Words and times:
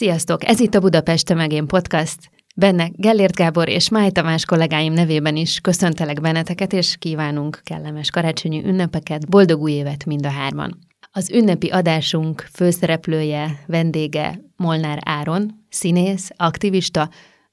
Sziasztok! 0.00 0.48
Ez 0.48 0.60
itt 0.60 0.74
a 0.74 0.80
Budapest 0.80 1.26
te 1.26 1.34
meg 1.34 1.52
én 1.52 1.66
podcast. 1.66 2.30
Benne 2.56 2.90
Gellért 2.92 3.34
Gábor 3.34 3.68
és 3.68 3.88
Máj 3.88 4.10
Tamás 4.10 4.44
kollégáim 4.44 4.92
nevében 4.92 5.36
is 5.36 5.58
köszöntelek 5.60 6.20
benneteket, 6.20 6.72
és 6.72 6.96
kívánunk 6.98 7.60
kellemes 7.64 8.10
karácsonyi 8.10 8.64
ünnepeket, 8.64 9.28
boldog 9.28 9.60
új 9.60 9.72
évet 9.72 10.04
mind 10.04 10.26
a 10.26 10.30
hárman. 10.30 10.78
Az 11.12 11.30
ünnepi 11.30 11.68
adásunk 11.68 12.40
főszereplője, 12.52 13.64
vendége 13.66 14.40
Molnár 14.56 14.98
Áron, 15.04 15.64
színész, 15.68 16.30
aktivista, 16.36 17.10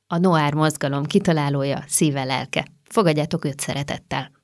a 0.07 0.17
Noár 0.17 0.53
mozgalom 0.53 1.03
kitalálója, 1.03 1.83
szíve 1.87 2.23
lelke. 2.23 2.67
Fogadjátok 2.83 3.45
őt 3.45 3.59
szeretettel! 3.59 4.36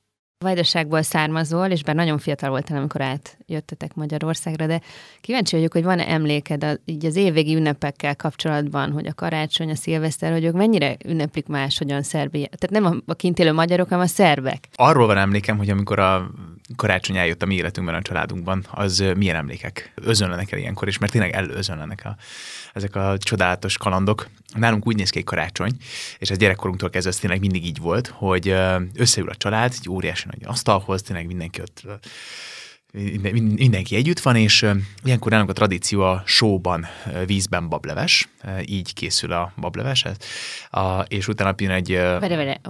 Vajdaságból 0.44 1.02
származol, 1.02 1.66
és 1.66 1.82
bár 1.82 1.94
nagyon 1.94 2.18
fiatal 2.18 2.50
voltál, 2.50 2.78
amikor 2.78 3.00
átjöttetek 3.00 3.94
Magyarországra, 3.94 4.66
de 4.66 4.80
kíváncsi 5.20 5.56
vagyok, 5.56 5.72
hogy 5.72 5.84
van-e 5.84 6.08
emléked 6.08 6.64
a, 6.64 6.72
így 6.84 7.06
az 7.06 7.16
évvégi 7.16 7.54
ünnepekkel 7.54 8.16
kapcsolatban, 8.16 8.92
hogy 8.92 9.06
a 9.06 9.14
karácsony, 9.14 9.70
a 9.70 9.74
szilveszter, 9.74 10.32
hogy 10.32 10.44
ők 10.44 10.54
mennyire 10.54 10.96
ünneplik 11.04 11.46
máshogyan 11.46 12.02
Szerbia? 12.02 12.46
Tehát 12.46 12.84
nem 12.84 13.02
a, 13.06 13.14
kint 13.14 13.38
élő 13.38 13.52
magyarok, 13.52 13.88
hanem 13.88 14.04
a 14.04 14.08
szerbek. 14.08 14.68
Arról 14.74 15.06
van 15.06 15.16
emlékem, 15.16 15.56
hogy 15.56 15.70
amikor 15.70 15.98
a 15.98 16.30
karácsony 16.76 17.16
eljött 17.16 17.42
a 17.42 17.46
mi 17.46 17.54
életünkben, 17.54 17.94
a 17.94 18.02
családunkban, 18.02 18.64
az 18.70 19.04
milyen 19.16 19.36
emlékek 19.36 19.92
özönlenek 19.94 20.52
el 20.52 20.58
ilyenkor, 20.58 20.88
és 20.88 20.98
mert 20.98 21.12
tényleg 21.12 21.32
előözönlenek 21.32 22.02
a, 22.04 22.16
ezek 22.74 22.96
a 22.96 23.16
csodálatos 23.18 23.76
kalandok. 23.76 24.28
Nálunk 24.54 24.86
úgy 24.86 24.96
néz 24.96 25.10
ki 25.10 25.18
egy 25.18 25.24
karácsony, 25.24 25.76
és 26.18 26.30
ez 26.30 26.36
gyerekkorunktól 26.36 26.90
kezdve 26.90 27.10
ez 27.10 27.18
tényleg 27.18 27.40
mindig 27.40 27.64
így 27.64 27.78
volt, 27.78 28.06
hogy 28.06 28.54
összeül 28.94 29.28
a 29.28 29.34
család, 29.34 29.72
egy 29.78 29.88
óriási 29.88 30.26
nagy 30.26 30.42
asztalhoz, 30.44 31.02
tényleg 31.02 31.26
mindenki 31.26 31.60
ott 31.60 31.82
mindenki 33.56 33.96
együtt 33.96 34.20
van, 34.20 34.36
és 34.36 34.66
ilyenkor 35.04 35.30
nálunk 35.30 35.50
a 35.50 35.52
tradíció 35.52 36.00
a 36.00 36.22
sóban, 36.26 36.86
vízben 37.26 37.68
bableves, 37.68 38.28
így 38.64 38.94
készül 38.94 39.32
a 39.32 39.52
bableves, 39.56 40.04
a, 40.70 41.00
és 41.08 41.28
utána 41.28 41.54
jön 41.56 41.70
egy 41.70 41.90
vere, 41.90 42.36
vere. 42.36 42.60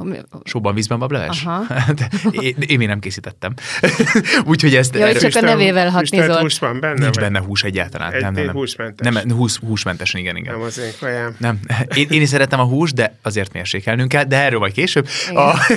sóban, 0.44 0.74
vízben 0.74 0.98
bableves? 0.98 1.44
Aha. 1.44 1.64
én, 2.30 2.56
én 2.66 2.78
még 2.78 2.86
nem 2.86 2.98
készítettem. 2.98 3.54
Úgyhogy 4.46 4.74
ezt... 4.74 4.94
Ja, 4.94 5.06
erről, 5.06 5.30
csak 5.30 5.42
a 5.42 5.46
nevével 5.46 5.90
hatnizol. 5.90 6.40
hús 6.40 6.58
van 6.58 6.80
benne? 6.80 7.02
Nincs 7.02 7.18
benne 7.18 7.40
hús 7.40 7.62
egyáltalán. 7.62 8.12
Egy, 8.12 8.20
nem, 8.20 8.32
nem, 8.32 8.44
nem. 8.44 8.54
húsmentes. 8.54 9.12
Nem, 9.12 9.36
hús, 9.36 9.56
húsmentesen, 9.56 10.20
igen, 10.20 10.36
igen. 10.36 10.52
Nem 10.52 10.62
az 10.62 10.78
én 10.78 10.92
kajám. 11.00 11.36
Nem. 11.38 11.60
Én, 11.94 12.06
én 12.10 12.22
is 12.22 12.28
szeretem 12.28 12.60
a 12.60 12.64
hús, 12.64 12.92
de 12.92 13.18
azért 13.22 13.52
mérsékelnünk 13.52 14.08
kell, 14.08 14.24
de 14.24 14.36
erről 14.36 14.58
majd 14.58 14.72
később. 14.72 15.08
A, 15.34 15.72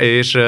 és 0.00 0.38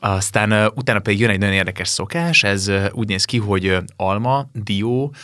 aztán 0.00 0.72
utána 0.74 0.98
pedig 0.98 1.20
jön 1.20 1.30
egy 1.30 1.38
nagyon 1.38 1.54
érdekes 1.54 1.88
szokás, 1.88 2.42
ez 2.42 2.70
úgy 2.90 3.08
néz 3.08 3.24
ki, 3.24 3.38
hogy 3.38 3.76
alma, 3.96 4.46
dió, 4.52 5.14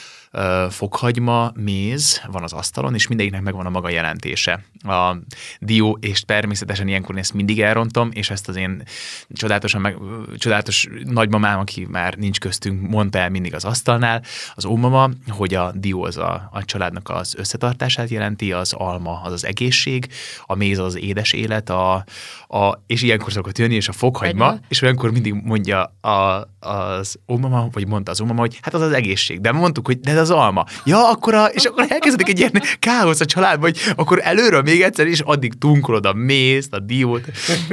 fokhagyma, 0.70 1.53
méz 1.55 2.23
van 2.31 2.42
az 2.42 2.53
asztalon, 2.53 2.95
és 2.95 3.06
mindegyiknek 3.06 3.42
megvan 3.42 3.67
a 3.67 3.70
maga 3.70 3.89
jelentése. 3.89 4.65
A 4.83 5.17
dió, 5.61 5.98
és 6.01 6.20
természetesen 6.20 6.89
ilyenkor 6.89 7.19
ezt 7.19 7.34
mindig 7.34 7.61
elrontom, 7.61 8.11
és 8.12 8.31
ezt 8.31 8.48
az 8.48 8.57
én 8.57 8.83
csodálatosan 9.33 9.80
meg, 9.80 9.97
csodálatos 10.36 10.89
nagymamám, 11.05 11.58
aki 11.58 11.86
már 11.91 12.14
nincs 12.14 12.41
köztünk, 12.41 12.89
mondta 12.89 13.19
el 13.19 13.30
mindig 13.30 13.55
az 13.55 13.64
asztalnál, 13.64 14.23
az 14.55 14.64
ómama, 14.64 15.11
hogy 15.29 15.55
a 15.55 15.73
dió 15.74 16.05
az 16.05 16.17
a, 16.17 16.48
a 16.53 16.64
családnak 16.64 17.08
az 17.08 17.35
összetartását 17.39 18.08
jelenti, 18.08 18.53
az 18.53 18.73
alma 18.73 19.20
az 19.23 19.33
az 19.33 19.45
egészség, 19.45 20.08
a 20.47 20.55
méz 20.55 20.79
az, 20.79 20.85
az 20.85 20.97
édes 20.97 21.33
élet, 21.33 21.70
a, 21.70 22.05
a, 22.48 22.83
és 22.86 23.03
ilyenkor 23.03 23.33
szokott 23.33 23.58
jönni, 23.58 23.74
és 23.74 23.89
a 23.89 23.92
fokhagyma, 23.92 24.53
Egyma. 24.53 24.64
és 24.68 24.83
olyankor 24.83 25.11
mindig 25.11 25.33
mondja 25.33 25.83
a, 26.01 26.48
az 26.61 27.18
ómama, 27.29 27.68
vagy 27.73 27.86
mondta 27.86 28.11
az 28.11 28.20
ómama, 28.20 28.41
hogy 28.41 28.58
hát 28.63 28.74
az 28.74 28.80
az 28.80 28.92
egészség. 28.92 29.41
De 29.41 29.53
mondtuk, 29.53 29.86
hogy 29.86 30.01
de 30.01 30.20
az 30.20 30.26
alma. 30.31 30.64
Ja, 30.85 31.11
akkor 31.11 31.35
a, 31.35 31.45
és 31.45 31.64
akkor 31.64 31.85
elkezdődik 31.89 32.29
egy 32.29 32.39
ilyen 32.39 32.63
káosz 32.79 33.20
a 33.20 33.25
családban, 33.25 33.70
hogy 33.70 33.79
akkor 33.97 34.20
előről 34.23 34.63
még 34.63 34.83
egyszer, 34.83 35.07
és 35.07 35.20
addig 35.20 35.59
tunkolod 35.59 36.07
a 36.07 36.13
mézt, 36.13 36.73
a 36.73 36.79
diót. 36.79 37.25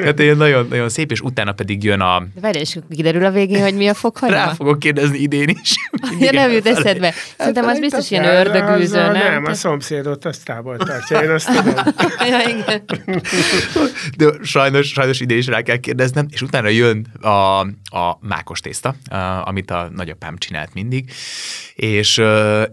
Hát 0.04 0.20
ilyen 0.20 0.38
nagyon, 0.38 0.68
nagyon 0.70 0.90
szép, 0.90 1.12
és 1.12 1.22
utána 1.22 1.52
pedig 1.52 1.84
jön 1.84 2.00
a... 2.00 2.20
De 2.34 2.42
várj, 2.42 2.58
és 2.58 2.78
kiderül 2.90 3.26
a 3.26 3.32
végén, 3.32 3.62
hogy 3.62 3.76
mi 3.76 3.88
a 3.88 3.94
fokhagyma? 3.94 4.36
Rá 4.36 4.54
fogok 4.54 4.80
kérdezni 4.80 5.18
idén 5.18 5.48
is. 5.62 5.74
Ja, 6.20 6.32
nem 6.32 6.52
jut 6.52 6.68
eszedbe. 6.68 7.14
Szerintem 7.38 7.66
az 7.66 7.80
biztos 7.80 8.12
ilyen 8.12 8.24
ördögűző, 8.24 9.02
nem? 9.02 9.12
Nem, 9.12 9.46
a 9.46 9.54
szomszédot 9.54 10.26
azt 10.26 10.46
távol 10.46 10.78
tartja, 10.78 11.22
én 11.22 11.30
azt 11.30 11.48
tudom. 11.48 11.74
ja, 12.30 12.40
igen. 12.50 12.84
De 14.18 14.26
sajnos, 14.42 14.88
sajnos 14.88 15.20
idén 15.20 15.38
is 15.38 15.48
rá 15.48 15.62
kell 15.62 15.78
kérdeznem, 15.78 16.28
és 16.30 16.42
utána 16.42 16.68
jön 16.68 17.08
a, 17.22 17.60
a 17.98 18.18
mákos 18.22 18.60
tészta, 18.60 18.96
amit 19.44 19.72
a 19.72 19.90
nagyapám 19.96 20.38
csinált 20.38 20.74
mindig, 20.74 21.12
és, 21.76 22.18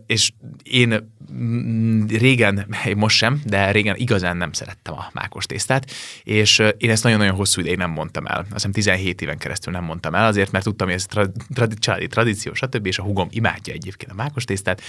és 0.07 0.31
én 0.63 1.11
mm, 1.33 2.07
régen, 2.07 2.77
most 2.97 3.17
sem, 3.17 3.41
de 3.45 3.71
régen 3.71 3.97
igazán 3.97 4.37
nem 4.37 4.53
szerettem 4.53 4.95
a 4.95 5.11
mákos 5.13 5.47
tésztát, 5.47 5.91
és 6.25 6.63
én 6.77 6.91
ezt 6.91 7.03
nagyon-nagyon 7.03 7.35
hosszú 7.35 7.61
ideig 7.61 7.77
nem 7.77 7.91
mondtam 7.91 8.27
el. 8.27 8.39
Azt 8.39 8.53
hiszem 8.53 8.73
17 8.73 9.23
éven 9.23 9.39
keresztül 9.39 9.73
nem 9.73 9.85
mondtam 9.85 10.15
el, 10.15 10.27
azért, 10.27 10.51
mert 10.51 10.65
tudtam, 10.65 10.87
hogy 10.87 10.97
ez 10.97 11.07
tra- 11.07 11.33
tra- 11.55 11.79
családi 11.79 12.07
tradíció, 12.07 12.55
stb., 12.55 12.87
és 12.87 12.99
a 12.99 13.03
hugom 13.03 13.29
imádja 13.31 13.73
egyébként 13.73 14.11
a 14.11 14.15
mákos 14.15 14.45
tésztát, 14.45 14.83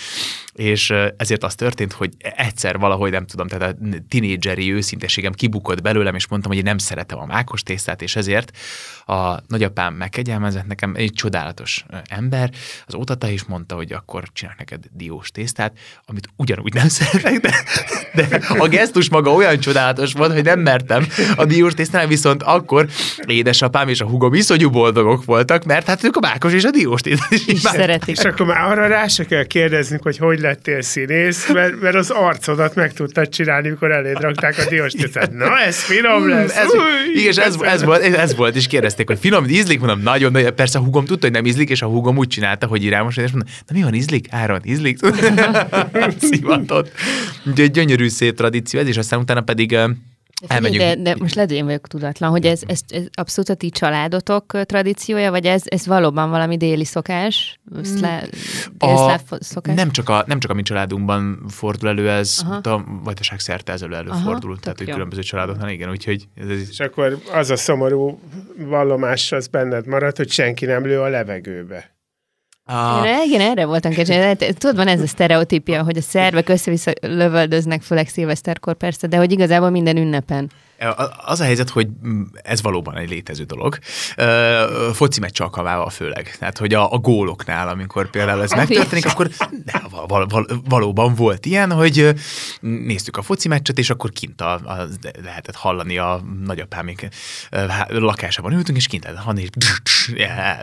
és 0.53 0.93
ezért 1.17 1.43
az 1.43 1.55
történt, 1.55 1.93
hogy 1.93 2.13
egyszer 2.19 2.77
valahogy 2.77 3.11
nem 3.11 3.25
tudom, 3.25 3.47
tehát 3.47 3.75
a 3.75 3.85
tinédzseri 4.09 4.73
őszinteségem 4.73 5.33
kibukott 5.33 5.81
belőlem, 5.81 6.15
és 6.15 6.27
mondtam, 6.27 6.51
hogy 6.51 6.59
én 6.59 6.67
nem 6.67 6.77
szeretem 6.77 7.19
a 7.19 7.25
mákos 7.25 7.63
tésztát, 7.63 8.01
és 8.01 8.15
ezért 8.15 8.57
a 9.05 9.39
nagyapám 9.47 9.93
megkegyelmezett 9.93 10.67
nekem 10.67 10.95
egy 10.95 11.11
csodálatos 11.13 11.85
ember, 12.03 12.51
az 12.85 12.95
ótata 12.95 13.29
is 13.29 13.43
mondta, 13.43 13.75
hogy 13.75 13.93
akkor 13.93 14.23
csinál 14.33 14.55
neked 14.61 14.83
diós 14.91 15.31
tésztát, 15.31 15.73
amit 16.05 16.27
ugyanúgy 16.35 16.73
nem 16.73 16.87
szeretek, 16.97 17.39
de, 17.39 17.53
de 18.13 18.39
a 18.57 18.67
gesztus 18.67 19.09
maga 19.09 19.31
olyan 19.31 19.59
csodálatos 19.59 20.13
volt, 20.13 20.33
hogy 20.33 20.43
nem 20.43 20.59
mertem 20.59 21.07
a 21.35 21.45
diós 21.45 21.73
tésztát, 21.73 22.07
viszont 22.07 22.43
akkor 22.43 22.87
édesapám 23.25 23.87
és 23.87 24.01
a 24.01 24.05
hugom 24.05 24.33
iszonyú 24.33 24.69
boldogok 24.69 25.25
voltak, 25.25 25.63
mert 25.63 25.87
hát 25.87 26.03
ők 26.03 26.15
a 26.15 26.19
mákos 26.19 26.53
és 26.53 26.63
a 26.63 26.71
diós 26.71 27.01
tésztát 27.01 27.31
is, 27.31 27.47
is 27.47 27.59
szeretik. 27.59 28.17
És 28.17 28.23
akkor 28.23 28.45
már 28.45 28.71
arra 28.71 28.87
rá 28.87 29.07
se 29.07 29.25
kell 29.25 29.43
kérdezni, 29.43 29.97
hogy 30.01 30.17
hogy 30.17 30.39
lettél 30.39 30.81
színész, 30.81 31.51
mert, 31.53 31.81
mert 31.81 31.95
az 31.95 32.09
arcodat 32.09 32.75
meg 32.75 32.93
tudtad 32.93 33.29
csinálni, 33.29 33.69
mikor 33.69 33.91
eléd 33.91 34.19
rakták 34.19 34.57
a 34.57 34.69
diós 34.69 34.91
tésztát. 34.91 35.31
Na, 35.31 35.59
ez 35.59 35.83
finom 35.83 36.29
lesz. 36.29 36.55
Ez, 36.55 36.69
igen, 37.13 37.27
ez, 37.29 37.37
ez, 37.37 37.61
ez, 37.61 37.83
volt, 37.83 38.01
ez 38.03 38.35
volt, 38.35 38.55
és 38.55 38.67
kérdezték, 38.67 39.07
hogy 39.07 39.19
finom, 39.19 39.45
ízlik, 39.45 39.79
mondom, 39.79 40.01
nagyon, 40.01 40.31
nagyon, 40.31 40.55
persze 40.55 40.79
a 40.79 40.81
hugom 40.81 41.05
tudta, 41.05 41.25
hogy 41.25 41.35
nem 41.35 41.45
ízlik, 41.45 41.69
és 41.69 41.81
a 41.81 41.85
hugom 41.85 42.17
úgy 42.17 42.27
csinálta, 42.27 42.67
hogy 42.67 42.83
irámos, 42.83 43.17
és 43.17 43.31
mondom, 43.31 43.53
na 43.67 43.75
mi 43.77 43.83
van, 43.83 43.93
ízlik? 43.93 44.27
Áron, 44.51 44.65
ízlik? 44.65 44.99
Szivatott. 46.31 46.91
Úgyhogy 47.45 47.71
gyönyörű 47.71 48.07
szép 48.07 48.35
tradíció 48.35 48.79
ez, 48.79 48.87
és 48.87 48.97
aztán 48.97 49.19
utána 49.19 49.41
pedig 49.41 49.77
Elmegyünk. 50.47 50.83
De, 50.83 50.95
de 50.95 51.15
most 51.19 51.35
lehet, 51.35 51.49
hogy 51.49 51.59
én 51.59 51.65
vagyok 51.65 51.87
tudatlan, 51.87 52.29
hogy 52.29 52.45
ez, 52.45 52.61
ez, 52.67 52.79
ez 52.89 53.03
abszolút 53.13 53.49
a 53.49 53.53
ti 53.53 53.69
családotok 53.69 54.65
tradíciója, 54.65 55.31
vagy 55.31 55.45
ez, 55.45 55.63
ez 55.65 55.85
valóban 55.85 56.29
valami 56.29 56.57
déli 56.57 56.85
szokás? 56.85 57.59
Szlá, 57.83 58.23
a, 58.77 59.19
szokás? 59.39 59.75
Nem, 59.75 59.91
csak 59.91 60.09
a, 60.09 60.23
nem 60.27 60.39
csak 60.39 60.51
a 60.51 60.53
mi 60.53 60.61
családunkban 60.61 61.43
fordul 61.47 61.89
elő 61.89 62.09
ez, 62.09 62.41
a 62.61 62.83
vajdaság 63.03 63.39
szerte 63.39 63.71
ez 63.71 63.81
elő 63.81 63.95
előfordul, 63.95 64.51
Aha, 64.51 64.61
tehát 64.61 64.77
hogy 64.77 64.89
különböző 64.89 65.21
családoknál, 65.21 65.69
igen, 65.69 65.89
úgyhogy... 65.89 66.27
Ez, 66.35 66.49
ez... 66.49 66.69
És 66.69 66.79
akkor 66.79 67.17
az 67.33 67.49
a 67.49 67.55
szomorú 67.55 68.19
vallomás 68.57 69.31
az 69.31 69.47
benned 69.47 69.87
marad, 69.87 70.17
hogy 70.17 70.29
senki 70.29 70.65
nem 70.65 70.85
lő 70.85 71.01
a 71.01 71.07
levegőbe. 71.07 71.99
A... 72.65 73.05
Én, 73.05 73.21
igen, 73.25 73.41
erre 73.41 73.65
voltam 73.65 73.91
kecsén. 73.91 74.37
Tudod, 74.37 74.75
van 74.75 74.87
ez 74.87 75.01
a 75.01 75.07
sztereotípia, 75.07 75.83
hogy 75.83 75.97
a 75.97 76.01
szervek 76.01 76.49
össze-vissza 76.49 76.91
lövöldöznek, 77.01 77.81
főleg 77.81 78.07
szilveszterkor 78.07 78.73
persze, 78.73 79.07
de 79.07 79.17
hogy 79.17 79.31
igazából 79.31 79.69
minden 79.69 79.97
ünnepen. 79.97 80.49
Az 81.25 81.39
a 81.39 81.43
helyzet, 81.43 81.69
hogy 81.69 81.87
ez 82.41 82.61
valóban 82.61 82.97
egy 82.97 83.09
létező 83.09 83.43
dolog. 83.43 83.77
Foci 84.93 85.19
meccs 85.19 85.41
alkalmával 85.41 85.89
főleg. 85.89 86.35
Tehát, 86.39 86.57
hogy 86.57 86.73
a, 86.73 86.93
a 86.93 86.97
góloknál, 86.97 87.67
amikor 87.67 88.09
például 88.09 88.41
ez 88.41 88.51
megtörténik, 88.51 89.05
akkor 89.05 89.29
de, 89.65 89.81
val, 90.07 90.25
val, 90.27 90.45
valóban 90.69 91.15
volt 91.15 91.45
ilyen, 91.45 91.71
hogy 91.71 92.13
néztük 92.61 93.17
a 93.17 93.21
foci 93.21 93.47
meccset, 93.47 93.77
és 93.77 93.89
akkor 93.89 94.09
kint 94.11 94.41
a, 94.41 94.53
a, 94.53 94.87
lehetett 95.23 95.55
hallani 95.55 95.97
a 95.97 96.21
nagyapámik 96.43 97.07
lakásában 97.87 98.53
ültünk, 98.53 98.77
és 98.77 98.87
kint 98.87 99.03
lehetett 99.03 99.25
hallani, 99.25 99.41
és 99.41 99.49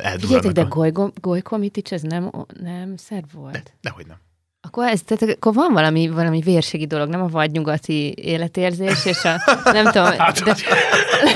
eldurranak. 0.02 0.52
de 0.52 0.62
Golyko, 0.62 1.10
Golyko 1.20 1.58
Mitics, 1.58 1.92
ez 1.92 2.02
nem, 2.02 2.30
nem 2.62 2.96
szerb 2.96 3.32
volt? 3.32 3.52
De, 3.52 3.62
dehogy 3.80 4.06
nem. 4.06 4.27
Akkor 4.68 4.86
ez, 4.86 5.00
tehát 5.02 5.34
akkor 5.34 5.54
van 5.54 5.72
valami, 5.72 6.08
valami 6.08 6.40
vérségi 6.40 6.86
dolog, 6.86 7.08
nem 7.08 7.22
a 7.22 7.26
vadnyugati 7.26 8.14
életérzés, 8.16 9.04
és 9.04 9.24
a, 9.24 9.60
nem 9.64 9.84
tudom, 9.84 10.06
Hát, 10.18 10.42
de, 10.42 10.54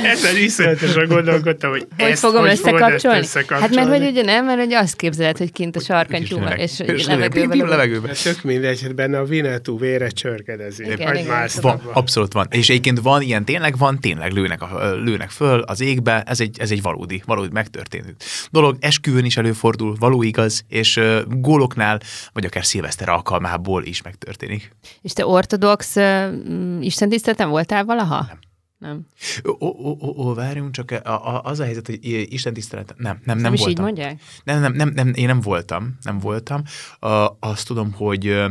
Ezen 0.03 0.37
iszonyatosan 0.37 1.07
gondolkodtam, 1.07 1.71
hogy, 1.71 1.87
hogy 1.97 2.11
ezt 2.11 2.21
fogom 2.21 2.41
hogy 2.41 2.51
összekapcsolni? 2.51 2.99
Fogod 2.99 3.17
ezt 3.17 3.37
összekapcsolni? 3.37 3.77
Hát 3.77 3.89
mert 3.89 4.03
hogy 4.03 4.11
ugye 4.11 4.23
nem, 4.23 4.45
mert 4.45 4.59
hogy 4.59 4.73
azt 4.73 4.97
képzeled, 4.97 5.37
hogy 5.37 5.53
kint 5.53 5.77
a 5.77 5.81
sarkantyúban, 5.81 6.53
és, 6.53 6.81
és 6.81 6.89
és 6.89 7.07
levegőben. 7.07 7.69
levegőben. 7.69 8.09
Hát 8.09 8.23
tök 8.23 8.43
mindegy, 8.43 8.83
hogy 8.83 8.95
benne 8.95 9.19
a 9.19 9.25
Vinetú 9.25 9.79
vére 9.79 10.09
csörgedezik. 10.09 10.87
Igen, 10.87 11.07
Vagy 11.07 11.19
igen, 11.19 11.27
más 11.27 11.53
tudom. 11.53 11.81
Van, 11.85 11.95
abszolút 11.95 12.33
van. 12.33 12.47
És 12.51 12.69
egyébként 12.69 13.01
van 13.01 13.23
ilyen, 13.23 13.45
tényleg 13.45 13.79
van, 13.79 14.01
tényleg 14.01 14.33
lőnek, 14.33 14.63
a, 14.63 14.95
lőnek 14.95 15.31
föl 15.31 15.61
az 15.61 15.81
égbe, 15.81 16.23
ez 16.27 16.41
egy, 16.41 16.57
ez 16.61 16.71
egy 16.71 16.83
valódi, 16.83 17.23
valódi 17.27 17.51
megtörténő 17.53 18.15
dolog. 18.51 18.77
Esküvőn 18.81 19.25
is 19.25 19.37
előfordul, 19.37 19.97
való 19.99 20.23
igaz, 20.23 20.65
és 20.69 20.97
uh, 20.97 21.21
góloknál, 21.29 22.01
vagy 22.33 22.45
akár 22.45 22.65
szilveszter 22.65 23.09
alkalmából 23.23 23.85
is 23.85 24.03
megtörténik. 24.03 24.77
És 25.03 25.13
te 25.13 25.27
ortodox 25.27 25.97
uh, 25.97 26.79
istentiszteleten 26.81 27.49
voltál 27.49 27.85
valaha? 27.85 28.25
Nem. 28.29 28.39
Nem. 28.79 29.07
Ó, 29.49 29.67
ó, 29.67 29.97
ó, 30.01 30.27
ó, 30.29 30.35
várjunk, 30.35 30.71
csak 30.71 30.91
a, 30.91 31.35
a, 31.37 31.43
az 31.43 31.61
a 31.61 31.65
helyzet, 31.65 31.87
hogy 31.87 31.99
Isten 32.33 32.53
tisztelet, 32.53 32.95
nem, 32.97 33.05
nem, 33.05 33.21
nem, 33.25 33.39
Nem 33.39 33.53
is 33.53 33.61
így 33.61 33.65
voltam. 33.67 33.85
mondják? 33.85 34.21
Nem, 34.45 34.61
nem, 34.61 34.73
nem, 34.73 34.89
nem, 34.89 35.13
én 35.15 35.27
nem 35.27 35.41
voltam, 35.41 35.97
nem 36.03 36.19
voltam. 36.19 36.63
Uh, 37.01 37.11
azt 37.41 37.67
tudom, 37.67 37.93
hogy 37.93 38.27
ö, 38.27 38.47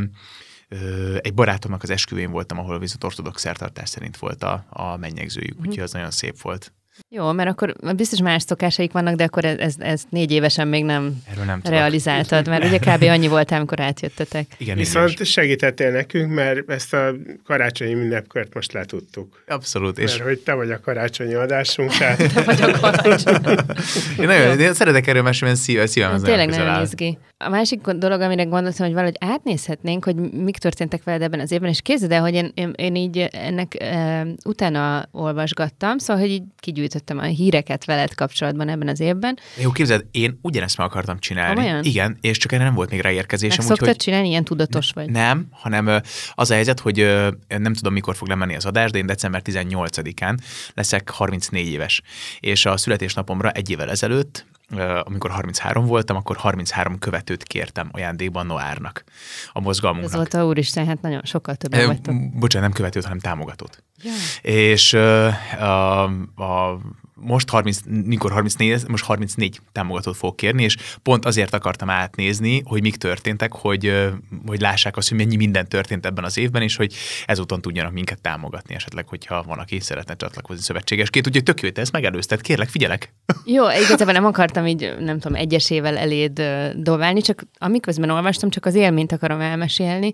egy 1.21 1.33
barátomnak 1.33 1.83
az 1.83 1.89
esküvén 1.89 2.31
voltam, 2.31 2.59
ahol 2.59 2.79
viszont 2.79 3.03
ortodox 3.03 3.41
szertartás 3.41 3.89
szerint 3.89 4.17
volt 4.17 4.43
a, 4.43 4.65
a 4.69 4.97
mennyegzőjük, 4.97 5.57
Mhm. 5.57 5.67
úgyhogy 5.67 5.83
az 5.83 5.91
nagyon 5.91 6.11
szép 6.11 6.41
volt. 6.41 6.73
Jó, 7.13 7.31
mert 7.31 7.49
akkor 7.49 7.75
biztos 7.95 8.21
más 8.21 8.41
szokásaik 8.43 8.91
vannak, 8.91 9.15
de 9.15 9.23
akkor 9.23 9.45
ez, 9.45 9.57
ez, 9.57 9.75
ez 9.79 10.03
négy 10.09 10.31
évesen 10.31 10.67
még 10.67 10.83
nem 10.85 11.21
Erről 11.31 11.45
nem 11.45 11.61
tudok. 11.61 11.77
realizáltad, 11.77 12.47
mert 12.47 12.63
ugye 12.63 12.77
kb. 12.77 13.03
annyi 13.03 13.27
voltál, 13.27 13.57
amikor 13.57 13.79
átjöttetek. 13.79 14.45
Igen, 14.45 14.55
igen. 14.59 14.77
Viszont 14.77 15.25
segítettél 15.25 15.91
nekünk, 15.91 16.33
mert 16.33 16.69
ezt 16.69 16.93
a 16.93 17.13
karácsonyi 17.45 17.93
ünnepkört 17.93 18.53
most 18.53 18.71
letudtuk. 18.71 19.43
Abszolút. 19.47 19.97
És... 19.97 20.03
És 20.11 20.17
Mert 20.17 20.29
hogy 20.29 20.39
te 20.39 20.53
vagy 20.53 20.71
a 20.71 20.79
karácsonyi 20.79 21.33
adásunk, 21.33 21.91
tehát 21.97 22.33
Vagy 22.45 22.61
a 22.61 22.79
karácsony. 22.79 23.35
én, 24.19 24.25
nagyon, 24.25 24.59
én 24.59 24.73
szeretek 24.73 25.07
erről 25.07 25.21
mesélni, 25.21 25.53
mert 25.53 25.65
szíve, 25.65 25.85
szívem 25.85 26.09
az 26.13 26.15
Ez 26.23 26.27
tényleg 26.29 26.49
nagyon 26.49 26.67
áll. 26.67 26.83
izgi. 26.83 27.17
A 27.37 27.49
másik 27.49 27.81
dolog, 27.81 28.21
amire 28.21 28.43
gondoltam, 28.43 28.85
hogy 28.85 28.93
valahogy 28.95 29.17
átnézhetnénk, 29.19 30.03
hogy 30.03 30.15
mik 30.15 30.57
történtek 30.57 31.03
veled 31.03 31.21
ebben 31.21 31.39
az 31.39 31.51
évben, 31.51 31.69
és 31.69 31.81
képzeld 31.81 32.11
el, 32.11 32.21
hogy 32.21 32.33
én, 32.33 32.51
én, 32.53 32.73
én 32.75 32.95
így 32.95 33.17
ennek 33.31 33.75
e, 33.79 34.25
utána 34.45 35.07
olvasgattam, 35.11 35.97
szóval, 35.97 36.21
hogy 36.21 36.31
így 36.31 36.43
kigyűjtöttem 36.59 36.99
a 37.09 37.23
híreket 37.23 37.85
veled 37.85 38.15
kapcsolatban 38.15 38.69
ebben 38.69 38.87
az 38.87 38.99
évben. 38.99 39.37
Jó, 39.57 39.71
képzeld, 39.71 40.05
én 40.11 40.39
ugyanezt 40.41 40.77
meg 40.77 40.87
akartam 40.87 41.19
csinálni. 41.19 41.55
Komolyan? 41.55 41.83
Igen, 41.83 42.17
és 42.21 42.37
csak 42.37 42.51
erre 42.51 42.63
nem 42.63 42.73
volt 42.73 42.89
még 42.89 43.01
Meg 43.01 43.11
ráérkezésem. 43.11 43.65
szoktad 43.65 43.81
úgyhogy- 43.87 44.01
csinálni, 44.03 44.27
ilyen 44.27 44.43
tudatos 44.43 44.91
vagy. 44.91 45.09
Nem, 45.09 45.47
hanem 45.51 46.01
az 46.33 46.51
a 46.51 46.53
helyzet, 46.53 46.79
hogy 46.79 46.95
nem 47.47 47.73
tudom, 47.73 47.93
mikor 47.93 48.15
fog 48.15 48.27
lemenni 48.27 48.55
az 48.55 48.65
adás, 48.65 48.91
de 48.91 48.97
én 48.97 49.05
december 49.05 49.41
18-án 49.45 50.37
leszek 50.73 51.09
34 51.09 51.67
éves. 51.67 52.01
És 52.39 52.65
a 52.65 52.77
születésnapomra 52.77 53.49
egy 53.51 53.69
évvel 53.69 53.89
ezelőtt, 53.89 54.45
amikor 55.03 55.31
33 55.31 55.85
voltam, 55.85 56.15
akkor 56.15 56.35
33 56.35 56.99
követőt 56.99 57.43
kértem 57.43 57.89
ajándékban 57.91 58.45
Noárnak, 58.45 59.03
a 59.51 59.59
mozgalmunknak. 59.59 60.13
Azóta 60.13 60.45
úristen, 60.45 60.85
hát 60.85 61.01
nagyon 61.01 61.21
sokkal 61.23 61.55
többen 61.55 61.85
vagytok. 61.85 62.15
Bocsánat, 62.39 62.67
nem 62.67 62.77
követőt, 62.77 63.03
hanem 63.03 63.19
támogatót. 63.19 63.83
Ja. 64.03 64.11
És 64.51 64.93
a, 64.93 65.27
a, 66.35 66.79
most 67.21 67.49
30, 67.49 67.79
mikor 67.85 68.31
34, 68.31 68.87
most 68.87 69.03
34 69.03 69.59
támogatót 69.71 70.17
fogok 70.17 70.35
kérni, 70.35 70.63
és 70.63 70.75
pont 71.03 71.25
azért 71.25 71.53
akartam 71.53 71.89
átnézni, 71.89 72.61
hogy 72.65 72.81
mik 72.81 72.95
történtek, 72.95 73.53
hogy, 73.53 74.09
hogy 74.45 74.61
lássák 74.61 74.97
azt, 74.97 75.09
hogy 75.09 75.17
mennyi 75.17 75.35
minden 75.35 75.67
történt 75.67 76.05
ebben 76.05 76.23
az 76.23 76.37
évben, 76.37 76.61
és 76.61 76.75
hogy 76.75 76.93
ezúton 77.25 77.61
tudjanak 77.61 77.91
minket 77.91 78.21
támogatni 78.21 78.75
esetleg, 78.75 79.07
hogyha 79.07 79.43
van, 79.43 79.59
aki 79.59 79.79
szeretne 79.79 80.15
csatlakozni 80.15 80.63
szövetségesként. 80.63 81.27
Úgyhogy 81.27 81.43
tök 81.43 81.61
jó, 81.61 81.69
te 81.69 81.81
ezt 81.81 81.91
megelőzted. 81.91 82.41
Kérlek, 82.41 82.69
figyelek. 82.69 83.13
Jó, 83.45 83.69
igazából 83.69 84.13
nem 84.13 84.25
akartam 84.25 84.67
így, 84.67 84.95
nem 84.99 85.19
tudom, 85.19 85.37
egyesével 85.37 85.97
eléd 85.97 86.41
dobálni, 86.75 87.21
csak 87.21 87.43
amiközben 87.57 88.09
olvastam, 88.09 88.49
csak 88.49 88.65
az 88.65 88.75
élményt 88.75 89.11
akarom 89.11 89.39
elmesélni. 89.39 90.13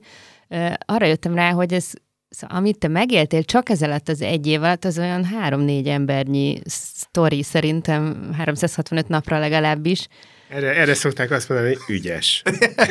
Arra 0.85 1.05
jöttem 1.05 1.35
rá, 1.35 1.51
hogy 1.51 1.73
ez, 1.73 1.91
szóval, 2.29 2.57
amit 2.57 2.77
te 2.77 2.87
megéltél 2.87 3.43
csak 3.43 3.69
ez 3.69 3.81
alatt 3.81 4.09
az 4.09 4.21
egy 4.21 4.47
év 4.47 4.63
alatt, 4.63 4.85
az 4.85 4.97
olyan 4.97 5.25
három-négy 5.25 5.87
embernyi 5.87 6.59
sztori 6.65 7.43
szerintem 7.43 8.29
365 8.37 9.07
napra 9.07 9.39
legalábbis. 9.39 10.07
erre, 10.49 10.75
erre 10.75 10.93
szokták 10.93 11.31
azt 11.31 11.49
mondani, 11.49 11.73
hogy 11.73 11.95
ügyes. 11.95 12.43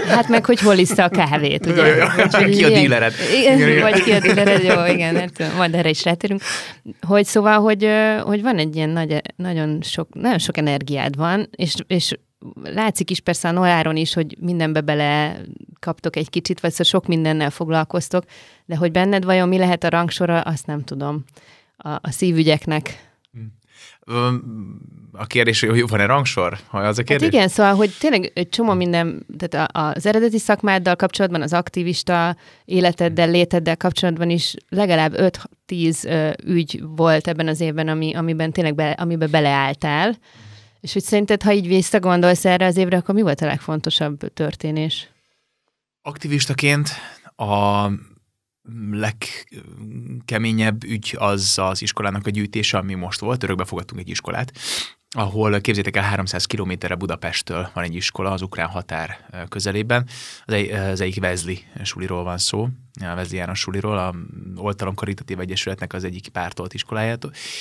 Hát 0.09 0.29
meg, 0.29 0.45
hogy 0.45 0.61
hol 0.61 0.77
iszta 0.77 1.05
a 1.05 1.09
kávét, 1.09 1.67
ugye? 1.67 1.77
Ja, 1.77 1.87
ja, 1.87 1.95
ja. 1.97 2.11
Hogy- 2.11 2.35
hogy 2.35 2.57
Ki 2.57 2.65
a 2.65 2.69
dílered? 2.69 3.13
Igen, 3.41 3.57
Igen, 3.57 3.69
igen. 3.69 3.83
vagy 3.83 4.03
ki 4.03 4.11
a 4.13 4.21
dílered, 4.21 4.63
jó, 4.63 4.85
igen, 4.95 5.17
hát 5.17 5.57
majd 5.57 5.75
erre 5.75 5.89
is 5.89 6.05
rátérünk. 6.05 6.41
Hogy 7.01 7.25
szóval, 7.25 7.61
hogy, 7.61 7.89
hogy 8.23 8.43
van 8.43 8.59
egy 8.59 8.77
ilyen 8.77 8.91
nagy, 8.91 9.21
nagyon, 9.37 9.79
sok, 9.83 10.09
nagyon 10.15 10.39
sok 10.39 10.57
energiád 10.57 11.17
van, 11.17 11.49
és, 11.57 11.75
és 11.87 12.13
látszik 12.63 13.11
is 13.11 13.21
persze 13.21 13.49
a 13.49 13.53
Noáron 13.53 13.97
is, 13.97 14.15
hogy 14.15 14.37
mindenbe 14.41 14.81
bele 14.81 15.41
kaptok 15.81 16.17
egy 16.17 16.31
kicsit, 16.31 16.61
vagy 16.61 16.71
szóval 16.71 16.87
sok 16.87 17.07
mindennel 17.07 17.51
foglalkoztok, 17.51 18.25
de 18.65 18.77
hogy 18.77 18.91
benned 18.93 19.25
vajon 19.25 19.49
mi 19.49 19.59
lehet 19.59 19.85
a 19.85 19.89
rangsora, 19.89 20.41
azt 20.41 20.67
nem 20.67 20.85
tudom 20.85 21.25
a, 21.77 21.89
a 21.89 22.11
szívügyeknek. 22.11 23.05
Ö, 24.05 24.29
A 25.13 25.27
kérdés, 25.27 25.61
hogy 25.61 25.89
van-e 25.89 26.07
rangsor? 26.07 26.59
Ha 26.67 26.79
az 26.79 26.85
a 26.99 27.01
Hát 27.01 27.05
kérdés? 27.07 27.29
igen, 27.29 27.49
szóval, 27.49 27.75
hogy 27.75 27.91
tényleg 27.99 28.31
egy 28.35 28.49
csomó 28.49 28.73
minden, 28.73 29.27
tehát 29.39 29.71
az 29.73 30.07
eredeti 30.07 30.39
szakmáddal 30.39 30.97
kapcsolatban, 30.97 31.43
az 31.43 31.53
aktivista 31.53 32.37
életeddel, 32.65 33.31
léteddel 33.31 33.77
kapcsolatban 33.77 34.31
is 34.31 34.55
legalább 34.69 35.15
5-10 35.69 36.05
ö, 36.09 36.31
ügy 36.53 36.83
volt 36.97 37.29
ebben 37.29 37.49
az 37.49 37.61
évben, 37.61 37.89
ami, 37.89 38.15
amiben 38.15 38.53
tényleg 38.53 38.75
be, 38.75 38.91
amiben 38.91 39.31
beleálltál. 39.31 40.17
És 40.81 40.93
hogy 40.93 41.03
szerinted, 41.03 41.43
ha 41.43 41.53
így 41.53 41.67
visszagondolsz 41.67 42.45
erre 42.45 42.67
az 42.67 42.77
évre, 42.77 42.97
akkor 42.97 43.15
mi 43.15 43.23
volt 43.23 43.41
a 43.41 43.47
legfontosabb 43.47 44.33
történés? 44.33 45.11
Aktivistaként 46.03 46.91
a 47.37 47.89
legkeményebb 48.91 50.85
ügy 50.85 51.15
az 51.19 51.59
az 51.59 51.83
iskolának 51.83 52.27
a 52.27 52.31
gyűjtése, 52.31 52.79
ami 52.79 52.95
most 52.95 53.21
volt. 53.21 53.43
Örökbe 53.43 53.65
fogadtunk 53.65 54.01
egy 54.01 54.09
iskolát, 54.09 54.53
ahol 55.11 55.61
képzétek 55.61 55.97
el 55.97 56.03
300 56.03 56.45
kilométerre 56.45 56.95
Budapesttől 56.95 57.71
van 57.75 57.85
egy 57.85 57.95
iskola 57.95 58.31
az 58.31 58.43
ukrán 58.43 58.69
határ 58.69 59.29
közelében. 59.49 60.09
Az, 60.45 60.53
egy, 60.53 60.71
az 60.71 61.01
egyik 61.01 61.21
Vezli 61.21 61.65
suliról 61.83 62.23
van 62.23 62.39
szó, 62.39 62.69
a 63.01 63.15
Vezli 63.15 63.37
János 63.37 63.59
suliról, 63.59 63.99
a 63.99 64.15
Oltalom 64.57 64.95
Karitatív 64.95 65.41
Egyesületnek 65.41 65.93
az 65.93 66.05
egyik 66.05 66.29
pártolt 66.29 66.75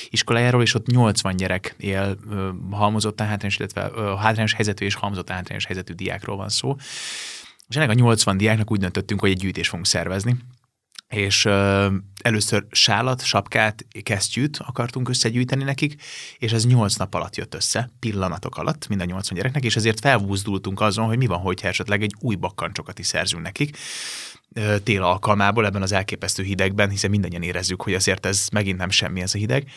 iskolájáról, 0.09 0.61
és 0.61 0.73
ott 0.73 0.87
80 0.87 1.35
gyerek 1.35 1.75
él 1.77 2.17
halmozottan 2.71 3.27
hátrányos, 3.27 3.57
illetve 3.57 3.91
hátrányos 4.17 4.53
helyzetű 4.53 4.85
és 4.85 4.95
halmozottan 4.95 5.35
hátrányos 5.35 5.65
helyzetű 5.65 5.93
diákról 5.93 6.35
van 6.35 6.49
szó. 6.49 6.75
És 7.67 7.75
ennek 7.75 7.89
a 7.89 7.93
80 7.93 8.37
diáknak 8.37 8.71
úgy 8.71 8.79
döntöttünk, 8.79 9.19
hogy 9.19 9.29
egy 9.29 9.39
gyűjtést 9.39 9.69
fogunk 9.69 9.87
szervezni, 9.87 10.35
és 11.07 11.45
először 12.21 12.65
sálat, 12.71 13.23
sapkát, 13.23 13.85
kesztyűt 14.03 14.57
akartunk 14.57 15.09
összegyűjteni 15.09 15.63
nekik, 15.63 16.01
és 16.37 16.51
ez 16.51 16.65
8 16.65 16.95
nap 16.95 17.13
alatt 17.13 17.35
jött 17.35 17.53
össze, 17.53 17.89
pillanatok 17.99 18.57
alatt, 18.57 18.87
mind 18.87 19.01
a 19.01 19.05
80 19.05 19.37
gyereknek, 19.37 19.63
és 19.63 19.75
ezért 19.75 19.99
felbúzdultunk 19.99 20.81
azon, 20.81 21.05
hogy 21.05 21.17
mi 21.17 21.25
van, 21.25 21.39
hogyha 21.39 21.67
esetleg 21.67 22.01
egy 22.01 22.13
új 22.19 22.35
bakkancsokat 22.35 22.99
is 22.99 23.05
szerzünk 23.05 23.43
nekik, 23.43 23.77
ö, 24.53 24.79
tél 24.79 25.03
alkalmából 25.03 25.65
ebben 25.65 25.81
az 25.81 25.91
elképesztő 25.91 26.43
hidegben, 26.43 26.89
hiszen 26.89 27.09
mindannyian 27.09 27.43
érezzük, 27.43 27.81
hogy 27.81 27.93
azért 27.93 28.25
ez 28.25 28.47
megint 28.51 28.77
nem 28.77 28.89
semmi 28.89 29.21
ez 29.21 29.35
a 29.35 29.37
hideg. 29.37 29.69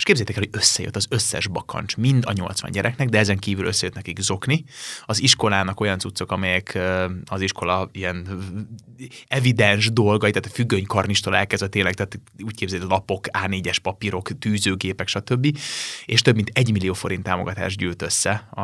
És 0.00 0.06
képzétek 0.06 0.36
el, 0.36 0.42
hogy 0.42 0.60
összejött 0.60 0.96
az 0.96 1.06
összes 1.08 1.46
bakancs, 1.46 1.96
mind 1.96 2.24
a 2.26 2.32
80 2.32 2.70
gyereknek, 2.70 3.08
de 3.08 3.18
ezen 3.18 3.38
kívül 3.38 3.66
összejött 3.66 3.94
nekik 3.94 4.18
zokni. 4.20 4.64
Az 5.04 5.22
iskolának 5.22 5.80
olyan 5.80 5.98
cuccok, 5.98 6.32
amelyek 6.32 6.78
az 7.24 7.40
iskola 7.40 7.88
ilyen 7.92 8.28
evidens 9.28 9.92
dolgai, 9.92 10.30
tehát 10.30 10.48
a 10.48 10.54
függöny 10.54 10.86
karnistól 10.86 11.36
elkezdve 11.36 11.68
tényleg, 11.68 11.94
tehát 11.94 12.20
úgy 12.44 12.54
képzeld, 12.54 12.82
lapok, 12.88 13.24
A4-es 13.32 13.76
papírok, 13.82 14.38
tűzőgépek, 14.38 15.08
stb. 15.08 15.58
És 16.04 16.22
több 16.22 16.34
mint 16.34 16.50
egy 16.52 16.70
millió 16.72 16.92
forint 16.92 17.22
támogatást 17.22 17.76
gyűlt 17.76 18.02
össze 18.02 18.48
a, 18.50 18.60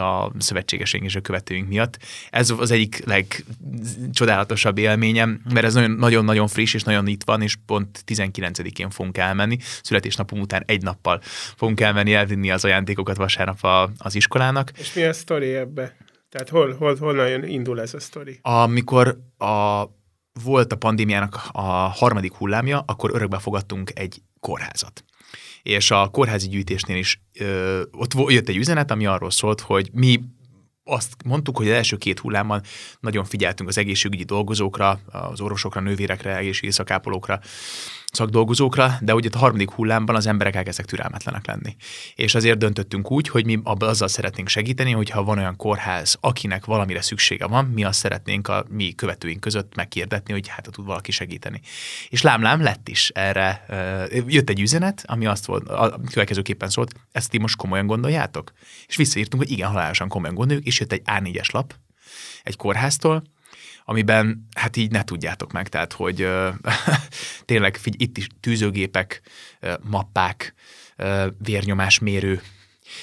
a 0.00 0.32
szövetségesénk 0.38 1.04
és 1.04 1.14
a 1.14 1.20
követőink 1.20 1.68
miatt. 1.68 1.98
Ez 2.30 2.50
az 2.50 2.70
egyik 2.70 3.02
legcsodálatosabb 3.04 4.78
élményem, 4.78 5.40
mert 5.52 5.66
ez 5.66 5.74
nagyon- 5.74 5.90
nagyon-nagyon 5.90 6.48
friss 6.48 6.74
és 6.74 6.82
nagyon 6.82 7.06
itt 7.06 7.24
van, 7.24 7.42
és 7.42 7.56
pont 7.66 8.04
19-én 8.06 8.90
fogunk 8.90 9.18
elmenni. 9.18 9.56
Születésnapunk 9.82 10.42
után 10.42 10.62
egy 10.66 10.77
nappal 10.82 11.20
fogunk 11.56 11.80
elmenni 11.80 12.14
elvinni 12.14 12.50
az 12.50 12.64
ajándékokat 12.64 13.16
vasárnap 13.16 13.64
a, 13.64 13.90
az 13.98 14.14
iskolának. 14.14 14.70
És 14.78 14.92
mi 14.92 15.02
a 15.02 15.12
sztori 15.12 15.54
ebbe? 15.54 15.96
Tehát 16.30 16.48
hol, 16.48 16.74
hol, 16.74 16.96
honnan 16.96 17.44
indul 17.44 17.80
ez 17.80 17.94
a 17.94 18.00
sztori? 18.00 18.38
Amikor 18.42 19.18
a, 19.38 19.84
volt 20.44 20.72
a 20.72 20.76
pandémiának 20.76 21.40
a 21.52 21.60
harmadik 21.70 22.34
hullámja, 22.34 22.84
akkor 22.86 23.10
örökbe 23.14 23.38
fogadtunk 23.38 23.90
egy 23.94 24.22
kórházat. 24.40 25.04
És 25.62 25.90
a 25.90 26.08
kórházi 26.08 26.48
gyűjtésnél 26.48 26.96
is 26.96 27.22
ö, 27.38 27.82
ott 27.92 28.30
jött 28.30 28.48
egy 28.48 28.56
üzenet, 28.56 28.90
ami 28.90 29.06
arról 29.06 29.30
szólt, 29.30 29.60
hogy 29.60 29.90
mi 29.92 30.20
azt 30.84 31.14
mondtuk, 31.24 31.56
hogy 31.56 31.68
az 31.68 31.74
első 31.74 31.96
két 31.96 32.18
hullámban 32.18 32.62
nagyon 33.00 33.24
figyeltünk 33.24 33.68
az 33.68 33.78
egészségügyi 33.78 34.24
dolgozókra, 34.24 35.00
az 35.06 35.40
orvosokra, 35.40 35.80
nővérekre, 35.80 36.36
egészségügyi 36.36 36.72
szakápolókra, 36.72 37.40
szakdolgozókra, 38.12 38.98
de 39.00 39.14
ugye 39.14 39.28
a 39.32 39.38
harmadik 39.38 39.70
hullámban 39.70 40.16
az 40.16 40.26
emberek 40.26 40.54
elkezdtek 40.54 40.86
türelmetlenek 40.86 41.46
lenni. 41.46 41.76
És 42.14 42.34
azért 42.34 42.58
döntöttünk 42.58 43.10
úgy, 43.10 43.28
hogy 43.28 43.44
mi 43.44 43.60
azzal 43.62 44.08
szeretnénk 44.08 44.48
segíteni, 44.48 44.92
hogyha 44.92 45.24
van 45.24 45.38
olyan 45.38 45.56
kórház, 45.56 46.16
akinek 46.20 46.64
valamire 46.64 47.00
szüksége 47.00 47.46
van, 47.46 47.64
mi 47.64 47.84
azt 47.84 47.98
szeretnénk 47.98 48.48
a 48.48 48.64
mi 48.68 48.92
követőink 48.92 49.40
között 49.40 49.74
megkérdetni, 49.74 50.32
hogy 50.32 50.48
hát 50.48 50.68
tud 50.70 50.86
valaki 50.86 51.10
segíteni. 51.10 51.60
És 52.08 52.22
lámlám 52.22 52.62
lett 52.62 52.88
is 52.88 53.08
erre, 53.08 53.64
jött 54.26 54.50
egy 54.50 54.60
üzenet, 54.60 55.02
ami 55.06 55.26
azt 55.26 55.46
volt, 55.46 55.68
a 55.68 56.00
következőképpen 56.10 56.68
szólt, 56.68 56.94
ezt 57.12 57.30
ti 57.30 57.38
most 57.38 57.56
komolyan 57.56 57.86
gondoljátok? 57.86 58.52
És 58.86 58.96
visszaírtunk, 58.96 59.42
hogy 59.42 59.52
igen, 59.52 59.68
halálosan 59.68 60.08
komolyan 60.08 60.34
gondoljuk, 60.34 60.66
és 60.66 60.80
jött 60.80 60.92
egy 60.92 61.02
A4-es 61.04 61.52
lap 61.52 61.74
egy 62.42 62.56
kórháztól, 62.56 63.22
amiben 63.88 64.48
hát 64.54 64.76
így 64.76 64.90
ne 64.90 65.04
tudjátok 65.04 65.52
meg, 65.52 65.68
tehát 65.68 65.92
hogy 65.92 66.22
ö, 66.22 66.48
tényleg 67.44 67.76
figy, 67.76 68.02
itt 68.02 68.16
is 68.18 68.26
tűzőgépek, 68.40 69.20
ö, 69.60 69.72
mappák, 69.82 70.54
ö, 70.96 71.26
vérnyomásmérő, 71.38 72.42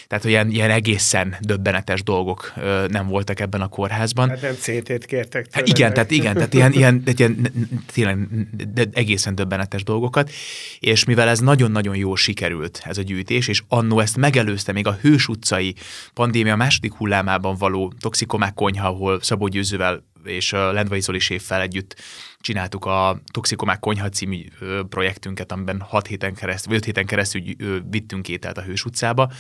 tehát 0.08 0.26
olyan 0.26 0.50
ilyen 0.50 0.70
egészen 0.70 1.36
döbbenetes 1.40 2.04
dolgok 2.04 2.54
ö, 2.56 2.86
nem 2.90 3.08
voltak 3.08 3.40
ebben 3.40 3.62
a 3.62 3.68
kórházban. 3.68 4.30
Hát 4.30 4.42
nem 4.42 4.54
CT-t 4.54 5.06
kértek 5.06 5.48
Hát 5.52 5.68
igen, 5.68 5.94
tehát 5.94 6.12
igen, 6.12 6.34
tehát 6.34 6.54
ilyen, 6.54 6.72
ilyen, 6.72 7.04
ilyen 7.16 7.52
tényleg 7.94 8.28
de 8.74 8.86
egészen 8.92 9.36
döbbenetes 9.36 9.84
dolgokat, 9.84 10.32
és 10.80 11.06
mivel 11.06 11.28
ez 11.28 11.40
nagyon-nagyon 11.40 11.96
jól 11.96 12.18
sikerült, 12.18 12.82
ez 12.84 12.98
a 12.98 13.02
gyűjtés, 13.02 13.48
és 13.48 13.64
annó 13.68 14.00
ezt 14.00 14.18
megelőzte 14.18 14.72
még 14.72 14.88
a 14.88 14.98
Hős 15.02 15.28
utcai 15.28 15.76
pandémia 16.14 16.56
második 16.56 16.94
hullámában 16.94 17.56
való 17.56 17.94
toxikomák 18.00 18.54
konyha, 18.54 18.88
ahol 18.88 19.22
Szabó 19.22 19.48
Győzővel 19.48 20.04
és 20.26 20.52
Lendvai 20.52 21.02
Zoli 21.02 21.20
séffel 21.20 21.62
együtt 21.62 22.02
csináltuk 22.40 22.86
a 22.86 23.22
Toxikomák 23.32 23.80
Konyha 23.80 24.10
című 24.10 24.46
projektünket, 24.90 25.52
amiben 25.52 25.80
6 25.80 26.08
héten 26.08 26.34
keresztül, 26.34 26.76
5 26.76 26.86
héten 26.86 27.06
keresztül 27.06 27.42
vittünk 27.90 28.30
ételt 28.30 28.58
a 28.58 28.62
Hős 28.62 28.86
utcába. 28.86 29.32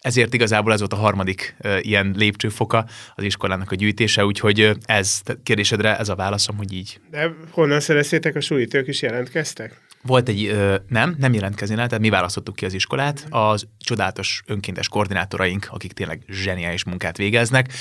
Ezért 0.00 0.34
igazából 0.34 0.72
ez 0.72 0.78
volt 0.78 0.92
a 0.92 0.96
harmadik 0.96 1.56
ilyen 1.80 2.14
lépcsőfoka 2.16 2.86
az 3.14 3.24
iskolának 3.24 3.70
a 3.70 3.74
gyűjtése, 3.74 4.24
úgyhogy 4.24 4.70
ez 4.84 5.20
kérdésedre 5.42 5.98
ez 5.98 6.08
a 6.08 6.14
válaszom, 6.14 6.56
hogy 6.56 6.72
így. 6.72 7.00
De 7.10 7.34
honnan 7.50 7.80
szereztétek 7.80 8.36
a 8.36 8.40
súlytők 8.40 8.88
is 8.88 9.02
jelentkeztek? 9.02 9.80
Volt 10.02 10.28
egy, 10.28 10.46
ö, 10.46 10.76
nem, 10.88 11.16
nem 11.18 11.34
jelentkezni 11.34 11.74
lehet, 11.74 11.90
tehát 11.90 12.04
mi 12.04 12.10
választottuk 12.10 12.56
ki 12.56 12.64
az 12.64 12.72
iskolát, 12.72 13.26
az 13.30 13.66
csodálatos 13.78 14.42
önkéntes 14.46 14.88
koordinátoraink, 14.88 15.68
akik 15.70 15.92
tényleg 15.92 16.22
zseniális 16.28 16.84
munkát 16.84 17.16
végeznek, 17.16 17.72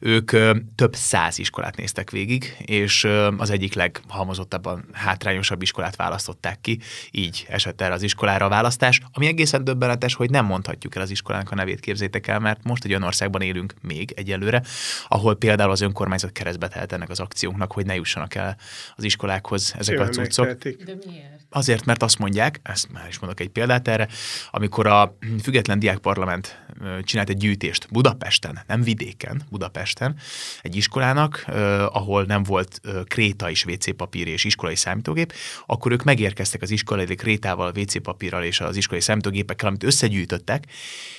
ők 0.00 0.32
ö, 0.32 0.56
több 0.74 0.94
száz 0.94 1.38
iskolát 1.38 1.76
néztek 1.76 2.10
végig, 2.10 2.56
és 2.58 3.04
ö, 3.04 3.30
az 3.36 3.50
egyik 3.50 3.74
leghalmozottabban 3.74 4.84
hátrányosabb 4.92 5.62
iskolát 5.62 5.96
választották 5.96 6.60
ki, 6.60 6.78
így 7.10 7.46
esett 7.48 7.80
erre 7.80 7.92
az 7.92 8.02
iskolára 8.02 8.44
a 8.44 8.48
választás, 8.48 9.00
ami 9.12 9.26
egészen 9.26 9.64
döbbenetes, 9.64 10.14
hogy 10.14 10.30
nem 10.30 10.44
mondhatjuk 10.44 10.94
el 10.96 11.02
az 11.02 11.10
iskolának 11.10 11.50
a 11.50 11.54
nevét, 11.54 11.80
képzétek 11.80 12.26
el, 12.26 12.38
mert 12.38 12.62
most 12.62 12.84
egy 12.84 12.90
olyan 12.90 13.02
országban 13.02 13.40
élünk 13.40 13.74
még 13.82 14.12
egyelőre, 14.16 14.62
ahol 15.08 15.36
például 15.36 15.70
az 15.70 15.80
önkormányzat 15.80 16.32
keresztbe 16.32 16.68
telt 16.68 16.92
ennek 16.92 17.10
az 17.10 17.20
akciónknak, 17.20 17.72
hogy 17.72 17.86
ne 17.86 17.94
jussanak 17.94 18.34
el 18.34 18.56
az 18.96 19.04
iskolákhoz 19.04 19.74
ezek 19.78 19.94
Jön 19.94 20.06
a 20.06 20.10
cuccok. 20.10 20.62
De 20.62 20.94
miért? 21.06 21.45
Azért, 21.56 21.84
mert 21.84 22.02
azt 22.02 22.18
mondják, 22.18 22.60
ezt 22.62 22.92
már 22.92 23.08
is 23.08 23.18
mondok 23.18 23.40
egy 23.40 23.48
példát 23.48 23.88
erre, 23.88 24.08
amikor 24.50 24.86
a 24.86 25.16
Független 25.42 25.78
Diák 25.78 25.98
Parlament 25.98 26.64
csinált 27.02 27.28
egy 27.28 27.36
gyűjtést 27.36 27.88
Budapesten, 27.90 28.58
nem 28.66 28.82
vidéken, 28.82 29.42
Budapesten, 29.50 30.16
egy 30.62 30.76
iskolának, 30.76 31.44
ahol 31.92 32.24
nem 32.24 32.42
volt 32.42 32.80
kréta 33.04 33.50
és 33.50 33.64
WC 33.64 33.96
papír 33.96 34.26
és 34.26 34.44
iskolai 34.44 34.76
számítógép, 34.76 35.32
akkor 35.66 35.92
ők 35.92 36.04
megérkeztek 36.04 36.62
az 36.62 36.70
iskolai 36.70 37.14
krétával, 37.14 37.72
WC 37.76 38.02
papírral 38.02 38.44
és 38.44 38.60
az 38.60 38.76
iskolai 38.76 39.02
számítógépekkel, 39.02 39.68
amit 39.68 39.84
összegyűjtöttek, 39.84 40.64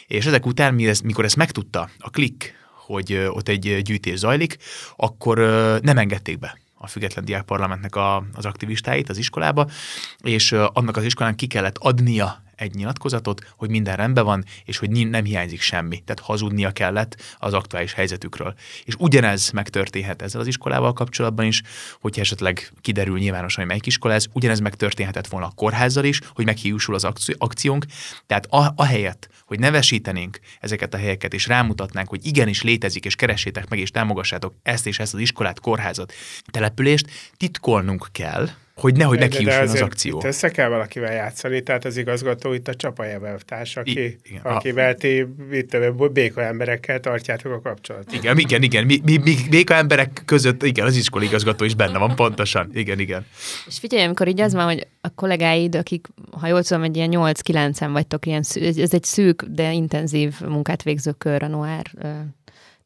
és 0.07 0.25
ezek 0.25 0.45
után, 0.45 0.73
mikor 1.03 1.25
ezt 1.25 1.35
megtudta 1.35 1.89
a 1.99 2.09
klik, 2.09 2.55
hogy 2.85 3.13
ott 3.29 3.47
egy 3.47 3.81
gyűjtés 3.81 4.17
zajlik, 4.17 4.57
akkor 4.95 5.37
nem 5.81 5.97
engedték 5.97 6.39
be 6.39 6.57
a 6.77 6.87
Független 6.87 7.25
Diák 7.25 7.43
Parlamentnek 7.43 7.95
a, 7.95 8.23
az 8.33 8.45
aktivistáit 8.45 9.09
az 9.09 9.17
iskolába, 9.17 9.69
és 10.17 10.51
annak 10.51 10.97
az 10.97 11.03
iskolán 11.03 11.35
ki 11.35 11.47
kellett 11.47 11.77
adnia 11.77 12.45
egy 12.57 12.75
nyilatkozatot, 12.75 13.53
hogy 13.55 13.69
minden 13.69 13.95
rendben 13.95 14.25
van, 14.25 14.43
és 14.65 14.77
hogy 14.77 14.89
nem 14.89 15.23
hiányzik 15.23 15.61
semmi. 15.61 15.99
Tehát 15.99 16.19
hazudnia 16.19 16.71
kellett 16.71 17.35
az 17.37 17.53
aktuális 17.53 17.93
helyzetükről. 17.93 18.53
És 18.83 18.95
ugyanez 18.97 19.51
megtörténhet 19.51 20.21
ezzel 20.21 20.41
az 20.41 20.47
iskolával 20.47 20.93
kapcsolatban 20.93 21.45
is, 21.45 21.61
hogyha 21.99 22.21
esetleg 22.21 22.71
kiderül 22.81 23.17
nyilvánosan, 23.17 23.59
hogy 23.59 23.67
melyik 23.67 23.85
iskola 23.85 24.13
ez, 24.13 24.25
ugyanez 24.33 24.59
megtörténhetett 24.59 25.27
volna 25.27 25.45
a 25.45 25.51
kórházzal 25.55 26.03
is, 26.03 26.21
hogy 26.33 26.45
meghiúsul 26.45 26.95
az 26.95 27.07
akciónk. 27.37 27.85
Tehát 28.27 28.45
a, 28.45 28.73
a 28.75 28.85
helyet, 28.85 29.29
hogy 29.45 29.59
nevesítenénk 29.59 30.39
ezeket 30.59 30.93
a 30.93 30.97
helyeket, 30.97 31.33
és 31.33 31.47
rámutatnánk, 31.47 32.09
hogy 32.09 32.25
igenis 32.25 32.61
létezik, 32.61 33.05
és 33.05 33.15
keressétek 33.15 33.69
meg, 33.69 33.79
és 33.79 33.91
támogassátok 33.91 34.53
ezt 34.63 34.87
és 34.87 34.99
ezt 34.99 35.13
az 35.13 35.19
iskolát, 35.19 35.59
kórházat, 35.59 36.13
települést, 36.51 37.09
titkolnunk 37.37 38.07
kell, 38.11 38.49
hogy 38.77 38.95
nehogy 38.95 39.19
neki 39.19 39.43
jusson 39.43 39.61
az 39.61 39.81
akció. 39.81 40.17
Itt 40.17 40.23
össze 40.23 40.49
kell 40.49 40.69
valakivel 40.69 41.13
játszani, 41.13 41.61
tehát 41.61 41.85
az 41.85 41.97
igazgató 41.97 42.53
itt 42.53 42.67
a 42.67 42.75
Csapajev 42.75 43.21
társ, 43.45 43.77
aki, 43.77 44.03
I, 44.03 44.17
igen, 44.23 44.41
akivel 44.41 44.95
ti 44.95 45.25
itt 45.51 45.77
béka 46.11 46.41
emberekkel 46.41 46.99
tartjátok 46.99 47.51
a 47.51 47.61
kapcsolatot. 47.61 48.13
Igen, 48.13 48.37
igen, 48.37 48.61
igen. 48.61 48.85
Mi, 48.85 49.01
mi, 49.03 49.17
mi 49.17 49.35
béka 49.49 49.73
emberek 49.73 50.21
között, 50.25 50.63
igen, 50.63 50.85
az 50.85 50.95
iskola 50.95 51.23
igazgató 51.23 51.65
is 51.65 51.75
benne 51.75 51.97
van, 51.97 52.15
pontosan. 52.15 52.69
Igen, 52.73 52.99
igen. 52.99 53.25
És 53.67 53.79
figyelj, 53.79 54.03
amikor 54.03 54.27
így 54.27 54.41
az 54.41 54.53
van, 54.53 54.65
hogy 54.65 54.87
a 55.01 55.09
kollégáid, 55.15 55.75
akik, 55.75 56.07
ha 56.31 56.47
jól 56.47 56.63
tudom, 56.63 56.83
egy 56.83 56.95
ilyen 56.95 57.09
8-9-en 57.13 57.89
vagytok, 57.91 58.25
ilyen, 58.25 58.43
ez 58.77 58.93
egy 58.93 59.03
szűk, 59.03 59.43
de 59.43 59.71
intenzív 59.71 60.41
munkát 60.41 60.83
végző 60.83 61.11
kör 61.11 61.43
a 61.43 61.47
Noir 61.47 61.91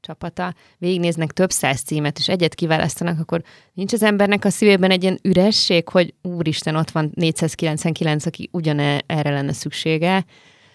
csapata, 0.02 0.54
végignéznek 0.78 1.32
több 1.32 1.52
száz 1.52 1.82
címet, 1.82 2.18
és 2.18 2.28
egyet 2.28 2.56
kiválasztanak, 2.56 3.20
akkor 3.20 3.44
nincs 3.74 3.94
az 3.94 4.04
embernek 4.04 4.46
a 4.46 4.50
szívében 4.50 4.92
egy 4.92 5.04
ilyen 5.04 5.20
üresség, 5.24 5.90
hogy 5.90 6.14
úristen, 6.22 6.76
ott 6.76 6.92
van 6.92 7.12
499, 7.14 8.26
aki 8.26 8.50
ugyan 8.52 8.80
erre 9.06 9.30
lenne 9.30 9.54
szüksége. 9.54 10.26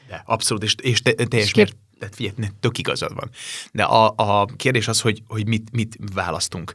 De 0.09 0.23
abszolút, 0.27 0.63
és, 0.63 0.75
és 0.83 1.03
te, 1.03 1.13
teljes 1.13 1.47
és 1.47 1.53
kér 1.53 1.73
tehát 1.99 2.15
figyelj, 2.15 2.35
tök 2.61 2.79
igazad 2.79 3.15
van. 3.15 3.31
De 3.73 3.83
a, 3.83 4.15
a 4.17 4.45
kérdés 4.45 4.89
az, 4.89 5.01
hogy, 5.01 5.23
hogy 5.27 5.47
mit, 5.47 5.69
mit 5.73 5.99
választunk. 6.15 6.75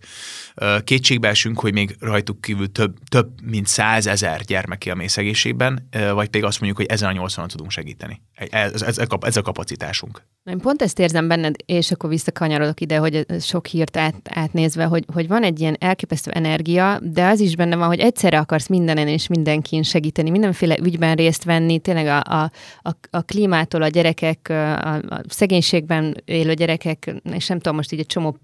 Kétségbe 0.83 1.27
esünk, 1.27 1.59
hogy 1.59 1.73
még 1.73 1.95
rajtuk 1.99 2.41
kívül 2.41 2.71
több, 2.71 2.97
több 3.09 3.29
mint 3.43 3.67
százezer 3.67 4.41
gyermek 4.41 4.85
él 4.85 4.95
mészegészségben, 4.95 5.87
vagy 5.91 6.29
pedig 6.29 6.43
azt 6.43 6.59
mondjuk, 6.59 6.77
hogy 6.77 6.89
ezen 6.95 7.09
a 7.09 7.11
80 7.11 7.47
tudunk 7.47 7.71
segíteni. 7.71 8.21
Ez, 8.33 8.81
ez, 8.81 8.97
ez 9.21 9.37
a 9.37 9.41
kapacitásunk. 9.41 10.21
Én 10.43 10.57
pont 10.57 10.81
ezt 10.81 10.99
érzem 10.99 11.27
benned, 11.27 11.55
és 11.65 11.91
akkor 11.91 12.09
visszakanyarodok 12.09 12.81
ide, 12.81 12.97
hogy 12.97 13.25
sok 13.39 13.65
hírt 13.65 13.97
át, 13.97 14.15
átnézve, 14.29 14.83
hogy, 14.83 15.05
hogy 15.13 15.27
van 15.27 15.43
egy 15.43 15.59
ilyen 15.59 15.75
elképesztő 15.79 16.31
energia, 16.31 16.99
de 17.03 17.27
az 17.27 17.39
is 17.39 17.55
benne 17.55 17.75
van, 17.75 17.87
hogy 17.87 17.99
egyszerre 17.99 18.39
akarsz 18.39 18.67
mindenen 18.67 19.07
és 19.07 19.27
mindenkin 19.27 19.83
segíteni, 19.83 20.29
mindenféle 20.29 20.77
ügyben 20.77 21.15
részt 21.15 21.43
venni, 21.43 21.79
tényleg 21.79 22.07
a, 22.07 22.19
a, 22.19 22.51
a, 22.81 22.89
a 23.09 23.21
klímától 23.21 23.81
a 23.81 23.87
gyerekek, 23.87 24.49
a, 24.49 25.10
a 25.11 25.21
szegénységben 25.27 26.21
élő 26.25 26.53
gyerekek, 26.53 27.13
és 27.33 27.47
nem 27.47 27.57
tudom, 27.57 27.75
most 27.75 27.91
így 27.91 27.99
egy 27.99 28.05
csomó 28.05 28.37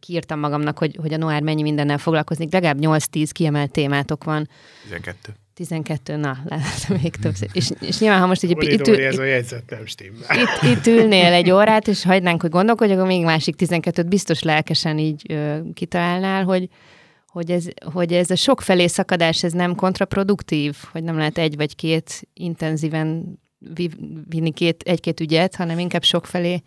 kiírtam 0.00 0.38
magamnak, 0.38 0.78
hogy, 0.78 0.98
hogy 1.00 1.12
a 1.12 1.16
Noár 1.16 1.42
mennyi 1.42 1.62
mindennel 1.62 1.98
foglalkozik, 1.98 2.52
legalább 2.52 2.78
8-10 2.80 3.28
kiemelt 3.32 3.70
témátok 3.70 4.24
van. 4.24 4.48
12. 4.82 5.32
12, 5.54 6.16
na, 6.16 6.38
lehet 6.44 6.88
még 7.02 7.16
több. 7.16 7.34
És, 7.52 7.70
és 7.80 7.98
nyilván, 7.98 8.20
ha 8.20 8.26
most 8.26 8.42
így... 8.42 8.50
itt, 8.50 8.86
ül, 8.86 9.04
ez 9.04 9.18
a 9.18 9.24
jegyzet 9.24 9.70
nem 9.70 9.86
stimmel. 9.86 10.38
Itt, 10.38 10.76
itt 10.76 10.86
ülnél 10.86 11.32
egy 11.32 11.50
órát, 11.50 11.88
és 11.88 12.04
hagynánk, 12.04 12.40
hogy 12.40 12.50
gondolkodj, 12.50 12.92
akkor 12.92 13.06
még 13.06 13.24
másik 13.24 13.54
12-t 13.58 14.04
biztos 14.08 14.42
lelkesen 14.42 14.98
így 14.98 15.22
ö, 15.28 15.58
kitalálnál, 15.74 16.44
hogy, 16.44 16.68
hogy 17.26 17.50
ez, 17.50 17.66
hogy 17.92 18.12
ez 18.12 18.30
a 18.30 18.36
sok 18.36 18.60
felé 18.60 18.86
szakadás, 18.86 19.42
ez 19.42 19.52
nem 19.52 19.74
kontraproduktív, 19.74 20.76
hogy 20.92 21.02
nem 21.02 21.16
lehet 21.16 21.38
egy 21.38 21.56
vagy 21.56 21.74
két 21.74 22.28
intenzíven 22.34 23.38
vinni 24.28 24.52
két, 24.52 24.82
egy-két 24.82 25.20
ügyet, 25.20 25.56
hanem 25.56 25.78
inkább 25.78 26.02
sok 26.02 26.26
felé 26.26 26.62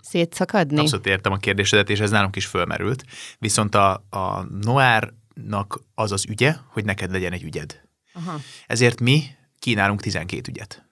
szétszakadni? 0.00 0.78
Abszolút 0.78 1.06
értem 1.06 1.32
a 1.32 1.36
kérdésedet, 1.36 1.90
és 1.90 2.00
ez 2.00 2.10
nálunk 2.10 2.36
is 2.36 2.46
fölmerült. 2.46 3.04
Viszont 3.38 3.74
a, 3.74 3.92
a 4.10 4.46
Noárnak 4.60 5.80
az 5.94 6.12
az 6.12 6.24
ügye, 6.28 6.54
hogy 6.66 6.84
neked 6.84 7.10
legyen 7.10 7.32
egy 7.32 7.42
ügyed. 7.42 7.82
Aha. 8.12 8.40
Ezért 8.66 9.00
mi 9.00 9.22
kínálunk 9.58 10.00
12 10.00 10.50
ügyet. 10.50 10.88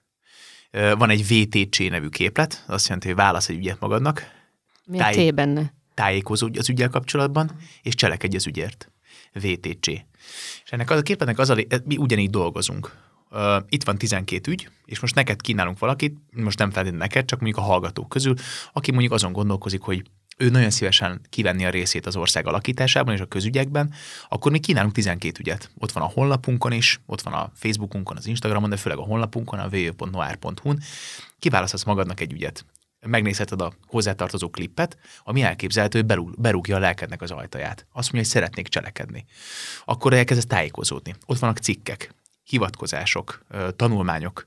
Van 0.71 1.09
egy 1.09 1.27
VTC 1.27 1.79
nevű 1.79 2.07
képlet, 2.07 2.63
azt 2.67 2.83
jelenti, 2.83 3.07
hogy 3.07 3.15
válasz 3.15 3.49
egy 3.49 3.57
ügyet 3.57 3.79
magadnak. 3.79 4.23
Mi 4.85 4.99
a 4.99 5.09
T 5.09 5.33
benne? 5.33 5.73
Tájékozó 5.93 6.49
az 6.57 6.69
ügyel 6.69 6.89
kapcsolatban, 6.89 7.51
és 7.81 7.95
cselekedj 7.95 8.35
az 8.35 8.47
ügyért. 8.47 8.91
VTC. 9.33 9.87
És 10.63 10.71
ennek 10.71 10.89
az 10.89 10.97
a 10.97 11.01
képletnek 11.01 11.39
az 11.39 11.49
a, 11.49 11.55
mi 11.85 11.97
ugyanígy 11.97 12.29
dolgozunk 12.29 12.97
uh, 13.33 13.63
itt 13.69 13.83
van 13.83 13.97
12 13.97 14.51
ügy, 14.51 14.69
és 14.85 14.99
most 14.99 15.15
neked 15.15 15.41
kínálunk 15.41 15.79
valakit, 15.79 16.17
most 16.31 16.57
nem 16.57 16.71
feltétlenül 16.71 17.05
neked, 17.05 17.25
csak 17.25 17.39
mondjuk 17.39 17.65
a 17.65 17.67
hallgatók 17.67 18.09
közül, 18.09 18.33
aki 18.73 18.91
mondjuk 18.91 19.13
azon 19.13 19.31
gondolkozik, 19.31 19.81
hogy 19.81 20.03
ő 20.37 20.49
nagyon 20.49 20.69
szívesen 20.69 21.21
kivenni 21.29 21.65
a 21.65 21.69
részét 21.69 22.05
az 22.05 22.15
ország 22.15 22.47
alakításában 22.47 23.13
és 23.13 23.19
a 23.19 23.25
közügyekben, 23.25 23.93
akkor 24.29 24.51
mi 24.51 24.59
kínálunk 24.59 24.93
12 24.93 25.39
ügyet. 25.39 25.71
Ott 25.77 25.91
van 25.91 26.03
a 26.03 26.11
honlapunkon 26.13 26.71
is, 26.71 26.99
ott 27.05 27.21
van 27.21 27.33
a 27.33 27.51
Facebookunkon, 27.55 28.17
az 28.17 28.27
Instagramon, 28.27 28.69
de 28.69 28.77
főleg 28.77 28.97
a 28.97 29.03
honlapunkon, 29.03 29.59
a 29.59 29.67
www.noir.hu-n. 29.71 30.79
Kiválaszthatsz 31.39 31.83
magadnak 31.83 32.19
egy 32.19 32.33
ügyet. 32.33 32.65
Megnézheted 33.05 33.61
a 33.61 33.73
hozzátartozó 33.87 34.49
klippet, 34.49 34.97
ami 35.23 35.41
elképzelhető, 35.41 36.03
hogy 36.05 36.31
berúgja 36.37 36.75
a 36.75 36.79
lelkednek 36.79 37.21
az 37.21 37.31
ajtaját. 37.31 37.85
Azt 37.91 38.11
mondja, 38.11 38.19
hogy 38.19 38.41
szeretnék 38.41 38.67
cselekedni. 38.67 39.25
Akkor 39.85 40.13
elkezdesz 40.13 40.45
tájékozódni. 40.45 41.15
Ott 41.25 41.39
vannak 41.39 41.57
cikkek, 41.57 42.13
hivatkozások, 42.53 43.45
tanulmányok 43.75 44.45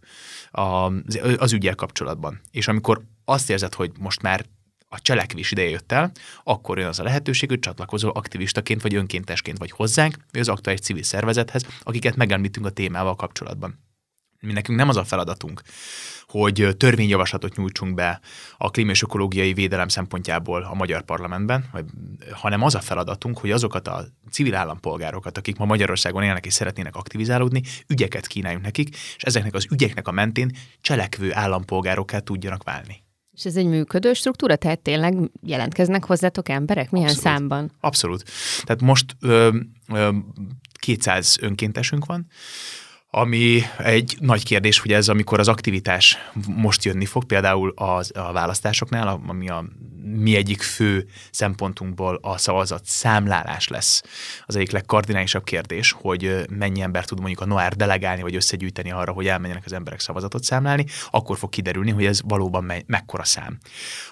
az, 0.50 1.20
az 1.36 1.52
ügyel 1.52 1.74
kapcsolatban. 1.74 2.40
És 2.50 2.68
amikor 2.68 3.02
azt 3.24 3.50
érzed, 3.50 3.74
hogy 3.74 3.90
most 3.98 4.22
már 4.22 4.44
a 4.88 5.00
cselekvés 5.00 5.50
ideje 5.50 5.68
jött 5.68 5.92
el, 5.92 6.12
akkor 6.44 6.78
jön 6.78 6.88
az 6.88 7.00
a 7.00 7.02
lehetőség, 7.02 7.48
hogy 7.48 7.58
csatlakozol 7.58 8.10
aktivistaként 8.10 8.82
vagy 8.82 8.94
önkéntesként 8.94 9.58
vagy 9.58 9.70
hozzánk, 9.70 10.16
vagy 10.32 10.40
az 10.40 10.48
aktuális 10.48 10.80
civil 10.80 11.02
szervezethez, 11.02 11.66
akiket 11.82 12.16
megemlítünk 12.16 12.66
a 12.66 12.70
témával 12.70 13.16
kapcsolatban. 13.16 13.78
Mi 14.40 14.52
nekünk 14.52 14.78
nem 14.78 14.88
az 14.88 14.96
a 14.96 15.04
feladatunk, 15.04 15.62
hogy 16.26 16.68
törvényjavaslatot 16.76 17.56
nyújtsunk 17.56 17.94
be 17.94 18.20
a 18.56 18.70
klíma 18.70 18.90
és 18.90 19.02
ökológiai 19.02 19.52
védelem 19.52 19.88
szempontjából 19.88 20.62
a 20.62 20.74
magyar 20.74 21.02
parlamentben, 21.02 21.64
hanem 22.32 22.62
az 22.62 22.74
a 22.74 22.80
feladatunk, 22.80 23.38
hogy 23.38 23.50
azokat 23.50 23.88
a 23.88 24.04
civil 24.30 24.54
állampolgárokat, 24.54 25.38
akik 25.38 25.56
ma 25.56 25.64
Magyarországon 25.64 26.22
élnek 26.22 26.46
és 26.46 26.52
szeretnének 26.52 26.96
aktivizálódni, 26.96 27.62
ügyeket 27.86 28.26
kínáljunk 28.26 28.64
nekik, 28.64 28.88
és 28.94 29.22
ezeknek 29.22 29.54
az 29.54 29.66
ügyeknek 29.70 30.08
a 30.08 30.12
mentén 30.12 30.56
cselekvő 30.80 31.34
állampolgárokká 31.34 32.18
tudjanak 32.18 32.62
válni. 32.62 33.04
És 33.32 33.44
ez 33.44 33.56
egy 33.56 33.66
működő 33.66 34.12
struktúra? 34.12 34.56
Tehát 34.56 34.78
tényleg 34.78 35.14
jelentkeznek 35.42 36.04
hozzátok 36.04 36.48
emberek? 36.48 36.90
Milyen 36.90 37.08
Abszolút. 37.08 37.28
számban? 37.28 37.70
Abszolút. 37.80 38.24
Tehát 38.64 38.82
most 38.82 39.16
ö, 39.20 39.58
ö, 39.92 40.08
200 40.80 41.36
önkéntesünk 41.40 42.04
van, 42.04 42.26
ami 43.10 43.60
egy 43.78 44.16
nagy 44.20 44.44
kérdés, 44.44 44.78
hogy 44.78 44.92
ez 44.92 45.08
amikor 45.08 45.38
az 45.38 45.48
aktivitás 45.48 46.18
most 46.56 46.84
jönni 46.84 47.04
fog, 47.04 47.24
például 47.24 47.72
az, 47.76 48.12
a 48.16 48.32
választásoknál, 48.32 49.20
ami 49.26 49.48
a 49.48 49.64
mi 50.14 50.36
egyik 50.36 50.62
fő 50.62 51.06
szempontunkból 51.30 52.18
a 52.22 52.38
szavazat 52.38 52.84
számlálás 52.84 53.68
lesz. 53.68 54.02
Az 54.46 54.56
egyik 54.56 54.70
legkardinálisabb 54.70 55.44
kérdés, 55.44 55.92
hogy 55.92 56.44
mennyi 56.50 56.80
ember 56.80 57.04
tud 57.04 57.18
mondjuk 57.18 57.40
a 57.40 57.46
Noár 57.46 57.72
delegálni, 57.72 58.22
vagy 58.22 58.34
összegyűjteni 58.34 58.90
arra, 58.90 59.12
hogy 59.12 59.26
elmenjenek 59.26 59.64
az 59.66 59.72
emberek 59.72 60.00
szavazatot 60.00 60.42
számlálni, 60.42 60.84
akkor 61.10 61.36
fog 61.36 61.50
kiderülni, 61.50 61.90
hogy 61.90 62.04
ez 62.04 62.20
valóban 62.24 62.64
me- 62.64 62.84
mekkora 62.86 63.24
szám. 63.24 63.58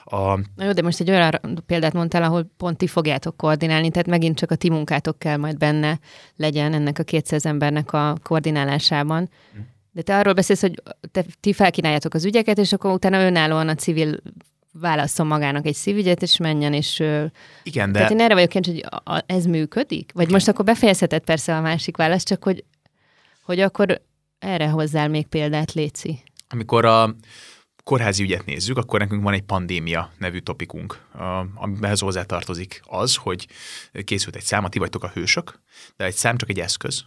A... 0.05 0.37
Na 0.37 0.65
jó, 0.65 0.73
de 0.73 0.83
most 0.83 1.01
egy 1.01 1.11
olyan 1.11 1.63
példát 1.67 1.93
mondtál, 1.93 2.23
ahol 2.23 2.53
pont 2.57 2.77
ti 2.77 2.87
fogjátok 2.87 3.37
koordinálni, 3.37 3.91
tehát 3.91 4.07
megint 4.07 4.39
csak 4.39 4.51
a 4.51 4.55
ti 4.55 4.71
munkátok 4.71 5.19
kell 5.19 5.37
majd 5.37 5.59
benne 5.59 5.99
legyen 6.37 6.73
ennek 6.73 6.99
a 6.99 7.03
200 7.03 7.47
embernek 7.47 7.93
a 7.93 8.17
koordinálásában. 8.23 8.84
Hm. 9.53 9.59
De 9.91 10.03
te 10.03 10.19
arról 10.19 10.33
beszélsz, 10.33 10.61
hogy 10.61 10.83
te, 11.13 11.25
ti 11.41 11.53
felkínáljátok 11.53 12.15
az 12.15 12.25
ügyeket, 12.25 12.59
és 12.59 12.73
akkor 12.73 12.93
utána 12.93 13.27
önállóan 13.27 13.69
a 13.69 13.75
civil 13.75 14.21
válasszon 14.81 15.27
magának 15.27 15.67
egy 15.67 15.75
szívügyet, 15.75 16.23
és 16.23 16.37
menjen, 16.37 16.73
és... 16.73 17.03
Igen, 17.63 17.93
de... 17.93 17.99
Tehát 17.99 18.11
én 18.11 18.21
erre 18.21 18.35
vagyok 18.35 18.49
kíváncsi, 18.49 18.71
hogy 18.71 18.87
a, 19.05 19.15
a, 19.15 19.25
ez 19.27 19.47
működik? 19.47 20.11
Vagy 20.15 20.31
most 20.31 20.49
akkor 20.49 20.65
befejezheted 20.65 21.25
persze 21.25 21.57
a 21.57 21.61
másik 21.61 21.97
választ, 21.97 22.27
csak 22.27 22.45
hogy, 22.45 22.65
hogy 23.43 23.61
akkor 23.61 24.01
erre 24.39 24.69
hozzál 24.69 25.09
még 25.09 25.27
példát, 25.27 25.73
Léci. 25.73 26.23
Amikor 26.49 26.85
a 26.85 27.15
kórházi 27.85 28.23
ügyet 28.23 28.45
nézzük, 28.45 28.77
akkor 28.77 29.01
nekünk 29.01 29.23
van 29.23 29.33
egy 29.33 29.43
pandémia 29.43 30.13
nevű 30.19 30.39
topikunk, 30.39 31.07
amihez 31.55 32.01
hozzátartozik 32.01 32.81
az, 32.85 33.17
hogy 33.17 33.47
készült 34.05 34.37
egy 34.37 34.43
szám, 34.43 34.65
ti 34.65 34.79
vagytok 34.79 35.05
a 35.05 35.11
hősök, 35.15 35.61
de 35.97 36.05
egy 36.05 36.15
szám 36.15 36.37
csak 36.37 36.49
egy 36.49 36.61
eszköz, 36.61 37.05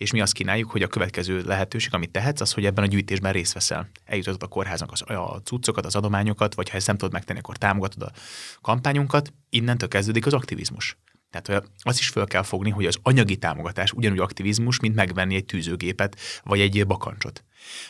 és 0.00 0.12
mi 0.12 0.20
azt 0.20 0.32
kínáljuk, 0.32 0.70
hogy 0.70 0.82
a 0.82 0.88
következő 0.88 1.42
lehetőség, 1.46 1.94
amit 1.94 2.10
tehetsz, 2.10 2.40
az, 2.40 2.52
hogy 2.52 2.64
ebben 2.64 2.84
a 2.84 2.86
gyűjtésben 2.86 3.32
részt 3.32 3.52
veszel. 3.52 3.90
Eljutatod 4.04 4.42
a 4.42 4.46
kórháznak 4.46 4.92
az, 4.92 5.02
a 5.02 5.40
cuccokat, 5.44 5.86
az 5.86 5.96
adományokat, 5.96 6.54
vagy 6.54 6.68
ha 6.68 6.76
ezt 6.76 6.86
nem 6.86 6.96
tudod 6.96 7.12
megtenni, 7.12 7.38
akkor 7.38 7.56
támogatod 7.56 8.02
a 8.02 8.12
kampányunkat, 8.60 9.32
innentől 9.50 9.88
kezdődik 9.88 10.26
az 10.26 10.32
aktivizmus. 10.32 10.98
Tehát 11.30 11.70
azt 11.78 11.98
is 11.98 12.08
fel 12.08 12.26
kell 12.26 12.42
fogni, 12.42 12.70
hogy 12.70 12.86
az 12.86 12.98
anyagi 13.02 13.36
támogatás 13.36 13.92
ugyanúgy 13.92 14.18
aktivizmus, 14.18 14.80
mint 14.80 14.94
megvenni 14.94 15.34
egy 15.34 15.44
tűzőgépet, 15.44 16.16
vagy 16.44 16.60
egy 16.60 16.86
bakancsot. 16.86 17.44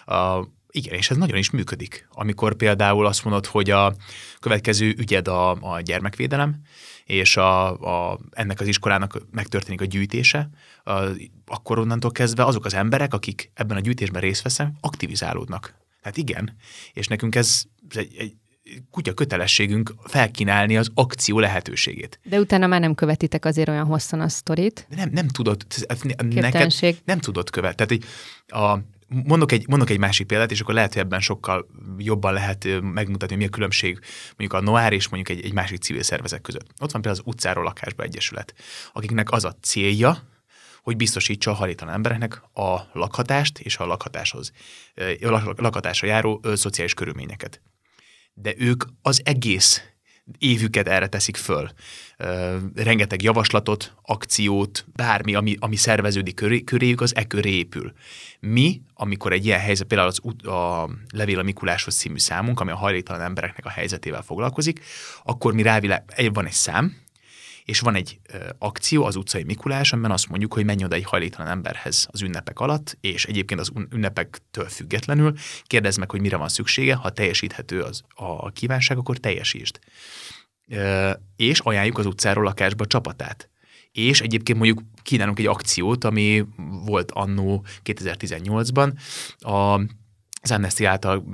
A, 0.07 0.45
igen, 0.71 0.95
és 0.95 1.11
ez 1.11 1.17
nagyon 1.17 1.37
is 1.37 1.51
működik. 1.51 2.09
Amikor 2.11 2.55
például 2.55 3.07
azt 3.07 3.25
mondod, 3.25 3.47
hogy 3.47 3.71
a 3.71 3.95
következő 4.41 4.95
ügyed 4.99 5.29
a, 5.29 5.51
a 5.75 5.81
gyermekvédelem, 5.81 6.63
és 7.11 7.37
a, 7.37 7.81
a, 8.13 8.19
ennek 8.31 8.61
az 8.61 8.67
iskolának 8.67 9.23
megtörténik 9.31 9.81
a 9.81 9.85
gyűjtése, 9.85 10.51
a, 10.85 10.93
akkor 11.47 11.79
onnantól 11.79 12.11
kezdve 12.11 12.45
azok 12.45 12.65
az 12.65 12.75
emberek, 12.75 13.15
akik 13.15 13.51
ebben 13.55 13.77
a 13.77 13.81
gyűjtésben 13.81 14.21
részt 14.21 14.43
vesznek, 14.43 14.73
aktivizálódnak. 14.81 15.75
Hát 16.03 16.17
igen, 16.17 16.57
és 16.93 17.07
nekünk 17.07 17.35
ez 17.35 17.63
egy, 17.95 18.15
egy 18.19 18.35
kutya 18.91 19.15
kötelességünk 19.15 19.95
felkínálni 20.05 20.77
az 20.77 20.91
akció 20.95 21.39
lehetőségét. 21.39 22.21
De 22.23 22.41
utána 22.41 22.67
már 22.67 22.81
nem 22.81 22.95
követitek 22.95 23.45
azért 23.45 23.69
olyan 23.69 23.87
hosszan 23.87 24.21
a 24.21 24.29
sztorit. 24.29 24.87
Nem, 24.97 25.11
nem 25.13 25.29
tudod, 25.29 25.67
neked 26.29 26.73
nem 27.05 27.19
tudod 27.19 27.51
követni. 27.51 27.87
Tehát 27.87 28.05
a, 28.47 28.81
mondok 29.11 29.53
egy, 29.53 29.69
mondok 29.69 29.91
egy 29.91 29.99
másik 29.99 30.27
példát, 30.27 30.51
és 30.51 30.61
akkor 30.61 30.75
lehet, 30.75 30.93
hogy 30.93 31.03
ebben 31.03 31.21
sokkal 31.21 31.67
jobban 31.99 32.33
lehet 32.33 32.67
megmutatni, 32.81 33.37
mi 33.37 33.45
a 33.45 33.49
különbség 33.49 33.99
mondjuk 34.37 34.53
a 34.53 34.61
Noár 34.61 34.93
és 34.93 35.09
mondjuk 35.09 35.39
egy, 35.39 35.45
egy 35.45 35.53
másik 35.53 35.79
civil 35.79 36.03
szervezet 36.03 36.41
között. 36.41 36.67
Ott 36.79 36.93
van 36.93 37.03
például 37.03 37.23
az 37.25 37.33
utcáról 37.33 37.65
lakásba 37.65 38.03
egyesület, 38.03 38.55
akiknek 38.93 39.31
az 39.31 39.45
a 39.45 39.57
célja, 39.63 40.29
hogy 40.83 40.97
biztosítsa 40.97 41.51
a 41.51 41.55
hajléktalan 41.55 41.95
embereknek 41.95 42.43
a 42.55 42.81
lakhatást 42.93 43.59
és 43.59 43.77
a 43.77 43.87
lakhatáshoz, 43.87 44.53
a 45.21 45.53
lakhatásra 45.57 46.07
járó 46.07 46.43
szociális 46.55 46.95
körülményeket. 46.95 47.61
De 48.35 48.55
ők 48.57 48.85
az 49.03 49.21
egész 49.25 49.83
évüket 50.39 50.89
erre 50.89 51.07
teszik 51.07 51.37
föl. 51.37 51.71
Rengeteg 52.75 53.23
javaslatot, 53.23 53.95
akciót, 54.03 54.87
bármi, 54.95 55.35
ami, 55.35 55.57
ami 55.59 55.77
szerveződik 55.77 56.35
köré, 56.35 56.61
köréjük, 56.61 57.01
az 57.01 57.17
e 57.17 57.25
köré 57.25 57.51
épül. 57.51 57.93
Mi, 58.41 58.81
amikor 58.95 59.33
egy 59.33 59.45
ilyen 59.45 59.61
helyzet, 59.61 59.87
például 59.87 60.09
az, 60.09 60.47
a 60.47 60.91
Levél 61.13 61.39
a 61.39 61.43
Mikuláshoz 61.43 61.95
című 61.95 62.19
számunk, 62.19 62.61
ami 62.61 62.71
a 62.71 62.77
hajléktalan 62.77 63.23
embereknek 63.23 63.65
a 63.65 63.71
helyzetével 63.71 64.23
foglalkozik, 64.23 64.81
akkor 65.25 65.53
mi 65.53 65.63
rávilá, 65.63 66.05
van 66.33 66.47
egy 66.47 66.53
szám, 66.53 66.97
és 67.65 67.81
van 67.81 67.95
egy 67.95 68.19
ö, 68.33 68.49
akció, 68.59 69.05
az 69.05 69.17
utcai 69.17 69.43
Mikulás, 69.43 69.93
amiben 69.93 70.11
azt 70.11 70.29
mondjuk, 70.29 70.55
hogy 70.55 70.65
menj 70.65 70.85
oda 70.85 70.97
egy 70.97 71.05
hajléktalan 71.05 71.51
emberhez 71.51 72.07
az 72.11 72.23
ünnepek 72.23 72.61
alatt, 72.61 72.97
és 73.01 73.25
egyébként 73.25 73.61
az 73.61 73.71
ünnepektől 73.91 74.69
függetlenül 74.69 75.35
kérdezd 75.65 75.99
meg, 75.99 76.11
hogy 76.11 76.21
mire 76.21 76.37
van 76.37 76.49
szüksége, 76.49 76.95
ha 76.95 77.11
teljesíthető 77.11 77.81
az 77.81 78.03
a 78.15 78.51
kívánság, 78.51 78.99
akkor 78.99 79.17
teljesítsd. 79.17 79.79
És 81.37 81.59
ajánljuk 81.61 81.99
az 81.99 82.07
utcáról 82.07 82.45
lakásba 82.45 82.85
a 82.85 82.87
csapatát. 82.87 83.49
És 83.93 84.21
egyébként 84.21 84.59
mondjuk 84.59 84.83
kínálunk 85.03 85.39
egy 85.39 85.47
akciót, 85.47 86.05
ami 86.05 86.45
volt 86.85 87.11
annó 87.11 87.65
2018-ban, 87.85 88.93
a, 89.39 89.81
az 90.43 90.51
Amnesty 90.51 90.85
által 90.85 91.25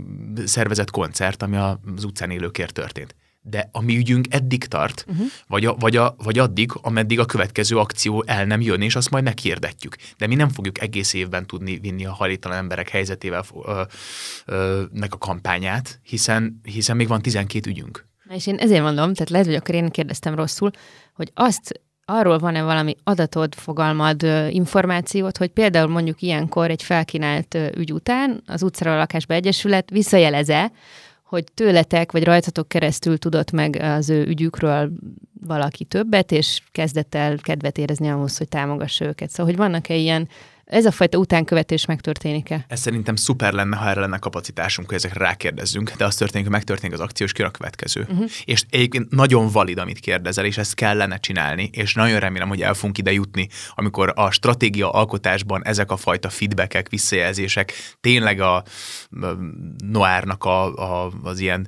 szervezett 0.44 0.90
koncert, 0.90 1.42
ami 1.42 1.56
az 1.56 2.04
utcán 2.04 2.30
élőkért 2.30 2.72
történt 2.72 3.14
de 3.48 3.68
a 3.72 3.80
mi 3.80 3.96
ügyünk 3.96 4.26
eddig 4.30 4.64
tart, 4.64 5.04
uh-huh. 5.08 5.26
vagy, 5.46 5.64
a, 5.64 5.74
vagy, 5.74 5.96
a, 5.96 6.14
vagy 6.18 6.38
addig, 6.38 6.70
ameddig 6.74 7.18
a 7.18 7.24
következő 7.24 7.78
akció 7.78 8.24
el 8.26 8.44
nem 8.44 8.60
jön, 8.60 8.80
és 8.80 8.96
azt 8.96 9.10
majd 9.10 9.24
meghirdetjük. 9.24 9.96
De 10.16 10.26
mi 10.26 10.34
nem 10.34 10.48
fogjuk 10.48 10.80
egész 10.80 11.12
évben 11.12 11.46
tudni 11.46 11.78
vinni 11.78 12.06
a 12.06 12.12
hajléktalan 12.12 12.58
emberek 12.58 12.88
helyzetével 12.88 13.44
ö, 13.64 13.82
ö, 14.44 14.82
nek 14.92 15.14
a 15.14 15.18
kampányát, 15.18 16.00
hiszen, 16.02 16.60
hiszen 16.62 16.96
még 16.96 17.08
van 17.08 17.22
12 17.22 17.70
ügyünk. 17.70 18.06
Na 18.28 18.34
és 18.34 18.46
én 18.46 18.56
ezért 18.56 18.82
mondom, 18.82 19.12
tehát 19.12 19.30
lehet, 19.30 19.46
hogy 19.46 19.54
akkor 19.54 19.74
én 19.74 19.88
kérdeztem 19.88 20.34
rosszul, 20.34 20.70
hogy 21.14 21.30
azt 21.34 21.80
arról 22.04 22.38
van-e 22.38 22.62
valami 22.62 22.96
adatod, 23.04 23.54
fogalmad, 23.54 24.22
információt, 24.48 25.36
hogy 25.36 25.48
például 25.48 25.88
mondjuk 25.88 26.22
ilyenkor 26.22 26.70
egy 26.70 26.82
felkínált 26.82 27.58
ügy 27.76 27.92
után 27.92 28.42
az 28.46 28.62
utcára 28.62 28.96
lakásba 28.96 29.34
egyesület 29.34 29.90
visszajeleze, 29.90 30.72
hogy 31.22 31.44
tőletek 31.54 32.12
vagy 32.12 32.24
rajtatok 32.24 32.68
keresztül 32.68 33.18
tudott 33.18 33.50
meg 33.50 33.76
az 33.76 34.10
ő 34.10 34.26
ügyükről 34.26 34.90
valaki 35.40 35.84
többet, 35.84 36.32
és 36.32 36.60
kezdett 36.72 37.14
el 37.14 37.36
kedvet 37.36 37.78
érezni 37.78 38.08
ahhoz, 38.08 38.38
hogy 38.38 38.48
támogassa 38.48 39.04
őket. 39.04 39.30
Szóval, 39.30 39.46
hogy 39.46 39.56
vannak-e 39.56 39.94
ilyen 39.94 40.28
ez 40.66 40.84
a 40.84 40.90
fajta 40.90 41.18
utánkövetés 41.18 41.86
megtörténik-e? 41.86 42.64
Ez 42.68 42.80
szerintem 42.80 43.16
szuper 43.16 43.52
lenne, 43.52 43.76
ha 43.76 43.88
erre 43.88 44.00
lenne 44.00 44.18
kapacitásunk, 44.18 44.88
hogy 44.88 44.96
ezekre 44.96 45.24
rákérdezzünk, 45.24 45.90
de 45.96 46.04
az 46.04 46.16
történik, 46.16 46.46
hogy 46.46 46.54
megtörténik 46.54 46.94
az 46.94 47.00
akció, 47.00 47.26
és 47.26 47.32
ki 47.32 47.42
a 47.42 47.50
következő. 47.50 48.00
Uh-huh. 48.00 48.30
És 48.44 48.64
egyébként 48.70 49.10
nagyon 49.10 49.48
valid, 49.48 49.78
amit 49.78 49.98
kérdezel, 49.98 50.44
és 50.44 50.58
ezt 50.58 50.74
kellene 50.74 51.16
csinálni, 51.16 51.70
és 51.72 51.94
nagyon 51.94 52.18
remélem, 52.18 52.48
hogy 52.48 52.62
el 52.62 52.74
fogunk 52.74 52.98
ide 52.98 53.12
jutni, 53.12 53.48
amikor 53.74 54.12
a 54.14 54.30
stratégia 54.30 54.90
alkotásban 54.90 55.64
ezek 55.64 55.90
a 55.90 55.96
fajta 55.96 56.28
feedbackek, 56.28 56.88
visszajelzések 56.88 57.72
tényleg 58.00 58.40
a 58.40 58.64
Noárnak 59.78 60.44
a, 60.44 60.74
a, 60.74 61.12
az 61.22 61.38
ilyen 61.38 61.66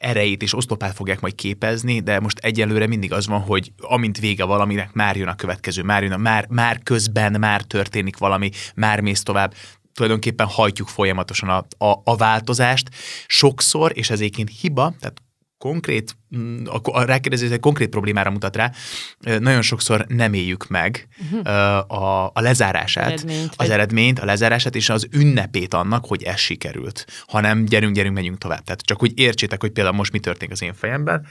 erejét 0.00 0.42
és 0.42 0.54
oszlopát 0.54 0.94
fogják 0.94 1.20
majd 1.20 1.34
képezni, 1.34 2.00
de 2.00 2.20
most 2.20 2.38
egyelőre 2.38 2.86
mindig 2.86 3.12
az 3.12 3.26
van, 3.26 3.40
hogy 3.40 3.72
amint 3.76 4.18
vége 4.18 4.44
valaminek, 4.44 4.92
már 4.92 5.16
jön 5.16 5.28
a 5.28 5.34
következő, 5.34 5.82
már 5.82 6.02
jön 6.02 6.12
a, 6.12 6.16
már, 6.16 6.46
már 6.48 6.82
közben, 6.82 7.40
már 7.40 7.62
történik 7.62 8.16
valami, 8.16 8.50
már 8.74 9.00
mész 9.00 9.22
tovább 9.22 9.54
tulajdonképpen 9.94 10.46
hajtjuk 10.46 10.88
folyamatosan 10.88 11.48
a, 11.48 11.84
a, 11.84 12.00
a 12.04 12.16
változást. 12.16 12.88
Sokszor, 13.26 13.92
és 13.94 14.10
ez 14.10 14.20
egyébként 14.20 14.50
hiba, 14.60 14.94
tehát 15.00 15.22
konkrét, 15.60 16.16
mm, 16.36 16.66
a, 16.66 16.80
a 16.82 17.02
rákérdezés 17.02 17.50
egy 17.50 17.60
konkrét 17.60 17.88
problémára 17.88 18.30
mutat 18.30 18.56
rá, 18.56 18.72
nagyon 19.18 19.62
sokszor 19.62 20.04
nem 20.08 20.32
éljük 20.32 20.68
meg 20.68 21.08
uh-huh. 21.32 21.46
a, 21.92 22.26
a 22.34 22.40
lezárását, 22.40 23.06
eredményt, 23.06 23.54
az 23.56 23.70
eredményt, 23.70 24.18
a 24.18 24.24
lezárását 24.24 24.74
és 24.74 24.88
az 24.88 25.08
ünnepét 25.12 25.74
annak, 25.74 26.04
hogy 26.04 26.22
ez 26.22 26.38
sikerült, 26.38 27.06
hanem 27.26 27.64
gyerünk, 27.64 27.94
gyerünk, 27.94 28.14
megyünk 28.14 28.38
tovább. 28.38 28.64
Tehát 28.64 28.80
csak 28.80 28.98
hogy 28.98 29.18
értsétek, 29.18 29.60
hogy 29.60 29.70
például 29.70 29.96
most 29.96 30.12
mi 30.12 30.18
történik 30.18 30.54
az 30.54 30.62
én 30.62 30.74
fejemben, 30.74 31.26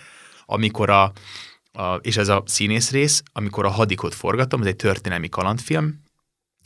amikor 0.45 0.89
a, 0.89 1.11
a 1.71 1.93
és 2.01 2.17
ez 2.17 2.27
a 2.27 2.43
színész 2.45 2.91
rész, 2.91 3.23
amikor 3.33 3.65
a 3.65 3.69
hadikot 3.69 4.13
forgatom, 4.13 4.61
ez 4.61 4.67
egy 4.67 4.75
történelmi 4.75 5.29
kalandfilm, 5.29 6.01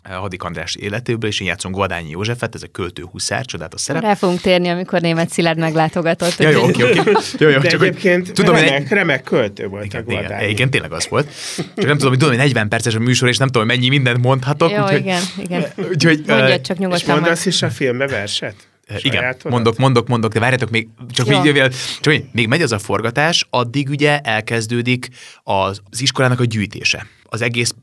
Hadik 0.04 0.44
András 0.44 0.76
életéből, 0.76 1.30
és 1.30 1.39
én 1.39 1.48
játszom 1.48 1.72
Guadányi 1.72 2.10
Józsefet, 2.10 2.56
ez 2.56 2.63
a 2.63 2.68
költő 2.68 3.04
huszár, 3.12 3.46
csodálatos 3.46 3.82
szerep. 3.82 4.02
Rá 4.02 4.13
fogunk 4.13 4.42
térni, 4.42 4.68
amikor 4.68 5.02
német 5.02 5.30
Szilárd 5.30 5.58
meglátogatott. 5.58 6.38
Ja, 6.38 6.50
jó, 6.50 6.63
oké, 6.63 6.84
oké. 6.84 7.12
Jó, 7.39 7.50
jó, 7.50 7.60
De 7.60 7.70
csak 7.70 7.82
egyébként 7.82 8.26
hogy, 8.26 8.34
tudom, 8.36 8.56
remek, 8.56 8.72
egy... 8.72 8.88
remek 8.89 9.24
költő 9.24 9.68
volt 9.68 9.86
igen, 9.86 10.02
a 10.02 10.04
Guadányi. 10.04 10.26
Igen, 10.26 10.50
igen, 10.50 10.70
tényleg 10.70 10.92
az 10.92 11.08
volt. 11.10 11.32
Csak 11.56 11.86
nem 11.86 11.98
tudom, 11.98 12.10
hogy 12.10 12.18
tudom, 12.18 12.36
hogy 12.36 12.44
40 12.44 12.70
perces 12.70 12.96
a 12.96 13.00
műsor, 13.00 13.28
és 13.28 13.38
nem 13.38 13.48
tudom, 13.48 13.68
mennyi 13.68 13.89
mindent 13.89 14.22
mondhatok. 14.22 14.72
Jó, 14.72 14.84
úgyhogy, 14.84 15.00
igen, 15.00 15.22
igen. 15.38 15.66
Úgyhogy, 15.89 16.24
Mondjad 16.28 16.62
csak 16.62 16.78
nyugodtan. 16.78 17.08
És 17.08 17.13
mondasz 17.13 17.46
is 17.46 17.62
a 17.62 17.70
filmbe 17.70 18.08
verset? 18.08 18.56
Igen, 19.02 19.36
mondok, 19.44 19.78
mondok, 19.78 20.08
mondok, 20.08 20.34
de 20.34 20.39
várjátok, 20.39 20.70
még, 20.70 20.88
csak, 21.12 21.28
Jó. 21.28 21.46
így, 21.46 21.54
csak 22.02 22.13
még, 22.13 22.26
még 22.32 22.48
megy 22.48 22.62
az 22.62 22.72
a 22.72 22.80
forgatás, 22.80 23.48
addig 23.50 23.89
ugye 23.89 24.20
elkezdődik 24.20 25.08
az, 25.44 25.82
az 25.89 26.02
iskolának 26.02 26.39
a 26.39 26.44
gyűjtése. 26.44 27.08
Az 27.24 27.42
egész 27.42 27.74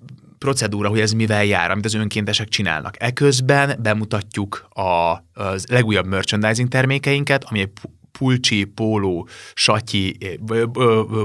procedúra, 0.44 0.88
hogy 0.88 1.00
ez 1.00 1.12
mivel 1.12 1.44
jár, 1.44 1.70
amit 1.70 1.84
az 1.84 1.94
önkéntesek 1.94 2.48
csinálnak. 2.48 3.02
Eközben 3.02 3.78
bemutatjuk 3.82 4.68
a, 4.68 5.22
az 5.32 5.66
legújabb 5.66 6.06
merchandising 6.06 6.68
termékeinket, 6.68 7.44
ami 7.44 7.60
egy 7.60 7.70
pulcsi, 8.18 8.64
póló, 8.64 9.28
satyi, 9.54 10.18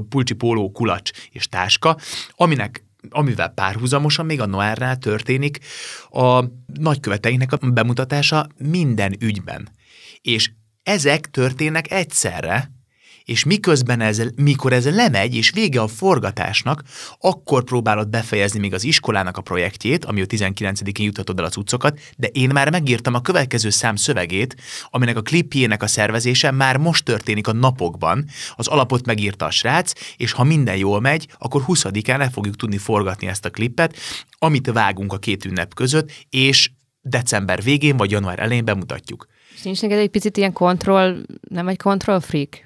pulcsi, 0.10 0.34
póló, 0.34 0.71
kulacs 0.71 1.12
és 1.32 1.47
táska, 1.47 1.97
aminek 2.30 2.84
amivel 3.10 3.49
párhuzamosan 3.49 4.25
még 4.25 4.41
a 4.41 4.45
Noárnál 4.45 4.97
történik 4.97 5.60
a 6.10 6.43
nagyköveteinknek 6.73 7.51
a 7.54 7.58
bemutatása 7.58 8.47
minden 8.58 9.15
ügyben. 9.19 9.69
És 10.21 10.51
ezek 10.84 11.30
történnek 11.30 11.91
egyszerre, 11.91 12.71
és 13.25 13.43
miközben 13.43 14.01
ez, 14.01 14.21
mikor 14.35 14.73
ez 14.73 14.95
lemegy, 14.95 15.35
és 15.35 15.51
vége 15.51 15.81
a 15.81 15.88
forgatásnak, 15.88 16.83
akkor 17.19 17.63
próbálod 17.63 18.09
befejezni 18.09 18.59
még 18.59 18.73
az 18.73 18.83
iskolának 18.83 19.38
a 19.38 19.41
projektjét, 19.41 20.05
ami 20.05 20.21
a 20.21 20.25
19-én 20.25 21.05
jutatod 21.05 21.39
el 21.39 21.45
az 21.45 21.57
utcokat, 21.57 21.99
de 22.17 22.27
én 22.27 22.49
már 22.53 22.71
megírtam 22.71 23.13
a 23.13 23.21
következő 23.21 23.69
szám 23.69 23.95
szövegét, 23.95 24.55
aminek 24.89 25.17
a 25.17 25.21
klipjének 25.21 25.83
a 25.83 25.88
szervezése 25.88 26.51
már 26.51 26.77
most 26.77 27.05
történik 27.05 27.47
a 27.47 27.53
napokban. 27.53 28.25
Az 28.55 28.67
alapot 28.67 29.05
megírta 29.05 29.45
a 29.45 29.51
srác, 29.51 29.91
és 30.17 30.31
ha 30.31 30.43
minden 30.43 30.77
jól 30.77 30.99
megy, 30.99 31.27
akkor 31.38 31.63
20-án 31.67 32.21
el 32.21 32.29
fogjuk 32.29 32.55
tudni 32.55 32.77
forgatni 32.77 33.27
ezt 33.27 33.45
a 33.45 33.49
klippet, 33.49 33.97
amit 34.39 34.71
vágunk 34.71 35.13
a 35.13 35.17
két 35.17 35.45
ünnep 35.45 35.73
között, 35.73 36.11
és 36.29 36.71
december 37.01 37.63
végén 37.63 37.97
vagy 37.97 38.11
január 38.11 38.39
elején 38.39 38.65
bemutatjuk. 38.65 39.27
És 39.55 39.61
nincs 39.61 39.81
neked 39.81 39.97
egy 39.97 40.09
picit 40.09 40.38
ilyen 40.38 40.53
kontroll, 40.53 41.25
nem 41.49 41.67
egy 41.67 41.77
control 41.77 42.19
freak? 42.19 42.64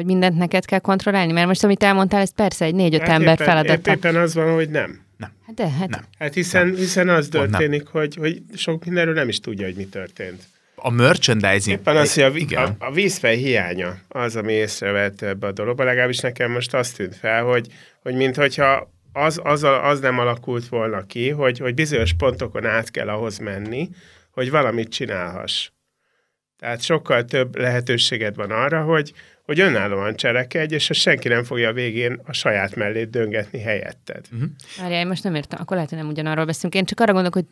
Hogy 0.00 0.08
mindent 0.08 0.36
neked 0.36 0.64
kell 0.64 0.78
kontrollálni? 0.78 1.32
Mert 1.32 1.46
most, 1.46 1.64
amit 1.64 1.82
elmondtál, 1.82 2.20
ez 2.20 2.34
persze 2.34 2.64
egy 2.64 2.74
négy-öt 2.74 3.00
hát 3.00 3.10
ember 3.10 3.36
feladata. 3.36 3.92
Éppen 3.92 4.16
az 4.16 4.34
van, 4.34 4.54
hogy 4.54 4.70
nem. 4.70 5.00
Nem. 5.16 5.30
Hát 5.46 5.54
de, 5.54 5.70
hát... 5.70 5.88
Nem. 5.88 6.04
Hát 6.18 6.34
hiszen, 6.34 6.66
nem. 6.66 6.76
hiszen 6.76 7.08
az 7.08 7.28
történik, 7.28 7.86
hogy, 7.86 8.16
hogy 8.16 8.42
sok 8.54 8.84
mindenről 8.84 9.14
nem 9.14 9.28
is 9.28 9.40
tudja, 9.40 9.66
hogy 9.66 9.74
mi 9.74 9.84
történt. 9.84 10.42
A 10.74 10.90
merchandising... 10.90 11.78
Éppen 11.78 11.96
az, 11.96 12.14
hogy 12.14 12.22
a, 12.22 12.30
igen. 12.34 12.76
a, 12.78 12.86
a 12.86 12.92
vízfej 12.92 13.36
hiánya 13.36 13.98
az, 14.08 14.36
ami 14.36 14.52
észrevett 14.52 15.22
ebbe 15.22 15.46
a 15.46 15.52
dologba, 15.52 15.84
legalábbis 15.84 16.18
nekem 16.18 16.50
most 16.50 16.74
azt 16.74 16.96
tűnt 16.96 17.16
fel, 17.16 17.42
hogy, 17.42 17.66
hogy 18.02 18.14
minthogyha 18.14 18.90
az, 19.12 19.40
az, 19.42 19.62
az 19.82 20.00
nem 20.00 20.18
alakult 20.18 20.68
volna 20.68 21.06
ki, 21.06 21.30
hogy, 21.30 21.58
hogy 21.58 21.74
bizonyos 21.74 22.12
pontokon 22.12 22.66
át 22.66 22.90
kell 22.90 23.08
ahhoz 23.08 23.38
menni, 23.38 23.88
hogy 24.30 24.50
valamit 24.50 24.88
csinálhass. 24.88 25.70
Tehát 26.58 26.82
sokkal 26.82 27.24
több 27.24 27.56
lehetőséged 27.56 28.34
van 28.34 28.50
arra, 28.50 28.82
hogy, 28.82 29.12
hogy 29.50 29.60
önállóan 29.60 30.16
cselekedj, 30.16 30.74
és 30.74 30.90
senki 30.92 31.28
nem 31.28 31.44
fogja 31.44 31.68
a 31.68 31.72
végén 31.72 32.20
a 32.26 32.32
saját 32.32 32.76
mellét 32.76 33.10
döngetni 33.10 33.60
helyetted. 33.60 34.24
Uh-huh. 34.32 34.48
Várjál, 34.78 35.00
én 35.00 35.06
most 35.06 35.22
nem 35.22 35.34
értem, 35.34 35.58
akkor 35.62 35.74
lehet, 35.74 35.90
hogy 35.90 35.98
nem 35.98 36.08
ugyanarról 36.08 36.44
beszélünk. 36.44 36.74
Én 36.74 36.84
csak 36.84 37.00
arra 37.00 37.12
gondolok, 37.12 37.34
hogy 37.34 37.44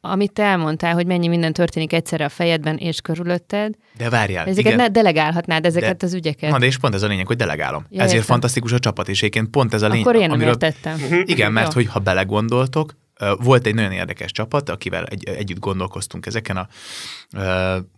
amit 0.00 0.32
te 0.32 0.42
elmondtál, 0.42 0.94
hogy 0.94 1.06
mennyi 1.06 1.28
minden 1.28 1.52
történik 1.52 1.92
egyszerre 1.92 2.24
a 2.24 2.28
fejedben 2.28 2.76
és 2.76 3.00
körülötted. 3.00 3.74
De 3.96 4.10
várjál. 4.10 4.46
Ezeket 4.46 4.72
igen. 4.72 4.76
ne 4.76 4.88
delegálhatnád, 4.88 5.64
ezeket 5.64 5.96
de, 5.96 6.06
az 6.06 6.14
ügyeket. 6.14 6.50
Na, 6.50 6.58
de 6.58 6.66
és 6.66 6.78
pont 6.78 6.94
ez 6.94 7.02
a 7.02 7.06
lényeg, 7.06 7.26
hogy 7.26 7.36
delegálom. 7.36 7.86
Ja, 7.90 7.98
Ezért 7.98 8.12
értem. 8.12 8.28
fantasztikus 8.28 8.72
a 8.72 8.78
csapat, 8.78 9.08
és 9.08 9.18
egyébként 9.18 9.50
pont 9.50 9.74
ez 9.74 9.82
a 9.82 9.88
lényeg. 9.88 10.06
Akkor 10.06 10.14
én 10.14 10.20
nem 10.20 10.30
amiről... 10.30 10.52
értettem. 10.52 10.98
Mhm. 10.98 11.20
Igen, 11.24 11.52
mert 11.52 11.72
hogy 11.72 11.86
ha 11.86 11.98
belegondoltok, 11.98 12.96
volt 13.38 13.66
egy 13.66 13.74
nagyon 13.74 13.92
érdekes 13.92 14.32
csapat, 14.32 14.68
akivel 14.68 15.04
egy, 15.04 15.28
együtt 15.28 15.58
gondolkoztunk 15.58 16.26
ezeken, 16.26 16.56
a, 16.56 16.68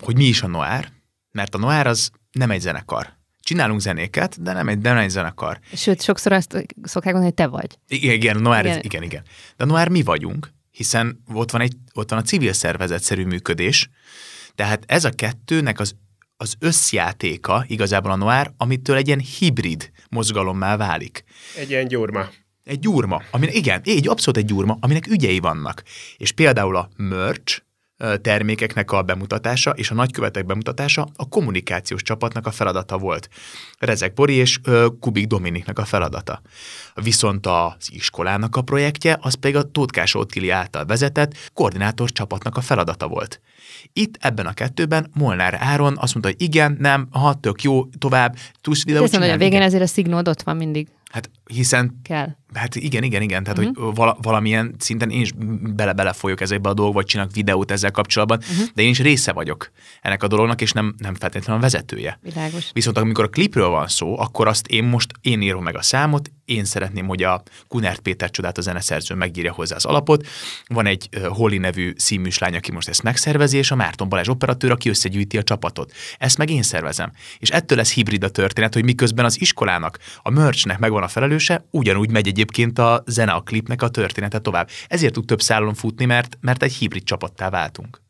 hogy 0.01 0.17
mi 0.17 0.25
is 0.25 0.43
a 0.43 0.47
Noir, 0.47 0.89
mert 1.33 1.55
a 1.55 1.59
Noir 1.59 1.87
az 1.87 2.11
nem 2.33 2.51
egy 2.51 2.61
zenekar 2.61 3.18
csinálunk 3.49 3.81
zenéket, 3.81 4.43
de 4.43 4.53
nem 4.53 4.69
egy, 4.69 4.79
de 4.79 4.89
nem 4.89 4.99
egy 4.99 5.11
zenekar. 5.11 5.59
Sőt, 5.75 6.03
sokszor 6.03 6.33
azt 6.33 6.67
szokták 6.83 7.13
mondani, 7.13 7.25
hogy 7.25 7.35
te 7.35 7.47
vagy. 7.47 7.79
Igen, 7.89 8.15
igen, 8.15 8.41
Noir, 8.41 8.65
igen. 8.65 8.79
Ez, 8.79 8.85
igen, 8.85 9.03
igen. 9.03 9.23
De 9.57 9.65
Noir 9.65 9.89
mi 9.89 10.03
vagyunk, 10.03 10.53
hiszen 10.71 11.23
ott 11.33 11.51
van, 11.51 11.61
egy, 11.61 11.77
ott 11.95 12.11
van 12.11 12.19
a 12.19 12.23
civil 12.23 12.53
szervezetszerű 12.53 13.25
működés, 13.25 13.89
tehát 14.55 14.85
ez 14.87 15.05
a 15.05 15.11
kettőnek 15.11 15.81
az, 15.81 15.95
az 16.37 16.55
összjátéka 16.59 17.65
igazából 17.67 18.11
a 18.11 18.17
Noir, 18.17 18.53
amitől 18.57 18.97
egy 18.97 19.07
ilyen 19.07 19.25
hibrid 19.39 19.91
mozgalommá 20.11 20.77
válik. 20.77 21.25
Egy 21.57 21.71
ilyen 21.71 21.89
gyurma. 21.89 22.29
Egy 22.65 22.79
gyurma, 22.79 23.23
aminek, 23.31 23.55
igen, 23.55 23.81
így 23.85 24.09
abszolút 24.09 24.41
egy 24.41 24.47
gyurma, 24.47 24.77
aminek 24.81 25.07
ügyei 25.07 25.39
vannak. 25.39 25.83
És 26.17 26.33
például 26.33 26.77
a 26.77 26.89
merch, 26.97 27.63
termékeknek 28.23 28.93
a 28.93 29.03
bemutatása 29.03 29.71
és 29.71 29.91
a 29.91 29.95
nagykövetek 29.95 30.47
bemutatása 30.47 31.09
a 31.17 31.29
kommunikációs 31.29 32.03
csapatnak 32.03 32.47
a 32.47 32.51
feladata 32.51 32.99
volt. 32.99 33.29
Rezek 33.79 34.13
Bori 34.13 34.35
és 34.35 34.61
Kubik 35.01 35.27
Dominiknak 35.27 35.79
a 35.79 35.85
feladata. 35.85 36.41
Viszont 36.95 37.47
az 37.47 37.89
iskolának 37.93 38.57
a 38.57 38.63
projektje, 38.63 39.19
az 39.21 39.35
pedig 39.35 39.57
a 39.57 39.63
Tótkás 39.63 40.15
Ottili 40.15 40.51
által 40.51 40.85
vezetett 40.85 41.51
koordinátor 41.55 42.13
csapatnak 42.13 42.57
a 42.57 42.61
feladata 42.61 43.09
volt. 43.09 43.41
Itt 43.93 44.17
ebben 44.21 44.47
a 44.47 44.53
kettőben 44.53 45.11
Molnár 45.15 45.57
Áron 45.61 45.97
azt 45.99 46.15
mondta, 46.15 46.33
hogy 46.33 46.43
igen, 46.43 46.77
nem, 46.81 47.09
ha 47.11 47.35
tök 47.35 47.63
jó, 47.63 47.85
tovább, 47.99 48.37
tudsz 48.61 48.85
videót 48.85 49.17
hogy 49.17 49.29
a 49.29 49.37
végén 49.37 49.63
ezért 49.63 49.83
a 49.83 49.87
szignód 49.87 50.29
ott 50.29 50.43
van 50.43 50.57
mindig. 50.57 50.89
Hát 51.11 51.31
hiszen... 51.45 52.01
Kell. 52.03 52.29
Hát 52.55 52.75
igen, 52.75 53.03
igen, 53.03 53.23
igen. 53.23 53.43
Tehát, 53.43 53.59
uh-huh. 53.59 53.85
hogy 53.85 53.95
vala, 53.95 54.19
valamilyen 54.23 54.75
szinten 54.79 55.11
én 55.11 55.21
is 55.21 55.33
bele-bele 55.61 56.13
folyok 56.13 56.41
ezekbe 56.41 56.69
a 56.69 56.75
dolgokba, 56.75 57.01
vagy 57.01 57.09
csinálok 57.09 57.33
videót 57.35 57.71
ezzel 57.71 57.91
kapcsolatban, 57.91 58.39
uh-huh. 58.39 58.67
de 58.75 58.83
én 58.83 58.89
is 58.89 58.99
része 58.99 59.33
vagyok 59.33 59.71
ennek 60.03 60.23
a 60.23 60.29
dolognak, 60.29 60.61
és 60.61 60.73
nem, 60.73 60.95
nem 60.99 61.15
feltétlenül 61.15 61.61
a 61.61 61.65
vezetője. 61.65 62.19
Világos. 62.23 62.71
Viszont 62.73 62.99
amikor 62.99 63.25
a 63.25 63.29
klipről 63.29 63.69
van 63.69 63.89
szó, 63.89 64.19
akkor 64.19 64.49
azt 64.49 64.67
én 64.67 64.85
most, 64.85 65.13
én 65.21 65.43
írom 65.43 65.63
meg 65.63 65.77
a 65.77 65.83
számot, 65.83 66.31
én 66.45 66.65
szeretném, 66.65 67.07
hogy 67.07 67.23
a 67.23 67.43
Kunert 67.69 68.01
Péter 68.01 68.31
csodát 68.31 68.59
a 68.59 68.61
zeneszerző 68.61 69.15
megírja 69.15 69.53
hozzá 69.53 69.77
az 69.77 69.85
alapot. 69.85 70.27
Van 70.67 70.87
egy 70.87 71.09
Holly 71.29 71.59
nevű 71.59 71.93
színműs 71.97 72.39
lány, 72.39 72.57
aki 72.57 72.73
most 72.73 72.89
ezt 72.89 73.03
megszervezi, 73.03 73.57
és 73.57 73.71
a 73.71 73.75
Márton 73.75 74.09
Balázs 74.09 74.29
operatőr, 74.29 74.71
aki 74.71 74.89
összegyűjti 74.89 75.39
a 75.39 75.43
csapatot. 75.43 75.93
Ezt 76.19 76.39
meg 76.39 76.51
én 76.51 76.63
szervezem. 76.63 77.13
És 77.39 77.51
ettől 77.51 77.79
lesz 77.79 77.93
hibrid 77.93 78.25
a 78.25 78.29
történet, 78.29 78.75
hogy 78.75 78.85
miközben 78.85 79.25
az 79.25 79.41
iskolának, 79.41 79.99
a 80.23 80.31
merchnek 80.31 80.79
megvan 80.79 81.03
a 81.03 81.09
felelőse, 81.09 81.67
ugyanúgy 81.71 82.11
megy 82.11 82.27
egyébként 82.39 82.79
a 82.79 83.03
zene, 83.07 83.33
a 83.33 83.41
klipnek 83.41 83.83
a 83.83 83.89
története 83.89 84.39
tovább. 84.39 84.69
Ezért 84.89 85.13
tud 85.13 85.27
több 85.27 85.43
szálon 85.43 85.75
futni, 85.75 86.05
mert, 86.05 86.39
mert 86.41 86.63
egy 86.63 86.73
hibrid 86.73 87.03
csapattá 87.03 87.51
váltunk. 87.51 88.03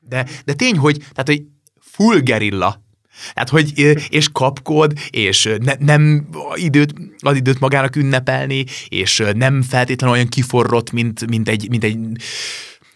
De, 0.00 0.26
de 0.44 0.54
tény, 0.54 0.76
hogy, 0.76 0.96
tehát, 0.96 1.26
hogy 1.26 1.42
full 1.80 2.18
gerilla 2.18 2.88
Hát, 3.34 3.48
hogy 3.48 3.96
és 4.08 4.28
kapkod, 4.32 4.92
és 5.10 5.48
ne, 5.58 5.72
nem 5.78 6.28
időt, 6.54 6.94
az 7.18 7.36
időt 7.36 7.60
magának 7.60 7.96
ünnepelni, 7.96 8.64
és 8.88 9.22
nem 9.34 9.62
feltétlenül 9.62 10.16
olyan 10.16 10.28
kiforrott, 10.28 10.90
mint, 10.92 11.26
mint, 11.26 11.48
egy, 11.48 11.68
mint 11.68 11.84
egy 11.84 11.98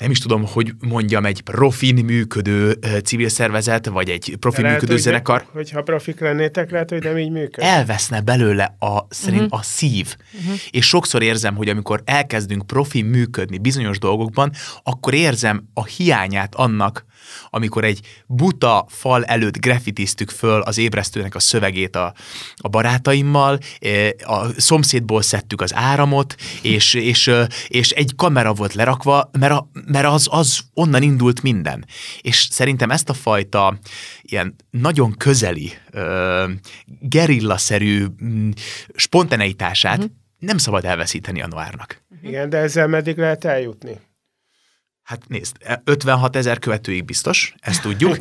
nem 0.05 0.12
is 0.12 0.19
tudom, 0.19 0.47
hogy 0.47 0.73
mondjam, 0.81 1.25
egy 1.25 1.40
profin 1.40 2.05
működő 2.05 2.79
civil 3.05 3.29
szervezet, 3.29 3.87
vagy 3.87 4.09
egy 4.09 4.37
profin 4.40 4.62
lehet, 4.62 4.77
működő 4.77 4.93
hogy 4.93 5.03
zenekar. 5.03 5.40
Ne, 5.40 5.47
hogyha 5.53 5.83
profik 5.83 6.21
lennétek, 6.21 6.71
lehet, 6.71 6.90
hogy 6.90 7.03
nem 7.03 7.19
így 7.19 7.31
működik. 7.31 7.71
Elveszne 7.71 8.21
belőle 8.21 8.77
a, 8.79 9.07
szerint 9.09 9.43
uh-huh. 9.43 9.59
a 9.59 9.62
szív. 9.62 10.17
Uh-huh. 10.40 10.55
És 10.71 10.87
sokszor 10.87 11.23
érzem, 11.23 11.55
hogy 11.55 11.69
amikor 11.69 12.03
elkezdünk 12.05 12.67
profin 12.67 13.05
működni 13.05 13.59
bizonyos 13.59 13.99
dolgokban, 13.99 14.53
akkor 14.83 15.14
érzem 15.14 15.69
a 15.75 15.85
hiányát 15.85 16.55
annak, 16.55 17.05
amikor 17.51 17.85
egy 17.85 18.01
buta 18.27 18.87
fal 18.89 19.25
előtt 19.25 19.59
grafitiztük 19.59 20.31
föl 20.31 20.61
az 20.61 20.79
ébresztőnek 20.79 21.35
a 21.35 21.41
szövegét 21.41 21.97
a, 21.97 22.15
a 22.57 22.69
barátaimmal, 22.69 23.59
a 24.25 24.61
szomszédból 24.61 25.23
szedtük 25.23 25.61
az 25.61 25.75
áramot, 25.75 26.35
és, 26.63 26.95
és, 26.95 27.31
és 27.69 27.91
egy 27.91 28.13
kamera 28.17 28.53
volt 28.53 28.75
lerakva, 28.75 29.31
mert, 29.39 29.53
a, 29.53 29.69
mert 29.87 30.07
az, 30.07 30.27
az 30.31 30.61
onnan 30.75 31.03
indult 31.03 31.43
minden. 31.43 31.87
És 32.21 32.49
szerintem 32.51 32.91
ezt 32.91 33.09
a 33.09 33.15
fajta 33.15 33.79
ilyen 34.23 34.57
nagyon 34.71 35.13
közeli, 35.17 35.73
gerillaszerű 37.01 38.07
mm, 38.25 38.51
spontaneitását 38.95 39.99
uh-huh. 39.99 40.13
nem 40.39 40.59
szabad 40.59 40.85
elveszíteni 40.85 41.43
a 41.43 41.47
noárnak. 41.47 42.03
Igen, 42.23 42.49
de 42.49 42.59
ezzel 42.59 42.87
meddig 42.87 43.19
lehet 43.19 43.45
eljutni? 43.45 44.01
Hát 45.05 45.29
nézd, 45.29 45.57
56 45.85 46.37
ezer 46.37 46.59
követőig 46.59 47.05
biztos, 47.05 47.55
ezt 47.61 47.83
tudjuk. 47.83 48.19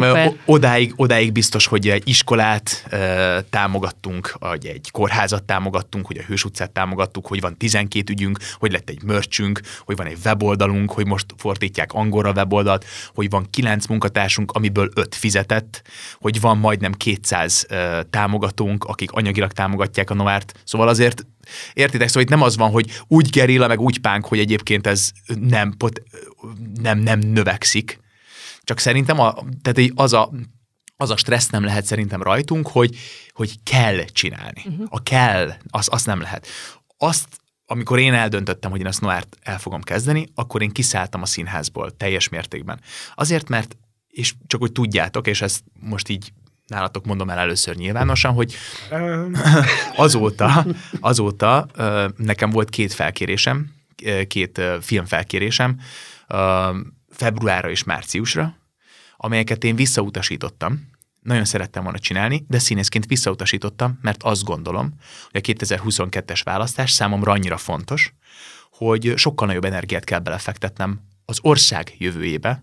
odáig, 0.44 0.92
odáig 0.96 1.32
biztos, 1.32 1.66
hogy 1.66 1.88
egy 1.88 2.08
iskolát 2.08 2.86
e, 2.90 3.42
támogattunk, 3.42 4.34
vagy 4.38 4.66
egy 4.66 4.90
kórházat 4.90 5.42
támogattunk, 5.42 6.06
hogy 6.06 6.18
a 6.18 6.22
Hős 6.22 6.44
utcát 6.44 6.70
támogattuk, 6.70 7.26
hogy 7.26 7.40
van 7.40 7.56
12 7.56 8.12
ügyünk, 8.12 8.38
hogy 8.58 8.72
lett 8.72 8.88
egy 8.88 9.02
mörcsünk, 9.02 9.60
hogy 9.84 9.96
van 9.96 10.06
egy 10.06 10.18
weboldalunk, 10.24 10.92
hogy 10.92 11.06
most 11.06 11.26
fordítják 11.36 11.92
angolra 11.92 12.32
weboldalt, 12.32 12.84
hogy 13.14 13.30
van 13.30 13.46
9 13.50 13.86
munkatársunk, 13.86 14.52
amiből 14.52 14.90
5 14.94 15.14
fizetett, 15.14 15.82
hogy 16.18 16.40
van 16.40 16.58
majdnem 16.58 16.92
200 16.92 17.66
e, 17.68 18.02
támogatónk, 18.02 18.84
akik 18.84 19.12
anyagilag 19.12 19.52
támogatják 19.52 20.10
a 20.10 20.14
Novárt. 20.14 20.60
Szóval 20.64 20.88
azért 20.88 21.24
Értitek? 21.72 22.08
Szóval 22.08 22.22
itt 22.22 22.28
nem 22.28 22.42
az 22.42 22.56
van, 22.56 22.70
hogy 22.70 23.02
úgy 23.06 23.30
gerilla, 23.30 23.66
meg 23.66 23.80
úgy 23.80 23.98
pánk, 23.98 24.26
hogy 24.26 24.38
egyébként 24.38 24.86
ez 24.86 25.10
nem, 25.40 25.74
pot, 25.76 26.02
nem, 26.82 26.98
nem 26.98 27.18
növekszik. 27.18 28.00
Csak 28.62 28.78
szerintem 28.78 29.20
a, 29.20 29.34
tehát 29.62 29.90
az 29.94 30.12
a, 30.12 30.30
az 30.96 31.10
a 31.10 31.16
stressz 31.16 31.48
nem 31.48 31.64
lehet 31.64 31.84
szerintem 31.84 32.22
rajtunk, 32.22 32.68
hogy, 32.68 32.96
hogy 33.32 33.62
kell 33.62 34.04
csinálni. 34.04 34.62
Uh-huh. 34.64 34.86
A 34.88 35.02
kell, 35.02 35.52
az, 35.68 35.88
az 35.90 36.04
nem 36.04 36.20
lehet. 36.20 36.46
Azt, 36.96 37.28
amikor 37.66 37.98
én 37.98 38.14
eldöntöttem, 38.14 38.70
hogy 38.70 38.80
én 38.80 38.86
azt 38.86 39.00
Noárt 39.00 39.36
el 39.42 39.58
fogom 39.58 39.82
kezdeni, 39.82 40.28
akkor 40.34 40.62
én 40.62 40.70
kiszálltam 40.70 41.22
a 41.22 41.26
színházból 41.26 41.96
teljes 41.96 42.28
mértékben. 42.28 42.80
Azért, 43.14 43.48
mert, 43.48 43.76
és 44.08 44.34
csak 44.46 44.60
hogy 44.60 44.72
tudjátok, 44.72 45.26
és 45.26 45.42
ezt 45.42 45.62
most 45.80 46.08
így 46.08 46.32
nálatok 46.70 47.04
mondom 47.04 47.30
el 47.30 47.38
először 47.38 47.76
nyilvánosan, 47.76 48.32
hogy 48.32 48.54
azóta, 49.96 50.66
azóta 51.00 51.66
nekem 52.16 52.50
volt 52.50 52.70
két 52.70 52.92
felkérésem, 52.92 53.74
két 54.28 54.60
filmfelkérésem, 54.80 55.80
februárra 57.10 57.70
és 57.70 57.84
márciusra, 57.84 58.56
amelyeket 59.16 59.64
én 59.64 59.76
visszautasítottam. 59.76 60.88
Nagyon 61.20 61.44
szerettem 61.44 61.82
volna 61.82 61.98
csinálni, 61.98 62.44
de 62.48 62.58
színészként 62.58 63.06
visszautasítottam, 63.06 63.98
mert 64.02 64.22
azt 64.22 64.44
gondolom, 64.44 64.94
hogy 65.30 65.40
a 65.44 65.52
2022-es 65.52 66.40
választás 66.44 66.90
számomra 66.90 67.32
annyira 67.32 67.56
fontos, 67.56 68.14
hogy 68.70 69.12
sokkal 69.16 69.46
nagyobb 69.46 69.64
energiát 69.64 70.04
kell 70.04 70.18
belefektetnem 70.18 71.00
az 71.24 71.38
ország 71.42 71.94
jövőjébe, 71.98 72.62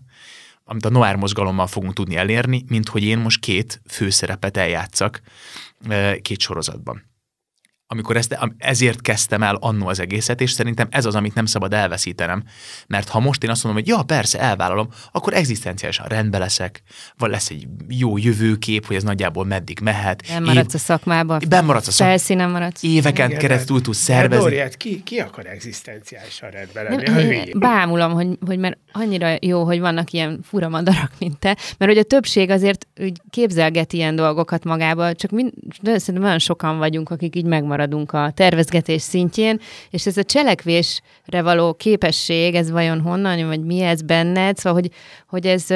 amit 0.70 0.84
a 0.84 0.88
Noir 0.90 1.16
mozgalommal 1.16 1.66
fogunk 1.66 1.92
tudni 1.92 2.16
elérni, 2.16 2.64
mint 2.68 2.88
hogy 2.88 3.02
én 3.02 3.18
most 3.18 3.40
két 3.40 3.80
főszerepet 3.86 4.56
eljátszak 4.56 5.20
két 6.22 6.40
sorozatban 6.40 7.02
amikor 7.90 8.16
ezt, 8.16 8.38
ezért 8.58 9.00
kezdtem 9.00 9.42
el 9.42 9.56
annó 9.60 9.86
az 9.86 10.00
egészet, 10.00 10.40
és 10.40 10.50
szerintem 10.50 10.86
ez 10.90 11.04
az, 11.04 11.14
amit 11.14 11.34
nem 11.34 11.46
szabad 11.46 11.72
elveszítenem. 11.74 12.42
Mert 12.86 13.08
ha 13.08 13.20
most 13.20 13.44
én 13.44 13.50
azt 13.50 13.64
mondom, 13.64 13.82
hogy 13.82 13.92
ja, 13.92 14.02
persze, 14.02 14.40
elvállalom, 14.40 14.88
akkor 15.12 15.34
egzisztenciálisan 15.34 16.06
rendbe 16.06 16.38
leszek, 16.38 16.82
vagy 17.18 17.30
lesz 17.30 17.50
egy 17.50 17.66
jó 17.88 18.16
jövőkép, 18.18 18.86
hogy 18.86 18.96
ez 18.96 19.02
nagyjából 19.02 19.44
meddig 19.44 19.80
mehet. 19.80 20.22
Nem 20.28 20.44
maradsz 20.44 20.74
Év... 20.74 20.80
a 20.80 20.84
szakmában. 20.84 21.40
Ben 21.48 21.64
maradsz 21.64 21.86
a 21.86 21.90
szakmában. 21.90 22.18
Felszínen 22.18 22.50
maradsz. 22.50 22.82
Éveken 22.82 23.28
Igen, 23.28 23.40
keresztül 23.40 23.80
tudsz 23.80 23.98
szervezni. 23.98 24.44
Dóriát, 24.44 24.76
ki, 24.76 25.02
ki 25.02 25.18
akar 25.18 25.46
egzisztenciálisan 25.46 26.50
rendbe 26.50 26.82
lenni? 26.82 27.36
Nem, 27.36 27.58
bámulom, 27.58 28.12
hogy, 28.12 28.38
hogy 28.46 28.58
mert 28.58 28.78
annyira 28.92 29.36
jó, 29.40 29.64
hogy 29.64 29.80
vannak 29.80 30.10
ilyen 30.10 30.40
fura 30.42 30.68
madarak, 30.68 31.10
mint 31.18 31.38
te, 31.38 31.56
mert 31.78 31.90
hogy 31.92 31.98
a 31.98 32.02
többség 32.02 32.50
azért 32.50 32.86
úgy 33.00 33.20
képzelget 33.30 33.92
ilyen 33.92 34.16
dolgokat 34.16 34.64
magába, 34.64 35.14
csak 35.14 35.30
mind, 35.30 35.52
de 35.82 35.98
szerintem 35.98 36.24
olyan 36.24 36.38
sokan 36.38 36.78
vagyunk, 36.78 37.10
akik 37.10 37.36
így 37.36 37.44
megmaradnak 37.44 37.76
maradunk 37.78 38.12
a 38.12 38.32
tervezgetés 38.34 39.02
szintjén, 39.02 39.60
és 39.90 40.06
ez 40.06 40.16
a 40.16 40.22
cselekvésre 40.22 41.42
való 41.42 41.74
képesség, 41.74 42.54
ez 42.54 42.70
vajon 42.70 43.00
honnan, 43.00 43.46
vagy 43.46 43.64
mi 43.64 43.80
ez 43.80 44.02
benned, 44.02 44.56
szóval, 44.56 44.80
hogy, 44.80 44.90
hogy 45.26 45.46
ez, 45.46 45.70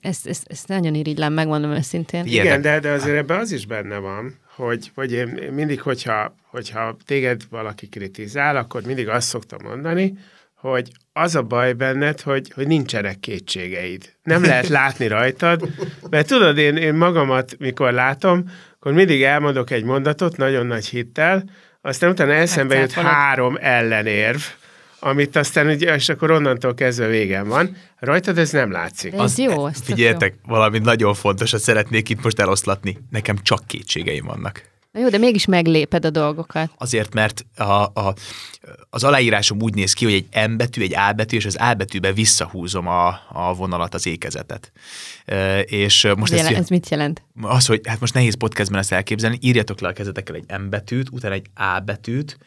ez, 0.00 0.18
ez, 0.24 0.40
ez 0.44 0.62
nagyon 0.66 0.94
irigylem, 0.94 1.32
megmondom 1.32 1.70
őszintén. 1.70 2.26
Igen, 2.26 2.60
de, 2.60 2.80
de 2.80 2.90
azért 2.90 3.16
ebben 3.16 3.38
az 3.38 3.52
is 3.52 3.66
benne 3.66 3.98
van, 3.98 4.38
hogy, 4.54 4.90
hogy 4.94 5.12
én 5.12 5.28
mindig, 5.54 5.80
hogyha, 5.80 6.34
hogyha 6.50 6.96
téged 7.06 7.42
valaki 7.50 7.86
kritizál, 7.88 8.56
akkor 8.56 8.82
mindig 8.82 9.08
azt 9.08 9.28
szoktam 9.28 9.58
mondani, 9.62 10.14
hogy 10.54 10.90
az 11.12 11.34
a 11.34 11.42
baj 11.42 11.72
benned, 11.72 12.20
hogy, 12.20 12.52
hogy 12.54 12.66
nincsenek 12.66 13.20
kétségeid. 13.20 14.12
Nem 14.22 14.42
lehet 14.42 14.68
látni 14.68 15.06
rajtad, 15.06 15.68
mert 16.10 16.26
tudod, 16.26 16.58
én, 16.58 16.76
én 16.76 16.94
magamat, 16.94 17.56
mikor 17.58 17.92
látom, 17.92 18.44
akkor 18.82 18.94
mindig 18.94 19.22
elmondok 19.22 19.70
egy 19.70 19.84
mondatot 19.84 20.36
nagyon 20.36 20.66
nagy 20.66 20.86
hittel, 20.86 21.44
aztán 21.80 22.10
utána 22.10 22.32
eszembe 22.32 22.78
jut 22.78 22.92
három 22.92 23.58
ellenérv, 23.60 24.40
amit 24.98 25.36
aztán, 25.36 25.66
ugye, 25.66 25.94
és 25.94 26.08
akkor 26.08 26.30
onnantól 26.30 26.74
kezdve 26.74 27.06
végem 27.06 27.48
van. 27.48 27.76
Rajtad 27.98 28.38
ez 28.38 28.50
nem 28.50 28.70
látszik. 28.70 29.12
ez 29.12 29.20
az, 29.20 29.38
jó. 29.38 29.66
Figyeljetek, 29.66 30.34
valami 30.46 30.78
nagyon 30.78 31.14
fontosat 31.14 31.60
szeretnék 31.60 32.08
itt 32.08 32.22
most 32.22 32.38
eloszlatni. 32.38 32.98
Nekem 33.10 33.36
csak 33.42 33.66
kétségeim 33.66 34.24
vannak. 34.24 34.71
Na 34.92 35.00
jó, 35.00 35.08
de 35.08 35.18
mégis 35.18 35.44
megléped 35.44 36.04
a 36.04 36.10
dolgokat. 36.10 36.70
Azért, 36.78 37.14
mert 37.14 37.44
a, 37.56 37.62
a, 37.62 38.14
az 38.90 39.04
aláírásom 39.04 39.62
úgy 39.62 39.74
néz 39.74 39.92
ki, 39.92 40.04
hogy 40.04 40.14
egy 40.14 40.48
M 40.50 40.56
betű, 40.56 40.82
egy 40.82 40.94
A 40.94 41.12
betű, 41.12 41.36
és 41.36 41.44
az 41.44 41.56
A 41.60 41.74
betűbe 41.74 42.12
visszahúzom 42.12 42.86
a, 42.86 43.06
a 43.32 43.54
vonalat, 43.54 43.94
az 43.94 44.06
ékezetet. 44.06 44.72
E, 45.24 45.60
és 45.60 46.08
most 46.16 46.32
Jelen, 46.32 46.52
ez, 46.52 46.58
ez 46.58 46.68
mit 46.68 46.88
jelent? 46.88 47.22
Az, 47.42 47.66
hogy 47.66 47.80
hát 47.84 48.00
most 48.00 48.14
nehéz 48.14 48.34
podcastben 48.34 48.80
ezt 48.80 48.92
elképzelni, 48.92 49.38
írjatok 49.40 49.80
le 49.80 49.88
a 49.88 49.92
kezetekkel 49.92 50.34
egy 50.34 50.60
M 50.60 50.68
betűt, 50.68 51.08
utána 51.10 51.34
egy 51.34 51.46
A 51.54 51.80
betűt, 51.84 52.38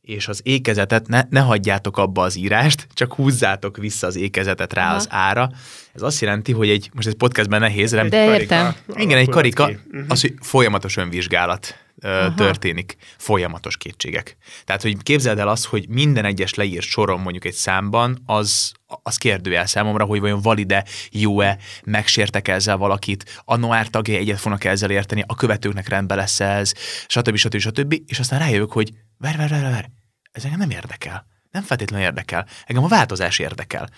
és 0.00 0.28
az 0.28 0.40
ékezetet 0.42 1.08
ne, 1.08 1.22
ne 1.30 1.40
hagyjátok 1.40 1.96
abba 1.96 2.22
az 2.22 2.36
írást, 2.36 2.86
csak 2.94 3.14
húzzátok 3.14 3.76
vissza 3.76 4.06
az 4.06 4.16
ékezetet 4.16 4.72
rá 4.72 4.86
Aha. 4.86 4.94
az 4.94 5.06
ára. 5.10 5.50
Ez 5.92 6.02
azt 6.02 6.20
jelenti, 6.20 6.52
hogy 6.52 6.68
egy, 6.68 6.90
most 6.94 7.06
ez 7.06 7.16
podcastben 7.16 7.60
nehéz, 7.60 7.90
nem? 7.90 8.08
De 8.08 8.40
értem. 8.40 8.74
Igen, 8.94 9.18
egy 9.18 9.28
karika, 9.28 9.70
az, 10.08 10.20
hogy 10.20 10.34
folyamatos 10.40 10.96
önvizsgálat 10.96 11.83
Aha. 12.04 12.34
történik, 12.34 12.96
folyamatos 13.18 13.76
kétségek. 13.76 14.36
Tehát, 14.64 14.82
hogy 14.82 15.02
képzeld 15.02 15.38
el 15.38 15.48
azt, 15.48 15.64
hogy 15.64 15.88
minden 15.88 16.24
egyes 16.24 16.54
leírt 16.54 16.86
soron 16.86 17.20
mondjuk 17.20 17.44
egy 17.44 17.52
számban, 17.52 18.22
az, 18.26 18.72
az 19.02 19.16
kérdőjel 19.16 19.66
számomra, 19.66 20.04
hogy 20.04 20.20
vajon 20.20 20.40
valide, 20.40 20.84
jó-e, 21.10 21.58
megsértek 21.84 22.48
ezzel 22.48 22.76
valakit, 22.76 23.42
a 23.44 23.56
Noár 23.56 23.88
tagja 23.88 24.18
egyet 24.18 24.40
fognak 24.40 24.64
ezzel 24.64 24.90
érteni, 24.90 25.24
a 25.26 25.34
követőknek 25.34 25.88
rendben 25.88 26.16
lesz 26.16 26.40
ez, 26.40 26.72
stb. 27.06 27.36
stb. 27.36 27.58
stb. 27.58 27.94
És 28.06 28.18
aztán 28.18 28.38
rájövök, 28.38 28.72
hogy 28.72 28.92
ver, 29.18 29.36
ver, 29.36 29.48
ver, 29.48 29.62
ver, 29.62 29.90
ez 30.32 30.44
engem 30.44 30.58
nem 30.58 30.70
érdekel. 30.70 31.26
Nem 31.50 31.62
feltétlenül 31.62 32.06
érdekel. 32.06 32.46
Engem 32.64 32.84
a 32.84 32.88
változás 32.88 33.38
érdekel. 33.38 33.88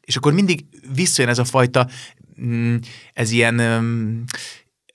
És 0.00 0.16
akkor 0.16 0.32
mindig 0.32 0.64
visszajön 0.94 1.30
ez 1.30 1.38
a 1.38 1.44
fajta, 1.44 1.88
mm, 2.40 2.76
ez 3.12 3.30
ilyen 3.30 3.60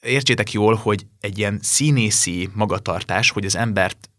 értsétek 0.01 0.51
jól, 0.51 0.75
hogy 0.75 1.05
egy 1.19 1.37
ilyen 1.37 1.59
színészi 1.61 2.49
magatartás, 2.53 3.31
hogy 3.31 3.45
az 3.45 3.55
embert, 3.55 4.09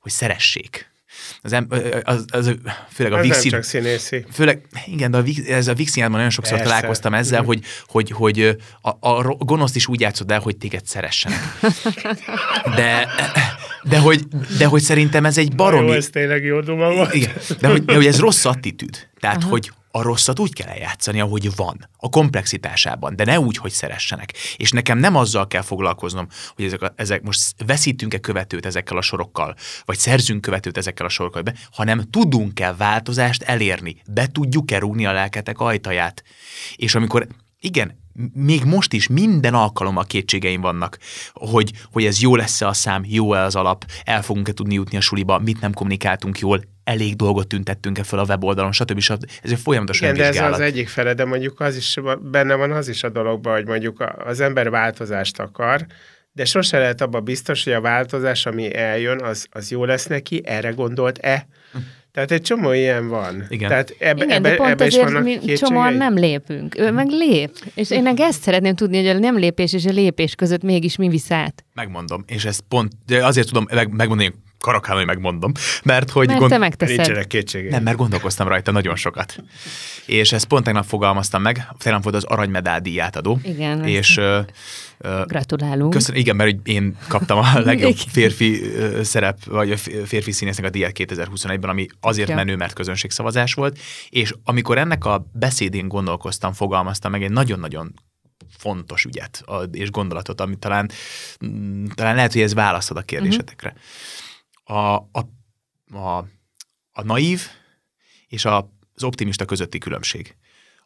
hogy 0.00 0.12
szeressék. 0.12 0.94
Az, 1.42 1.52
em, 1.52 1.68
az, 2.02 2.24
az, 2.28 2.54
főleg 2.92 3.12
a 3.12 3.20
Vixi... 3.20 3.48
Nem 3.48 3.60
csak 3.60 3.62
színészi. 3.62 4.24
Főleg, 4.32 4.66
igen, 4.86 5.10
de 5.10 5.18
a, 5.18 5.24
ez 5.48 5.68
a 5.68 5.74
Vixinádban 5.74 6.16
nagyon 6.16 6.30
sokszor 6.30 6.56
Persze. 6.56 6.72
találkoztam 6.72 7.14
ezzel, 7.14 7.42
hogy, 7.42 7.60
hogy, 7.86 8.10
hogy 8.10 8.56
a, 8.80 9.08
a 9.08 9.22
gonoszt 9.22 9.76
is 9.76 9.86
úgy 9.86 10.00
játszod 10.00 10.30
el, 10.30 10.40
hogy 10.40 10.56
téged 10.56 10.86
szeressenek. 10.86 11.38
De, 12.76 13.08
de 13.82 13.98
hogy, 13.98 14.22
de 14.58 14.66
hogy 14.66 14.82
szerintem 14.82 15.24
ez 15.24 15.38
egy 15.38 15.54
baromi... 15.54 15.86
Jó, 15.86 15.92
ez 15.92 16.08
tényleg 16.08 16.44
jó 16.44 16.60
duma 16.60 16.92
volt. 16.92 17.14
Igen, 17.14 17.32
de 17.60 17.68
hogy, 17.68 17.84
de 17.84 17.94
hogy 17.94 18.06
ez 18.06 18.18
rossz 18.18 18.44
attitűd. 18.44 19.08
Tehát, 19.20 19.36
Aha. 19.36 19.48
hogy 19.48 19.70
a 19.96 20.02
rosszat 20.02 20.38
úgy 20.38 20.52
kell 20.52 20.68
eljátszani, 20.68 21.20
ahogy 21.20 21.54
van, 21.56 21.88
a 21.96 22.08
komplexitásában, 22.08 23.16
de 23.16 23.24
ne 23.24 23.40
úgy, 23.40 23.56
hogy 23.56 23.70
szeressenek. 23.70 24.32
És 24.56 24.70
nekem 24.70 24.98
nem 24.98 25.16
azzal 25.16 25.46
kell 25.46 25.62
foglalkoznom, 25.62 26.28
hogy 26.54 26.64
ezek, 26.64 26.82
a, 26.82 26.92
ezek 26.96 27.22
most 27.22 27.54
veszítünk-e 27.66 28.18
követőt 28.18 28.66
ezekkel 28.66 28.96
a 28.96 29.02
sorokkal, 29.02 29.54
vagy 29.84 29.98
szerzünk 29.98 30.40
követőt 30.40 30.76
ezekkel 30.76 31.06
a 31.06 31.08
sorokkal, 31.08 31.42
hanem 31.70 32.10
tudunk-e 32.10 32.74
változást 32.74 33.42
elérni, 33.42 34.02
be 34.10 34.26
tudjuk-e 34.26 34.78
rúgni 34.78 35.06
a 35.06 35.12
lelketek 35.12 35.58
ajtaját. 35.58 36.22
És 36.76 36.94
amikor, 36.94 37.26
igen, 37.60 38.05
még 38.34 38.64
most 38.64 38.92
is 38.92 39.08
minden 39.08 39.54
alkalommal 39.54 40.04
kétségeim 40.04 40.60
vannak, 40.60 40.98
hogy, 41.32 41.72
hogy 41.92 42.04
ez 42.04 42.20
jó 42.20 42.36
lesz-e 42.36 42.66
a 42.66 42.72
szám, 42.72 43.04
jó-e 43.06 43.42
az 43.42 43.56
alap, 43.56 43.84
el 44.04 44.22
fogunk-e 44.22 44.52
tudni 44.52 44.74
jutni 44.74 44.96
a 44.96 45.00
suliba, 45.00 45.38
mit 45.38 45.60
nem 45.60 45.72
kommunikáltunk 45.72 46.38
jól, 46.38 46.60
elég 46.84 47.16
dolgot 47.16 47.48
tüntettünk-e 47.48 48.02
fel 48.02 48.18
a 48.18 48.24
weboldalon, 48.24 48.72
stb. 48.72 48.98
stb. 48.98 49.30
Ez 49.42 49.50
egy 49.50 49.58
folyamatos 49.58 50.00
Igen, 50.00 50.14
de 50.14 50.20
ez 50.20 50.26
önvizsgálat. 50.26 50.54
az 50.54 50.60
egyik 50.60 50.88
fele, 50.88 51.14
de 51.14 51.24
mondjuk 51.24 51.60
az 51.60 51.76
is, 51.76 51.98
benne 52.20 52.54
van 52.54 52.72
az 52.72 52.88
is 52.88 53.02
a 53.02 53.08
dologban, 53.08 53.54
hogy 53.54 53.66
mondjuk 53.66 54.14
az 54.24 54.40
ember 54.40 54.70
változást 54.70 55.38
akar, 55.38 55.86
de 56.32 56.44
sose 56.44 56.78
lehet 56.78 57.00
abban 57.00 57.24
biztos, 57.24 57.64
hogy 57.64 57.72
a 57.72 57.80
változás, 57.80 58.46
ami 58.46 58.74
eljön, 58.74 59.22
az, 59.22 59.46
az 59.50 59.70
jó 59.70 59.84
lesz 59.84 60.06
neki, 60.06 60.42
erre 60.44 60.70
gondolt-e? 60.70 61.46
Tehát 62.16 62.30
egy 62.30 62.42
csomó 62.42 62.72
ilyen 62.72 63.08
van. 63.08 63.46
Igen. 63.48 63.68
Tehát 63.68 63.96
ebbe, 63.98 64.24
Igen, 64.24 64.36
ebbe, 64.36 64.48
de 64.48 64.56
pont 64.56 64.70
ebbe 64.70 64.86
is 64.86 64.94
ezért 64.94 65.12
vannak 65.12 65.42
mi 65.44 65.52
csomóan 65.52 65.94
nem 65.94 66.14
lépünk. 66.14 66.78
Ő 66.78 66.90
meg 66.90 67.08
lép. 67.08 67.50
És 67.74 67.90
én 67.90 68.02
meg 68.02 68.20
ezt 68.20 68.42
szeretném 68.42 68.74
tudni, 68.74 68.96
hogy 68.96 69.06
a 69.06 69.18
nem 69.18 69.36
lépés 69.36 69.72
és 69.72 69.84
a 69.84 69.90
lépés 69.90 70.34
között 70.34 70.62
mégis 70.62 70.96
mi 70.96 71.08
visz 71.08 71.30
át. 71.30 71.64
Megmondom, 71.74 72.24
és 72.26 72.44
ezt 72.44 72.60
pont, 72.68 72.92
de 73.06 73.26
azért 73.26 73.46
tudom 73.46 73.66
meg, 73.70 73.92
megmondani, 73.92 74.34
karakán, 74.66 74.96
hogy 74.96 75.06
megmondom, 75.06 75.52
mert 75.82 76.10
hogy 76.10 76.26
Mert 76.26 76.48
te 76.48 76.58
megteszed. 76.58 76.96
Nincsenek 76.96 77.26
kétségei. 77.26 77.70
Nem, 77.70 77.82
mert 77.82 77.96
gondolkoztam 77.96 78.48
rajta 78.48 78.70
nagyon 78.70 78.96
sokat. 78.96 79.36
És 80.06 80.32
ezt 80.32 80.46
pont 80.46 80.64
tegnap 80.64 80.84
fogalmaztam 80.84 81.42
meg, 81.42 81.68
tegnap 81.78 82.02
volt 82.02 82.14
az 82.14 82.24
aranymedál 82.24 82.80
díját 82.80 83.16
adó. 83.16 83.38
Igen, 83.42 83.84
És 83.84 84.20
Gratulálunk. 85.26 85.92
Köszönöm, 85.92 86.20
igen, 86.20 86.36
mert 86.36 86.68
én 86.68 86.96
kaptam 87.08 87.38
a 87.38 87.58
legjobb 87.60 87.96
férfi 87.96 88.62
szerep, 89.02 89.44
vagy 89.44 89.70
a 89.70 89.76
férfi 90.04 90.32
színésznek 90.32 90.66
a 90.66 90.70
díjat 90.70 90.92
2021-ben, 90.94 91.70
ami 91.70 91.86
azért 92.00 92.28
Ja. 92.28 92.34
menő, 92.34 92.56
mert 92.56 92.72
közönségszavazás 92.72 93.54
volt, 93.54 93.78
és 94.08 94.34
amikor 94.44 94.78
ennek 94.78 95.04
a 95.04 95.26
beszédén 95.32 95.88
gondolkoztam, 95.88 96.52
fogalmaztam 96.52 97.10
meg 97.10 97.22
egy 97.22 97.30
nagyon-nagyon 97.30 97.94
fontos 98.58 99.04
ügyet 99.04 99.44
és 99.72 99.90
gondolatot, 99.90 100.40
amit 100.40 100.58
talán, 100.58 100.90
mm, 101.46 101.84
talán 101.94 102.14
lehet, 102.14 102.32
hogy 102.32 102.42
ez 102.42 102.54
válaszod 102.54 102.96
a 102.96 103.02
kérdésetekre. 103.02 103.74
A, 104.68 104.94
a, 104.94 105.28
a, 105.92 106.16
a 106.92 107.02
naív 107.02 107.40
és 108.26 108.44
a, 108.44 108.70
az 108.94 109.02
optimista 109.02 109.44
közötti 109.44 109.78
különbség. 109.78 110.36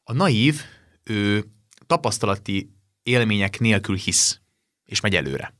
A 0.04 0.12
naív, 0.12 0.60
ő 1.02 1.44
tapasztalati 1.86 2.72
élmények 3.02 3.58
nélkül 3.58 3.96
hisz, 3.96 4.40
és 4.84 5.00
megy 5.00 5.16
előre. 5.16 5.54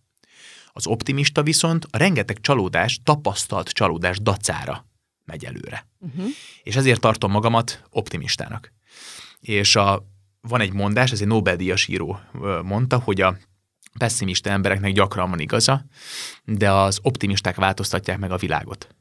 Az 0.72 0.86
optimista 0.86 1.42
viszont 1.42 1.86
a 1.90 1.98
rengeteg 1.98 2.40
csalódás, 2.40 3.00
tapasztalt 3.02 3.68
csalódás 3.68 4.18
dacára 4.18 4.86
megy 5.24 5.44
előre. 5.44 5.86
Uh-huh. 5.98 6.26
És 6.62 6.76
ezért 6.76 7.00
tartom 7.00 7.30
magamat 7.30 7.84
optimistának. 7.90 8.72
És 9.40 9.76
a, 9.76 10.06
van 10.40 10.60
egy 10.60 10.72
mondás, 10.72 11.12
ez 11.12 11.20
egy 11.20 11.26
Nobel-díjas 11.26 11.86
író 11.86 12.20
mondta, 12.62 12.98
hogy 12.98 13.20
a 13.20 13.38
pessimista 13.98 14.50
embereknek 14.50 14.92
gyakran 14.92 15.30
van 15.30 15.40
igaza, 15.40 15.84
de 16.44 16.72
az 16.72 16.98
optimisták 17.02 17.56
változtatják 17.56 18.18
meg 18.18 18.30
a 18.30 18.36
világot. 18.36 18.94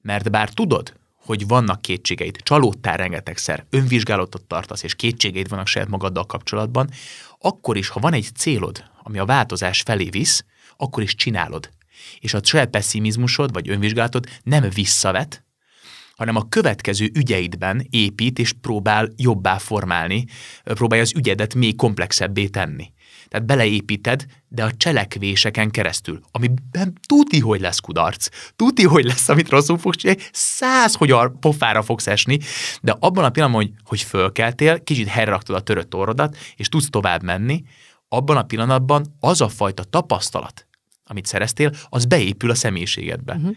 Mert 0.00 0.30
bár 0.30 0.48
tudod, 0.48 0.94
hogy 1.14 1.46
vannak 1.46 1.82
kétségeid, 1.82 2.36
csalódtál 2.42 2.96
rengetegszer, 2.96 3.66
önvizsgálatot 3.70 4.42
tartasz, 4.42 4.82
és 4.82 4.94
kétségeid 4.94 5.48
vannak 5.48 5.66
saját 5.66 5.88
magaddal 5.88 6.26
kapcsolatban, 6.26 6.90
akkor 7.38 7.76
is, 7.76 7.88
ha 7.88 8.00
van 8.00 8.12
egy 8.12 8.28
célod, 8.34 8.84
ami 9.02 9.18
a 9.18 9.24
változás 9.24 9.80
felé 9.80 10.08
visz, 10.08 10.44
akkor 10.76 11.02
is 11.02 11.14
csinálod. 11.14 11.70
És 12.18 12.34
a 12.34 12.40
saját 12.42 12.70
pessimizmusod 12.70 13.52
vagy 13.52 13.68
önvizsgálatod 13.68 14.26
nem 14.42 14.68
visszavet, 14.74 15.44
hanem 16.16 16.36
a 16.36 16.48
következő 16.48 17.10
ügyeidben 17.14 17.86
épít 17.90 18.38
és 18.38 18.52
próbál 18.52 19.08
jobbá 19.16 19.58
formálni, 19.58 20.26
próbálja 20.64 21.04
az 21.04 21.14
ügyedet 21.16 21.54
még 21.54 21.76
komplexebbé 21.76 22.46
tenni. 22.46 22.92
Tehát 23.34 23.48
beleépíted, 23.48 24.24
de 24.48 24.64
a 24.64 24.72
cselekvéseken 24.76 25.70
keresztül, 25.70 26.20
amiben 26.30 26.98
tuti, 27.06 27.40
hogy 27.40 27.60
lesz 27.60 27.78
kudarc, 27.78 28.28
tuti, 28.56 28.84
hogy 28.84 29.04
lesz, 29.04 29.28
amit 29.28 29.48
rosszul 29.48 29.78
fogsz 29.78 29.96
csinálni, 29.96 30.22
száz, 30.32 30.94
hogy 30.94 31.10
a 31.10 31.28
pofára 31.40 31.82
fogsz 31.82 32.06
esni, 32.06 32.38
de 32.82 32.96
abban 32.98 33.24
a 33.24 33.30
pillanatban, 33.30 33.64
hogy, 33.64 33.72
hogy 33.84 34.00
fölkeltél, 34.00 34.82
kicsit 34.82 35.08
helyraktad 35.08 35.56
a 35.56 35.60
törött 35.60 35.94
orrodat, 35.94 36.36
és 36.56 36.68
tudsz 36.68 36.90
tovább 36.90 37.22
menni, 37.22 37.62
abban 38.08 38.36
a 38.36 38.42
pillanatban 38.42 39.16
az 39.20 39.40
a 39.40 39.48
fajta 39.48 39.84
tapasztalat, 39.84 40.66
amit 41.04 41.26
szereztél, 41.26 41.70
az 41.88 42.04
beépül 42.04 42.50
a 42.50 42.54
személyiségedbe. 42.54 43.34
Uh-huh. 43.34 43.56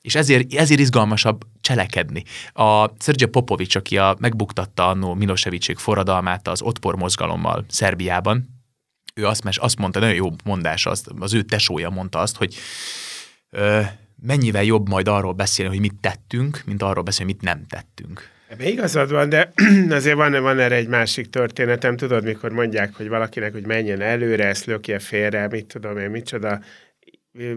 És 0.00 0.14
ezért, 0.14 0.54
ezért 0.54 0.80
izgalmasabb 0.80 1.44
cselekedni. 1.60 2.22
A 2.52 2.90
Sergej 2.98 3.28
Popovics, 3.28 3.74
aki 3.76 3.98
a, 3.98 4.16
megbuktatta 4.18 4.88
annó 4.88 5.14
Milosevicsék 5.14 5.78
forradalmát 5.78 6.48
az 6.48 6.62
otpor 6.62 6.96
mozgalommal 6.96 7.64
Szerbiában, 7.68 8.56
ő 9.18 9.26
azt, 9.26 9.44
mes- 9.44 9.58
azt 9.58 9.78
mondta, 9.78 10.00
nagyon 10.00 10.14
jó 10.14 10.30
mondás, 10.44 10.86
az, 10.86 11.04
az 11.18 11.34
ő 11.34 11.42
tesója 11.42 11.90
mondta 11.90 12.18
azt, 12.18 12.36
hogy 12.36 12.54
ö, 13.50 13.80
mennyivel 14.22 14.64
jobb 14.64 14.88
majd 14.88 15.08
arról 15.08 15.32
beszélni, 15.32 15.70
hogy 15.72 15.80
mit 15.80 16.00
tettünk, 16.00 16.62
mint 16.66 16.82
arról 16.82 17.02
beszélni, 17.02 17.32
hogy 17.32 17.40
mit 17.40 17.54
nem 17.54 17.66
tettünk. 17.66 18.30
Ebben 18.48 18.66
igazad 18.66 19.10
van, 19.10 19.28
de 19.28 19.52
azért 19.90 20.16
van, 20.16 20.42
van 20.42 20.58
erre 20.58 20.74
egy 20.74 20.88
másik 20.88 21.30
történetem. 21.30 21.96
Tudod, 21.96 22.24
mikor 22.24 22.52
mondják, 22.52 22.94
hogy 22.94 23.08
valakinek, 23.08 23.52
hogy 23.52 23.66
menjen 23.66 24.00
előre, 24.00 24.46
ezt 24.46 24.64
lökje 24.64 24.98
félre, 24.98 25.48
mit 25.48 25.66
tudom 25.66 25.98
én, 25.98 26.10
micsoda, 26.10 26.60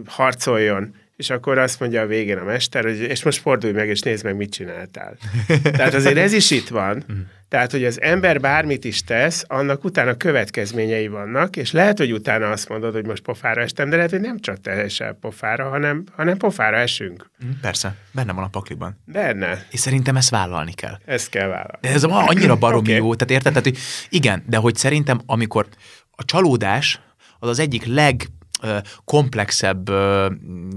harcoljon, 0.06 0.96
és 1.22 1.30
akkor 1.30 1.58
azt 1.58 1.80
mondja 1.80 2.02
a 2.02 2.06
végén 2.06 2.38
a 2.38 2.44
mester, 2.44 2.84
hogy 2.84 3.00
és 3.00 3.24
most 3.24 3.42
fordulj 3.42 3.74
meg, 3.74 3.90
és 3.90 4.02
nézd 4.02 4.24
meg, 4.24 4.36
mit 4.36 4.52
csináltál. 4.52 5.18
Tehát 5.64 5.94
azért 5.94 6.18
ez 6.18 6.34
is 6.34 6.52
itt 6.52 6.68
van. 6.68 7.04
Tehát, 7.50 7.72
hogy 7.72 7.86
az 7.86 8.02
ember 8.02 8.40
bármit 8.40 8.86
is 8.86 9.04
tesz, 9.04 9.46
annak 9.48 9.84
utána 9.84 10.18
következményei 10.18 11.08
vannak, 11.08 11.56
és 11.56 11.72
lehet, 11.72 11.98
hogy 11.98 12.12
utána 12.12 12.50
azt 12.50 12.70
mondod, 12.70 12.94
hogy 12.94 13.06
most 13.06 13.22
pofára 13.22 13.62
estem, 13.62 13.90
de 13.90 13.96
lehet, 13.96 14.12
hogy 14.12 14.20
nem 14.20 14.40
csak 14.40 14.62
te 14.62 14.72
esel 14.72 15.14
pofára, 15.14 15.70
hanem, 15.70 16.04
hanem 16.16 16.38
pofára 16.38 16.78
esünk. 16.78 17.30
Persze, 17.62 17.96
benne 18.12 18.34
van 18.34 18.44
a 18.44 18.48
pakliban. 18.48 19.02
Benne. 19.06 19.66
És 19.72 19.80
szerintem 19.80 20.16
ezt 20.16 20.30
vállalni 20.30 20.74
kell. 20.74 20.98
Ezt 21.06 21.30
kell 21.30 21.48
vállalni. 21.48 21.78
De 21.82 21.90
ez 21.90 22.04
annyira 22.04 22.56
baromi 22.56 22.82
okay. 22.82 22.96
jó, 22.96 23.16
tehát 23.16 23.34
érted? 23.34 23.54
Tehát, 23.54 23.68
hogy 23.68 23.78
igen, 24.10 24.44
de 24.48 24.58
hogy 24.58 24.76
szerintem, 24.76 25.22
amikor 25.26 25.68
a 26.12 26.26
csalódás 26.26 27.00
az 27.40 27.50
az 27.50 27.60
egyik 27.60 27.86
legkomplexebb 28.62 29.90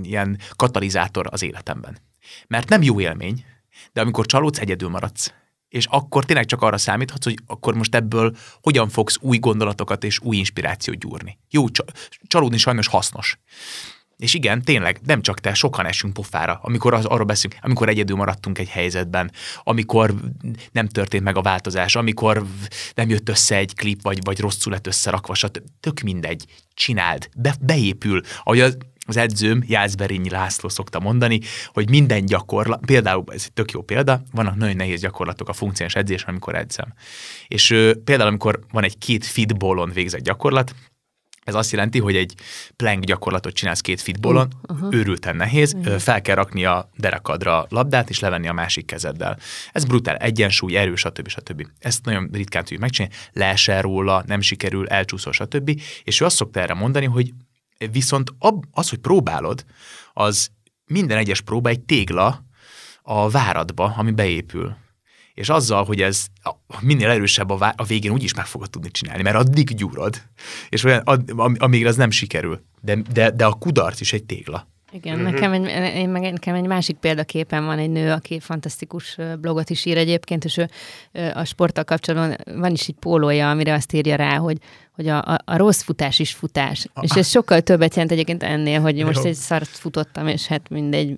ilyen 0.03 0.39
katalizátor 0.57 1.27
az 1.31 1.43
életemben. 1.43 1.99
Mert 2.47 2.69
nem 2.69 2.83
jó 2.83 3.01
élmény, 3.01 3.45
de 3.93 4.01
amikor 4.01 4.27
csalódsz, 4.27 4.59
egyedül 4.59 4.89
maradsz. 4.89 5.33
És 5.69 5.87
akkor 5.87 6.25
tényleg 6.25 6.45
csak 6.45 6.63
arra 6.63 6.79
számíthatsz, 6.79 7.25
hogy 7.25 7.39
akkor 7.47 7.75
most 7.75 7.95
ebből 7.95 8.37
hogyan 8.63 8.89
fogsz 8.89 9.19
új 9.21 9.39
gondolatokat 9.39 10.05
és 10.05 10.21
új 10.21 10.37
inspirációt 10.37 10.99
gyúrni. 10.99 11.39
Jó, 11.51 11.69
csa- 11.69 12.09
csalódni 12.27 12.57
sajnos 12.57 12.87
hasznos. 12.87 13.39
És 14.17 14.35
igen, 14.35 14.63
tényleg, 14.63 15.01
nem 15.05 15.23
csak 15.23 15.41
te, 15.41 15.55
sokan 15.55 15.87
esünk 15.87 16.13
pofára, 16.13 16.59
amikor 16.63 16.95
az, 16.95 17.05
arról 17.05 17.27
beszélünk, 17.27 17.61
amikor 17.65 17.89
egyedül 17.89 18.17
maradtunk 18.17 18.59
egy 18.59 18.69
helyzetben, 18.69 19.33
amikor 19.63 20.15
nem 20.73 20.89
történt 20.89 21.25
meg 21.25 21.37
a 21.37 21.43
változás, 21.43 21.97
amikor 21.97 22.45
nem 22.95 23.09
jött 23.09 23.29
össze 23.29 23.57
egy 23.57 23.75
klip, 23.75 24.03
vagy, 24.03 24.19
vagy 24.25 24.41
rosszul 24.41 24.73
lett 24.73 24.87
összerakva, 24.87 25.35
stb. 25.35 25.63
Tök 25.81 26.01
mindegy, 26.01 26.45
csináld, 26.75 27.29
be, 27.37 27.55
beépül. 27.61 28.21
Ahogy 28.43 28.61
az, 28.61 28.77
az 29.07 29.17
edzőm, 29.17 29.65
Jászberényi 29.67 30.31
László 30.31 30.69
szokta 30.69 31.01
mondani, 31.01 31.41
hogy 31.67 31.91
minden 31.91 32.27
gyakorlat, 32.27 32.85
például 32.87 33.25
ez 33.27 33.43
egy 33.45 33.53
tök 33.53 33.71
jó 33.71 33.83
példa, 33.83 34.23
vannak 34.33 34.57
nagyon 34.57 34.77
nehéz 34.77 35.01
gyakorlatok 35.01 35.49
a 35.49 35.53
funkciós 35.53 35.95
edzésen, 35.95 36.29
amikor 36.29 36.55
edzem. 36.55 36.95
És 37.47 37.71
ö, 37.71 37.93
például, 38.05 38.29
amikor 38.29 38.61
van 38.73 38.85
egy 38.85 38.99
két 38.99 39.27
fitballon 39.27 39.91
végzett 39.91 40.23
gyakorlat, 40.23 40.75
ez 41.45 41.55
azt 41.55 41.73
jelenti, 41.73 41.99
hogy 41.99 42.17
egy 42.17 42.35
plank 42.77 43.05
gyakorlatot 43.05 43.55
csinálsz 43.55 43.81
két 43.81 44.01
fitballon, 44.01 44.53
uh-huh. 44.69 44.95
őrülten 44.95 45.37
nehéz, 45.37 45.75
uh-huh. 45.75 45.99
fel 45.99 46.21
kell 46.21 46.35
rakni 46.35 46.65
a 46.65 46.91
derekadra 46.97 47.63
a 47.63 47.67
labdát, 47.69 48.11
és 48.11 48.19
levenni 48.19 48.49
a 48.49 48.53
másik 48.53 48.87
kezeddel. 48.87 49.39
Ez 49.73 49.85
brutál, 49.85 50.17
egyensúly, 50.17 50.77
erő, 50.77 50.95
stb. 50.95 51.29
stb. 51.29 51.67
Ezt 51.79 52.05
nagyon 52.05 52.29
ritkán 52.33 52.63
tudjuk 52.63 52.81
megcsinálni, 52.81 53.17
leesel 53.33 53.83
róla, 53.83 54.23
nem 54.27 54.41
sikerül, 54.41 54.89
elcsúszol, 54.89 55.33
stb. 55.33 55.81
És 56.05 56.21
ő 56.21 56.25
azt 56.25 56.37
szokta 56.37 56.61
erre 56.61 56.75
mondani, 56.75 57.07
hogy 57.07 57.33
viszont 57.91 58.31
az, 58.71 58.89
hogy 58.89 58.99
próbálod, 58.99 59.65
az 60.13 60.49
minden 60.87 61.19
egyes 61.19 61.41
próba 61.41 61.69
egy 61.69 61.81
tégla 61.81 62.45
a 63.03 63.31
váradba, 63.31 63.95
ami 63.97 64.11
beépül. 64.11 64.77
És 65.35 65.49
azzal, 65.49 65.85
hogy 65.85 66.01
ez 66.01 66.27
minél 66.81 67.09
erősebb 67.09 67.51
a, 67.51 67.57
vá- 67.57 67.81
a 67.81 67.85
végén 67.85 68.13
úgyis 68.13 68.35
meg 68.35 68.47
fogod 68.47 68.71
tudni 68.71 68.91
csinálni, 68.91 69.23
mert 69.23 69.37
addig 69.37 69.75
gyúrod, 69.75 70.23
és 70.69 70.85
olyan, 70.85 71.01
ad, 71.05 71.33
am- 71.37 71.57
amíg 71.59 71.87
az 71.87 71.97
nem 71.97 72.11
sikerül. 72.11 72.61
De, 72.81 72.97
de, 73.13 73.31
de 73.31 73.45
a 73.45 73.53
kudarc 73.53 74.01
is 74.01 74.13
egy 74.13 74.25
tégla. 74.25 74.69
Igen, 74.93 75.19
uh-huh. 75.19 75.33
nekem, 75.33 75.53
egy, 75.53 75.95
én 75.95 76.09
meg, 76.09 76.33
nekem 76.33 76.55
egy 76.55 76.67
másik 76.67 76.97
példaképen 76.97 77.65
van 77.65 77.79
egy 77.79 77.91
nő, 77.91 78.11
aki 78.13 78.41
fantasztikus 78.41 79.19
blogot 79.41 79.71
is 79.71 79.85
ír 79.85 79.97
egyébként, 79.97 80.45
és 80.45 80.57
ő 80.57 80.69
a 81.35 81.45
sporttal 81.45 81.85
kapcsolatban 81.85 82.59
van 82.59 82.73
is 82.73 82.89
egy 82.89 82.95
pólója, 83.01 83.51
amire 83.51 83.75
azt 83.75 83.93
írja 83.93 84.17
rá, 84.17 84.37
hogy, 84.37 84.59
hogy 84.95 85.09
a, 85.09 85.19
a, 85.19 85.39
a 85.45 85.57
rossz 85.57 85.83
futás 85.83 86.19
is 86.19 86.33
futás. 86.33 86.87
A, 86.95 87.01
és 87.03 87.11
ez 87.11 87.29
sokkal 87.29 87.61
többet 87.61 87.93
jelent 87.95 88.13
egyébként 88.13 88.43
ennél, 88.43 88.81
hogy 88.81 89.05
most 89.05 89.23
jó. 89.23 89.29
egy 89.29 89.35
szart 89.35 89.69
futottam, 89.69 90.29
és 90.29 90.47
hát 90.47 90.69
mindegy. 90.69 91.17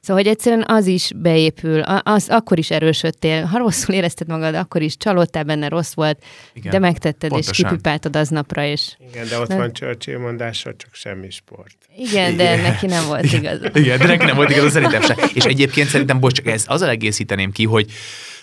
Szóval, 0.00 0.22
hogy 0.22 0.32
egyszerűen 0.32 0.64
az 0.66 0.86
is 0.86 1.10
beépül, 1.16 1.80
az 1.80 2.28
akkor 2.28 2.58
is 2.58 2.70
erősödtél, 2.70 3.44
ha 3.44 3.58
rosszul 3.58 3.94
érezted 3.94 4.28
magad, 4.28 4.54
akkor 4.54 4.82
is 4.82 4.96
csalódtál 4.96 5.44
benne, 5.44 5.68
rossz 5.68 5.94
volt, 5.94 6.24
Igen, 6.54 6.70
de 6.70 6.78
megtetted, 6.78 7.30
pontosan. 7.30 7.54
és 7.56 7.70
kipipáltad 7.70 8.16
aznapra, 8.16 8.64
és... 8.64 8.96
Igen, 9.10 9.28
de 9.28 9.38
ott 9.38 9.48
de... 9.48 9.56
van 9.56 9.72
Churchill 9.72 10.18
mondása, 10.18 10.74
csak 10.76 10.94
semmi 10.94 11.30
sport. 11.30 11.76
Igen, 11.96 12.36
de 12.36 12.52
Igen. 12.52 12.60
neki 12.60 12.86
nem 12.86 13.06
volt 13.06 13.32
igaz. 13.32 13.58
Igen, 13.72 13.98
de 13.98 14.06
neki 14.06 14.24
nem 14.24 14.36
volt 14.36 14.50
igaz, 14.50 14.72
szerintem 14.72 15.02
se. 15.02 15.16
És 15.34 15.44
egyébként 15.44 15.88
szerintem, 15.88 16.20
bocs, 16.20 16.32
csak 16.32 16.46
ez 16.46 16.64
azzal 16.66 16.88
egészíteném 16.88 17.52
ki, 17.52 17.64
hogy 17.64 17.90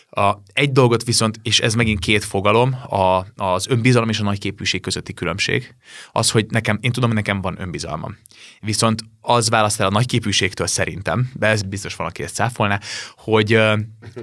a, 0.10 0.34
egy 0.54 0.72
dolgot 0.72 1.04
viszont, 1.04 1.40
és 1.44 1.60
ez 1.60 1.74
megint 1.74 2.00
két 2.00 2.24
fogalom, 2.24 2.74
a, 2.90 3.26
az 3.36 3.68
önbizalom 3.68 4.10
és 4.10 4.20
a 4.20 4.24
nagyképűség 4.24 4.82
közötti 4.82 5.14
különbség. 5.14 5.76
Az, 6.12 6.32
hogy 6.32 6.46
nekem, 6.50 6.78
én 6.82 6.92
tudom, 6.92 7.10
hogy 7.10 7.18
nekem 7.18 7.42
van 7.42 7.62
önbizalmam. 7.62 8.18
Viszont 8.60 9.02
az 9.22 9.50
választ 9.50 9.80
el 9.80 9.88
a 9.88 9.92
nagyképűségtől 9.92 10.68
szerintem, 10.68 11.32
de 11.34 11.48
ez 11.48 11.62
biztos 11.62 11.96
valaki 11.96 12.24
ezt 12.24 12.36
cáfolná, 12.36 12.80
hogy 13.16 13.56
uh, 13.56 13.80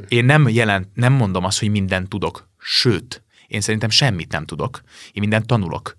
én 0.08 0.24
nem 0.24 0.48
jelent, 0.48 0.88
nem 0.94 1.12
mondom 1.12 1.44
azt, 1.44 1.58
hogy 1.58 1.70
mindent 1.70 2.08
tudok. 2.08 2.48
Sőt, 2.58 3.24
én 3.46 3.60
szerintem 3.60 3.90
semmit 3.90 4.32
nem 4.32 4.44
tudok. 4.44 4.80
Én 5.06 5.20
mindent 5.20 5.46
tanulok. 5.46 5.96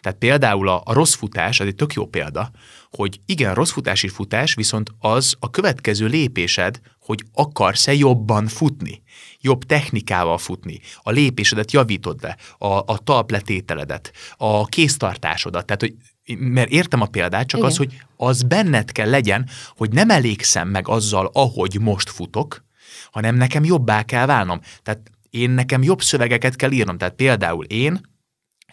Tehát 0.00 0.18
például 0.18 0.68
a, 0.68 0.82
a 0.84 0.92
rossz 0.92 1.14
futás, 1.14 1.60
az 1.60 1.66
egy 1.66 1.74
tök 1.74 1.92
jó 1.92 2.06
példa, 2.06 2.50
hogy 2.96 3.20
igen, 3.26 3.54
rossz 3.54 3.70
futási 3.70 4.08
futás, 4.08 4.54
viszont 4.54 4.90
az 4.98 5.34
a 5.38 5.50
következő 5.50 6.06
lépésed, 6.06 6.80
hogy 7.00 7.24
akarsz-e 7.32 7.94
jobban 7.94 8.46
futni, 8.46 9.02
jobb 9.40 9.64
technikával 9.64 10.38
futni, 10.38 10.80
a 11.02 11.10
lépésedet 11.10 11.72
javítod 11.72 12.22
le, 12.22 12.36
a, 12.58 12.92
a 12.92 12.98
talpletételedet, 13.04 14.12
a 14.36 14.66
kéztartásodat, 14.66 15.66
tehát 15.66 15.80
hogy 15.80 15.94
mert 16.38 16.70
értem 16.70 17.00
a 17.00 17.06
példát, 17.06 17.46
csak 17.46 17.58
Igen. 17.58 17.70
az, 17.70 17.76
hogy 17.76 18.02
az 18.16 18.42
benned 18.42 18.92
kell 18.92 19.10
legyen, 19.10 19.48
hogy 19.76 19.90
nem 19.90 20.10
elégszem 20.10 20.68
meg 20.68 20.88
azzal, 20.88 21.30
ahogy 21.32 21.80
most 21.80 22.10
futok, 22.10 22.64
hanem 23.10 23.34
nekem 23.34 23.64
jobbá 23.64 24.02
kell 24.02 24.26
válnom. 24.26 24.60
Tehát 24.82 25.10
én 25.30 25.50
nekem 25.50 25.82
jobb 25.82 26.02
szövegeket 26.02 26.56
kell 26.56 26.70
írnom. 26.70 26.98
Tehát 26.98 27.14
például 27.14 27.64
én 27.64 28.00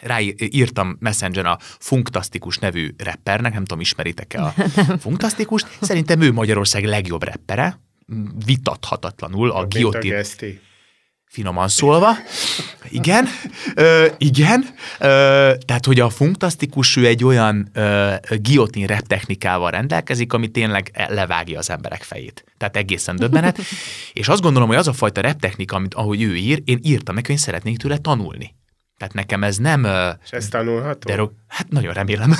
ráírtam 0.01 0.97
Messenger 0.99 1.45
a 1.45 1.57
Funktastikus 1.79 2.57
nevű 2.57 2.89
rappernek, 2.97 3.53
nem 3.53 3.61
tudom, 3.61 3.79
ismeritek-e 3.79 4.43
a 4.43 4.53
Funktastikus. 4.99 5.65
Szerintem 5.81 6.21
ő 6.21 6.31
Magyarország 6.31 6.85
legjobb 6.85 7.23
rappere, 7.23 7.79
vitathatatlanul 8.45 9.51
a 9.51 9.65
Giotin. 9.65 10.11
Finoman 11.33 11.67
szólva. 11.67 12.15
Igen, 12.89 13.27
ö, 13.75 14.07
igen. 14.17 14.65
Ö, 14.99 15.51
tehát, 15.65 15.85
hogy 15.85 15.99
a 15.99 16.09
Funktastikus 16.09 16.95
ő 16.95 17.05
egy 17.05 17.23
olyan 17.23 17.69
ö, 17.73 18.13
guillotine 18.41 18.87
rap 18.87 19.07
technikával 19.07 19.71
rendelkezik, 19.71 20.33
ami 20.33 20.47
tényleg 20.47 21.05
levágja 21.07 21.59
az 21.59 21.69
emberek 21.69 22.03
fejét. 22.03 22.43
Tehát 22.57 22.77
egészen 22.77 23.15
döbbenet. 23.15 23.59
És 24.13 24.27
azt 24.27 24.41
gondolom, 24.41 24.67
hogy 24.67 24.77
az 24.77 24.87
a 24.87 24.93
fajta 24.93 25.21
rap 25.21 25.39
technika, 25.39 25.75
amit 25.75 25.93
ahogy 25.93 26.21
ő 26.21 26.35
ír, 26.35 26.61
én 26.65 26.79
írtam 26.81 27.15
neki, 27.15 27.27
hogy 27.27 27.35
én 27.35 27.43
szeretnék 27.43 27.77
tőle 27.77 27.97
tanulni. 27.97 28.55
Tehát 28.97 29.13
nekem 29.13 29.43
ez 29.43 29.57
nem... 29.57 29.87
És 30.23 30.31
ez 30.31 30.47
tanulható? 30.47 31.15
De, 31.15 31.23
hát 31.47 31.69
nagyon 31.69 31.93
remélem. 31.93 32.35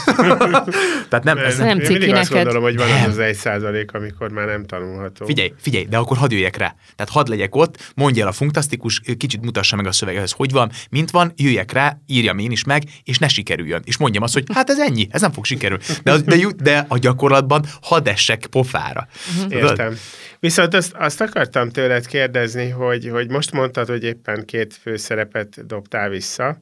Tehát 1.10 1.24
nem, 1.24 1.38
ez 1.38 1.58
nem 1.58 1.80
ciki 1.80 2.06
neked. 2.06 2.18
azt 2.18 2.32
gondolom, 2.32 2.64
hogy 2.64 2.78
van 2.78 2.92
az 2.92 3.08
az 3.08 3.18
egy 3.18 3.36
százalék, 3.36 3.94
amikor 3.94 4.30
már 4.30 4.46
nem 4.46 4.66
tanulható. 4.66 5.26
Figyelj, 5.26 5.54
figyelj, 5.58 5.86
de 5.86 5.98
akkor 5.98 6.18
hadd 6.18 6.32
jöjjek 6.32 6.58
rá. 6.58 6.76
Tehát 6.96 7.12
hadd 7.12 7.30
legyek 7.30 7.56
ott, 7.56 7.92
mondja 7.96 8.24
el 8.24 8.30
a 8.30 8.32
funkasztikus, 8.32 9.02
kicsit 9.18 9.42
mutassa 9.42 9.76
meg 9.76 9.86
a 9.86 9.92
szöveghez, 9.92 10.32
hogy 10.32 10.52
van, 10.52 10.72
mint 10.90 11.12
van, 11.12 11.34
jöjjek 11.36 11.72
rá, 11.72 11.98
írjam 12.08 12.40
én 12.40 12.52
is 12.52 12.64
meg, 12.64 12.84
és 13.04 13.18
ne 13.18 13.28
sikerüljön. 13.28 13.82
És 13.86 13.98
mondjam 13.98 14.24
azt, 14.24 14.34
hogy 14.34 14.44
hát 14.54 14.70
ez 14.70 14.80
ennyi, 14.80 15.08
ez 15.12 15.22
nem 15.22 15.32
fog 15.32 15.46
sikerülni. 15.46 15.84
De, 16.04 16.18
de, 16.18 16.38
de 16.58 16.86
a 16.88 16.98
gyakorlatban 16.98 17.66
hadd 17.82 18.08
essek 18.08 18.46
pofára. 18.46 19.08
Értem. 19.50 19.98
Viszont 20.44 20.74
azt, 20.74 20.94
azt 20.94 21.22
akartam 21.22 21.70
tőled 21.70 22.06
kérdezni, 22.06 22.70
hogy, 22.70 23.08
hogy 23.10 23.30
most 23.30 23.52
mondtad, 23.52 23.88
hogy 23.88 24.04
éppen 24.04 24.46
két 24.46 24.74
főszerepet 24.74 25.66
dobtál 25.66 26.10
vissza, 26.10 26.58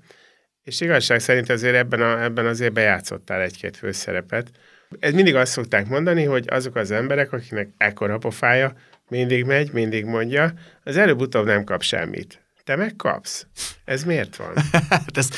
és 0.63 0.81
igazság 0.81 1.19
szerint 1.19 1.49
azért 1.49 1.75
ebben, 1.75 2.01
a, 2.01 2.23
ebben 2.23 2.45
azért 2.45 2.73
bejátszottál 2.73 3.41
egy-két 3.41 3.77
főszerepet. 3.77 4.51
Ez 4.99 5.13
mindig 5.13 5.35
azt 5.35 5.51
szokták 5.51 5.87
mondani, 5.87 6.23
hogy 6.23 6.45
azok 6.49 6.75
az 6.75 6.91
emberek, 6.91 7.31
akiknek 7.31 7.69
ekkora 7.77 8.17
pofája, 8.17 8.73
mindig 9.07 9.45
megy, 9.45 9.71
mindig 9.73 10.05
mondja, 10.05 10.53
az 10.83 10.97
előbb-utóbb 10.97 11.45
nem 11.45 11.63
kap 11.63 11.81
semmit. 11.81 12.41
Te 12.63 12.75
megkapsz. 12.75 13.47
Ez 13.85 14.03
miért 14.03 14.35
van? 14.35 14.53
hát 14.89 15.17
ez, 15.17 15.29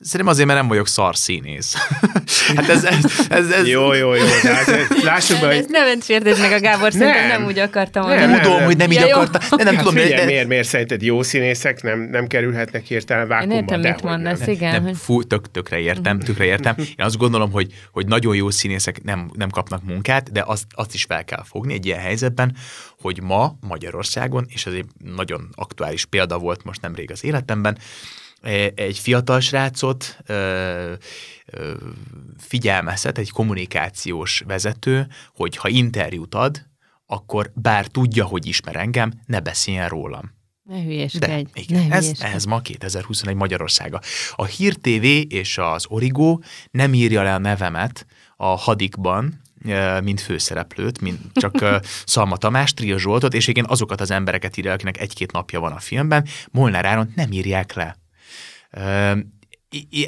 Szerintem 0.00 0.26
azért, 0.26 0.46
mert 0.46 0.58
nem 0.58 0.68
vagyok 0.68 0.88
szarszínész. 0.88 1.74
hát 2.56 2.68
ez, 2.68 2.84
ez, 2.84 3.04
ez, 3.28 3.50
ez... 3.50 3.68
Jó, 3.68 3.92
jó, 3.92 4.14
jó. 4.14 4.24
De 4.42 4.54
hát, 4.54 5.02
lássuk 5.02 5.40
be, 5.40 5.46
hogy... 5.46 5.56
Ezt 5.56 5.68
nem 5.68 6.00
sérted 6.00 6.38
meg 6.38 6.52
a 6.52 6.60
Gábor, 6.60 6.92
szerintem 6.92 7.26
nem, 7.26 7.38
nem 7.40 7.46
úgy 7.46 7.58
akartam 7.58 8.08
nem, 8.08 8.30
nem, 8.30 8.40
Tudom, 8.40 8.56
nem. 8.56 8.66
hogy 8.66 8.76
nem 8.76 8.90
így 8.90 8.98
ja, 8.98 9.16
akartam. 9.16 9.40
Nem, 9.50 9.66
nem 9.66 9.74
hát 9.74 9.84
tudom, 9.84 10.02
figyelj, 10.02 10.20
de... 10.20 10.24
miért, 10.24 10.48
miért 10.48 10.68
szerinted 10.68 11.02
jó 11.02 11.22
színészek 11.22 11.82
nem, 11.82 12.00
nem 12.00 12.26
kerülhetnek 12.26 12.84
hirtelen 12.84 13.28
vákumba? 13.28 13.54
Én 13.54 13.60
értem, 13.60 13.80
mit 13.80 14.02
mondasz, 14.02 14.46
igen. 14.46 14.72
Nem, 14.72 14.82
hogy... 14.82 14.96
fú, 14.96 15.22
tök, 15.22 15.50
tökre 15.50 15.78
értem, 15.78 16.18
tökre 16.18 16.44
értem. 16.44 16.74
Én 16.78 17.04
azt 17.04 17.16
gondolom, 17.16 17.50
hogy, 17.50 17.72
hogy 17.92 18.06
nagyon 18.06 18.34
jó 18.34 18.50
színészek 18.50 19.02
nem, 19.02 19.30
nem 19.34 19.50
kapnak 19.50 19.84
munkát, 19.84 20.32
de 20.32 20.42
azt, 20.46 20.64
azt 20.70 20.94
is 20.94 21.04
fel 21.04 21.24
kell 21.24 21.42
fogni 21.44 21.72
egy 21.72 21.86
ilyen 21.86 22.00
helyzetben, 22.00 22.56
hogy 23.00 23.22
ma 23.22 23.56
Magyarországon, 23.60 24.46
és 24.48 24.66
ez 24.66 24.72
egy 24.72 24.86
nagyon 25.14 25.48
aktuális 25.54 26.04
példa 26.04 26.38
volt 26.38 26.64
most 26.64 26.80
nemrég 26.80 27.10
az 27.10 27.24
életemben, 27.24 27.78
egy 28.74 28.98
fiatal 28.98 29.40
srácot 29.40 30.18
figyelmeztet 32.38 33.18
egy 33.18 33.30
kommunikációs 33.30 34.42
vezető, 34.46 35.06
hogy 35.34 35.56
ha 35.56 35.68
interjút 35.68 36.34
ad, 36.34 36.66
akkor 37.06 37.50
bár 37.54 37.86
tudja, 37.86 38.24
hogy 38.24 38.46
ismer 38.46 38.76
engem, 38.76 39.12
ne 39.26 39.40
beszéljen 39.40 39.88
rólam. 39.88 40.32
Ne 40.62 40.82
hülyeskedj. 40.82 41.24
De 41.24 41.60
igen, 41.60 41.86
ne 41.86 41.94
ez, 41.94 42.12
ez 42.20 42.44
ma 42.44 42.60
2021 42.60 43.34
Magyarországa. 43.36 44.00
A 44.32 44.44
Hír 44.44 44.74
TV 44.74 45.04
és 45.28 45.58
az 45.58 45.84
Origo 45.88 46.38
nem 46.70 46.94
írja 46.94 47.22
le 47.22 47.34
a 47.34 47.38
nevemet 47.38 48.06
a 48.36 48.46
hadikban, 48.46 49.42
mint 50.02 50.20
főszereplőt, 50.20 51.00
mint 51.00 51.20
csak 51.32 51.82
Szalma 52.06 52.36
Tamás, 52.36 52.74
Tria 52.74 52.98
Zsoltot, 52.98 53.34
és 53.34 53.46
igen, 53.46 53.64
azokat 53.68 54.00
az 54.00 54.10
embereket 54.10 54.56
írja, 54.56 54.72
akinek 54.72 55.00
egy-két 55.00 55.32
napja 55.32 55.60
van 55.60 55.72
a 55.72 55.78
filmben, 55.78 56.26
Molnár 56.50 56.84
Áron 56.84 57.12
nem 57.14 57.32
írják 57.32 57.72
le 57.72 58.03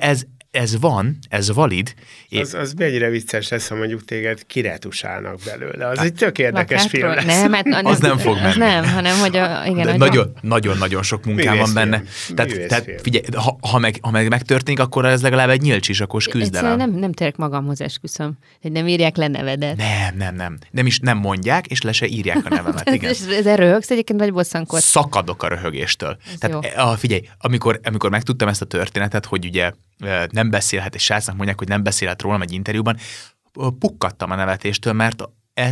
ez, 0.00 0.26
ez 0.56 0.80
van, 0.80 1.18
ez 1.28 1.52
valid. 1.52 1.94
Az, 2.30 2.54
az 2.54 2.72
mennyire 2.72 3.08
vicces 3.08 3.48
lesz, 3.48 3.68
ha 3.68 3.74
mondjuk 3.74 4.04
téged 4.04 4.46
kiretusálnak 4.46 5.38
belőle. 5.44 5.88
Az 5.88 5.96
hát, 5.96 6.06
egy 6.06 6.14
tök 6.14 6.38
érdekes 6.38 6.82
Lakátról? 6.82 7.12
film 7.12 7.26
lesz. 7.26 7.40
Nem, 7.40 7.52
hát, 7.52 7.86
az 7.86 7.98
nem 7.98 8.18
fog 8.18 8.34
menni. 8.34 8.46
Az 8.46 8.56
nem, 8.56 8.84
hanem 8.84 9.18
hogy 9.18 9.36
a, 9.36 9.62
igen, 9.66 9.96
nagyon, 9.96 10.32
nagyon, 10.40 10.78
nagyon 10.78 11.02
sok 11.02 11.24
munkám 11.24 11.56
van 11.56 11.74
benne. 11.74 12.02
Tehát, 12.34 12.66
tehát 12.66 13.00
figyelj, 13.02 13.24
ha, 13.34 13.58
ha, 13.60 13.78
meg, 13.78 13.98
ha 14.00 14.10
meg 14.10 14.28
megtörténik, 14.28 14.80
akkor 14.80 15.04
ez 15.04 15.22
legalább 15.22 15.48
egy 15.48 15.60
nyílcsisakos 15.60 16.26
küzdelem. 16.26 16.76
Nem, 16.76 16.90
nem 16.90 17.12
térek 17.12 17.36
magamhoz 17.36 17.80
esküszöm, 17.80 18.32
hogy 18.62 18.72
nem 18.72 18.86
írják 18.86 19.16
le 19.16 19.28
nevedet. 19.28 19.76
Nem, 19.76 20.16
nem, 20.16 20.34
nem. 20.34 20.58
Nem 20.70 20.86
is 20.86 20.98
nem 20.98 21.18
mondják, 21.18 21.66
és 21.66 21.82
le 21.82 21.92
se 21.92 22.06
írják 22.06 22.44
a 22.44 22.48
nevemet. 22.48 22.90
Igen. 22.90 23.10
ez, 23.10 23.26
ez 23.44 23.54
röhögsz 23.54 23.90
egyébként, 23.90 24.20
vagy 24.20 24.32
bosszankodsz? 24.32 24.84
Szakadok 24.84 25.42
a 25.42 25.48
röhögéstől. 25.48 26.16
Ez 26.32 26.38
tehát, 26.38 26.66
jó. 26.76 26.84
A, 26.84 26.96
figyelj, 26.96 27.28
amikor, 27.38 27.80
amikor 27.82 28.10
megtudtam 28.10 28.48
ezt 28.48 28.62
a 28.62 28.64
történetet, 28.64 29.26
hogy 29.26 29.44
ugye 29.44 29.72
nem 30.30 30.50
beszélhet, 30.50 30.94
és 30.94 31.02
srácnak 31.02 31.36
mondják, 31.36 31.58
hogy 31.58 31.68
nem 31.68 31.82
beszélhet 31.82 32.22
rólam 32.22 32.42
egy 32.42 32.52
interjúban, 32.52 32.96
pukkadtam 33.78 34.30
a 34.30 34.34
nevetéstől, 34.34 34.92
mert 34.92 35.22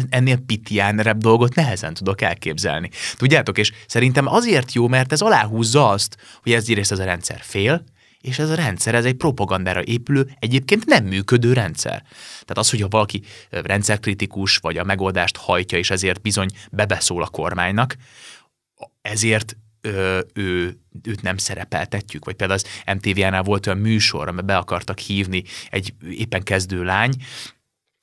ennél 0.08 0.36
pitiánrebb 0.36 1.18
dolgot 1.18 1.54
nehezen 1.54 1.94
tudok 1.94 2.20
elképzelni. 2.20 2.90
Tudjátok, 3.16 3.58
és 3.58 3.72
szerintem 3.86 4.26
azért 4.26 4.72
jó, 4.72 4.88
mert 4.88 5.12
ez 5.12 5.20
aláhúzza 5.20 5.88
azt, 5.88 6.16
hogy 6.42 6.52
ez 6.52 6.68
egyrészt 6.68 6.92
ez 6.92 6.98
a 6.98 7.04
rendszer 7.04 7.40
fél, 7.42 7.84
és 8.20 8.38
ez 8.38 8.50
a 8.50 8.54
rendszer, 8.54 8.94
ez 8.94 9.04
egy 9.04 9.14
propagandára 9.14 9.82
épülő, 9.82 10.30
egyébként 10.38 10.86
nem 10.86 11.04
működő 11.04 11.52
rendszer. 11.52 12.02
Tehát 12.30 12.58
az, 12.58 12.70
hogyha 12.70 12.88
valaki 12.88 13.22
rendszerkritikus, 13.50 14.56
vagy 14.56 14.76
a 14.76 14.84
megoldást 14.84 15.36
hajtja, 15.36 15.78
és 15.78 15.90
ezért 15.90 16.22
bizony 16.22 16.48
bebeszól 16.70 17.22
a 17.22 17.28
kormánynak, 17.28 17.96
ezért 19.02 19.56
ö, 19.84 20.20
ő, 20.34 20.78
őt 21.02 21.22
nem 21.22 21.36
szerepeltetjük, 21.36 22.24
vagy 22.24 22.34
például 22.34 22.60
az 22.64 22.94
MTV-nál 22.96 23.42
volt 23.42 23.66
olyan 23.66 23.78
műsor, 23.78 24.28
amiben 24.28 24.46
be 24.46 24.56
akartak 24.56 24.98
hívni 24.98 25.42
egy 25.70 25.94
éppen 26.10 26.42
kezdő 26.42 26.82
lány, 26.82 27.14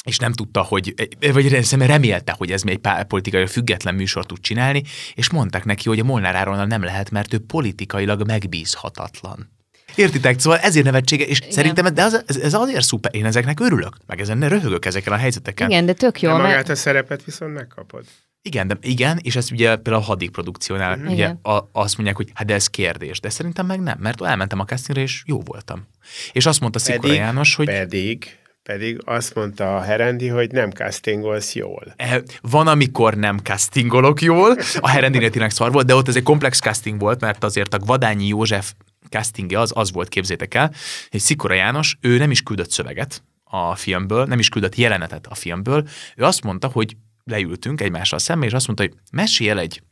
és 0.03 0.17
nem 0.17 0.31
tudta, 0.31 0.61
hogy, 0.61 0.93
vagy 1.31 1.67
remélte, 1.69 2.35
hogy 2.37 2.51
ez 2.51 2.61
még 2.61 2.79
egy 2.83 3.03
politikai 3.03 3.47
független 3.47 3.95
műsort 3.95 4.27
tud 4.27 4.39
csinálni, 4.39 4.83
és 5.13 5.29
mondták 5.29 5.65
neki, 5.65 5.89
hogy 5.89 5.99
a 5.99 6.03
Molnár 6.03 6.35
Áronnal 6.35 6.65
nem 6.65 6.83
lehet, 6.83 7.09
mert 7.09 7.33
ő 7.33 7.39
politikailag 7.39 8.25
megbízhatatlan. 8.25 9.49
Értitek? 9.95 10.39
Szóval 10.39 10.59
ezért 10.59 10.85
nevetsége, 10.85 11.25
és 11.25 11.39
Igen. 11.39 11.51
szerintem 11.51 11.93
de 11.93 12.03
az, 12.03 12.23
ez, 12.27 12.37
ez 12.37 12.53
azért 12.53 12.85
szuper, 12.85 13.15
én 13.15 13.25
ezeknek 13.25 13.59
örülök, 13.59 13.97
meg 14.05 14.19
ezen 14.19 14.49
röhögök 14.49 14.85
ezeken 14.85 15.13
a 15.13 15.15
helyzeteken. 15.15 15.69
Igen, 15.69 15.85
de 15.85 15.93
tök 15.93 16.21
jó. 16.21 16.29
De 16.29 16.37
magát 16.37 16.55
mert... 16.55 16.69
a 16.69 16.75
szerepet 16.75 17.23
viszont 17.23 17.53
megkapod. 17.53 18.05
Igen, 18.43 18.67
de 18.67 18.77
igen, 18.81 19.19
és 19.21 19.35
ezt 19.35 19.51
ugye 19.51 19.75
például 19.75 19.95
a 20.03 20.05
hadik 20.05 20.29
produkciónál 20.31 20.95
Mhm. 20.95 21.05
ugye 21.05 21.13
Igen. 21.13 21.39
a, 21.43 21.59
azt 21.71 21.95
mondják, 21.95 22.17
hogy 22.17 22.29
hát 22.33 22.47
de 22.47 22.53
ez 22.53 22.67
kérdés, 22.67 23.19
de 23.19 23.29
szerintem 23.29 23.65
meg 23.65 23.79
nem, 23.81 23.97
mert 23.99 24.21
elmentem 24.23 24.59
a 24.59 24.65
castingre, 24.65 25.01
és 25.01 25.23
jó 25.25 25.39
voltam. 25.45 25.87
És 26.31 26.45
azt 26.45 26.59
mondta 26.59 26.79
Szikora 26.79 27.01
Pedig- 27.01 27.17
János, 27.17 27.55
hogy 27.55 27.65
Pedig, 27.65 28.39
pedig 28.63 29.01
azt 29.05 29.35
mondta 29.35 29.75
a 29.75 29.81
Herendi, 29.81 30.27
hogy 30.27 30.51
nem 30.51 30.69
castingolsz 30.71 31.55
jól. 31.55 31.93
Eh, 31.95 32.17
Van, 32.41 32.67
amikor 32.67 33.15
nem 33.15 33.37
castingolok 33.37 34.21
jól, 34.21 34.57
a 34.79 34.89
Herendinél 34.89 35.29
tényleg 35.29 35.51
szar 35.51 35.71
volt, 35.71 35.85
de 35.85 35.95
ott 35.95 36.07
ez 36.07 36.15
egy 36.15 36.23
komplex 36.23 36.59
casting 36.59 36.99
volt, 36.99 37.21
mert 37.21 37.43
azért 37.43 37.73
a 37.73 37.79
Vadányi 37.79 38.27
József 38.27 38.73
castingja 39.09 39.59
az, 39.59 39.71
az 39.75 39.91
volt, 39.91 40.09
képzétek 40.09 40.53
el, 40.53 40.73
hogy 41.09 41.19
Szikora 41.19 41.53
János, 41.53 41.97
ő 42.01 42.17
nem 42.17 42.31
is 42.31 42.41
küldött 42.41 42.71
szöveget 42.71 43.23
a 43.43 43.75
filmből, 43.75 44.25
nem 44.25 44.39
is 44.39 44.49
küldött 44.49 44.75
jelenetet 44.75 45.27
a 45.27 45.35
filmből, 45.35 45.87
ő 46.15 46.23
azt 46.23 46.43
mondta, 46.43 46.67
hogy 46.67 46.95
leültünk 47.31 47.81
egymással 47.81 48.19
szembe, 48.19 48.45
és 48.45 48.53
azt 48.53 48.67
mondta, 48.67 48.85
hogy 48.85 48.95
mesélj 49.11 49.49
el 49.49 49.59
egy, 49.59 49.83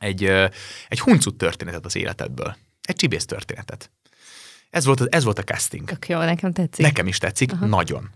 egy, 0.00 0.24
egy 0.88 1.00
huncut 1.00 1.38
történetet 1.38 1.84
az 1.84 1.96
életedből. 1.96 2.56
Egy 2.82 2.96
csibész 2.96 3.24
történetet. 3.24 3.90
Ez 4.70 4.84
volt, 4.84 5.14
ez 5.14 5.24
volt 5.24 5.38
a 5.38 5.42
casting. 5.42 5.84
Tök 5.84 6.08
jó, 6.08 6.18
nekem 6.18 6.52
tetszik. 6.52 6.84
Nekem 6.84 7.06
is 7.06 7.18
tetszik, 7.18 7.52
Aha. 7.52 7.66
nagyon. 7.66 8.10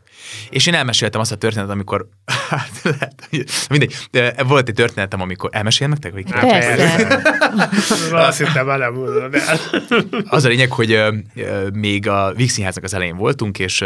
És 0.51 0.67
én 0.67 0.75
elmeséltem 0.75 1.21
azt 1.21 1.33
a 1.33 1.37
történetet, 1.37 1.73
amikor, 1.73 2.09
hát 2.49 2.81
lehet, 2.83 3.29
mindegy, 3.71 3.95
de 4.11 4.43
volt 4.43 4.69
egy 4.69 4.75
történetem, 4.75 5.21
amikor 5.21 5.51
elmeséljem 5.53 5.99
nektek, 6.01 6.13
hogy 6.13 6.41
Persze. 6.41 7.23
Azt 8.27 8.39
hittem, 8.39 8.67
már 8.67 8.79
nem 8.79 8.95
az 10.29 10.45
a 10.45 10.49
lényeg, 10.49 10.73
hogy 10.73 10.93
ö, 10.93 11.17
ö, 11.35 11.69
még 11.73 12.09
a 12.09 12.33
Víg 12.33 12.51
Színháznak 12.51 12.85
az 12.85 12.95
elején 12.95 13.17
voltunk, 13.17 13.59
és 13.59 13.85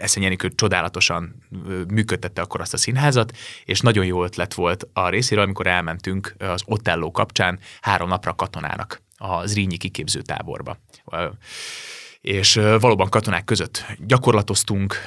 Eszenyi 0.00 0.26
Enikő 0.26 0.48
csodálatosan 0.54 1.34
ö, 1.68 1.82
működtette 1.88 2.42
akkor 2.42 2.60
azt 2.60 2.74
a 2.74 2.76
színházat, 2.76 3.36
és 3.64 3.80
nagyon 3.80 4.04
jó 4.04 4.24
ötlet 4.24 4.54
volt 4.54 4.88
a 4.92 5.08
részéről, 5.08 5.44
amikor 5.44 5.66
elmentünk 5.66 6.34
az 6.38 6.62
Otello 6.66 7.10
kapcsán 7.10 7.58
három 7.80 8.08
napra 8.08 8.34
katonának 8.34 9.03
a 9.24 9.46
Zrínyi 9.46 9.76
kiképző 9.76 10.20
táborba. 10.20 10.78
És 12.20 12.54
valóban 12.54 13.08
katonák 13.08 13.44
között 13.44 13.84
gyakorlatoztunk, 14.06 15.06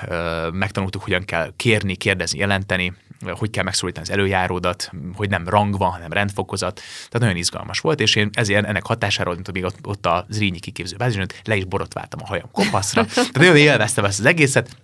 megtanultuk, 0.51 1.03
hogyan 1.03 1.25
kell 1.25 1.53
kérni, 1.55 1.95
kérdezni, 1.95 2.39
jelenteni, 2.39 2.93
hogy 3.25 3.49
kell 3.49 3.63
megszólítani 3.63 4.05
az 4.05 4.11
előjáródat, 4.11 4.91
hogy 5.15 5.29
nem 5.29 5.49
rang 5.49 5.77
van, 5.77 5.91
hanem 5.91 6.11
rendfokozat. 6.11 6.75
Tehát 6.75 7.19
nagyon 7.19 7.35
izgalmas 7.35 7.79
volt, 7.79 7.99
és 7.99 8.15
én 8.15 8.29
ezért 8.33 8.65
ennek 8.65 8.85
hatására, 8.85 9.33
mint 9.33 9.51
még 9.51 9.63
ott, 9.63 9.77
ott 9.83 10.05
a 10.05 10.25
Zrínyi 10.29 10.59
kiképző 10.59 10.95
bázison, 10.95 11.25
le 11.43 11.55
is 11.55 11.65
borotváltam 11.65 12.19
a 12.23 12.27
hajam 12.27 12.51
kopaszra. 12.51 13.05
Tehát 13.05 13.33
nagyon 13.33 13.57
élveztem 13.57 14.05
ezt 14.05 14.19
az 14.19 14.25
egészet, 14.25 14.77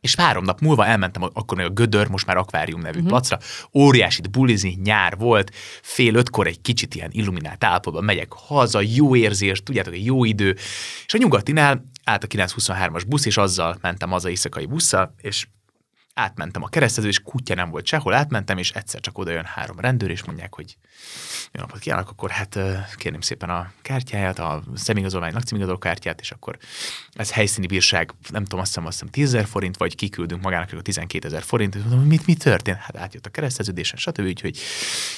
és 0.00 0.14
három 0.14 0.44
nap 0.44 0.60
múlva 0.60 0.86
elmentem 0.86 1.22
a- 1.22 1.30
akkor 1.32 1.56
még 1.56 1.66
a 1.66 1.70
Gödör, 1.70 2.08
most 2.08 2.26
már 2.26 2.36
akvárium 2.36 2.80
nevű 2.80 2.96
uh-huh. 2.96 3.08
placra, 3.08 3.38
óriásit 3.74 4.30
bulizni, 4.30 4.78
nyár 4.82 5.16
volt, 5.16 5.54
fél 5.82 6.14
ötkor 6.14 6.46
egy 6.46 6.60
kicsit 6.60 6.94
ilyen 6.94 7.10
illuminált 7.12 7.64
állapotban 7.64 8.04
megyek 8.04 8.32
haza, 8.32 8.80
jó 8.80 9.16
érzés, 9.16 9.62
tudjátok, 9.62 9.94
egy 9.94 10.04
jó 10.04 10.24
idő, 10.24 10.56
és 11.06 11.14
a 11.14 11.18
nyugatinál 11.18 11.84
állt 12.04 12.24
a 12.24 12.26
923-as 12.26 13.02
busz, 13.08 13.26
és 13.26 13.36
azzal 13.36 13.78
mentem 13.80 14.10
haza 14.10 14.28
éjszakai 14.28 14.66
busszal, 14.66 15.14
és 15.20 15.46
átmentem 16.20 16.62
a 16.62 16.68
keresztező, 16.68 17.08
és 17.08 17.22
kutya 17.22 17.54
nem 17.54 17.70
volt 17.70 17.86
sehol, 17.86 18.14
átmentem, 18.14 18.58
és 18.58 18.70
egyszer 18.70 19.00
csak 19.00 19.18
oda 19.18 19.30
jön 19.30 19.44
három 19.44 19.80
rendőr, 19.80 20.10
és 20.10 20.24
mondják, 20.24 20.54
hogy 20.54 20.76
jó 21.52 21.60
napot 21.60 21.78
kívánok, 21.78 22.08
akkor 22.10 22.30
hát 22.30 22.58
kérném 22.96 23.20
szépen 23.20 23.50
a 23.50 23.72
kártyáját, 23.82 24.38
a 24.38 24.62
személyigazolvány, 24.74 25.32
lakcímigazoló 25.32 25.78
kártyát, 25.78 26.20
és 26.20 26.30
akkor 26.30 26.58
ez 27.12 27.32
helyszíni 27.32 27.66
bírság, 27.66 28.14
nem 28.30 28.42
tudom, 28.42 28.60
azt 28.60 28.68
hiszem, 28.68 28.86
azt 28.86 28.98
hiszem 28.98 29.12
10 29.12 29.32
000 29.32 29.44
forint, 29.44 29.76
vagy 29.76 29.94
kiküldünk 29.94 30.42
magának 30.42 30.72
a 30.72 30.82
12 30.82 31.26
ezer 31.26 31.42
forint, 31.42 31.74
és 31.74 31.80
mondom, 31.80 32.06
mit, 32.06 32.26
mi 32.26 32.34
történt? 32.34 32.78
Hát 32.78 32.96
átjött 32.96 33.26
a 33.26 33.30
kereszteződésen, 33.30 33.98
stb. 33.98 34.20
Úgyhogy, 34.20 34.58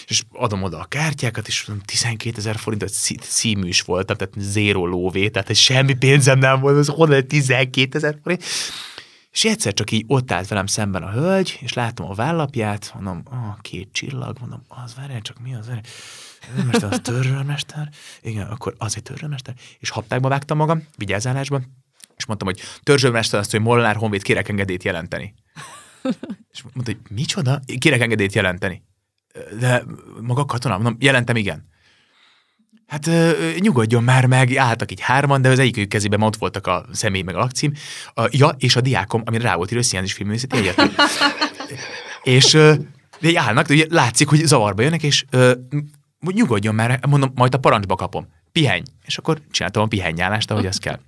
és 0.06 0.22
adom 0.32 0.62
oda 0.62 0.78
a 0.78 0.84
kártyákat, 0.84 1.48
és 1.48 1.64
mondom, 1.64 1.86
12 1.86 2.36
ezer 2.36 2.56
forint, 2.56 2.88
szí- 2.88 3.24
szímű 3.24 3.68
is 3.68 3.80
voltam, 3.80 4.16
tehát 4.16 4.34
zéro 4.38 4.86
lóvé, 4.86 5.28
tehát 5.28 5.54
semmi 5.54 5.94
pénzem 5.94 6.38
nem 6.38 6.60
volt, 6.60 6.76
az 6.76 6.88
honnan 6.88 7.26
12 7.26 7.96
ezer 7.96 8.18
forint. 8.22 8.44
És 9.32 9.44
egyszer 9.44 9.72
csak 9.72 9.90
így 9.90 10.04
ott 10.06 10.32
állt 10.32 10.48
velem 10.48 10.66
szemben 10.66 11.02
a 11.02 11.10
hölgy, 11.10 11.58
és 11.60 11.72
látom 11.72 12.10
a 12.10 12.14
vállapját, 12.14 12.92
mondom, 12.94 13.22
ah, 13.24 13.60
két 13.60 13.88
csillag, 13.92 14.36
mondom, 14.40 14.62
az 14.68 14.94
várjál 14.94 15.20
csak, 15.20 15.40
mi 15.40 15.54
az? 15.54 15.70
Őrmester, 16.56 16.92
az 16.92 17.00
törzsőrmester? 17.02 17.88
Igen, 18.20 18.46
akkor 18.46 18.74
az 18.78 18.96
egy 18.96 19.02
törzsőrmester. 19.02 19.54
És 19.78 19.90
haptákba 19.90 20.28
vágtam 20.28 20.56
magam, 20.56 20.86
vigyázálásban, 20.96 21.82
és 22.16 22.26
mondtam, 22.26 22.48
hogy 22.48 22.60
törzsőrmester 22.82 23.40
azt, 23.40 23.50
hogy 23.50 23.60
Molnár 23.60 23.96
Honvéd 23.96 24.22
kérek 24.22 24.48
engedélyt 24.48 24.82
jelenteni. 24.82 25.34
És 26.50 26.62
mondta, 26.62 26.92
hogy 26.92 27.00
micsoda? 27.10 27.60
Kérek 27.78 28.00
engedélyt 28.00 28.32
jelenteni. 28.32 28.82
De 29.58 29.84
maga 30.20 30.44
katona? 30.44 30.74
Mondom, 30.74 30.96
jelentem, 30.98 31.36
igen. 31.36 31.68
Hát 32.92 33.06
ö, 33.06 33.50
nyugodjon 33.58 34.02
már 34.02 34.26
meg, 34.26 34.56
álltak 34.56 34.90
így 34.90 35.00
hárman, 35.00 35.42
de 35.42 35.48
az 35.48 35.58
egyikük 35.58 35.88
kezében 35.88 36.22
ott 36.22 36.36
voltak 36.36 36.66
a 36.66 36.84
személy 36.92 37.22
meg 37.22 37.34
a 37.34 37.38
lakcím. 37.38 37.72
A, 38.14 38.28
ja, 38.30 38.54
és 38.58 38.76
a 38.76 38.80
diákom, 38.80 39.22
amire 39.24 39.42
rá 39.42 39.54
volt 39.56 39.70
írva, 39.70 39.82
Sziánis 39.82 40.12
Filmművészeti 40.12 40.56
Egyetem. 40.56 40.94
és 42.22 42.54
ö, 42.54 42.74
de 43.20 43.28
így 43.28 43.36
állnak, 43.36 43.68
ugye 43.68 43.86
látszik, 43.88 44.28
hogy 44.28 44.46
zavarba 44.46 44.82
jönnek, 44.82 45.02
és 45.02 45.24
ö, 45.30 45.52
nyugodjon 46.20 46.74
már, 46.74 46.98
mondom, 47.08 47.32
majd 47.34 47.54
a 47.54 47.58
parancsba 47.58 47.96
kapom. 47.96 48.28
Pihenj. 48.52 48.82
És 49.04 49.18
akkor 49.18 49.40
csináltam 49.50 49.82
a 49.82 49.86
pihennyálást, 49.86 50.50
ahogy 50.50 50.66
az 50.66 50.78
kell. 50.78 51.00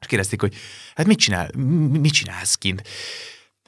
És 0.00 0.06
kérdezték, 0.06 0.40
hogy 0.40 0.54
hát 0.94 1.06
mit 1.06 1.18
csinál, 1.18 1.50
mit 1.90 2.12
csinálsz 2.12 2.54
kint? 2.54 2.82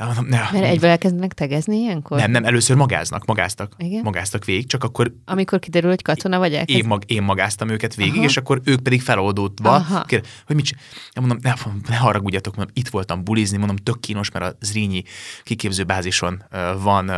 De 0.01 0.07
mondom, 0.07 0.27
ne, 0.27 0.39
Mert 0.39 0.65
egyből 0.65 0.91
elkezdenek 0.91 1.33
tegezni 1.33 1.77
ilyenkor? 1.77 2.19
nem, 2.19 2.31
nem, 2.31 2.45
először 2.45 2.77
magáznak, 2.77 3.25
magáztak. 3.25 3.75
Igen? 3.79 4.03
Magáztak 4.03 4.45
végig, 4.45 4.67
csak 4.67 4.85
akkor 4.85 5.15
Amikor 5.25 5.59
kiderül, 5.59 5.89
hogy 5.89 6.03
katona 6.03 6.39
vagy 6.39 6.55
elkezd... 6.55 6.79
én, 6.79 6.87
mag, 6.87 7.03
én 7.07 7.23
magáztam 7.23 7.69
őket 7.69 7.95
végig, 7.95 8.15
Aha. 8.15 8.25
és 8.25 8.37
akkor 8.37 8.61
ők 8.65 8.81
pedig 8.81 9.03
feloldódva, 9.03 10.05
kér, 10.07 10.23
hogy 10.47 10.57
mit 10.57 10.65
csinál? 10.65 10.83
Ja, 11.13 11.21
mondom, 11.21 11.39
ne, 11.43 11.53
ne 11.89 11.97
haragudjatok, 11.97 12.57
mondom, 12.57 12.75
itt 12.77 12.89
voltam 12.89 13.25
bulizni, 13.25 13.57
mondom, 13.57 13.77
tök 13.77 14.01
kínos, 14.01 14.31
mert 14.31 14.45
a 14.45 14.57
Zrínyi 14.61 15.03
kiképzőbázison 15.43 16.45
van, 16.83 17.11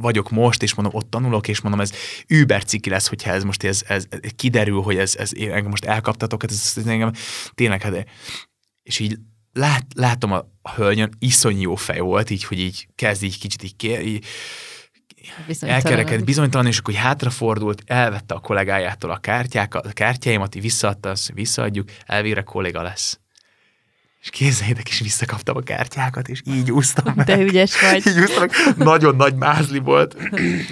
vagyok 0.00 0.30
most, 0.30 0.62
és 0.62 0.74
mondom, 0.74 0.94
ott 0.94 1.10
tanulok, 1.10 1.48
és 1.48 1.60
mondom, 1.60 1.80
ez 1.80 1.92
über 2.26 2.64
ciki 2.64 2.90
lesz, 2.90 3.08
hogyha 3.08 3.30
ez 3.30 3.42
most 3.42 3.64
ez, 3.64 3.82
ez, 3.86 4.06
ez 4.10 4.30
kiderül, 4.36 4.80
hogy 4.80 4.96
ez, 4.96 5.16
ez 5.16 5.36
én 5.36 5.50
engem 5.50 5.70
most 5.70 5.84
elkaptatok, 5.84 6.42
hát 6.42 6.50
ez, 6.50 6.72
ez 6.76 6.86
engem 6.86 7.12
tényleg, 7.54 7.82
hát, 7.82 8.06
és 8.82 8.98
így 8.98 9.18
lát, 9.56 9.86
látom 9.94 10.32
a, 10.32 10.44
hölgyön, 10.74 11.12
iszony 11.18 11.60
jó 11.60 11.74
fej 11.74 11.98
volt, 11.98 12.30
így, 12.30 12.44
hogy 12.44 12.58
így 12.58 12.88
kezd 12.94 13.22
így 13.22 13.38
kicsit 13.38 13.62
így, 13.62 13.76
kér, 13.76 14.06
így 14.06 14.24
elkerekedett, 15.60 16.24
bizonytalan, 16.24 16.66
és 16.66 16.78
akkor 16.78 16.94
így 16.94 17.00
hátrafordult, 17.00 17.82
elvette 17.86 18.34
a 18.34 18.40
kollégájától 18.40 19.10
a 19.10 19.16
kártyákat, 19.16 19.86
a 19.86 19.92
kártyáimat, 19.92 20.54
így 20.54 20.62
visszaadta, 20.62 21.10
azt, 21.10 21.32
visszaadjuk, 21.34 21.88
elvégre 22.06 22.42
kolléga 22.42 22.82
lesz. 22.82 23.20
És 24.26 24.32
kézzeljétek 24.38 24.88
is 24.88 25.00
visszakaptam 25.00 25.56
a 25.56 25.60
kártyákat, 25.60 26.28
és 26.28 26.42
így 26.44 26.72
úsztam 26.72 27.12
meg. 27.16 27.26
De 27.26 27.38
ügyes 27.38 27.80
vagy. 27.80 28.06
Így 28.06 28.20
úsztam 28.20 28.40
meg. 28.40 28.76
Nagyon 28.76 29.16
nagy 29.16 29.34
mázli 29.34 29.78
volt. 29.78 30.16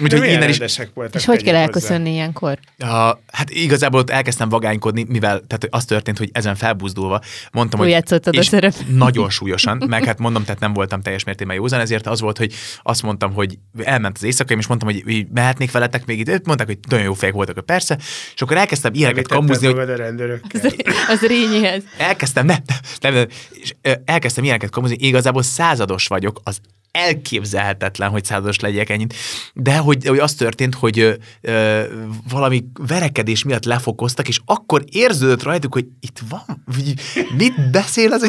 Úgyhogy 0.01 0.29
innen 0.29 0.49
is, 0.49 0.57
voltak. 0.93 1.21
És 1.21 1.25
hogy 1.25 1.43
kell 1.43 1.53
tegyük 1.53 1.53
hozzá. 1.53 1.59
elköszönni 1.59 2.11
ilyenkor? 2.11 2.59
a, 2.77 3.19
hát 3.31 3.49
igazából 3.49 3.99
ott 3.99 4.09
elkezdtem 4.09 4.49
vagánykodni, 4.49 5.05
mivel 5.09 5.41
tehát 5.47 5.67
az 5.69 5.85
történt, 5.85 6.17
hogy 6.17 6.29
ezen 6.33 6.55
felbuzdulva 6.55 7.21
mondtam, 7.51 7.79
hogy 7.79 7.87
Túljátszottad 7.87 8.35
a 8.35 8.39
és 8.39 8.45
szerep. 8.45 8.73
Nagyon 8.87 9.29
súlyosan, 9.29 9.83
meg 9.87 10.03
hát 10.03 10.19
mondom, 10.19 10.43
tehát 10.43 10.59
nem 10.59 10.73
voltam 10.73 11.01
teljes 11.01 11.23
mértékben 11.23 11.55
józan, 11.55 11.79
ezért 11.79 12.07
az 12.07 12.21
volt, 12.21 12.37
hogy 12.37 12.53
azt 12.83 13.01
mondtam, 13.01 13.33
hogy 13.33 13.57
elment 13.83 14.17
az 14.17 14.23
éjszakaim, 14.23 14.59
és 14.59 14.67
mondtam, 14.67 14.89
hogy, 14.89 15.27
mehetnék 15.33 15.71
veletek 15.71 16.05
még 16.05 16.19
itt, 16.19 16.45
mondták, 16.45 16.67
hogy 16.67 16.77
nagyon 16.89 17.05
jó 17.05 17.13
fejek 17.13 17.35
voltak, 17.35 17.65
persze, 17.65 17.97
és 18.35 18.41
akkor 18.41 18.57
elkezdtem 18.57 18.93
ilyeneket 18.93 19.27
kamuzni, 19.27 19.67
hogy 19.67 19.89
a 19.89 19.95
rendőrökkel. 19.95 20.71
Az 21.07 21.21
rényihez. 21.21 21.83
elkezdtem, 21.97 22.45
nem, 22.45 22.59
nem, 23.01 23.13
nem, 23.13 23.27
és 23.49 23.75
elkezdtem 24.05 24.43
ilyeneket 24.43 24.69
kamuzni, 24.69 24.97
igazából 24.99 25.41
százados 25.41 26.07
vagyok, 26.07 26.41
az 26.43 26.59
elképzelhetetlen, 26.95 28.09
hogy 28.09 28.25
százados 28.25 28.59
legyek 28.59 28.89
ennyit, 28.89 29.13
de 29.53 29.77
hogy, 29.77 30.07
hogy 30.07 30.19
az 30.19 30.33
történt, 30.33 30.75
hogy 30.75 30.99
ö, 30.99 31.13
ö, 31.41 31.83
valami 32.29 32.65
verekedés 32.87 33.43
miatt 33.43 33.65
lefokoztak, 33.65 34.27
és 34.27 34.39
akkor 34.45 34.83
érződött 34.91 35.43
rajtuk, 35.43 35.73
hogy 35.73 35.85
itt 35.99 36.19
van, 36.29 36.63
mit 37.37 37.71
beszél 37.71 38.13
az, 38.13 38.21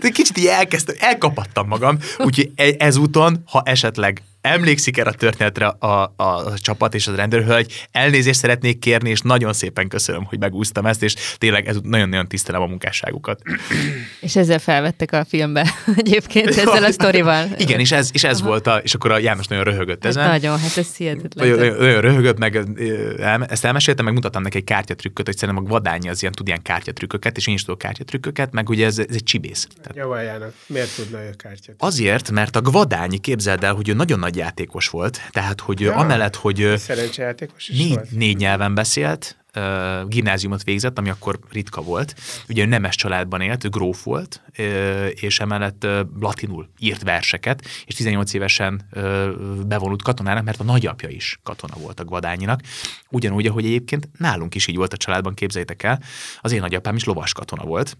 hogy 0.00 0.12
kicsit 0.12 0.38
így 0.38 0.46
elkezdtem, 0.46 0.96
elkapattam 0.98 1.68
magam, 1.68 1.98
úgyhogy 2.18 2.50
e- 2.56 2.74
ezúton, 2.78 3.42
ha 3.46 3.62
esetleg 3.64 4.22
emlékszik 4.44 4.98
erre 4.98 5.10
a 5.10 5.12
történetre 5.12 5.66
a, 5.66 5.86
a, 6.16 6.22
a 6.24 6.58
csapat 6.58 6.94
és 6.94 7.06
az 7.06 7.14
rendőrhölgy, 7.14 7.86
elnézést 7.90 8.38
szeretnék 8.38 8.78
kérni, 8.78 9.10
és 9.10 9.20
nagyon 9.20 9.52
szépen 9.52 9.88
köszönöm, 9.88 10.24
hogy 10.24 10.38
megúsztam 10.38 10.86
ezt, 10.86 11.02
és 11.02 11.14
tényleg 11.38 11.68
ez 11.68 11.76
nagyon-nagyon 11.82 12.28
tisztelem 12.28 12.62
a 12.62 12.66
munkásságukat. 12.66 13.42
És 14.20 14.36
ezzel 14.36 14.58
felvettek 14.58 15.12
a 15.12 15.24
filmbe 15.28 15.74
egyébként, 15.96 16.48
ezzel 16.48 16.84
a 16.84 16.90
sztorival. 16.98 17.48
Igen, 17.58 17.80
és 17.80 17.92
ez 17.92 18.03
ez, 18.04 18.10
és 18.12 18.24
ez 18.24 18.42
volt 18.42 18.66
a, 18.66 18.76
és 18.76 18.94
akkor 18.94 19.10
a 19.10 19.18
János 19.18 19.46
nagyon 19.46 19.64
röhögött 19.64 20.02
Hát 20.02 20.16
ezen. 20.16 20.28
nagyon, 20.28 20.58
hát 20.58 20.76
ez 20.76 20.96
hihetetlen. 20.96 21.48
Nagyon, 21.48 21.64
nagyon, 21.66 21.84
nagyon 21.84 22.00
röhögött, 22.00 22.38
meg 22.38 22.56
ezt 23.48 23.64
elmeséltem, 23.64 24.04
meg 24.04 24.14
mutattam 24.14 24.42
neki 24.42 24.56
egy 24.56 24.64
kártyatrükköt, 24.64 25.26
hogy 25.26 25.36
szerintem 25.36 25.64
a 25.64 25.68
vadányi 25.68 26.08
az 26.08 26.20
ilyen 26.20 26.32
tud 26.34 26.46
ilyen 26.46 26.62
kártyatrükköket, 26.62 27.36
és 27.36 27.46
én 27.46 27.54
is 27.54 27.64
tudok 27.64 27.78
kártyatrükköket, 27.78 28.52
meg 28.52 28.68
ugye 28.68 28.86
ez, 28.86 28.98
ez 28.98 29.14
egy 29.14 29.22
csibész. 29.22 29.66
Tehát 29.82 29.96
Javaljának, 29.96 30.54
miért 30.66 30.94
tudna 30.96 31.22
ő 31.22 31.30
kártyát? 31.36 31.76
Azért, 31.78 32.30
mert 32.30 32.56
a 32.56 32.60
Gvadányi 32.60 33.18
képzeld 33.18 33.64
el, 33.64 33.74
hogy 33.74 33.88
ő 33.88 33.92
nagyon 33.92 34.18
nagy 34.18 34.36
játékos 34.36 34.88
volt, 34.88 35.20
tehát 35.30 35.60
hogy 35.60 35.80
ja. 35.80 35.94
Amellett, 35.94 36.36
hogy 36.36 36.72
Szerencsejátékos 36.76 37.68
is 37.68 37.78
négy, 37.78 37.94
volt? 37.94 38.10
négy 38.10 38.36
nyelven 38.36 38.74
beszélt, 38.74 39.36
ö, 39.54 40.02
gimnáziumot 40.06 40.62
végzett, 40.62 40.98
ami 40.98 41.10
akkor 41.10 41.38
ritka 41.50 41.82
volt. 41.82 42.14
Ugye 42.48 42.62
ő 42.62 42.66
nemes 42.66 42.96
családban 42.96 43.40
élt, 43.40 43.64
ő 43.64 43.68
gróf 43.68 44.02
volt, 44.02 44.42
és 45.14 45.40
emellett 45.40 45.84
ö, 45.84 46.02
latinul 46.20 46.68
írt 46.78 47.02
verseket, 47.02 47.64
és 47.84 47.94
18 47.94 48.34
évesen 48.34 48.82
ö, 48.90 49.32
bevonult 49.66 50.02
katonának, 50.02 50.44
mert 50.44 50.60
a 50.60 50.64
nagyapja 50.64 51.08
is 51.08 51.38
katona 51.42 51.74
volt 51.76 52.00
a 52.00 52.04
Gvadányinak. 52.04 52.60
Ugyanúgy, 53.10 53.46
ahogy 53.46 53.64
egyébként 53.64 54.08
nálunk 54.18 54.54
is 54.54 54.66
így 54.66 54.76
volt 54.76 54.92
a 54.92 54.96
családban, 54.96 55.34
képzeljétek 55.34 55.82
el, 55.82 56.02
az 56.40 56.52
én 56.52 56.60
nagyapám 56.60 56.96
is 56.96 57.04
lovas 57.04 57.32
katona 57.32 57.64
volt, 57.64 57.96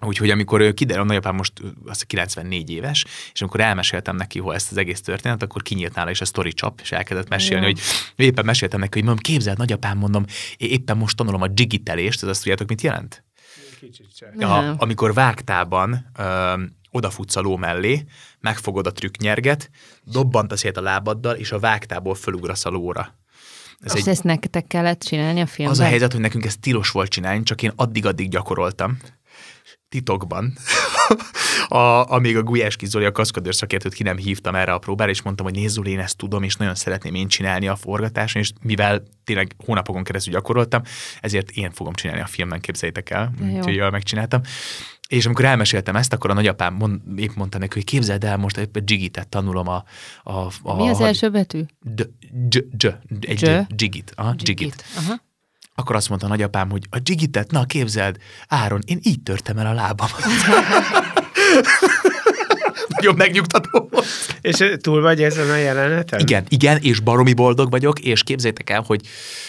Úgyhogy 0.00 0.30
amikor 0.30 0.60
ő 0.60 0.72
kiderül, 0.72 1.02
a 1.02 1.06
nagyapám 1.06 1.34
most 1.34 1.52
azt 1.86 2.04
94 2.04 2.70
éves, 2.70 3.04
és 3.32 3.40
amikor 3.40 3.60
elmeséltem 3.60 4.16
neki 4.16 4.38
hogy 4.38 4.54
ezt 4.54 4.70
az 4.70 4.76
egész 4.76 5.00
történetet, 5.00 5.42
akkor 5.42 5.62
kinyílt 5.62 5.94
nála 5.94 6.10
is 6.10 6.20
a 6.20 6.24
story 6.24 6.52
csap, 6.52 6.80
és 6.82 6.92
elkezdett 6.92 7.28
mesélni, 7.28 7.66
Jó. 7.66 7.72
hogy 8.16 8.24
éppen 8.24 8.44
meséltem 8.44 8.80
neki, 8.80 8.92
hogy 8.92 9.06
mondom, 9.06 9.22
képzeld, 9.22 9.58
nagyapám, 9.58 9.98
mondom, 9.98 10.24
éppen 10.56 10.96
most 10.96 11.16
tanulom 11.16 11.42
a 11.42 11.48
digitelést, 11.48 12.22
ez 12.22 12.28
azt 12.28 12.40
tudjátok, 12.40 12.68
mit 12.68 12.80
jelent? 12.80 13.24
Kicsit 13.80 14.16
se. 14.16 14.32
Nem. 14.34 14.50
A, 14.50 14.74
amikor 14.78 15.14
vágtában 15.14 16.10
ö, 16.18 16.62
odafutsz 16.90 17.36
a 17.36 17.40
ló 17.40 17.56
mellé, 17.56 18.04
megfogod 18.40 18.86
a 18.86 18.92
trükknyerget, 18.92 19.70
dobbant 20.04 20.52
a 20.52 20.56
szét 20.56 20.76
a 20.76 20.80
lábaddal, 20.80 21.34
és 21.34 21.52
a 21.52 21.58
vágtából 21.58 22.14
fölugrasz 22.14 22.64
a 22.64 22.70
lóra. 22.70 23.18
Ez 23.80 23.96
És 23.96 24.04
ezt 24.04 24.22
nektek 24.22 24.66
kellett 24.66 25.00
csinálni 25.00 25.40
a 25.40 25.46
filmben? 25.46 25.78
az 25.78 25.84
a 25.84 25.88
helyzet, 25.88 26.12
hogy 26.12 26.20
nekünk 26.20 26.44
ez 26.44 26.56
tilos 26.56 26.90
volt 26.90 27.10
csinálni, 27.10 27.42
csak 27.42 27.62
én 27.62 27.72
addig-addig 27.76 28.28
gyakoroltam 28.28 28.98
titokban, 29.90 30.52
a, 31.68 32.12
amíg 32.12 32.36
a 32.36 32.42
Gulyás 32.42 32.76
Zoli, 32.84 33.04
a 33.04 33.12
kaszkadőr 33.12 33.54
szakértőt 33.54 33.94
ki 33.94 34.02
nem 34.02 34.16
hívtam 34.16 34.54
erre 34.54 34.72
a 34.72 34.78
próbára, 34.78 35.10
és 35.10 35.22
mondtam, 35.22 35.46
hogy 35.46 35.54
nézd 35.54 35.74
Zoli, 35.74 35.90
én 35.90 35.98
ezt 35.98 36.16
tudom, 36.16 36.42
és 36.42 36.54
nagyon 36.56 36.74
szeretném 36.74 37.14
én 37.14 37.28
csinálni 37.28 37.68
a 37.68 37.76
forgatáson, 37.76 38.42
és 38.42 38.52
mivel 38.62 39.02
tényleg 39.24 39.52
hónapokon 39.64 40.04
keresztül 40.04 40.32
gyakoroltam, 40.32 40.82
ezért 41.20 41.50
én 41.50 41.70
fogom 41.70 41.92
csinálni 41.92 42.22
a 42.22 42.26
filmben, 42.26 42.60
képzeljétek 42.60 43.10
el, 43.10 43.32
jó. 43.40 43.46
úgyhogy 43.56 43.74
jól 43.74 43.90
megcsináltam. 43.90 44.40
És 45.08 45.26
amikor 45.26 45.44
elmeséltem 45.44 45.96
ezt, 45.96 46.12
akkor 46.12 46.30
a 46.30 46.34
nagyapám 46.34 46.74
mond, 46.74 47.00
épp 47.16 47.34
mondta 47.34 47.58
neki, 47.58 47.72
hogy 47.74 47.84
képzeld 47.84 48.24
el, 48.24 48.36
most 48.36 48.56
éppen 48.56 48.82
Jigitet 48.86 49.28
tanulom 49.28 49.68
a... 49.68 49.84
a, 50.22 50.32
a 50.62 50.74
Mi 50.76 50.88
az 50.88 50.96
had- 50.96 51.06
első 51.06 51.30
betű? 51.30 51.62
D, 51.80 52.08
j, 52.48 52.58
j, 52.78 52.86
egy 53.20 53.42
J? 53.42 53.46
J, 53.46 53.58
Jigit. 53.76 54.12
Aha, 54.16 54.34
Jigit. 54.38 54.84
Aha. 54.96 55.20
Akkor 55.80 55.96
azt 55.96 56.08
mondta 56.08 56.26
a 56.26 56.30
nagyapám, 56.30 56.70
hogy 56.70 56.86
a 56.90 56.98
Jigitet, 57.04 57.50
na 57.50 57.64
képzeld, 57.64 58.16
Áron, 58.48 58.80
én 58.84 58.98
így 59.02 59.22
törtem 59.22 59.58
el 59.58 59.66
a 59.66 59.72
lábamat. 59.72 60.22
Nagyon 62.88 63.14
megnyugtató 63.16 63.88
volt. 63.90 64.06
És 64.40 64.64
túl 64.80 65.00
vagy 65.00 65.22
ezen 65.22 65.50
a 65.50 65.56
jeleneten? 65.56 66.20
Igen, 66.20 66.44
igen, 66.48 66.78
és 66.82 67.00
baromi 67.00 67.32
boldog 67.32 67.70
vagyok, 67.70 68.00
és 68.00 68.22
képzétek 68.22 68.70
el, 68.70 68.82
hogy 68.86 69.06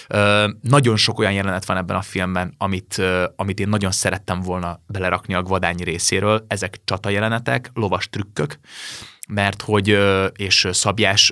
ö, 0.07 0.47
nagyon 0.61 0.97
sok 0.97 1.19
olyan 1.19 1.34
jelenet 1.34 1.65
van 1.65 1.77
ebben 1.77 1.95
a 1.95 2.01
filmben, 2.01 2.53
amit, 2.57 2.95
ö, 2.97 3.25
amit 3.36 3.59
én 3.59 3.69
nagyon 3.69 3.91
szerettem 3.91 4.41
volna 4.41 4.82
belerakni 4.88 5.34
a 5.34 5.41
Gvadányi 5.41 5.84
részéről. 5.84 6.45
Ezek 6.47 6.79
csata 6.84 7.09
jelenetek, 7.09 7.69
lovas 7.73 8.09
trükkök, 8.09 8.59
mert 9.34 9.61
hogy, 9.61 9.97
és 10.36 10.67
szabjás 10.71 11.32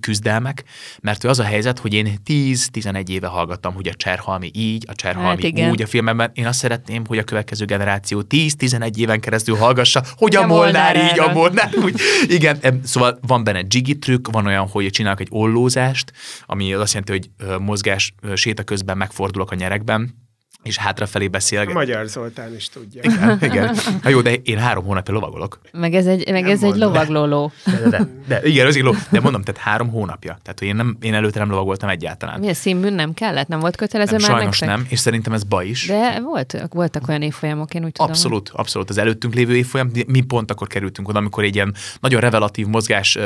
küzdelmek, 0.00 0.64
mert 1.00 1.20
hogy 1.20 1.30
az 1.30 1.38
a 1.38 1.44
helyzet, 1.44 1.78
hogy 1.78 1.94
én 1.94 2.20
10-11 2.26 3.08
éve 3.08 3.26
hallgattam, 3.26 3.74
hogy 3.74 3.88
a 3.88 3.94
Cserhalmi 3.94 4.50
így, 4.54 4.84
a 4.88 4.94
Cserhalmi 4.94 5.28
Hát 5.28 5.42
igen. 5.42 5.70
úgy 5.70 5.82
a 5.82 5.86
filmben. 5.86 6.30
Én 6.34 6.46
azt 6.46 6.58
szeretném, 6.58 7.06
hogy 7.06 7.18
a 7.18 7.24
következő 7.24 7.64
generáció 7.64 8.22
10-11 8.28 8.96
éven 8.96 9.20
keresztül 9.20 9.56
hallgassa, 9.56 10.02
hogy 10.16 10.36
a, 10.36 10.42
A 10.42 10.46
Molnár 10.46 10.96
így, 10.96 11.18
a. 11.18 11.32
Molnár 11.32 11.70
úgy. 11.84 12.00
Igen, 12.28 12.80
szóval 12.84 13.18
van 13.26 13.44
benne 13.44 13.62
jiggy 13.68 13.98
trükk, 13.98 14.28
van 14.30 14.46
olyan, 14.46 14.68
hogy 14.68 14.90
csinálok 14.90 15.20
egy 15.20 15.28
ollózást, 15.30 16.12
ami 16.46 16.72
azt 16.72 16.94
jelenti, 16.94 17.12
hogy 17.12 17.58
mozgás 17.60 18.14
séta 18.34 18.62
közben 18.62 18.96
megfordulok 18.96 19.50
a 19.50 19.54
nyerekben, 19.54 20.25
és 20.66 20.76
hátrafelé 20.76 21.26
A 21.26 21.28
beszélek. 21.28 21.72
Magyar 21.72 22.06
Zoltán 22.06 22.54
is 22.54 22.68
tudja. 22.68 23.02
Igen, 23.04 23.38
igen. 23.50 23.76
Na 24.02 24.08
jó, 24.08 24.20
de 24.20 24.32
én 24.32 24.58
három 24.58 24.84
hónapja 24.84 25.14
lovagolok. 25.14 25.60
Meg 25.72 25.94
ez 25.94 26.06
egy, 26.06 26.30
meg 26.30 26.42
Nem 26.42 26.50
ez 26.50 26.62
egy 26.62 26.76
lovaglóló. 26.76 27.52
De, 27.64 27.78
de, 27.78 27.88
de, 27.88 28.08
de 28.26 28.40
igen, 28.48 28.66
az 28.66 28.76
egy 28.76 28.82
lov. 28.82 28.96
De 29.10 29.20
mondom, 29.20 29.42
tehát 29.42 29.60
három 29.60 29.88
hónapja. 29.88 30.38
Tehát 30.42 30.58
hogy 30.58 30.68
én, 30.68 30.76
nem, 30.76 30.96
én 31.00 31.14
előtte 31.14 31.38
nem 31.38 31.50
lovagoltam 31.50 31.88
egyáltalán. 31.88 32.40
Mi 32.40 32.48
a 32.48 32.54
színbűn 32.54 32.92
nem 32.92 33.14
kellett? 33.14 33.48
Nem 33.48 33.60
volt 33.60 33.76
kötelező 33.76 34.16
Nem, 34.16 34.20
már 34.20 34.30
sajnos 34.30 34.58
nektek? 34.58 34.78
nem, 34.78 34.86
és 34.90 34.98
szerintem 34.98 35.32
ez 35.32 35.44
baj 35.44 35.66
is. 35.66 35.86
De 35.86 36.20
volt, 36.20 36.66
voltak 36.70 37.08
olyan 37.08 37.22
évfolyamok, 37.22 37.74
én 37.74 37.84
úgy 37.84 37.92
tudom. 37.92 38.10
Abszolút, 38.10 38.50
abszolút. 38.52 38.90
Az 38.90 38.98
előttünk 38.98 39.34
lévő 39.34 39.56
évfolyam, 39.56 39.90
mi 40.06 40.20
pont 40.20 40.50
akkor 40.50 40.66
kerültünk 40.66 41.08
oda, 41.08 41.18
amikor 41.18 41.44
egy 41.44 41.54
ilyen 41.54 41.74
nagyon 42.00 42.20
revelatív 42.20 42.66
mozgás 42.66 43.18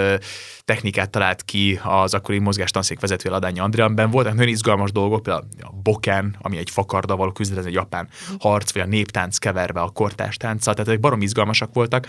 technikát 0.64 1.10
talált 1.10 1.42
ki 1.42 1.80
az 1.82 2.14
akkori 2.14 2.38
mozgás 2.38 2.70
tanszék 2.70 3.00
vezető 3.00 3.30
Ladányi 3.30 3.58
Andriánben. 3.58 4.10
Voltak 4.10 4.34
nagyon 4.34 4.48
izgalmas 4.48 4.92
dolgok, 4.92 5.22
például 5.22 5.46
a 5.60 5.72
boken, 5.82 6.36
ami 6.40 6.56
egy 6.56 6.70
fakarda 6.70 7.16
való 7.30 7.32
küzdet, 7.32 7.58
ez 7.58 7.64
egy 7.64 7.72
japán 7.72 8.08
harc, 8.38 8.72
vagy 8.72 8.82
a 8.82 8.86
néptánc 8.86 9.38
keverve 9.38 9.80
a 9.80 9.88
kortás 9.90 10.36
tánccal, 10.36 10.74
tehát 10.74 10.88
ezek 10.88 11.00
barom 11.00 11.22
izgalmasak 11.22 11.74
voltak. 11.74 12.06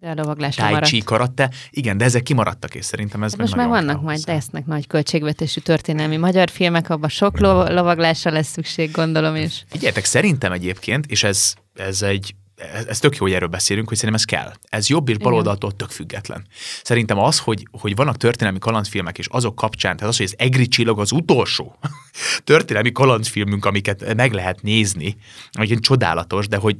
De 0.00 0.08
a 0.10 0.14
lovaglásra 0.14 0.68
Tai 0.68 0.80
chi, 0.80 1.02
karate, 1.02 1.50
igen, 1.70 1.96
de 1.98 2.04
ezek 2.04 2.22
kimaradtak, 2.22 2.74
és 2.74 2.84
szerintem 2.84 3.22
ez 3.22 3.30
Hát 3.30 3.40
most 3.40 3.54
már 3.54 3.68
vannak 3.68 4.02
majd, 4.02 4.16
hozzá. 4.16 4.32
lesznek 4.32 4.66
nagy 4.66 4.86
költségvetésű 4.86 5.60
történelmi 5.60 6.16
magyar 6.16 6.50
filmek, 6.50 6.90
abban 6.90 7.08
sok 7.08 7.38
lo- 7.40 7.68
lovaglásra 7.68 8.30
lesz 8.30 8.48
szükség, 8.48 8.90
gondolom 8.90 9.34
is. 9.36 9.64
Figyeljetek, 9.68 10.04
szerintem 10.04 10.52
egyébként, 10.52 11.06
és 11.06 11.22
ez, 11.22 11.54
ez 11.74 12.02
egy 12.02 12.34
ez, 12.56 12.86
ez 12.86 12.98
tök 12.98 13.16
jó, 13.16 13.24
hogy 13.24 13.32
erről 13.32 13.48
beszélünk, 13.48 13.88
hogy 13.88 13.96
szerintem 13.96 14.24
ez 14.24 14.42
kell. 14.42 14.52
Ez 14.68 14.88
jobb 14.88 15.08
és 15.08 15.16
baloldaltól 15.16 15.76
tök 15.76 15.90
független. 15.90 16.46
Szerintem 16.82 17.18
az, 17.18 17.38
hogy, 17.38 17.68
hogy 17.70 17.94
vannak 17.94 18.16
történelmi 18.16 18.58
kalandfilmek, 18.58 19.18
és 19.18 19.26
azok 19.26 19.54
kapcsán, 19.54 19.96
tehát 19.96 20.10
az, 20.10 20.16
hogy 20.16 20.26
az 20.26 20.34
Egri 20.38 20.68
csillag 20.68 20.98
az 20.98 21.12
utolsó 21.12 21.78
történelmi 22.44 22.92
kalandfilmünk, 22.92 23.64
amiket 23.64 24.14
meg 24.14 24.32
lehet 24.32 24.62
nézni, 24.62 25.16
egyébként 25.52 25.82
csodálatos, 25.82 26.48
de 26.48 26.56
hogy 26.56 26.76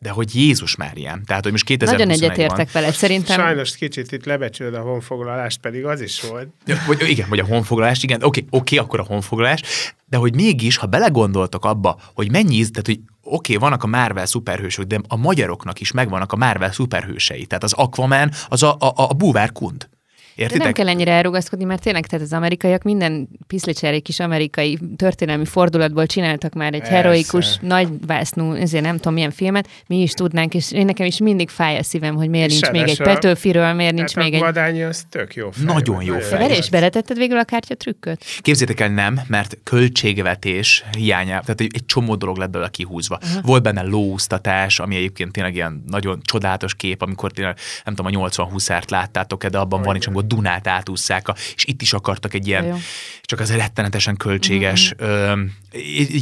de 0.00 0.10
hogy 0.10 0.34
Jézus 0.34 0.76
Márián. 0.76 1.22
Tehát, 1.24 1.42
hogy 1.42 1.52
most 1.52 1.64
2021 1.64 2.06
Nagyon 2.06 2.22
egyetértek 2.22 2.72
veled, 2.72 2.94
szerintem. 2.94 3.40
Sajnos 3.40 3.76
kicsit 3.76 4.12
itt 4.12 4.24
lebecsülöd 4.24 4.74
a 4.74 4.80
honfoglalást, 4.80 5.60
pedig 5.60 5.84
az 5.84 6.00
is 6.00 6.20
volt. 6.20 6.48
Ja, 6.66 6.76
Vagy, 6.86 7.08
igen, 7.08 7.28
vagy 7.28 7.38
a 7.38 7.44
honfoglalás, 7.44 8.02
igen, 8.02 8.22
oké, 8.22 8.44
oké, 8.50 8.76
akkor 8.76 9.00
a 9.00 9.04
honfoglalás, 9.04 9.62
de 10.06 10.16
hogy 10.16 10.34
mégis, 10.34 10.76
ha 10.76 10.86
belegondoltak 10.86 11.64
abba, 11.64 12.00
hogy 12.14 12.30
mennyi, 12.30 12.68
tehát 12.68 12.86
hogy 12.86 13.00
oké, 13.22 13.56
vannak 13.56 13.82
a 13.82 13.86
Marvel 13.86 14.26
szuperhősök, 14.26 14.84
de 14.84 15.00
a 15.08 15.16
magyaroknak 15.16 15.80
is 15.80 15.92
megvannak 15.92 16.32
a 16.32 16.36
Marvel 16.36 16.72
szuperhősei. 16.72 17.46
Tehát 17.46 17.64
az 17.64 17.72
Aquaman, 17.72 18.30
az 18.48 18.62
a, 18.62 18.76
a, 18.78 18.92
a 18.94 19.12
búvár 19.12 19.52
kund. 19.52 19.88
De 20.36 20.42
Értitek? 20.42 20.64
nem 20.64 20.72
kell 20.72 20.88
ennyire 20.88 21.12
elrugaszkodni, 21.12 21.64
mert 21.64 21.82
tényleg 21.82 22.06
tehát 22.06 22.24
az 22.24 22.32
amerikaiak 22.32 22.82
minden 22.82 23.28
piszlicserék 23.46 24.02
kis 24.02 24.20
amerikai 24.20 24.78
történelmi 24.96 25.44
fordulatból 25.44 26.06
csináltak 26.06 26.52
már 26.54 26.74
egy 26.74 26.80
Persze. 26.80 26.94
heroikus, 26.94 27.56
nagy 27.60 27.88
vásznú, 28.06 28.52
ezért 28.52 28.84
nem 28.84 28.96
tudom 28.96 29.12
milyen 29.12 29.30
filmet, 29.30 29.68
mi 29.86 30.00
is 30.02 30.12
tudnánk, 30.12 30.54
és 30.54 30.72
én 30.72 30.84
nekem 30.84 31.06
is 31.06 31.18
mindig 31.18 31.48
fáj 31.48 31.78
a 31.78 31.82
szívem, 31.82 32.14
hogy 32.14 32.28
miért 32.28 32.50
És 32.50 32.60
nincs 32.60 32.72
még 32.72 32.88
egy 32.88 33.00
a- 33.00 33.04
Petőfiről, 33.04 33.72
miért 33.72 33.94
nincs 33.94 34.12
Tehát 34.12 34.30
még 34.30 34.40
a 34.42 34.46
egy... 34.46 34.52
Vadányi 34.54 34.82
az 34.82 35.04
tök 35.08 35.34
jó 35.34 35.50
fej. 35.50 35.64
Nagyon 35.64 36.02
jó 36.02 36.14
De 36.14 36.20
fej. 36.20 36.38
várj, 36.38 36.52
és 36.52 36.70
beletetted 36.70 37.16
végül 37.16 37.38
a 37.38 37.44
kártya 37.44 37.74
trükköt? 37.74 38.24
Képzétek 38.40 38.80
el, 38.80 38.88
nem, 38.88 39.20
mert 39.26 39.58
költségvetés 39.62 40.84
hiányában, 40.96 41.40
tehát 41.44 41.60
egy, 41.60 41.70
egy 41.74 41.86
csomó 41.86 42.14
dolog 42.14 42.36
lett 42.36 42.50
belőle 42.50 42.70
kihúzva. 42.70 43.18
Uh-huh. 43.22 43.42
Volt 43.44 43.62
benne 43.62 43.82
lóztatás, 43.82 44.78
ami 44.78 44.96
egyébként 44.96 45.32
tényleg 45.32 45.54
ilyen 45.54 45.84
nagyon 45.86 46.20
csodálatos 46.22 46.74
kép, 46.74 47.02
amikor 47.02 47.30
tényleg, 47.32 47.56
nem 47.84 47.94
tudom, 47.94 48.12
a 48.12 48.16
80 48.16 48.46
huszárt 48.46 48.90
láttátok 48.90 49.46
de 49.46 49.58
abban 49.58 49.82
van 49.82 49.96
is, 49.96 50.06
amikor 50.06 50.19
Dunát 50.22 50.66
átúszák, 50.66 51.28
a, 51.28 51.34
és 51.54 51.64
itt 51.64 51.82
is 51.82 51.92
akartak 51.92 52.34
egy 52.34 52.46
ilyen, 52.46 52.64
Jó. 52.64 52.76
csak 53.22 53.40
az 53.40 53.54
rettenetesen 53.54 54.16
költséges 54.16 54.92
uh-huh. 54.92 55.08
ö, 55.08 55.40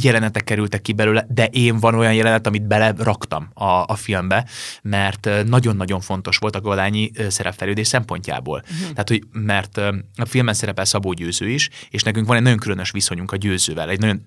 jelenetek 0.01 0.43
kerültek 0.43 0.81
ki 0.81 0.93
belőle, 0.93 1.25
de 1.29 1.45
én 1.45 1.79
van 1.79 1.95
olyan 1.95 2.13
jelenet, 2.13 2.47
amit 2.47 2.67
beleraktam 2.67 3.49
a, 3.53 3.83
a 3.87 3.95
filmbe, 3.95 4.45
mert 4.81 5.29
nagyon-nagyon 5.45 6.01
fontos 6.01 6.37
volt 6.37 6.55
a 6.55 6.61
Galányi 6.61 7.11
ö, 7.15 7.29
szerepfelődés 7.29 7.87
szempontjából. 7.87 8.63
Uh-huh. 8.63 8.89
Tehát, 8.89 9.09
hogy 9.09 9.23
mert 9.31 9.77
a 10.15 10.25
filmben 10.25 10.53
szerepel 10.53 10.85
Szabó 10.85 11.13
Győző 11.13 11.49
is, 11.49 11.69
és 11.89 12.03
nekünk 12.03 12.27
van 12.27 12.37
egy 12.37 12.43
nagyon 12.43 12.57
különös 12.57 12.91
viszonyunk 12.91 13.31
a 13.31 13.35
Győzővel, 13.35 13.89
egy 13.89 13.99
nagyon 13.99 14.21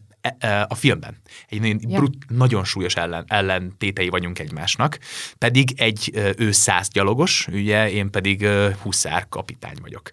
a 0.68 0.74
filmben. 0.74 1.16
Egy 1.48 1.60
nagyon, 1.60 1.80
Ja. 1.88 1.98
brut, 1.98 2.14
nagyon 2.28 2.64
súlyos 2.64 2.94
ellen, 2.96 3.24
ellentétei 3.26 4.08
vagyunk 4.08 4.38
egymásnak, 4.38 4.98
pedig 5.38 5.72
egy 5.76 6.10
ő 6.36 6.52
száz 6.52 6.88
gyalogos, 6.88 7.46
ugye, 7.52 7.90
én 7.90 8.10
pedig 8.10 8.46
huszár 8.82 9.28
kapitány 9.28 9.76
vagyok 9.80 10.10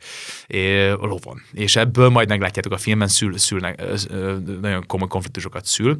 ö, 0.47 0.91
lovon. 0.91 1.41
És 1.53 1.75
ebből 1.75 2.09
majd 2.09 2.27
meglátjátok 2.29 2.71
a 2.71 2.77
filmben, 2.77 3.07
szül, 3.07 3.37
szülnek, 3.37 3.81
nagyon 4.61 4.85
komoly 4.87 5.07
konfliktusokat 5.07 5.65
szül, 5.65 5.99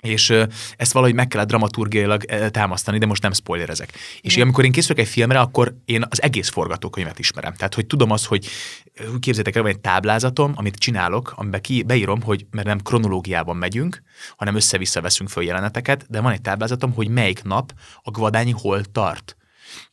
és 0.00 0.34
ezt 0.76 0.92
valahogy 0.92 1.14
meg 1.14 1.28
kellett 1.28 1.48
dramaturgiailag 1.48 2.24
támasztani, 2.50 2.98
de 2.98 3.06
most 3.06 3.22
nem 3.22 3.32
spoilerezek. 3.32 3.92
És 4.20 4.36
én, 4.36 4.42
amikor 4.42 4.64
én 4.64 4.72
készülök 4.72 4.98
egy 4.98 5.08
filmre, 5.08 5.38
akkor 5.38 5.74
én 5.84 6.04
az 6.08 6.22
egész 6.22 6.48
forgatókönyvet 6.48 7.18
ismerem. 7.18 7.54
Tehát, 7.54 7.74
hogy 7.74 7.86
tudom 7.86 8.10
azt, 8.10 8.26
hogy 8.26 8.46
képzeljétek 8.94 9.56
el, 9.56 9.62
van 9.62 9.70
egy 9.70 9.80
táblázatom, 9.80 10.52
amit 10.54 10.76
csinálok, 10.76 11.32
amiben 11.36 11.60
ki, 11.60 11.82
beírom, 11.82 12.22
hogy 12.22 12.46
mert 12.50 12.66
nem 12.66 12.78
kronológiában 12.78 13.56
megyünk, 13.56 14.02
hanem 14.36 14.54
össze-vissza 14.54 15.00
veszünk 15.00 15.30
föl 15.30 15.44
jeleneteket, 15.44 16.06
de 16.08 16.20
van 16.20 16.32
egy 16.32 16.40
táblázatom, 16.40 16.92
hogy 16.92 17.08
melyik 17.08 17.42
nap 17.42 17.72
a 18.02 18.10
Gvadányi 18.10 18.54
hol 18.56 18.84
tart 18.84 19.34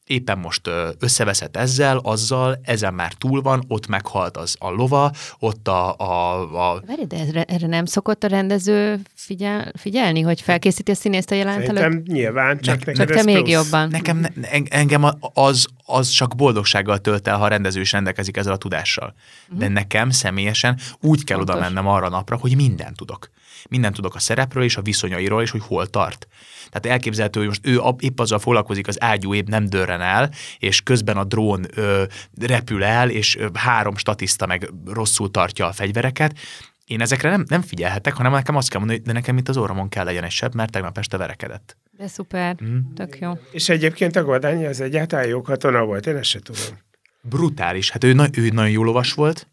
éppen 0.07 0.37
most 0.37 0.69
összeveszett 0.99 1.57
ezzel, 1.57 1.97
azzal, 1.97 2.59
ezen 2.63 2.93
már 2.93 3.13
túl 3.13 3.41
van, 3.41 3.63
ott 3.67 3.87
meghalt 3.87 4.37
az 4.37 4.55
a 4.59 4.69
lova, 4.69 5.11
ott 5.39 5.67
a... 5.67 5.95
a, 5.97 6.41
a... 6.71 6.81
Várj, 6.87 7.03
de 7.07 7.17
erre, 7.17 7.43
erre 7.43 7.67
nem 7.67 7.85
szokott 7.85 8.23
a 8.23 8.27
rendező 8.27 8.99
figyel, 9.13 9.71
figyelni, 9.77 10.21
hogy 10.21 10.41
felkészíti 10.41 10.91
a 10.91 10.95
színészt 10.95 11.31
a 11.31 11.35
jelent 11.35 11.59
Szerintem 11.59 11.91
előtt? 11.91 12.05
nyilván, 12.07 12.59
csak, 12.59 12.85
ne, 12.85 12.93
csak 12.93 13.07
te 13.07 13.23
még 13.23 13.35
plusz. 13.35 13.49
jobban. 13.49 13.89
Nekem, 13.89 14.17
ne, 14.17 14.47
engem 14.69 15.03
az, 15.33 15.65
az 15.85 16.09
csak 16.09 16.35
boldogsággal 16.35 16.97
tölt 16.97 17.27
el, 17.27 17.37
ha 17.37 17.43
a 17.43 17.47
rendező 17.47 17.81
is 17.81 17.91
rendelkezik 17.91 18.37
ezzel 18.37 18.53
a 18.53 18.57
tudással. 18.57 19.13
Uh-huh. 19.43 19.59
De 19.59 19.65
mhm. 19.65 19.73
nekem 19.73 20.09
személyesen 20.09 20.77
úgy 21.01 21.23
kell 21.23 21.37
Fontos. 21.37 21.55
oda 21.55 21.63
mennem 21.63 21.87
arra 21.87 22.09
napra, 22.09 22.37
hogy 22.37 22.55
mindent 22.55 22.95
tudok. 22.95 23.29
Mindent 23.69 23.95
tudok 23.95 24.15
a 24.15 24.19
szerepről 24.19 24.63
és 24.63 24.77
a 24.77 24.81
viszonyairól, 24.81 25.41
és 25.41 25.49
hogy 25.49 25.61
hol 25.61 25.87
tart. 25.87 26.27
Tehát 26.69 26.85
elképzelhető, 26.85 27.39
hogy 27.39 27.47
most 27.47 27.67
ő 27.67 27.81
épp 27.99 28.19
azzal 28.19 28.39
foglalkozik, 28.39 28.87
az 28.87 29.01
ágyú 29.01 29.33
épp 29.33 29.47
nem 29.47 29.65
dörren 29.65 30.01
el, 30.01 30.31
és 30.57 30.81
közben 30.81 31.17
a 31.17 31.23
drón 31.23 31.65
ö, 31.73 32.03
repül 32.41 32.83
el, 32.83 33.09
és 33.09 33.35
ö, 33.35 33.47
három 33.53 33.97
statiszta 33.97 34.45
meg 34.45 34.69
rosszul 34.85 35.31
tartja 35.31 35.65
a 35.65 35.71
fegyvereket. 35.71 36.37
Én 36.85 37.01
ezekre 37.01 37.29
nem, 37.29 37.43
nem 37.47 37.61
figyelhetek, 37.61 38.13
hanem 38.13 38.31
nekem 38.31 38.55
azt 38.55 38.69
kell 38.69 38.79
mondani, 38.79 38.99
hogy 38.99 39.07
de 39.07 39.13
nekem 39.13 39.37
itt 39.37 39.49
az 39.49 39.57
orromon 39.57 39.89
kell 39.89 40.05
legyen 40.05 40.23
egy 40.23 40.31
sebb, 40.31 40.55
mert 40.55 40.71
tegnap 40.71 40.97
este 40.97 41.17
verekedett. 41.17 41.77
De 41.91 42.07
szuper, 42.07 42.55
mm. 42.63 42.77
tök 42.95 43.19
jó. 43.19 43.31
És 43.51 43.69
egyébként 43.69 44.15
a 44.15 44.23
Godányi 44.23 44.65
az 44.65 44.81
egyáltalán 44.81 45.27
jó 45.27 45.41
katona 45.41 45.83
volt, 45.83 46.07
én 46.07 46.15
ezt 46.15 46.29
se 46.29 46.39
tudom. 46.39 46.77
Brutális. 47.21 47.89
Hát 47.89 48.03
ő, 48.03 48.15
ő 48.31 48.49
nagyon 48.49 48.71
jó 48.71 48.83
lovas 48.83 49.13
volt, 49.13 49.47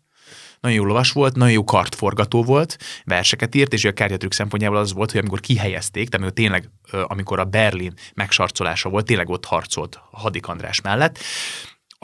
nagyon 0.65 0.79
jó 0.79 0.85
lovas 0.85 1.13
volt, 1.13 1.37
nagyon 1.37 1.55
jó 1.55 1.65
kartforgató 1.65 2.43
volt, 2.43 2.79
verseket 3.05 3.55
írt, 3.55 3.73
és 3.73 3.85
a 3.85 3.93
kártyatrükk 3.93 4.33
szempontjából 4.33 4.79
az 4.79 4.93
volt, 4.93 5.11
hogy 5.11 5.21
amikor 5.21 5.41
kihelyezték, 5.41 6.09
tehát 6.09 6.15
amikor 6.15 6.33
tényleg, 6.33 6.71
amikor 7.11 7.39
a 7.39 7.45
Berlin 7.45 7.93
megsarcolása 8.15 8.89
volt, 8.89 9.07
tényleg 9.07 9.29
ott 9.29 9.45
harcolt 9.45 10.01
Hadik 10.11 10.47
András 10.47 10.81
mellett, 10.81 11.19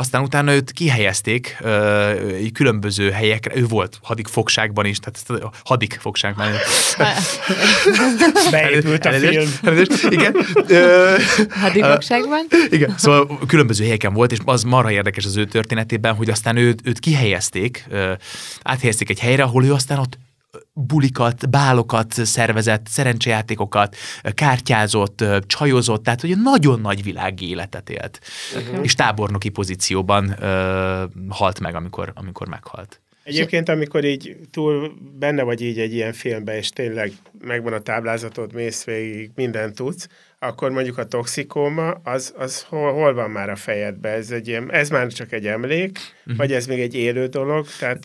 aztán 0.01 0.23
utána 0.23 0.53
őt 0.53 0.73
kihelyezték 0.73 1.57
uh, 1.61 2.51
különböző 2.53 3.11
helyekre, 3.11 3.57
ő 3.57 3.67
volt 3.67 3.99
hadik 4.03 4.29
fogságban 4.29 4.85
is, 4.85 4.99
tehát 4.99 5.53
hadik 5.65 5.99
fogságban. 6.01 6.47
Beépült 8.51 9.05
a 9.05 9.13
film. 9.13 9.51
Igen. 10.09 10.35
hadik 11.51 11.85
fogságban? 11.85 12.47
Igen, 12.71 12.95
szóval 12.97 13.39
különböző 13.47 13.85
helyeken 13.85 14.13
volt, 14.13 14.33
és 14.33 14.39
az 14.45 14.63
marha 14.63 14.91
érdekes 14.91 15.25
az 15.25 15.37
ő 15.37 15.45
történetében, 15.45 16.15
hogy 16.15 16.31
aztán 16.31 16.57
őt, 16.57 16.81
őt 16.85 16.99
kihelyezték, 16.99 17.87
uh, 17.91 18.13
áthelyezték 18.63 19.11
egy 19.11 19.21
helyre, 19.21 19.43
ahol 19.43 19.65
ő 19.65 19.73
aztán 19.73 19.99
ott 19.99 20.19
bulikat, 20.87 21.51
bálokat 21.51 22.13
szervezett, 22.13 22.87
szerencsejátékokat, 22.87 23.97
kártyázott, 24.35 25.25
csajozott, 25.47 26.03
tehát 26.03 26.21
hogy 26.21 26.43
nagyon 26.43 26.81
nagy 26.81 27.03
világi 27.03 27.49
életet 27.49 27.91
élt. 27.91 28.21
Uh-huh. 28.57 28.85
És 28.85 28.95
tábornoki 28.95 29.49
pozícióban 29.49 30.25
uh, 30.25 31.11
halt 31.29 31.61
meg, 31.61 31.75
amikor, 31.75 32.13
amikor 32.15 32.49
meghalt. 32.49 33.01
Egyébként, 33.23 33.69
amikor 33.69 34.05
így 34.05 34.37
túl 34.51 34.93
benne 35.19 35.43
vagy 35.43 35.61
így 35.61 35.79
egy 35.79 35.93
ilyen 35.93 36.13
filmben, 36.13 36.55
és 36.55 36.69
tényleg 36.69 37.13
megvan 37.41 37.73
a 37.73 37.81
táblázatod, 37.81 38.53
mész 38.53 38.85
végig, 38.85 39.31
mindent 39.35 39.75
tudsz, 39.75 40.09
akkor 40.39 40.71
mondjuk 40.71 40.99
a 40.99 41.07
toxikóma, 41.07 41.91
az, 41.91 42.35
az 42.37 42.63
hol, 42.63 42.93
hol 42.93 43.15
van 43.15 43.31
már 43.31 43.51
a 43.51 43.57
fejedben? 43.57 44.13
Ez, 44.13 44.31
egy 44.31 44.49
ilyen, 44.49 44.73
ez 44.73 44.91
már 44.91 45.07
csak 45.07 45.33
egy 45.33 45.47
emlék, 45.47 45.99
uh-huh. 46.21 46.37
vagy 46.37 46.53
ez 46.53 46.67
még 46.67 46.81
egy 46.81 46.95
élő 46.95 47.27
dolog? 47.27 47.67
Tehát 47.79 47.99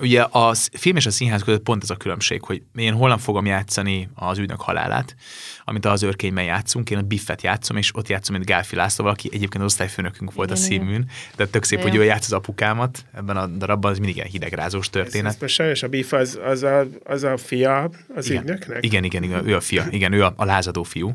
ugye 0.00 0.22
a 0.22 0.54
film 0.72 0.96
és 0.96 1.06
a 1.06 1.10
színház 1.10 1.42
között 1.42 1.62
pont 1.62 1.82
ez 1.82 1.90
a 1.90 1.96
különbség, 1.96 2.42
hogy 2.42 2.62
én 2.74 2.92
holnap 2.92 3.20
fogom 3.20 3.46
játszani 3.46 4.08
az 4.14 4.38
ügynök 4.38 4.60
halálát, 4.60 5.16
amit 5.64 5.84
az 5.84 6.02
őrkényben 6.02 6.44
játszunk, 6.44 6.90
én 6.90 6.98
a 6.98 7.02
Biffet 7.02 7.42
játszom, 7.42 7.76
és 7.76 7.94
ott 7.94 8.08
játszom, 8.08 8.34
mint 8.34 8.46
Gálfi 8.46 8.76
László, 8.76 9.06
aki 9.06 9.28
egyébként 9.32 9.64
az 9.64 9.70
osztályfőnökünk 9.72 10.32
volt 10.32 10.50
igen, 10.50 10.62
a 10.62 10.64
színműn, 10.64 11.10
de 11.36 11.46
tök 11.46 11.64
szép, 11.64 11.80
hogy 11.80 11.94
ő 11.94 12.04
játsz 12.04 12.24
az 12.24 12.32
apukámat 12.32 13.04
ebben 13.14 13.36
a 13.36 13.46
darabban, 13.46 13.90
ez 13.90 13.98
mindig 13.98 14.16
ilyen 14.16 14.28
hidegrázós 14.28 14.90
történet. 14.90 15.34
Ez, 15.34 15.42
ez 15.42 15.50
sajnos 15.50 15.82
a 15.82 15.88
Biff 15.88 16.12
az, 16.12 16.38
az, 16.44 16.62
a, 16.62 16.86
az 17.04 17.22
a 17.22 17.36
fia 17.36 17.90
az 18.14 18.30
igen. 18.30 18.42
ügynöknek? 18.42 18.84
Igen, 18.84 19.04
igen, 19.04 19.22
igen, 19.22 19.48
ő 19.48 19.56
a 19.56 19.60
fia, 19.60 19.86
igen, 19.90 20.12
ő 20.12 20.24
a, 20.24 20.32
a 20.36 20.44
lázadó 20.44 20.82
fiú, 20.82 21.14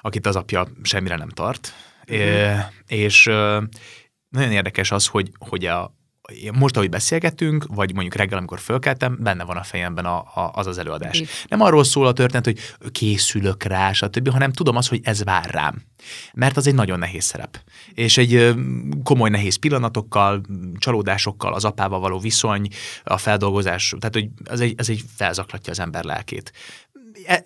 akit 0.00 0.26
az 0.26 0.36
apja 0.36 0.68
semmire 0.82 1.16
nem 1.16 1.28
tart. 1.28 1.74
Uh-huh. 2.08 2.26
E, 2.26 2.72
és 2.86 3.24
nagyon 4.28 4.52
érdekes 4.52 4.90
az, 4.90 5.06
hogy, 5.06 5.30
hogy 5.38 5.64
a, 5.64 5.97
most, 6.52 6.76
ahogy 6.76 6.88
beszélgetünk, 6.88 7.64
vagy 7.68 7.92
mondjuk 7.92 8.14
reggel, 8.14 8.38
amikor 8.38 8.58
fölkeltem, 8.58 9.16
benne 9.20 9.44
van 9.44 9.56
a 9.56 9.62
fejemben 9.62 10.04
a, 10.04 10.16
a, 10.18 10.50
az 10.54 10.66
az 10.66 10.78
előadás. 10.78 11.16
Igen. 11.16 11.28
Nem 11.48 11.60
arról 11.60 11.84
szól 11.84 12.06
a 12.06 12.12
történet, 12.12 12.44
hogy 12.44 12.58
készülök 12.92 13.62
rá, 13.62 13.92
stb., 13.92 14.30
hanem 14.30 14.52
tudom 14.52 14.76
azt, 14.76 14.88
hogy 14.88 15.00
ez 15.02 15.24
vár 15.24 15.50
rám. 15.50 15.82
Mert 16.34 16.56
az 16.56 16.66
egy 16.66 16.74
nagyon 16.74 16.98
nehéz 16.98 17.24
szerep. 17.24 17.60
És 17.94 18.18
egy 18.18 18.54
komoly 19.02 19.30
nehéz 19.30 19.56
pillanatokkal, 19.56 20.40
csalódásokkal, 20.78 21.54
az 21.54 21.64
apával 21.64 22.00
való 22.00 22.18
viszony, 22.18 22.68
a 23.04 23.18
feldolgozás, 23.18 23.94
tehát 23.98 24.14
hogy 24.14 24.28
az 24.44 24.60
egy, 24.60 24.74
az 24.76 24.90
egy 24.90 25.02
felzaklatja 25.16 25.72
az 25.72 25.80
ember 25.80 26.04
lelkét. 26.04 26.52
E, 27.26 27.42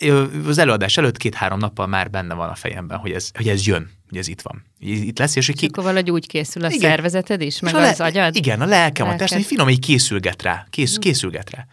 az 0.47 0.59
előadás 0.59 0.97
előtt 0.97 1.17
két-három 1.17 1.59
nappal 1.59 1.87
már 1.87 2.11
benne 2.11 2.35
van 2.35 2.49
a 2.49 2.55
fejemben, 2.55 2.99
hogy 2.99 3.13
ez, 3.13 3.31
hogy 3.35 3.49
ez 3.49 3.67
jön 3.67 3.91
hogy 4.13 4.21
ez 4.21 4.29
itt 4.29 4.41
van. 4.41 4.65
Itt 4.79 5.19
lesz, 5.19 5.37
és 5.37 5.53
ki... 5.57 5.67
Akkor 5.67 5.85
valahogy 5.85 6.11
úgy 6.11 6.27
készül 6.27 6.65
a 6.65 6.69
igen. 6.69 6.81
szervezeted 6.81 7.41
is, 7.41 7.61
meg 7.61 7.75
le... 7.75 7.89
az 7.89 8.01
agyad? 8.01 8.37
Igen, 8.37 8.61
a 8.61 8.67
lelkem, 8.67 9.09
a 9.09 9.17
testem, 9.17 9.41
finom, 9.41 9.69
így 9.69 9.79
készülget 9.79 10.43
rá. 10.43 10.67
Kész, 10.71 10.95
hm. 10.95 11.01
készülget 11.01 11.51
rá. 11.51 11.67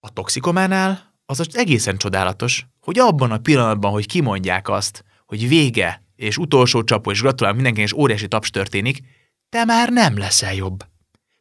A 0.00 0.10
toxikománál 0.10 1.14
az 1.26 1.40
az 1.40 1.56
egészen 1.56 1.96
csodálatos, 1.96 2.66
hogy 2.80 2.98
abban 2.98 3.30
a 3.30 3.38
pillanatban, 3.38 3.90
hogy 3.92 4.06
kimondják 4.06 4.68
azt, 4.68 5.04
hogy 5.26 5.48
vége, 5.48 6.02
és 6.16 6.38
utolsó 6.38 6.84
csapó, 6.84 7.10
és 7.10 7.20
gratulálok 7.20 7.56
mindenkinek, 7.56 7.90
és 7.90 7.98
óriási 7.98 8.28
taps 8.28 8.50
történik, 8.50 8.98
te 9.48 9.64
már 9.64 9.88
nem 9.88 10.18
leszel 10.18 10.54
jobb. 10.54 10.84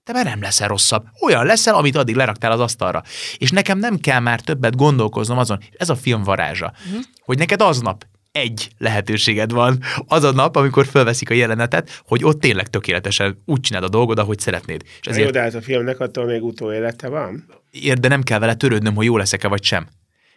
Te 0.03 0.13
már 0.13 0.25
nem 0.25 0.41
leszel 0.41 0.67
rosszabb. 0.67 1.05
Olyan 1.21 1.45
leszel, 1.45 1.75
amit 1.75 1.95
addig 1.95 2.15
leraktál 2.15 2.51
az 2.51 2.59
asztalra. 2.59 3.03
És 3.37 3.51
nekem 3.51 3.79
nem 3.79 3.99
kell 3.99 4.19
már 4.19 4.41
többet 4.41 4.75
gondolkoznom 4.75 5.37
azon, 5.37 5.59
ez 5.77 5.89
a 5.89 5.95
film 5.95 6.23
varázsa, 6.23 6.73
uh-huh. 6.87 7.03
hogy 7.19 7.37
neked 7.37 7.61
aznap 7.61 8.05
egy 8.35 8.69
lehetőséged 8.77 9.51
van 9.51 9.79
az 10.07 10.23
a 10.23 10.31
nap, 10.31 10.55
amikor 10.55 10.85
felveszik 10.85 11.29
a 11.29 11.33
jelenetet, 11.33 12.01
hogy 12.05 12.23
ott 12.23 12.39
tényleg 12.39 12.67
tökéletesen 12.67 13.41
úgy 13.45 13.59
csináld 13.59 13.83
a 13.83 13.89
dolgod, 13.89 14.19
ahogy 14.19 14.39
szeretnéd. 14.39 14.83
És 15.01 15.07
ezért... 15.07 15.25
Jó, 15.25 15.31
de 15.31 15.41
hát 15.41 15.53
a 15.53 15.61
filmnek 15.61 15.99
attól 15.99 16.25
még 16.25 16.43
utóélete 16.43 17.07
van. 17.07 17.45
Ér, 17.71 17.99
de 17.99 18.07
nem 18.07 18.23
kell 18.23 18.39
vele 18.39 18.53
törődnöm, 18.53 18.95
hogy 18.95 19.05
jó 19.05 19.17
leszek-e 19.17 19.47
vagy 19.47 19.63
sem. 19.63 19.87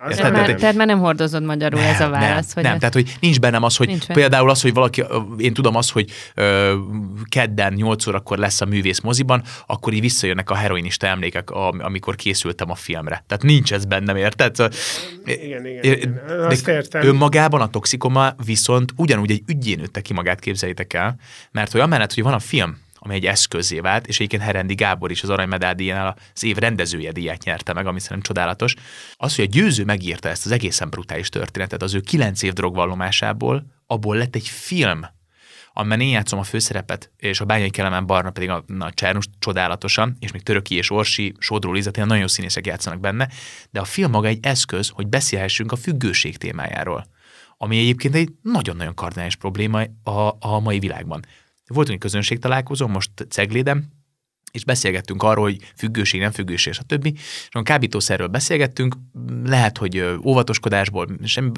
Az 0.00 0.16
tehát, 0.16 0.32
már, 0.32 0.54
tehát 0.54 0.74
már 0.74 0.86
nem 0.86 0.98
hordozod 0.98 1.42
magyarul 1.42 1.80
nem, 1.80 1.88
ez 1.88 2.00
a 2.00 2.08
válasz. 2.08 2.54
Nem, 2.54 2.54
hogy 2.54 2.62
nem 2.62 2.72
ez... 2.72 2.78
tehát 2.78 2.94
hogy 2.94 3.16
nincs 3.20 3.40
bennem 3.40 3.62
az, 3.62 3.76
hogy 3.76 3.86
nincs 3.86 4.06
például 4.06 4.50
az, 4.50 4.62
hogy 4.62 4.74
valaki, 4.74 5.04
én 5.38 5.54
tudom 5.54 5.76
azt, 5.76 5.90
hogy 5.90 6.10
ö, 6.34 6.74
kedden 7.28 7.72
8 7.72 8.06
órakor 8.06 8.38
lesz 8.38 8.60
a 8.60 8.64
művész 8.64 9.00
moziban, 9.00 9.42
akkor 9.66 9.92
így 9.92 10.00
visszajönnek 10.00 10.50
a 10.50 10.54
heroinista 10.54 11.06
emlékek, 11.06 11.50
amikor 11.50 12.16
készültem 12.16 12.70
a 12.70 12.74
filmre. 12.74 13.24
Tehát 13.26 13.42
nincs 13.42 13.72
ez 13.72 13.84
bennem, 13.84 14.16
érted? 14.16 14.54
Szóval, 14.54 14.72
igen, 15.24 15.66
igen, 15.66 15.84
igen. 15.84 16.20
Azt 16.48 16.68
értem. 16.68 17.02
Önmagában 17.02 17.60
a 17.60 17.68
toxikoma 17.68 18.34
viszont 18.44 18.92
ugyanúgy 18.96 19.30
egy 19.30 19.42
ügyén 19.46 19.78
nőtte 19.78 20.00
ki 20.00 20.12
magát, 20.12 20.40
képzeljétek 20.40 20.92
el, 20.92 21.16
mert 21.52 21.72
hogy 21.72 21.80
amellett, 21.80 22.14
hogy 22.14 22.22
van 22.22 22.34
a 22.34 22.38
film, 22.38 22.76
ami 23.08 23.16
egy 23.16 23.26
eszközé 23.26 23.80
vált, 23.80 24.06
és 24.06 24.16
egyébként 24.16 24.42
Herendi 24.42 24.74
Gábor 24.74 25.10
is 25.10 25.22
az 25.22 25.30
Arany 25.30 25.74
díjánál 25.76 26.16
az 26.34 26.44
év 26.44 26.56
rendezője 26.56 27.12
díját 27.12 27.44
nyerte 27.44 27.72
meg, 27.72 27.86
ami 27.86 28.00
szerintem 28.00 28.22
csodálatos. 28.22 28.74
Az, 29.16 29.36
hogy 29.36 29.44
a 29.44 29.48
győző 29.48 29.84
megírta 29.84 30.28
ezt 30.28 30.46
az 30.46 30.50
egészen 30.52 30.90
brutális 30.90 31.28
történetet, 31.28 31.82
az 31.82 31.94
ő 31.94 32.00
kilenc 32.00 32.42
év 32.42 32.52
drogvallomásából, 32.52 33.66
abból 33.86 34.16
lett 34.16 34.34
egy 34.34 34.48
film, 34.48 35.00
amiben 35.72 36.00
én 36.00 36.08
játszom 36.08 36.38
a 36.38 36.42
főszerepet, 36.42 37.10
és 37.16 37.40
a 37.40 37.44
Bányai 37.44 37.70
Kelemen 37.70 38.06
Barna 38.06 38.30
pedig 38.30 38.48
a, 38.50 38.64
a 38.78 38.92
Csernus 38.94 39.24
csodálatosan, 39.38 40.16
és 40.20 40.32
még 40.32 40.42
Töröki 40.42 40.74
és 40.74 40.90
Orsi, 40.90 41.34
Sodró 41.38 41.72
Liza, 41.72 41.90
nagyon 41.94 42.18
jó 42.18 42.26
színészek 42.26 42.66
játszanak 42.66 43.00
benne, 43.00 43.28
de 43.70 43.80
a 43.80 43.84
film 43.84 44.10
maga 44.10 44.26
egy 44.26 44.38
eszköz, 44.42 44.88
hogy 44.88 45.06
beszélhessünk 45.06 45.72
a 45.72 45.76
függőség 45.76 46.36
témájáról, 46.36 47.06
ami 47.56 47.78
egyébként 47.78 48.14
egy 48.14 48.30
nagyon-nagyon 48.42 48.94
kardinális 48.94 49.36
probléma 49.36 49.82
a, 50.02 50.36
a 50.38 50.60
mai 50.60 50.78
világban. 50.78 51.24
Volt 51.68 51.88
egy 51.88 51.98
közönség 51.98 52.38
találkozó, 52.38 52.86
most 52.86 53.10
Cegléden, 53.28 53.96
és 54.52 54.64
beszélgettünk 54.64 55.22
arról, 55.22 55.44
hogy 55.44 55.58
függőség, 55.76 56.20
nem 56.20 56.30
függőség, 56.30 56.72
stb. 56.72 57.06
És 57.14 57.48
a 57.50 57.62
kábítószerről 57.62 58.26
beszélgettünk, 58.26 58.94
lehet, 59.44 59.78
hogy 59.78 60.18
óvatoskodásból, 60.24 61.08
semmi, 61.24 61.50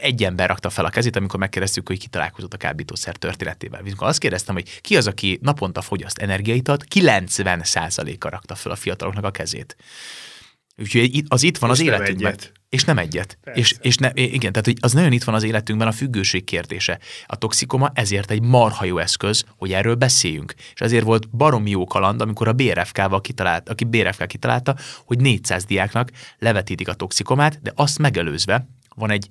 egy 0.00 0.24
ember 0.24 0.48
rakta 0.48 0.70
fel 0.70 0.84
a 0.84 0.90
kezét, 0.90 1.16
amikor 1.16 1.38
megkérdeztük, 1.38 1.88
hogy 1.88 1.98
ki 1.98 2.06
találkozott 2.06 2.54
a 2.54 2.56
kábítószer 2.56 3.16
történetével. 3.16 3.80
Amikor 3.80 4.06
azt 4.08 4.18
kérdeztem, 4.18 4.54
hogy 4.54 4.80
ki 4.80 4.96
az, 4.96 5.06
aki 5.06 5.38
naponta 5.42 5.80
fogyaszt 5.80 6.18
energiaitat, 6.18 6.84
90%-a 6.94 8.28
rakta 8.28 8.54
fel 8.54 8.72
a 8.72 8.76
fiataloknak 8.76 9.24
a 9.24 9.30
kezét. 9.30 9.76
Úgyhogy 10.76 11.22
az 11.28 11.42
itt 11.42 11.58
van 11.58 11.70
És 11.70 11.78
az 11.78 11.84
életünkben. 11.86 12.32
egyet. 12.32 12.52
És 12.68 12.84
nem 12.84 12.98
egyet. 12.98 13.38
Persze. 13.40 13.60
És, 13.60 13.74
és 13.80 13.96
ne, 13.96 14.10
igen, 14.14 14.52
tehát 14.52 14.64
hogy 14.64 14.76
az 14.80 14.92
nagyon 14.92 15.12
itt 15.12 15.24
van 15.24 15.34
az 15.34 15.42
életünkben 15.42 15.88
a 15.88 15.92
függőség 15.92 16.44
kérdése. 16.44 16.98
A 17.26 17.36
toxikoma 17.36 17.90
ezért 17.94 18.30
egy 18.30 18.42
marha 18.42 18.84
jó 18.84 18.98
eszköz, 18.98 19.44
hogy 19.56 19.72
erről 19.72 19.94
beszéljünk. 19.94 20.54
És 20.74 20.80
ezért 20.80 21.04
volt 21.04 21.36
baromi 21.36 21.70
jó 21.70 21.84
kaland, 21.84 22.20
amikor 22.20 22.48
a 22.48 22.52
BRFK-val 22.52 23.20
kitalált, 23.20 23.68
aki 23.68 23.84
BRFK 23.84 24.26
kitalálta, 24.26 24.76
hogy 25.04 25.20
400 25.20 25.64
diáknak 25.64 26.10
levetítik 26.38 26.88
a 26.88 26.94
toxikomát, 26.94 27.62
de 27.62 27.72
azt 27.74 27.98
megelőzve 27.98 28.68
van 28.96 29.10
egy 29.10 29.30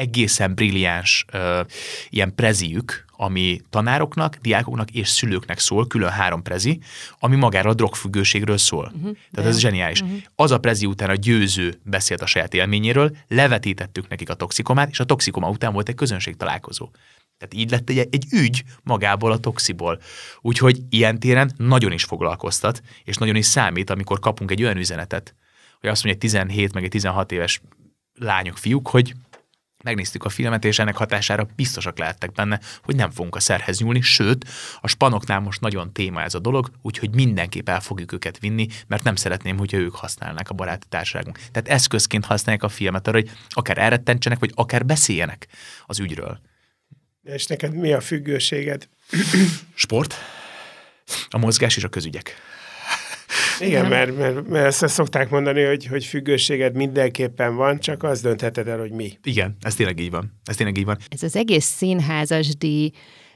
egészen 0.00 0.54
brilliáns 0.54 1.24
ö, 1.32 1.60
ilyen 2.08 2.34
preziük, 2.34 3.04
ami 3.10 3.60
tanároknak, 3.70 4.36
diákoknak 4.36 4.90
és 4.90 5.08
szülőknek 5.08 5.58
szól, 5.58 5.86
külön 5.86 6.10
három 6.10 6.42
prezi, 6.42 6.80
ami 7.18 7.36
magáról 7.36 7.72
a 7.72 7.74
drogfüggőségről 7.74 8.58
szól. 8.58 8.92
Uh-huh. 8.94 9.16
Tehát 9.32 9.50
ez 9.50 9.58
zseniális. 9.58 10.00
Uh-huh. 10.00 10.18
Az 10.34 10.50
a 10.50 10.58
prezi 10.58 10.86
után 10.86 11.10
a 11.10 11.14
győző 11.14 11.80
beszélt 11.82 12.22
a 12.22 12.26
saját 12.26 12.54
élményéről, 12.54 13.16
levetítettük 13.28 14.08
nekik 14.08 14.30
a 14.30 14.34
toxikomát, 14.34 14.90
és 14.90 15.00
a 15.00 15.04
toxikoma 15.04 15.48
után 15.48 15.72
volt 15.72 15.88
egy 15.88 15.94
közönség 15.94 16.36
találkozó. 16.36 16.90
Tehát 17.38 17.54
így 17.54 17.70
lett 17.70 17.90
egy, 17.90 17.98
egy 17.98 18.24
ügy 18.30 18.64
magából 18.82 19.32
a 19.32 19.38
toxiból. 19.38 20.00
Úgyhogy 20.40 20.80
ilyen 20.90 21.18
téren 21.18 21.52
nagyon 21.56 21.92
is 21.92 22.04
foglalkoztat, 22.04 22.82
és 23.04 23.16
nagyon 23.16 23.36
is 23.36 23.46
számít, 23.46 23.90
amikor 23.90 24.18
kapunk 24.18 24.50
egy 24.50 24.62
olyan 24.62 24.76
üzenetet, 24.76 25.34
hogy 25.80 25.90
azt 25.90 26.04
mondja 26.04 26.20
egy 26.22 26.30
17 26.30 26.72
meg 26.72 26.84
egy 26.84 26.90
16 26.90 27.32
éves 27.32 27.60
lányok, 28.14 28.56
fiúk, 28.56 28.88
hogy 28.88 29.14
megnéztük 29.82 30.24
a 30.24 30.28
filmet, 30.28 30.64
és 30.64 30.78
ennek 30.78 30.96
hatására 30.96 31.48
biztosak 31.56 31.98
lehettek 31.98 32.32
benne, 32.32 32.60
hogy 32.82 32.96
nem 32.96 33.10
fogunk 33.10 33.36
a 33.36 33.40
szerhez 33.40 33.78
nyúlni, 33.78 34.00
sőt, 34.00 34.48
a 34.80 34.88
spanoknál 34.88 35.40
most 35.40 35.60
nagyon 35.60 35.92
téma 35.92 36.22
ez 36.22 36.34
a 36.34 36.38
dolog, 36.38 36.70
úgyhogy 36.82 37.14
mindenképp 37.14 37.68
el 37.68 37.80
fogjuk 37.80 38.12
őket 38.12 38.38
vinni, 38.38 38.66
mert 38.86 39.02
nem 39.02 39.16
szeretném, 39.16 39.58
hogyha 39.58 39.76
ők 39.76 39.94
használnák 39.94 40.50
a 40.50 40.54
baráti 40.54 40.86
társaságunk. 40.88 41.38
Tehát 41.52 41.68
eszközként 41.68 42.24
használják 42.24 42.64
a 42.64 42.68
filmet 42.68 43.08
arra, 43.08 43.18
hogy 43.18 43.30
akár 43.48 43.78
elrettentsenek, 43.78 44.38
vagy 44.38 44.52
akár 44.54 44.86
beszéljenek 44.86 45.46
az 45.86 45.98
ügyről. 45.98 46.40
És 47.22 47.46
neked 47.46 47.74
mi 47.74 47.92
a 47.92 48.00
függőséged? 48.00 48.88
Sport, 49.74 50.14
a 51.28 51.38
mozgás 51.38 51.76
és 51.76 51.84
a 51.84 51.88
közügyek. 51.88 52.36
Igen, 53.60 53.86
mert, 53.86 54.16
mert, 54.16 54.48
mert 54.48 54.66
ezt 54.66 54.88
szokták 54.88 55.30
mondani, 55.30 55.64
hogy, 55.64 55.86
hogy 55.86 56.04
függőséged 56.04 56.74
mindenképpen 56.74 57.56
van, 57.56 57.78
csak 57.78 58.02
az 58.02 58.20
döntheted 58.20 58.68
el, 58.68 58.78
hogy 58.78 58.90
mi. 58.92 59.18
Igen, 59.22 59.56
ez 59.60 59.74
tényleg 59.74 60.00
így 60.00 60.10
van. 60.10 60.40
Ez 60.44 60.56
tényleg 60.56 60.78
így 60.78 60.84
van. 60.84 60.98
Ez 61.08 61.22
az 61.22 61.36
egész 61.36 61.64
színházas 61.64 62.56
díj, 62.56 62.90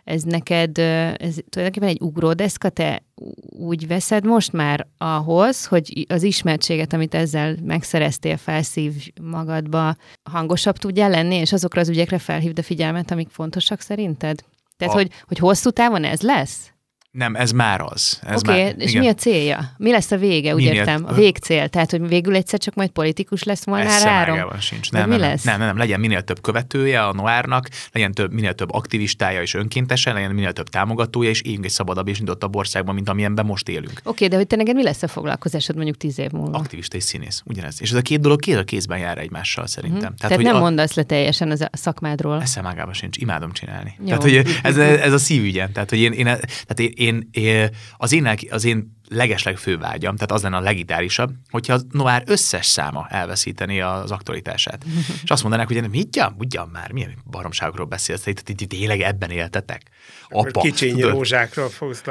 ez 0.05 0.23
neked, 0.23 0.79
ez 0.79 1.35
tulajdonképpen 1.49 1.89
egy 1.89 2.01
ugródeszka, 2.01 2.69
te 2.69 3.03
úgy 3.49 3.87
veszed 3.87 4.25
most 4.25 4.53
már 4.53 4.87
ahhoz, 4.99 5.67
hogy 5.67 6.07
az 6.09 6.23
ismertséget, 6.23 6.93
amit 6.93 7.15
ezzel 7.15 7.57
megszereztél, 7.63 8.37
felszív 8.37 8.93
magadba, 9.23 9.97
hangosabb 10.23 10.77
tudjál 10.77 11.11
lenni, 11.11 11.35
és 11.35 11.53
azokra 11.53 11.81
az 11.81 11.89
ügyekre 11.89 12.19
felhívd 12.19 12.59
a 12.59 12.63
figyelmet, 12.63 13.11
amik 13.11 13.29
fontosak 13.31 13.81
szerinted? 13.81 14.45
Tehát, 14.77 14.95
A- 14.95 14.97
hogy, 14.97 15.11
hogy 15.27 15.39
hosszú 15.39 15.71
távon 15.71 16.05
ez 16.05 16.21
lesz? 16.21 16.74
Nem, 17.15 17.35
ez 17.35 17.51
már 17.51 17.81
az. 17.81 18.21
Oké, 18.23 18.51
már, 18.51 18.59
okay, 18.59 18.85
és 18.85 18.91
igen. 18.91 19.03
mi 19.03 19.09
a 19.09 19.15
célja? 19.15 19.73
Mi 19.77 19.91
lesz 19.91 20.11
a 20.11 20.17
vége, 20.17 20.55
úgy 20.55 20.63
Minél- 20.63 20.75
értem? 20.75 21.05
A 21.07 21.13
végcél, 21.13 21.69
tehát, 21.69 21.91
hogy 21.91 22.09
végül 22.09 22.35
egyszer 22.35 22.59
csak 22.59 22.75
majd 22.75 22.91
politikus 22.91 23.43
lesz 23.43 23.67
Molnár 23.67 24.07
Áron? 24.07 24.61
sincs. 24.61 24.91
Vagy 24.91 25.01
Nem, 25.01 25.09
mi 25.09 25.17
nem, 25.17 25.31
lesz? 25.31 25.43
nem, 25.43 25.59
nem, 25.59 25.67
nem, 25.67 25.77
legyen 25.77 26.01
minél 26.01 26.23
több 26.23 26.41
követője 26.41 27.05
a 27.05 27.13
Noárnak, 27.13 27.69
legyen 27.93 28.13
több, 28.13 28.33
minél 28.33 28.55
több 28.55 28.73
aktivistája 28.73 29.43
és 29.43 29.55
önkéntese, 29.55 30.13
legyen 30.13 30.31
minél 30.31 30.53
több 30.53 30.69
támogatója, 30.69 31.31
és 31.31 31.41
éljünk 31.41 31.65
egy 31.65 31.71
szabadabb 31.71 32.09
és 32.09 32.19
nyitott 32.19 32.55
országban, 32.57 32.95
mint 32.95 33.09
amilyenben 33.09 33.47
most 33.47 33.69
élünk. 33.69 34.01
Oké, 34.05 34.27
de 34.27 34.37
hogy 34.37 34.47
te 34.47 34.57
neked 34.57 34.75
mi 34.75 34.83
lesz 34.83 35.03
a 35.03 35.09
foglalkozásod 35.09 35.75
mondjuk 35.77 35.97
tíz 35.97 36.19
év 36.19 36.31
múlva? 36.31 36.59
Aktivista 36.59 36.97
és 36.97 37.03
színész, 37.03 37.43
ugyanez. 37.45 37.77
És 37.81 37.91
ez 37.91 37.97
a 37.97 38.03
két 38.03 38.21
dolog 38.21 38.41
kéz 38.41 38.57
a 38.57 38.65
kézben 38.65 38.99
jár 38.99 39.19
egymással 39.19 39.67
szerintem. 39.67 40.01
Tehát, 40.01 40.17
Tehát 40.19 40.35
hogy 40.35 40.45
nem 40.45 40.57
a, 40.57 40.59
mondasz 40.59 40.95
le 40.95 41.03
teljesen 41.03 41.51
az 41.51 41.61
a 41.61 41.69
szakmádról. 41.73 42.41
Eszem 42.41 42.67
ágában 42.67 42.95
sincs, 42.95 43.17
imádom 43.17 43.53
csinálni. 43.53 43.95
Jó. 43.99 44.05
Tehát, 44.05 44.23
hogy 44.23 44.43
ez, 44.63 44.77
ez 44.79 45.13
a 45.13 45.19
szívügyem. 45.19 45.73
Tehát, 45.73 45.91
hogy 45.91 45.99
én, 45.99 46.13
én, 46.13 46.25
tehát 46.25 46.79
én, 46.79 46.93
én, 47.05 47.29
én 47.31 47.71
az, 47.97 48.13
én, 48.13 48.39
az 48.51 48.65
én 48.65 48.95
legesleg 49.09 49.57
fő 49.57 49.79
vágyam, 49.79 50.15
tehát 50.15 50.33
az 50.33 50.43
lenne 50.43 50.57
a 50.57 50.61
legitárisabb, 50.61 51.31
hogyha 51.51 51.75
a 51.75 51.81
Noár 51.91 52.23
összes 52.27 52.67
száma 52.67 53.07
elveszíteni 53.11 53.81
az 53.81 54.11
aktualitását. 54.11 54.85
És 55.23 55.31
azt 55.31 55.43
mondanák, 55.43 55.67
hogy 55.67 55.91
mit 55.91 56.11
ugyan, 56.39 56.69
már, 56.73 56.93
milyen 56.93 57.15
baromságokról 57.31 57.87
beszélsz, 57.87 58.21
tehát 58.21 58.49
itt- 58.49 58.69
tényleg 58.69 59.01
ebben 59.01 59.31
éltetek? 59.31 59.83
Apa, 60.29 60.61
Kicsiny 60.61 61.01
rózsákról 61.01 61.69
fogsz 61.69 62.03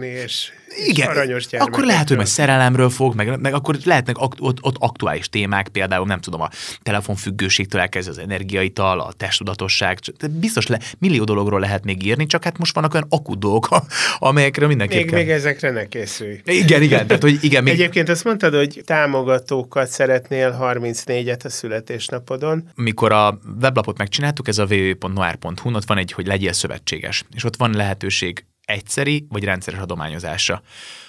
és, 0.00 0.04
és 0.24 0.52
Igen, 0.76 1.08
aranyos 1.08 1.44
akkor 1.52 1.84
lehet, 1.84 2.08
hogy 2.08 2.16
majd 2.16 2.28
szerelemről 2.28 2.90
fog, 2.90 3.14
meg, 3.14 3.40
meg 3.40 3.54
akkor 3.54 3.76
lehetnek 3.84 4.16
akt, 4.16 4.38
ott, 4.40 4.58
ott 4.60 4.76
aktuális 4.78 5.28
témák, 5.28 5.68
például 5.68 6.06
nem 6.06 6.20
tudom, 6.20 6.40
a 6.40 6.50
telefonfüggőségtől 6.82 7.80
elkezdve 7.80 8.12
az 8.12 8.18
energiaital, 8.18 9.00
a 9.00 9.12
testtudatosság, 9.12 9.98
csak- 9.98 10.16
tehát 10.16 10.36
biztos 10.36 10.66
le, 10.66 10.80
millió 10.98 11.24
dologról 11.24 11.60
lehet 11.60 11.84
még 11.84 12.06
írni, 12.06 12.26
csak 12.26 12.44
hát 12.44 12.58
most 12.58 12.74
vannak 12.74 12.94
olyan 12.94 13.06
akut 13.10 13.38
dolgok, 13.38 13.68
amelyekre 14.18 14.66
mindenképp 14.66 14.98
Még, 14.98 15.10
kell. 15.10 15.18
még 15.18 15.30
ezekre 15.30 15.70
ne 15.70 15.86
készülj. 15.86 16.40
Igen, 16.44 16.82
igen, 16.82 17.06
tehát 17.06 17.22
hogy 17.22 17.38
igen, 17.40 17.62
még, 17.62 17.72
Egyébként 17.72 18.08
azt 18.08 18.24
mondtad, 18.24 18.54
hogy 18.54 18.82
támogatókat 18.84 19.88
szeretnél 19.88 20.58
34-et 20.60 21.44
a 21.44 21.48
születésnapodon. 21.48 22.70
mikor 22.74 23.12
a 23.12 23.38
weblapot 23.60 23.98
megcsináltuk, 23.98 24.48
ez 24.48 24.58
a 24.58 24.64
www.noir.hu, 24.70 25.74
ott 25.74 25.86
van 25.86 25.98
egy, 25.98 26.12
hogy 26.12 26.26
legyél 26.26 26.52
szövetséges, 26.52 27.24
és 27.34 27.44
ott 27.44 27.56
van 27.56 27.70
lehetőség 27.70 28.44
egyszeri 28.66 29.26
vagy 29.28 29.44
rendszeres 29.44 29.80
adományozásra. 29.80 30.62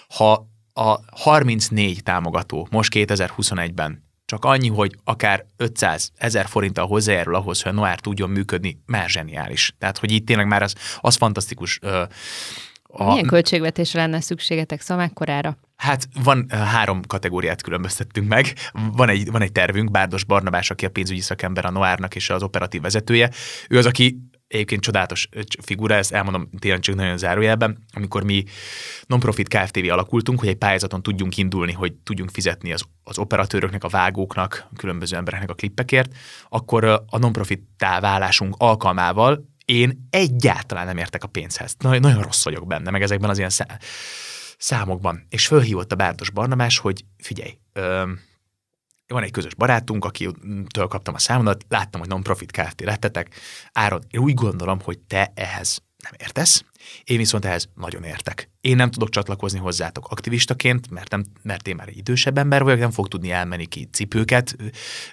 Ha 0.08 0.48
a 0.74 1.00
34 1.22 2.04
támogató 2.04 2.68
most 2.72 2.92
2021-ben 2.96 4.06
csak 4.26 4.46
annyi, 4.46 4.68
hogy 4.68 4.96
akár 5.04 5.46
500 5.58 6.12
ezer 6.16 6.48
forinttal 6.48 6.88
hozzájárul 6.88 7.36
ahhoz, 7.36 7.62
hogy 7.62 7.72
a 7.72 7.76
Noir 7.76 8.00
tudjon 8.00 8.30
működni, 8.30 8.82
már 8.86 9.10
zseniális. 9.10 9.76
Tehát, 9.78 9.98
hogy 9.98 10.12
itt 10.12 10.26
tényleg 10.26 10.48
már 10.48 10.62
az, 10.62 10.76
az 11.00 11.16
fantasztikus. 11.16 11.80
Ö, 11.82 12.04
a, 12.84 13.12
Milyen 13.12 13.26
költségvetésre 13.26 14.02
lenne 14.02 14.22
szükségetek 14.22 14.82
szamekkorára? 14.82 15.58
Hát 15.76 16.08
van 16.24 16.50
három 16.50 17.02
kategóriát 17.08 17.62
különböztettünk 17.62 18.28
meg. 18.28 18.54
Van 18.92 19.10
egy, 19.10 19.32
van 19.32 19.42
egy 19.42 19.52
tervünk, 19.52 19.92
Bárdos 19.92 20.24
Barnabás, 20.24 20.70
aki 20.70 20.86
a 20.86 20.90
pénzügyi 20.90 21.22
szakember 21.22 21.66
a 21.66 21.72
Noárnak 21.72 22.16
és 22.16 22.30
az 22.30 22.44
operatív 22.44 22.82
vezetője. 22.82 23.32
Ő 23.70 23.78
az, 23.78 23.86
aki 23.86 24.18
egyébként 24.48 24.82
csodálatos 24.82 25.30
figura, 25.62 25.96
ezt 25.96 26.14
elmondom 26.14 26.50
tényleg 26.60 26.80
csak 26.80 26.96
nagyon 26.96 27.18
zárójelben, 27.18 27.84
amikor 27.94 28.24
mi 28.24 28.44
non-profit 29.06 29.48
Kft. 29.48 29.78
alakultunk, 29.90 30.40
hogy 30.40 30.48
egy 30.48 30.56
pályázaton 30.56 31.04
tudjunk 31.04 31.38
indulni, 31.38 31.72
hogy 31.72 31.94
tudjunk 31.94 32.30
fizetni 32.30 32.74
az, 32.74 32.84
az 33.04 33.18
operatőröknek, 33.18 33.84
a 33.84 33.88
vágóknak, 33.88 34.68
a 34.72 34.76
különböző 34.76 35.16
embereknek 35.16 35.50
a 35.50 35.54
klippekért, 35.54 36.16
akkor 36.50 36.84
a 37.08 37.18
non-profit 37.18 37.64
válásunk 37.78 38.56
alkalmával 38.58 39.56
én 39.66 40.08
egyáltalán 40.10 40.86
nem 40.86 40.98
értek 40.98 41.24
a 41.24 41.28
pénzhez. 41.28 41.76
Nagyon, 41.80 42.00
nagyon 42.00 42.22
rossz 42.22 42.44
vagyok 42.44 42.68
benne, 42.68 42.90
meg 42.92 43.02
ezekben 43.02 43.30
az 43.30 43.38
ilyen 43.38 43.50
szá- 43.50 43.84
számokban. 44.58 45.26
És 45.30 45.48
fölhívott 45.48 45.92
a 45.92 45.96
Bárdos 45.96 46.30
Barnabás, 46.30 46.78
hogy 46.78 47.06
figyelj, 47.18 47.58
ö, 47.74 48.12
van 49.08 49.24
egy 49.24 49.32
közös 49.32 49.56
barátunk, 49.56 50.06
akitől 50.06 50.88
kaptam 50.88 51.14
a 51.14 51.20
számodat, 51.20 51.66
láttam, 51.70 52.00
hogy 52.00 52.10
non-profit 52.10 52.52
Kft. 52.52 52.82
lettetek. 52.82 53.36
Árod, 53.72 54.04
én 54.10 54.22
úgy 54.22 54.34
gondolom, 54.34 54.80
hogy 54.82 55.00
te 55.00 55.32
ehhez 55.36 55.82
nem 56.04 56.12
értesz, 56.18 56.64
én 57.04 57.18
viszont 57.18 57.46
ehhez 57.46 57.70
nagyon 57.76 58.04
értek. 58.04 58.50
Én 58.62 58.76
nem 58.76 58.92
tudok 58.92 59.10
csatlakozni 59.10 59.60
hozzátok 59.60 60.08
aktivistaként, 60.08 60.90
mert, 60.90 61.12
nem, 61.12 61.26
mert 61.42 61.68
én 61.68 61.76
már 61.76 61.88
egy 61.88 61.98
idősebb 61.98 62.38
ember 62.38 62.64
vagyok, 62.64 62.80
nem 62.80 62.92
fog 62.92 63.08
tudni 63.08 63.32
elmenni 63.32 63.66
ki 63.66 63.90
cipőket 63.92 64.56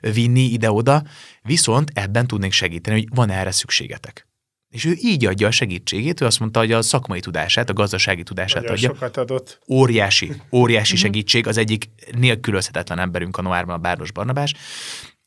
vinni 0.00 0.40
ide-oda, 0.40 1.02
viszont 1.42 1.90
ebben 1.94 2.26
tudnék 2.26 2.52
segíteni, 2.52 3.00
hogy 3.00 3.08
van 3.14 3.30
erre 3.30 3.50
szükségetek. 3.50 4.26
És 4.74 4.84
ő 4.84 4.96
így 5.02 5.26
adja 5.26 5.46
a 5.46 5.50
segítségét, 5.50 6.20
ő 6.20 6.26
azt 6.26 6.40
mondta, 6.40 6.58
hogy 6.58 6.72
a 6.72 6.82
szakmai 6.82 7.20
tudását, 7.20 7.70
a 7.70 7.72
gazdasági 7.72 8.22
tudását 8.22 8.62
Nagyon 8.62 8.76
adja 8.76 8.88
sokat 8.88 9.16
adott. 9.16 9.58
óriási, 9.68 10.26
Mhm. 10.26 10.36
óriási 10.52 10.96
segítség, 10.96 11.46
az 11.46 11.56
egyik 11.56 11.84
nélkülözhetetlen 12.18 12.98
emberünk 12.98 13.36
a 13.36 13.42
Noárban, 13.42 13.74
a 13.74 13.78
Bárdos 13.78 14.12
Barnabás, 14.12 14.54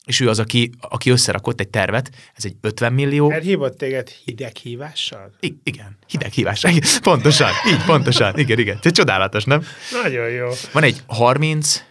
és 0.05 0.19
ő 0.19 0.29
az, 0.29 0.39
aki, 0.39 0.69
aki 0.79 1.09
összerakott 1.09 1.59
egy 1.59 1.67
tervet, 1.67 2.09
ez 2.35 2.45
egy 2.45 2.55
50 2.61 2.93
millió, 2.93 3.27
Mert 3.29 3.43
hívott 3.43 3.77
téged 3.77 4.09
hideghívással? 4.25 5.31
I- 5.39 5.59
igen, 5.63 5.97
hideghívás, 6.07 6.63
pontosan, 7.01 7.49
így, 7.67 7.83
pontosan, 7.85 8.37
igen, 8.39 8.59
igen, 8.59 8.79
ez 8.81 8.91
csodálatos, 8.91 9.43
nem? 9.43 9.63
Nagyon 10.03 10.29
jó. 10.29 10.47
Van 10.71 10.83
egy 10.83 11.01
30, 11.07 11.75
ö, 11.77 11.81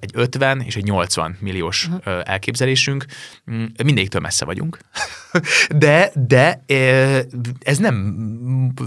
egy 0.00 0.10
50 0.14 0.60
és 0.60 0.76
egy 0.76 0.84
80 0.84 1.36
milliós 1.40 1.88
ö, 2.04 2.20
elképzelésünk. 2.24 3.04
Mm, 3.50 3.64
Mindéktől 3.84 4.20
messze 4.20 4.44
vagyunk. 4.44 4.78
De, 5.68 6.10
de 6.14 6.64
ez 7.60 7.78
nem 7.78 8.16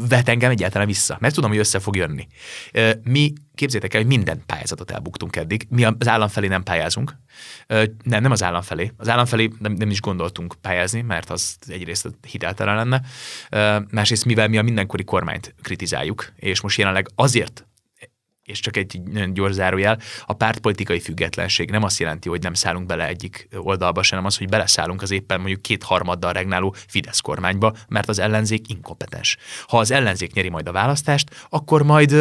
vet 0.10 0.30
engem 0.30 0.52
egyáltalán 0.52 0.88
vissza, 0.88 1.18
mert 1.20 1.34
tudom, 1.34 1.50
hogy 1.50 1.60
össze 1.60 1.80
fog 1.80 1.96
jönni. 1.96 2.28
Mi, 3.04 3.34
képzétek 3.56 3.94
el, 3.94 4.00
hogy 4.00 4.10
minden 4.10 4.44
pályázatot 4.46 4.92
elbuktunk 4.92 5.36
eddig. 5.36 5.66
Mi 5.70 5.84
az 5.84 6.08
állam 6.08 6.28
felé 6.28 6.48
nem 6.48 6.64
pályázunk. 6.64 7.16
Nem, 8.04 8.22
nem 8.22 8.32
az 8.32 8.44
állam 8.44 8.62
felé. 8.62 8.92
Az 8.98 9.10
állam 9.10 9.26
felé 9.26 9.50
nem, 9.60 9.72
nem 9.72 9.90
is 9.90 10.02
gondoltunk 10.02 10.56
pályázni, 10.62 11.02
mert 11.02 11.30
az 11.30 11.56
egyrészt 11.68 12.10
hiteltelen 12.28 12.76
lenne. 12.76 13.02
Másrészt, 13.92 14.26
mivel 14.26 14.48
mi 14.48 14.58
a 14.58 14.62
mindenkori 14.62 15.04
kormányt 15.04 15.56
kritizáljuk, 15.62 16.32
és 16.36 16.62
most 16.62 16.78
jelenleg 16.78 17.08
azért 17.16 17.66
és 18.44 18.60
csak 18.60 18.78
egy 18.78 19.02
nagyon 19.12 19.34
gyors 19.34 19.54
zárójel, 19.54 20.00
a 20.26 20.34
pártpolitikai 20.34 21.00
függetlenség 21.00 21.72
nem 21.72 21.84
azt 21.84 22.00
jelenti, 22.00 22.30
hogy 22.30 22.42
nem 22.42 22.54
szállunk 22.54 22.86
bele 22.86 23.08
egyik 23.08 23.48
oldalba, 23.56 24.04
sem, 24.04 24.18
hanem 24.18 24.32
az, 24.32 24.38
hogy 24.38 24.50
beleszállunk 24.50 25.02
az 25.02 25.12
éppen 25.12 25.40
mondjuk 25.40 25.62
kétharmaddal 25.62 26.34
regnáló 26.34 26.76
Fidesz 26.88 27.20
kormányba, 27.20 27.74
mert 27.88 28.10
az 28.10 28.20
ellenzék 28.20 28.70
inkompetens. 28.70 29.38
Ha 29.68 29.78
az 29.78 29.92
ellenzék 29.92 30.34
nyeri 30.34 30.50
majd 30.50 30.68
a 30.68 30.72
választást, 30.72 31.46
akkor 31.50 31.84
majd 31.84 32.16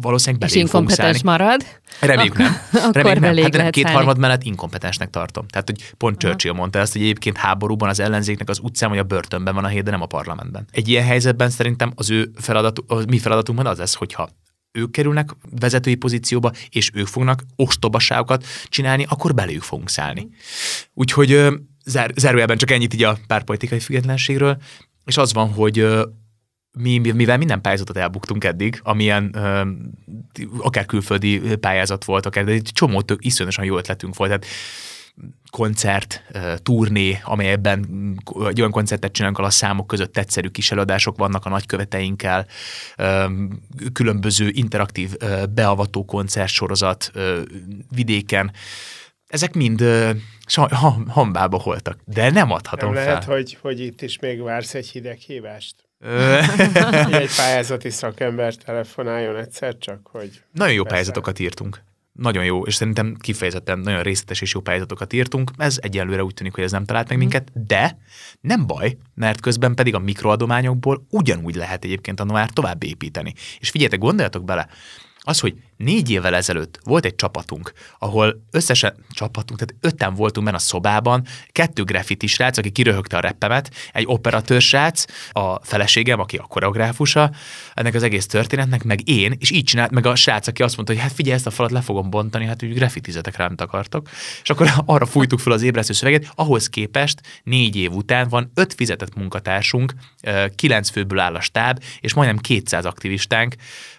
valószínűleg 0.00 0.42
És 0.42 0.48
beléjük 0.48 0.70
fogunk 0.70 0.90
inkompetens 0.90 1.22
marad. 1.22 1.64
Reméljük 2.00 2.36
nem. 2.36 2.56
Akkor 2.86 3.02
Reméljük 3.02 3.22
nem. 3.22 3.42
Hát 3.42 3.52
nem, 3.52 3.70
kétharmad 3.70 4.18
mellett 4.18 4.42
inkompetensnek 4.42 5.10
tartom. 5.10 5.46
Tehát, 5.48 5.68
hogy 5.68 5.94
pont 5.96 6.18
Churchill 6.18 6.52
mondta 6.52 6.78
ezt, 6.78 6.92
hogy 6.92 7.02
egyébként 7.02 7.36
háborúban 7.36 7.88
az 7.88 8.00
ellenzéknek 8.00 8.48
az 8.48 8.58
utcán 8.62 8.88
vagy 8.88 8.98
a 8.98 9.02
börtönben 9.02 9.54
van 9.54 9.64
a 9.64 9.68
hely, 9.68 9.80
de 9.80 9.90
nem 9.90 10.02
a 10.02 10.06
parlamentben. 10.06 10.66
Egy 10.70 10.88
ilyen 10.88 11.04
helyzetben 11.04 11.50
szerintem 11.50 11.92
az 11.94 12.10
ő 12.10 12.30
feladat, 12.36 13.06
mi 13.06 13.18
feladatunk 13.18 13.66
az 13.66 13.78
lesz, 13.78 13.94
hogyha 13.94 14.28
ők 14.76 14.90
kerülnek 14.90 15.30
vezetői 15.60 15.94
pozícióba, 15.94 16.52
és 16.68 16.90
ők 16.94 17.06
fognak 17.06 17.42
ostobaságokat 17.56 18.44
csinálni, 18.68 19.06
akkor 19.08 19.34
belőjük 19.34 19.62
fogunk 19.62 19.88
szállni. 19.88 20.28
Úgyhogy 20.94 21.46
zár, 21.84 22.12
zárójelben 22.16 22.56
csak 22.56 22.70
ennyit 22.70 22.94
így 22.94 23.02
a 23.02 23.18
párpolitikai 23.26 23.80
függetlenségről, 23.80 24.56
és 25.04 25.16
az 25.16 25.32
van, 25.32 25.52
hogy 25.52 25.86
mi, 26.78 26.98
mivel 26.98 27.36
minden 27.36 27.60
pályázatot 27.60 27.96
elbuktunk 27.96 28.44
eddig, 28.44 28.80
amilyen 28.82 29.30
ö, 29.34 29.70
akár 30.58 30.86
külföldi 30.86 31.56
pályázat 31.56 32.04
volt, 32.04 32.26
akár, 32.26 32.44
de 32.44 32.52
egy 32.52 32.70
csomó 32.72 33.02
tök 33.02 33.24
iszonyatosan 33.24 33.64
jó 33.64 33.76
ötletünk 33.76 34.16
volt. 34.16 34.30
Tehát 34.30 34.46
koncert, 35.50 36.22
turné, 36.62 37.20
amelyben 37.24 37.86
egy 38.48 38.58
olyan 38.60 38.70
koncertet 38.70 39.12
csinálunk, 39.12 39.38
ahol 39.38 39.50
a 39.50 39.54
számok 39.54 39.86
között 39.86 40.12
tetszerű 40.12 40.48
kis 40.48 40.70
előadások 40.70 41.18
vannak 41.18 41.44
a 41.44 41.48
nagyköveteinkkel, 41.48 42.46
különböző 43.92 44.48
interaktív 44.52 45.16
beavató 45.54 46.04
koncertsorozat 46.04 47.12
vidéken. 47.94 48.52
Ezek 49.26 49.54
mind 49.54 49.84
hambába 51.08 51.58
voltak, 51.64 51.98
de 52.04 52.30
nem 52.30 52.50
adhatom 52.50 52.92
Nem 52.92 53.02
fel. 53.02 53.06
lehet, 53.06 53.24
hogy, 53.24 53.58
hogy 53.60 53.80
itt 53.80 54.02
is 54.02 54.18
még 54.18 54.42
vársz 54.42 54.74
egy 54.74 54.88
hideg 54.88 55.18
hívást? 55.18 55.74
Egy 57.10 57.36
pályázati 57.36 57.90
szakember 57.90 58.54
telefonáljon 58.54 59.36
egyszer 59.36 59.78
csak, 59.78 60.08
hogy... 60.12 60.42
Nagyon 60.52 60.74
jó 60.74 60.82
Persze. 60.82 60.94
pályázatokat 60.94 61.38
írtunk. 61.38 61.82
Nagyon 62.16 62.44
jó, 62.44 62.62
és 62.62 62.74
szerintem 62.74 63.16
kifejezetten 63.20 63.78
nagyon 63.78 64.02
részletes 64.02 64.40
és 64.40 64.54
jó 64.54 64.60
pályázatokat 64.60 65.12
írtunk. 65.12 65.50
Ez 65.56 65.78
egyelőre 65.80 66.24
úgy 66.24 66.34
tűnik, 66.34 66.54
hogy 66.54 66.64
ez 66.64 66.70
nem 66.70 66.84
talált 66.84 67.08
meg 67.08 67.18
minket, 67.18 67.66
de 67.66 67.98
nem 68.40 68.66
baj, 68.66 68.96
mert 69.14 69.40
közben 69.40 69.74
pedig 69.74 69.94
a 69.94 69.98
mikroadományokból 69.98 71.06
ugyanúgy 71.10 71.54
lehet 71.54 71.84
egyébként 71.84 72.20
a 72.20 72.24
Noár 72.24 72.50
tovább 72.50 72.82
építeni. 72.82 73.34
És 73.58 73.70
figyeljetek, 73.70 74.00
gondoljatok 74.00 74.44
bele, 74.44 74.68
az, 75.28 75.40
hogy 75.40 75.54
négy 75.76 76.10
évvel 76.10 76.34
ezelőtt 76.34 76.78
volt 76.84 77.04
egy 77.04 77.14
csapatunk, 77.14 77.72
ahol 77.98 78.42
összesen 78.50 78.94
csapatunk, 79.10 79.58
tehát 79.58 79.84
ötten 79.94 80.14
voltunk 80.14 80.46
benne 80.46 80.58
a 80.58 80.60
szobában, 80.60 81.26
kettő 81.52 81.82
graffiti 81.82 82.26
srác, 82.26 82.58
aki 82.58 82.70
kiröhögte 82.70 83.16
a 83.16 83.20
reppemet, 83.20 83.70
egy 83.92 84.04
operatőr 84.06 84.60
srác, 84.60 85.04
a 85.32 85.64
feleségem, 85.64 86.20
aki 86.20 86.36
a 86.36 86.42
koreográfusa 86.42 87.30
ennek 87.74 87.94
az 87.94 88.02
egész 88.02 88.26
történetnek, 88.26 88.84
meg 88.84 89.08
én, 89.08 89.34
és 89.38 89.50
így 89.50 89.64
csinált 89.64 89.90
meg 89.90 90.06
a 90.06 90.14
srác, 90.14 90.46
aki 90.46 90.62
azt 90.62 90.76
mondta, 90.76 90.94
hogy 90.94 91.02
hát 91.02 91.12
figyelj, 91.12 91.36
ezt 91.36 91.46
a 91.46 91.50
falat 91.50 91.70
le 91.70 91.80
fogom 91.80 92.10
bontani, 92.10 92.46
hát 92.46 92.62
úgy 92.62 92.74
graffitizetek 92.74 93.36
rám 93.36 93.54
akartok. 93.56 94.08
És 94.42 94.50
akkor 94.50 94.72
arra 94.84 95.06
fújtuk 95.06 95.38
fel 95.38 95.52
az 95.52 95.62
ébresztő 95.62 95.92
szöveget, 95.92 96.32
ahhoz 96.34 96.68
képest 96.68 97.20
négy 97.42 97.76
év 97.76 97.92
után 97.92 98.28
van 98.28 98.50
öt 98.54 98.74
fizetett 98.74 99.14
munkatársunk, 99.14 99.94
kilenc 100.54 100.90
főből 100.90 101.18
áll 101.18 101.34
a 101.34 101.40
stáb, 101.40 101.82
és 102.00 102.14
majdnem 102.14 102.38
200 102.38 102.84
aktivistánk, 102.84 103.54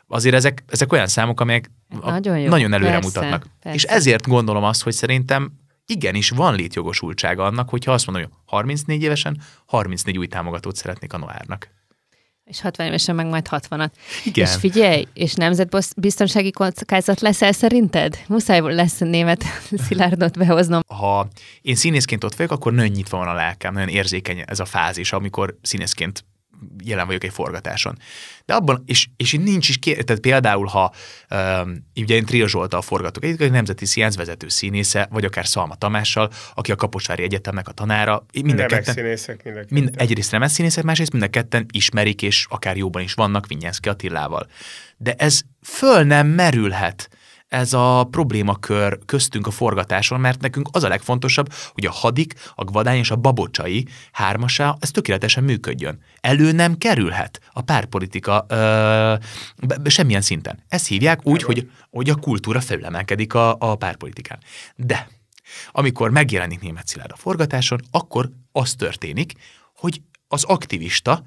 azért 0.07 0.35
ezek, 0.35 0.63
ezek 0.67 0.91
olyan 0.91 1.07
számok, 1.07 1.41
amelyek 1.41 1.71
a- 2.01 2.09
Nagyon 2.09 2.39
jó. 2.39 2.49
nagyon 2.49 2.73
előre 2.73 2.91
Persze, 2.91 3.07
mutatnak. 3.07 3.45
persze. 3.61 3.77
És 3.77 3.83
ezért 3.83 4.27
gondolom 4.27 4.63
azt, 4.63 4.83
hogy 4.83 4.93
szerintem 4.93 5.51
igenis 5.85 6.29
van 6.29 6.55
létjogosultsága 6.55 7.45
annak, 7.45 7.69
hogyha 7.69 7.91
azt 7.91 8.05
mondom, 8.07 8.23
hogy 8.25 8.33
34 8.45 9.01
évesen 9.03 9.41
34 9.65 10.17
új 10.17 10.27
támogatót 10.27 10.75
szeretnék 10.75 11.13
a 11.13 11.17
Noárnak. 11.17 11.75
És 12.43 12.61
60 12.61 12.87
évesen 12.87 13.15
meg 13.15 13.25
majd 13.25 13.47
60-at. 13.49 13.89
Igen. 14.25 14.45
És 14.45 14.55
figyelj, 14.55 15.07
és 15.13 15.33
nemzetbiztonsági 15.33 16.51
kockázat 16.51 17.19
leszel 17.21 17.51
szerinted? 17.51 18.17
Muszáj 18.27 18.59
lesz 18.61 18.97
német 18.99 19.43
Szilárdot 19.87 20.37
behoznom. 20.37 20.81
Ha 20.87 21.27
én 21.61 21.75
színészként 21.75 22.23
ott 22.23 22.35
vagyok, 22.35 22.51
akkor 22.51 22.73
nagyon 22.73 22.91
nyitva 22.91 23.17
van 23.17 23.27
a 23.27 23.33
lelkem, 23.33 23.73
nagyon 23.73 23.87
érzékeny 23.89 24.43
ez 24.45 24.59
a 24.59 24.65
fázis, 24.65 25.11
amikor 25.11 25.57
színészként 25.61 26.25
jelen 26.83 27.05
vagyok 27.05 27.23
egy 27.23 27.33
forgatáson. 27.33 27.97
De 28.45 28.53
abban, 28.53 28.83
és, 28.85 29.07
és 29.17 29.33
itt 29.33 29.43
nincs 29.43 29.69
is, 29.69 29.77
ké- 29.77 30.05
tehát 30.05 30.21
például, 30.21 30.65
ha 30.65 30.93
um, 31.29 31.87
ugye 31.95 32.15
én 32.15 32.25
Trill 32.25 32.47
Zsoltal 32.47 32.81
forgatok, 32.81 33.23
egy 33.23 33.41
egy 33.41 33.51
nemzeti 33.51 33.85
színház 33.85 34.15
vezető 34.15 34.47
színésze, 34.47 35.07
vagy 35.11 35.25
akár 35.25 35.47
Szalma 35.47 35.75
Tamással, 35.75 36.31
aki 36.53 36.71
a 36.71 36.75
Kaposvári 36.75 37.23
Egyetemnek 37.23 37.67
a 37.67 37.71
tanára, 37.71 38.25
mind 38.43 38.59
a 38.59 38.65
ketten, 38.65 38.93
színészek 38.93 39.43
mind 39.43 39.57
a 39.57 39.61
mind, 39.69 39.85
ketten. 39.85 40.07
egyrészt 40.07 40.31
remes 40.31 40.51
színészek, 40.51 40.83
másrészt 40.83 41.11
mind 41.11 41.23
a 41.23 41.27
ketten 41.29 41.65
ismerik, 41.71 42.21
és 42.21 42.45
akár 42.49 42.77
jóban 42.77 43.01
is 43.01 43.13
vannak 43.13 43.47
Vinyánszki 43.47 43.89
Attilával. 43.89 44.47
De 44.97 45.13
ez 45.13 45.41
föl 45.61 46.03
nem 46.03 46.27
merülhet 46.27 47.09
ez 47.47 47.73
a 47.73 48.07
problémakör 48.11 48.99
köztünk 49.05 49.47
a 49.47 49.51
forgatáson, 49.51 50.19
mert 50.19 50.41
nekünk 50.41 50.69
az 50.71 50.83
a 50.83 50.87
legfontosabb, 50.87 51.53
hogy 51.73 51.85
a 51.85 51.91
hadik, 51.91 52.33
a 52.55 52.63
gvadány 52.63 52.97
és 52.97 53.11
a 53.11 53.15
babocsai 53.15 53.87
hármasa, 54.11 54.77
ez 54.79 54.91
tökéletesen 54.91 55.43
működjön. 55.43 55.99
Elő 56.19 56.51
nem 56.51 56.77
kerülhet 56.77 57.39
a 57.51 57.61
párpolitika 57.61 58.45
ö, 58.47 58.55
be- 58.55 59.77
be- 59.77 59.89
semmilyen 59.89 60.21
szinten. 60.21 60.63
Ezt 60.67 60.87
hívják 60.87 61.27
úgy, 61.27 61.43
hogy, 61.43 61.69
hogy 61.89 62.09
a 62.09 62.15
kultúra 62.15 62.61
felülemelkedik 62.61 63.33
a, 63.33 63.55
a 63.59 63.75
párpolitikán. 63.75 64.39
De 64.75 65.07
amikor 65.71 66.11
megjelenik 66.11 66.59
német 66.59 66.87
Szilárd 66.87 67.11
a 67.11 67.15
forgatáson, 67.17 67.79
akkor 67.91 68.29
az 68.51 68.73
történik, 68.73 69.33
hogy 69.75 70.01
az 70.27 70.43
aktivista 70.43 71.23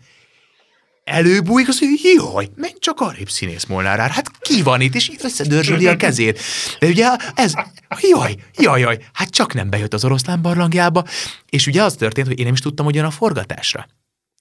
előbújik, 1.04 1.68
az, 1.68 1.78
hogy 1.78 1.88
jaj, 2.14 2.48
menj 2.54 2.72
csak 2.78 3.00
arrébb 3.00 3.30
színész 3.30 3.64
Molnár, 3.64 4.10
hát 4.10 4.30
ki 4.40 4.62
van 4.62 4.80
itt, 4.80 4.94
és 4.94 5.08
itt 5.08 5.24
összedörzsöli 5.24 5.86
a 5.86 5.96
kezét. 5.96 6.40
De 6.78 6.86
ugye 6.86 7.08
ez, 7.34 7.52
jaj, 8.00 8.36
jaj, 8.54 8.80
jaj, 8.80 8.98
hát 9.12 9.30
csak 9.30 9.54
nem 9.54 9.70
bejött 9.70 9.94
az 9.94 10.04
oroszlán 10.04 10.42
barlangjába, 10.42 11.04
és 11.48 11.66
ugye 11.66 11.82
az 11.82 11.94
történt, 11.94 12.26
hogy 12.26 12.38
én 12.38 12.44
nem 12.44 12.54
is 12.54 12.60
tudtam, 12.60 12.84
hogy 12.84 12.94
jön 12.94 13.04
a 13.04 13.10
forgatásra. 13.10 13.86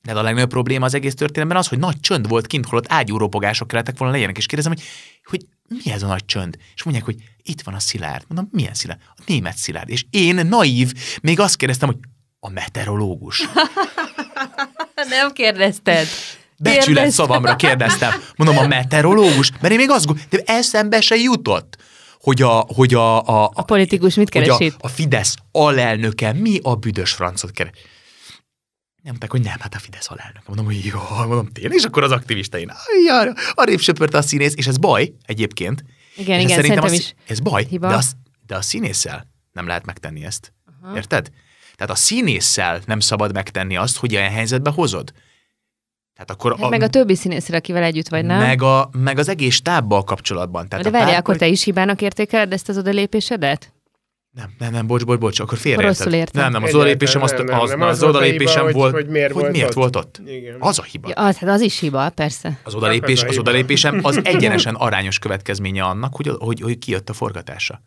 De 0.03 0.13
a 0.13 0.21
legnagyobb 0.21 0.49
probléma 0.49 0.85
az 0.85 0.93
egész 0.93 1.13
történetben 1.13 1.57
az, 1.57 1.67
hogy 1.67 1.79
nagy 1.79 1.99
csönd 1.99 2.27
volt 2.27 2.47
kint, 2.47 2.65
holott 2.65 2.91
ágyúropogások 2.91 3.67
kellettek 3.67 3.97
volna 3.97 4.13
legyenek, 4.13 4.37
és 4.37 4.45
kérdezem, 4.45 4.71
hogy, 4.71 4.83
hogy 5.23 5.45
mi 5.67 5.91
ez 5.91 6.03
a 6.03 6.07
nagy 6.07 6.25
csönd? 6.25 6.57
És 6.75 6.83
mondják, 6.83 7.05
hogy 7.05 7.15
itt 7.43 7.61
van 7.61 7.73
a 7.73 7.79
Szilárd. 7.79 8.23
Mondom, 8.27 8.49
milyen 8.51 8.73
Szilárd? 8.73 8.99
A 9.15 9.21
német 9.25 9.57
Szilárd. 9.57 9.89
És 9.89 10.05
én, 10.09 10.35
naív, 10.35 10.93
még 11.21 11.39
azt 11.39 11.55
kérdeztem, 11.55 11.89
hogy 11.89 11.97
a 12.39 12.49
meteorológus. 12.49 13.47
Nem 15.09 15.31
kérdezted. 15.31 16.07
Becsület 16.59 17.11
szavamra 17.11 17.55
kérdeztem. 17.55 18.11
Mondom, 18.35 18.57
a 18.57 18.67
meteorológus? 18.67 19.51
Mert 19.61 19.73
én 19.73 19.79
még 19.79 19.89
azt 19.89 20.05
gondolom, 20.05 20.29
de 20.29 20.41
eszembe 20.45 21.01
se 21.01 21.15
jutott, 21.15 21.77
hogy 22.19 22.41
a, 22.41 22.65
hogy 22.75 22.93
a, 22.93 23.27
a, 23.27 23.51
A 23.53 23.63
politikus 23.63 24.15
mit 24.15 24.29
keres 24.29 24.47
a, 24.47 24.65
a 24.79 24.87
Fidesz 24.87 25.35
alelnöke 25.51 26.33
mi 26.33 26.59
a 26.63 26.75
büdös 26.75 27.11
francot 27.11 27.51
keres. 27.51 27.71
Nem 29.01 29.17
mondták, 29.17 29.31
hogy 29.31 29.41
nem, 29.41 29.59
hát 29.59 29.75
a 29.75 29.79
Fidesz 29.79 30.09
alelnök. 30.09 30.41
Mondom, 30.47 30.65
hogy 30.65 30.85
jó, 30.85 30.99
mondom, 31.17 31.47
tényleg, 31.51 31.77
és 31.77 31.83
akkor 31.83 32.03
az 32.03 32.11
aktivista 32.11 32.57
én, 32.57 32.71
ajjaj, 32.85 33.33
arrébb 33.53 33.79
söpörte 33.79 34.17
a 34.17 34.21
színész, 34.21 34.53
és 34.55 34.67
ez 34.67 34.77
baj 34.77 35.13
egyébként. 35.25 35.83
Igen, 36.15 36.39
És 36.39 36.43
igen, 36.43 36.55
szerintem 36.55 36.87
szerintem 36.87 36.91
a, 36.91 36.93
is. 36.93 37.31
Ez 37.31 37.39
baj, 37.39 37.65
hiba. 37.69 37.87
de, 37.87 37.95
az, 37.95 38.13
de 38.47 38.55
a 38.55 38.61
színésszel 38.61 39.27
nem 39.51 39.67
lehet 39.67 39.85
megtenni 39.85 40.25
ezt. 40.25 40.53
Aha. 40.83 40.95
Érted? 40.95 41.29
Tehát 41.75 41.93
a 41.93 41.95
színésszel 41.95 42.81
nem 42.85 42.99
szabad 42.99 43.33
megtenni 43.33 43.77
azt, 43.77 43.97
hogy 43.97 44.11
ilyen 44.11 44.31
helyzetbe 44.31 44.69
hozod. 44.69 45.13
Tehát 46.19 46.31
akkor 46.31 46.59
Hát 46.59 46.69
meg 46.69 46.81
a 46.81 46.87
többi 46.87 47.15
színészre, 47.15 47.57
akivel 47.57 47.83
együtt 47.83 48.07
vagy, 48.07 48.25
nem? 48.25 48.39
meg, 48.39 48.61
a, 48.61 48.89
meg 48.97 49.17
az 49.17 49.29
egész 49.29 49.53
stábbal 49.53 50.03
kapcsolatban. 50.03 50.67
Tehát 50.69 50.83
De 50.83 50.89
a 50.89 50.99
várjál, 50.99 51.19
akkor 51.19 51.35
te 51.35 51.47
is 51.47 51.63
hibának 51.63 52.01
értékeled 52.01 52.53
ezt 52.53 52.69
az 52.69 52.77
odalépésedet? 52.77 53.73
Nem, 54.31 54.53
nem, 54.57 54.71
nem, 54.71 54.87
bocs, 54.87 55.05
bocs, 55.05 55.19
bocs, 55.19 55.39
akkor 55.39 55.57
félreérted. 55.57 56.29
Nem, 56.33 56.51
nem, 56.51 56.63
az 56.63 56.75
odalépésem 56.75 57.21
nem, 57.21 57.33
az, 57.33 57.43
nem, 57.45 57.59
az, 57.59 57.71
az 57.71 57.79
az 57.79 57.99
volt 57.99 58.13
a 58.13 58.17
odalépésem 58.17 58.53
hiba, 58.53 58.63
hogy- 58.63 58.73
volt, 58.73 58.93
hogy 58.93 59.07
miért 59.07 59.33
volt 59.33 59.51
miért 59.51 59.67
ott. 59.67 59.73
volt 59.73 59.95
ott. 59.95 60.21
Igen. 60.25 60.55
Az 60.59 60.79
a 60.79 60.83
hiba. 60.83 61.07
Ja, 61.07 61.25
az, 61.25 61.37
hát 61.37 61.49
az 61.49 61.61
is 61.61 61.79
hiba, 61.79 62.09
persze. 62.09 62.59
Az 62.63 62.75
odalépés, 62.75 63.19
az 63.21 63.25
a 63.25 63.29
az 63.29 63.37
odalépésem 63.37 63.99
az 64.01 64.19
egyenesen 64.33 64.75
arányos 64.75 65.19
következménye 65.19 65.83
annak, 65.83 66.15
hogy, 66.15 66.31
hogy, 66.39 66.61
hogy 66.61 66.77
kijött 66.77 67.09
a 67.09 67.13
forgatása. 67.13 67.81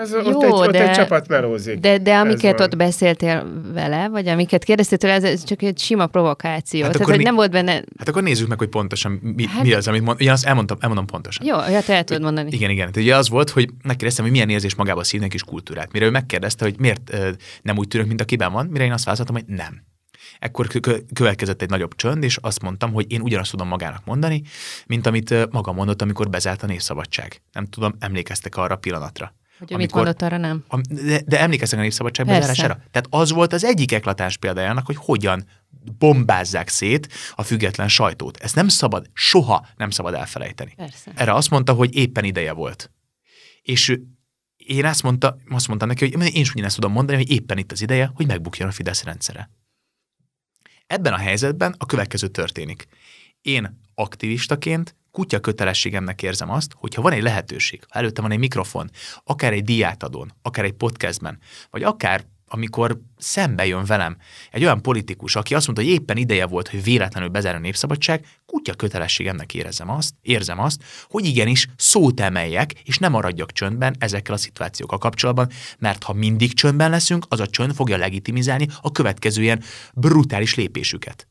Ez, 0.00 0.10
Jó, 0.12 0.18
ott, 0.18 0.42
egy, 0.44 0.50
ott 0.50 0.70
de- 0.70 0.88
egy 0.88 0.96
csapat 0.96 1.28
melózik. 1.28 1.78
De, 1.78 1.98
de 1.98 2.14
amiket 2.16 2.60
ott 2.60 2.76
beszéltél 2.76 3.62
vele, 3.72 4.08
vagy 4.08 4.28
amiket 4.28 4.64
kérdeztél 4.64 4.98
tőle, 4.98 5.12
ez- 5.14 5.44
csak 5.44 5.62
egy 5.62 5.78
sima 5.78 6.06
provokáció. 6.06 6.82
Hát 6.82 6.90
Hát 6.90 6.92
Tehát, 6.92 6.94
akkor 6.96 7.08
hogy 7.08 7.18
mi- 7.18 7.24
nem 7.24 7.34
volt 7.34 7.50
benne... 7.50 7.72
Hát 7.98 8.08
akkor 8.08 8.22
nézzük 8.22 8.48
meg, 8.48 8.58
hogy 8.58 8.68
pontosan 8.68 9.12
mi, 9.12 9.46
Hát- 9.46 9.62
mi 9.62 9.72
az, 9.72 9.88
amit 9.88 10.02
mond. 10.02 10.20
Ugye 10.20 10.32
azt 10.32 10.44
elmondtam, 10.46 10.76
elmondom 10.80 11.06
pontosan. 11.06 11.46
Jó, 11.46 11.56
ja, 11.56 11.80
te 11.82 11.94
el 11.94 12.04
tudod 12.04 12.22
mondani. 12.22 12.50
Igen, 12.52 12.70
igen. 12.70 12.90
Tehát 12.90 12.96
ugye 13.08 13.16
az 13.16 13.28
volt, 13.28 13.50
hogy 13.50 13.68
megkérdeztem, 13.82 14.24
hogy 14.24 14.32
milyen 14.32 14.48
érzés 14.50 14.74
magába 14.74 15.04
szívnek 15.04 15.34
is 15.34 15.42
kultúrát. 15.42 15.92
Mire 15.92 16.04
ő 16.04 16.10
megkérdezte, 16.10 16.64
hogy 16.64 16.74
miért 16.78 17.10
ö, 17.12 17.30
nem 17.62 17.78
úgy 17.78 17.88
tűnök, 17.88 18.06
mint 18.08 18.20
akiben 18.20 18.52
van, 18.52 18.66
mire 18.66 18.84
én 18.84 18.92
azt 18.92 19.04
válaszoltam, 19.04 19.34
hogy 19.34 19.44
nem. 19.46 19.82
Ekkor 20.38 20.66
következett 21.14 21.62
egy 21.62 21.68
nagyobb 21.68 21.94
csönd, 21.96 22.22
és 22.22 22.36
azt 22.36 22.62
mondtam, 22.62 22.92
hogy 22.92 23.12
én 23.12 23.20
ugyanazt 23.20 23.50
tudom 23.50 23.68
magának 23.68 24.04
mondani, 24.04 24.42
mint 24.86 25.06
amit 25.06 25.50
maga 25.52 25.72
mondott, 25.72 26.02
amikor 26.02 26.30
bezárt 26.30 26.62
a 26.62 26.66
Népszabadság. 26.66 27.42
Nem 27.52 27.66
tudom, 27.66 27.94
emlékeztek 27.98 28.56
arra 28.56 28.74
a 28.74 28.78
pillanatra. 28.78 29.34
Hogy 29.60 29.72
amikor, 29.72 29.78
mit 29.78 29.94
mondott 29.94 30.22
arra, 30.22 30.36
nem? 30.36 30.64
De, 30.88 31.20
de 31.26 31.40
emlékeztek 31.40 31.78
a 31.78 31.82
Népszabadság 31.82 32.26
bezárására? 32.26 32.74
Tehát 32.74 33.06
az 33.10 33.30
volt 33.30 33.52
az 33.52 33.64
egyik 33.64 33.92
eklatás 33.92 34.36
példájának, 34.36 34.86
hogy 34.86 34.96
hogyan 34.96 35.44
bombázzák 35.98 36.68
szét 36.68 37.08
a 37.34 37.42
független 37.42 37.88
sajtót. 37.88 38.36
Ezt 38.36 38.54
nem 38.54 38.68
szabad, 38.68 39.10
soha 39.12 39.66
nem 39.76 39.90
szabad 39.90 40.14
elfelejteni. 40.14 40.72
Persze. 40.76 41.12
Erre 41.14 41.34
azt 41.34 41.50
mondta, 41.50 41.72
hogy 41.72 41.94
éppen 41.94 42.24
ideje 42.24 42.52
volt. 42.52 42.90
És 43.62 43.98
én 44.56 44.84
azt, 44.84 45.02
mondta, 45.02 45.36
azt 45.48 45.68
mondtam 45.68 45.88
neki, 45.88 46.10
hogy 46.10 46.34
én 46.34 46.40
is 46.40 46.52
ugyanezt 46.52 46.74
tudom 46.74 46.92
mondani, 46.92 47.18
hogy 47.18 47.30
éppen 47.30 47.58
itt 47.58 47.72
az 47.72 47.82
ideje, 47.82 48.10
hogy 48.14 48.26
megbukjon 48.26 48.68
a 48.68 48.72
Fidesz 48.72 49.02
rendszere. 49.02 49.50
Ebben 50.86 51.12
a 51.12 51.16
helyzetben 51.16 51.74
a 51.78 51.86
következő 51.86 52.28
történik. 52.28 52.86
Én 53.40 53.80
aktivistaként 53.94 54.96
kutya 55.10 55.40
kötelességemnek 55.40 56.22
érzem 56.22 56.50
azt, 56.50 56.72
hogy 56.76 56.94
ha 56.94 57.02
van 57.02 57.12
egy 57.12 57.22
lehetőség, 57.22 57.84
ha 57.88 57.98
előtte 57.98 58.22
van 58.22 58.30
egy 58.30 58.38
mikrofon, 58.38 58.90
akár 59.24 59.52
egy 59.52 59.64
diátadón, 59.64 60.32
akár 60.42 60.64
egy 60.64 60.72
podcastben, 60.72 61.38
vagy 61.70 61.82
akár 61.82 62.24
amikor 62.52 63.00
szembe 63.18 63.66
jön 63.66 63.84
velem 63.84 64.16
egy 64.50 64.62
olyan 64.62 64.82
politikus, 64.82 65.36
aki 65.36 65.54
azt 65.54 65.66
mondta, 65.66 65.84
hogy 65.84 65.94
éppen 65.94 66.16
ideje 66.16 66.46
volt, 66.46 66.68
hogy 66.68 66.82
véletlenül 66.82 67.28
bezár 67.28 67.54
a 67.54 67.58
népszabadság, 67.58 68.26
kutya 68.46 68.74
kötelességemnek 68.74 69.54
érzem 69.54 69.90
azt, 69.90 70.14
érzem 70.22 70.60
azt, 70.60 70.82
hogy 71.08 71.24
igenis 71.24 71.68
szót 71.76 72.20
emeljek, 72.20 72.72
és 72.84 72.98
nem 72.98 73.12
maradjak 73.12 73.52
csöndben 73.52 73.96
ezekkel 73.98 74.34
a 74.34 74.38
szituációkkal 74.38 74.98
kapcsolatban, 74.98 75.50
mert 75.78 76.02
ha 76.02 76.12
mindig 76.12 76.54
csöndben 76.54 76.90
leszünk, 76.90 77.26
az 77.28 77.40
a 77.40 77.46
csönd 77.46 77.74
fogja 77.74 77.96
legitimizálni 77.96 78.66
a 78.80 78.92
következő 78.92 79.42
ilyen 79.42 79.62
brutális 79.94 80.54
lépésüket. 80.54 81.29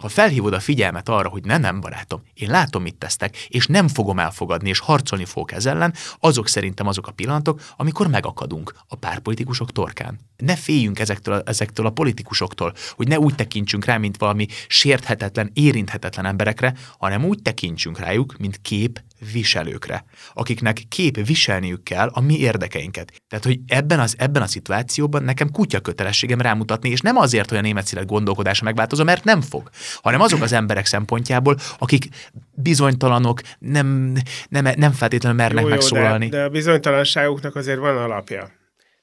Ha 0.00 0.08
felhívod 0.08 0.52
a 0.52 0.60
figyelmet 0.60 1.08
arra, 1.08 1.28
hogy 1.28 1.44
nem, 1.44 1.60
nem 1.60 1.80
barátom, 1.80 2.22
én 2.34 2.50
látom, 2.50 2.82
mit 2.82 2.94
tesztek, 2.94 3.36
és 3.36 3.66
nem 3.66 3.88
fogom 3.88 4.18
elfogadni, 4.18 4.68
és 4.68 4.78
harcolni 4.78 5.24
fogok 5.24 5.52
ez 5.52 5.66
ellen, 5.66 5.94
azok 6.20 6.48
szerintem 6.48 6.86
azok 6.86 7.06
a 7.06 7.12
pillanatok, 7.12 7.62
amikor 7.76 8.06
megakadunk 8.06 8.74
a 8.88 8.96
párpolitikusok 8.96 9.72
torkán. 9.72 10.29
Ne 10.40 10.56
féljünk 10.56 10.98
ezektől 10.98 11.34
a, 11.34 11.42
ezektől 11.44 11.86
a 11.86 11.90
politikusoktól, 11.90 12.74
hogy 12.90 13.08
ne 13.08 13.18
úgy 13.18 13.34
tekintsünk 13.34 13.84
rá, 13.84 13.96
mint 13.96 14.16
valami 14.16 14.46
sérthetetlen, 14.66 15.50
érinthetetlen 15.54 16.26
emberekre, 16.26 16.74
hanem 16.98 17.24
úgy 17.24 17.42
tekintsünk 17.42 17.98
rájuk, 17.98 18.36
mint 18.38 18.60
kép 18.62 19.00
viselőkre, 19.32 20.04
akiknek 20.34 20.82
kép 20.88 21.26
viselniük 21.26 21.82
kell 21.82 22.08
a 22.08 22.20
mi 22.20 22.38
érdekeinket. 22.38 23.12
Tehát, 23.28 23.44
hogy 23.44 23.60
ebben, 23.66 24.00
az, 24.00 24.14
ebben 24.18 24.42
a 24.42 24.46
szituációban 24.46 25.22
nekem 25.22 25.50
kutya 25.50 25.80
kötelességem 25.80 26.40
rámutatni, 26.40 26.90
és 26.90 27.00
nem 27.00 27.16
azért, 27.16 27.48
hogy 27.48 27.58
a 27.58 27.60
német 27.60 27.86
szílet 27.86 28.06
gondolkodása 28.06 28.64
megváltozom, 28.64 29.06
mert 29.06 29.24
nem 29.24 29.40
fog, 29.40 29.70
hanem 30.02 30.20
azok 30.20 30.42
az 30.42 30.52
emberek 30.52 30.86
szempontjából, 30.86 31.56
akik 31.78 32.08
bizonytalanok, 32.50 33.40
nem, 33.58 34.12
nem, 34.48 34.68
nem 34.76 34.92
feltétlenül 34.92 35.38
mernek 35.38 35.62
jó, 35.62 35.68
jó, 35.68 35.74
megszólalni. 35.74 36.28
De, 36.28 36.36
de 36.36 36.44
a 36.44 36.48
bizonytalanságuknak 36.48 37.56
azért 37.56 37.78
van 37.78 37.96
alapja. 37.96 38.58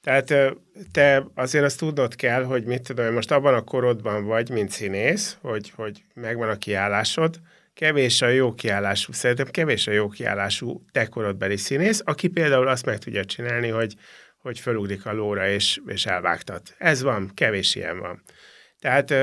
Tehát 0.08 0.56
te 0.92 1.26
azért 1.34 1.64
azt 1.64 1.78
tudnod 1.78 2.14
kell, 2.14 2.44
hogy 2.44 2.64
mit 2.64 2.82
tudom, 2.82 3.12
most 3.12 3.30
abban 3.30 3.54
a 3.54 3.60
korodban 3.60 4.24
vagy, 4.24 4.50
mint 4.50 4.70
színész, 4.70 5.38
hogy, 5.40 5.72
hogy 5.76 6.02
megvan 6.14 6.48
a 6.48 6.56
kiállásod, 6.56 7.40
kevés 7.74 8.22
a 8.22 8.28
jó 8.28 8.54
kiállású, 8.54 9.12
szerintem 9.12 9.46
kevés 9.46 9.86
a 9.86 9.90
jó 9.90 10.08
kiállású 10.08 10.84
tekorodbeli 10.92 11.56
színész, 11.56 12.02
aki 12.04 12.28
például 12.28 12.68
azt 12.68 12.86
meg 12.86 12.98
tudja 12.98 13.24
csinálni, 13.24 13.68
hogy, 13.68 13.94
hogy 14.38 14.58
fölugrik 14.58 15.06
a 15.06 15.12
lóra 15.12 15.48
és, 15.48 15.80
és 15.86 16.06
elvágtat. 16.06 16.74
Ez 16.78 17.02
van, 17.02 17.30
kevés 17.34 17.74
ilyen 17.74 17.98
van. 17.98 18.22
Tehát 18.80 19.14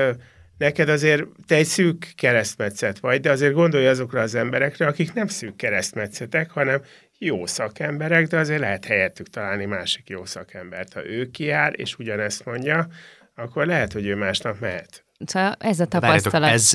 neked 0.58 0.88
azért 0.88 1.24
te 1.46 1.54
egy 1.54 1.66
szűk 1.66 2.12
keresztmetszet 2.16 2.98
vagy, 2.98 3.20
de 3.20 3.30
azért 3.30 3.54
gondolj 3.54 3.86
azokra 3.86 4.20
az 4.20 4.34
emberekre, 4.34 4.86
akik 4.86 5.12
nem 5.12 5.26
szűk 5.26 5.56
keresztmetszetek, 5.56 6.50
hanem 6.50 6.82
jó 7.18 7.46
szakemberek, 7.46 8.26
de 8.26 8.38
azért 8.38 8.60
lehet 8.60 8.84
helyettük 8.84 9.28
találni 9.28 9.64
másik 9.64 10.08
jó 10.08 10.24
szakembert. 10.24 10.92
Ha 10.92 11.06
ő 11.06 11.30
kiáll, 11.30 11.72
és 11.72 11.98
ugyanezt 11.98 12.44
mondja, 12.44 12.86
akkor 13.34 13.66
lehet, 13.66 13.92
hogy 13.92 14.06
ő 14.06 14.14
másnap 14.14 14.60
mehet. 14.60 15.04
Szóval 15.24 15.56
ez 15.58 15.80
a 15.80 15.86
tapasztalat. 15.86 16.50
ez 16.50 16.72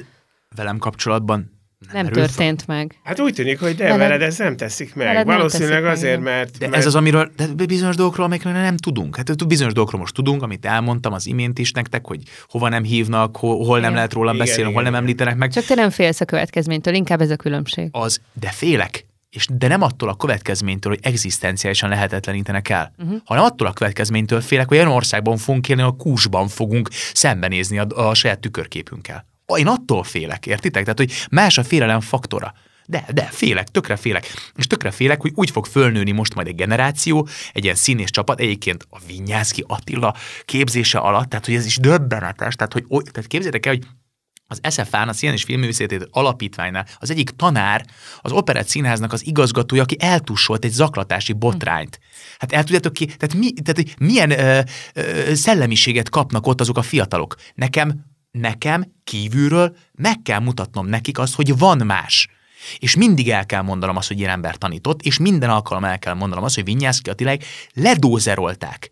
velem 0.56 0.78
kapcsolatban 0.78 1.60
nem, 1.92 2.04
nem 2.04 2.14
történt 2.14 2.62
fel. 2.62 2.76
meg. 2.76 2.96
Hát 3.04 3.20
úgy 3.20 3.34
tűnik, 3.34 3.60
hogy 3.60 3.76
de 3.76 3.84
veled, 3.84 4.00
veled 4.00 4.22
ez 4.22 4.38
nem 4.38 4.58
teszik 4.58 4.96
meg. 4.96 5.08
Veled 5.08 5.26
Valószínűleg 5.26 5.82
teszik 5.82 5.98
azért, 5.98 6.20
meg. 6.20 6.34
mert... 6.34 6.58
De 6.58 6.68
mert... 6.68 6.78
ez 6.78 6.86
az, 6.86 6.96
amiről, 6.96 7.32
de 7.56 7.66
bizonyos 7.66 7.96
dolgokról, 7.96 8.26
amikről 8.26 8.54
nem 8.54 8.78
tudunk. 8.78 9.16
Hát 9.16 9.48
bizonyos 9.48 9.74
dolgokról 9.74 10.02
most 10.02 10.14
tudunk, 10.14 10.42
amit 10.42 10.66
elmondtam 10.66 11.14
az 11.14 11.28
imént 11.28 11.60
is 11.60 11.72
nektek, 11.72 12.06
hogy 12.06 12.22
hova 12.48 12.70
nem 12.70 12.84
hívnak, 12.84 13.38
hol, 13.38 13.66
hol 13.66 13.80
nem 13.80 13.94
lehet 13.94 14.14
rólam 14.14 14.34
igen, 14.34 14.46
beszélni, 14.46 14.70
igen, 14.70 14.74
hol 14.74 14.84
nem 14.84 14.92
igen. 14.92 15.04
említenek 15.04 15.36
meg. 15.36 15.52
Csak 15.52 15.66
te 15.66 15.76
nem 15.76 15.90
félsz 15.90 16.22
a 16.22 16.26
következménytől, 16.26 16.94
inkább 16.94 17.22
ez 17.22 17.30
a 17.30 17.36
különbség. 17.36 17.90
Az, 17.92 18.22
de 18.34 18.50
félek. 18.50 19.06
És 19.36 19.48
de 19.52 19.68
nem 19.68 19.82
attól 19.82 20.10
a 20.10 20.16
következménytől, 20.16 20.94
hogy 20.94 21.04
egzisztenciálisan 21.04 21.90
lehetetlenítenek 21.90 22.70
el, 22.70 22.94
uh-huh. 22.98 23.20
hanem 23.26 23.44
attól 23.44 23.68
a 23.68 23.74
következménytől 23.74 24.42
félek, 24.42 24.68
hogy 24.68 24.78
olyan 24.78 24.92
országban 24.92 25.38
fogunk 25.38 25.70
élni, 25.70 25.82
a 25.82 25.92
kúsban 25.92 26.48
fogunk 26.48 26.90
szembenézni 27.14 27.78
a, 27.78 27.88
a 27.96 28.14
saját 28.14 28.40
tükörképünkkel 28.40 29.30
én 29.58 29.68
attól 29.68 30.04
félek, 30.04 30.46
értitek? 30.46 30.84
Tehát, 30.84 30.98
hogy 30.98 31.12
más 31.32 31.58
a 31.58 31.64
félelem 31.64 32.00
faktora. 32.00 32.54
De, 32.86 33.06
de, 33.14 33.24
félek, 33.24 33.68
tökre 33.68 33.96
félek. 33.96 34.28
És 34.56 34.68
tökre 34.68 34.92
félek, 34.92 35.22
hogy 35.22 35.32
úgy 35.36 35.52
fog 35.52 35.66
fölnőni 35.66 36.12
most 36.12 36.34
majd 36.34 36.48
egy 36.48 36.56
generáció, 36.56 37.28
egy 37.54 37.64
ilyen 37.64 37.76
színész 37.76 38.10
csapat, 38.10 38.40
egyébként 38.40 38.88
a 38.90 38.98
Vinyászki 39.08 39.64
Attila 39.68 40.16
képzése 40.46 40.98
alatt, 40.98 41.30
tehát 41.30 41.46
hogy 41.46 41.56
ez 41.56 41.66
is 41.66 41.78
döbbenetes, 41.78 42.56
tehát, 42.56 42.74
hogy, 42.74 42.86
tehát 42.88 43.28
képzétek 43.28 43.66
el, 43.66 43.74
hogy 43.74 43.86
az 44.52 44.74
SFA-n, 44.74 45.08
a 45.08 45.14
Szín 45.14 45.32
és 45.32 45.44
Filmművészetét 45.44 46.08
alapítványnál 46.12 46.88
az 47.00 47.10
egyik 47.10 47.30
tanár, 47.30 47.86
az 48.22 48.32
Operett 48.32 48.68
Színháznak 48.68 49.14
az 49.14 49.26
igazgatója, 49.26 49.82
aki 49.82 49.96
eltussolt 50.00 50.66
egy 50.66 50.72
zaklatási 50.72 51.34
botrányt. 51.34 52.00
Hát 52.40 52.52
el 52.52 52.64
tudjátok 52.64 52.94
ki, 52.94 53.06
tehát, 53.06 53.34
mi, 53.34 53.54
tehát 53.54 54.00
milyen 54.00 54.32
ö, 54.32 54.60
ö, 54.94 55.34
szellemiséget 55.34 56.10
kapnak 56.10 56.48
ott 56.48 56.62
azok 56.62 56.78
a 56.78 56.82
fiatalok. 56.82 57.36
Nekem 57.56 58.10
nekem 58.32 58.94
kívülről 59.04 59.76
meg 59.92 60.22
kell 60.22 60.40
mutatnom 60.40 60.88
nekik 60.88 61.20
azt, 61.20 61.36
hogy 61.36 61.58
van 61.58 61.86
más. 61.86 62.28
És 62.78 62.96
mindig 62.96 63.30
el 63.30 63.46
kell 63.46 63.62
mondanom 63.62 63.98
azt, 63.98 64.08
hogy 64.08 64.18
ilyen 64.20 64.32
ember 64.32 64.56
tanított, 64.56 65.02
és 65.02 65.18
minden 65.18 65.50
alkalom 65.50 65.84
el 65.84 66.00
kell 66.00 66.14
mondanom 66.14 66.44
azt, 66.44 66.56
hogy 66.56 66.64
Vinyászki 66.64 67.10
Attiláig 67.10 67.44
ledózerolták 67.74 68.92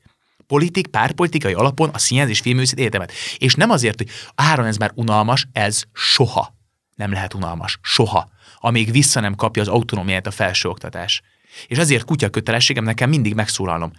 politik, 0.50 0.88
párpolitikai 0.88 1.54
alapon 1.54 1.90
a 1.90 1.98
Színház 1.98 2.30
és 2.30 2.40
Filművészet 2.40 2.80
Egyetemet. 2.80 3.12
És 3.38 3.56
nem 3.56 3.70
azért, 3.70 3.98
hogy 3.98 4.10
áron 4.36 4.66
ez 4.66 4.78
már 4.78 4.92
unalmas, 4.96 5.48
ez 5.52 5.84
soha 5.94 6.58
nem 7.00 7.12
lehet 7.12 7.34
unalmas. 7.34 7.80
Soha. 7.82 8.30
Amíg 8.60 8.92
vissza 8.92 9.20
nem 9.20 9.36
kapja 9.36 9.62
az 9.62 9.68
autonómiát 9.68 10.28
a 10.28 10.32
felsőoktatás. 10.32 11.22
És 11.68 11.78
azért 11.78 12.04
kutya 12.04 12.30
kötelességem 12.30 12.84
nekem 12.84 13.10
mindig 13.10 13.34
megszólalnom. 13.34 13.92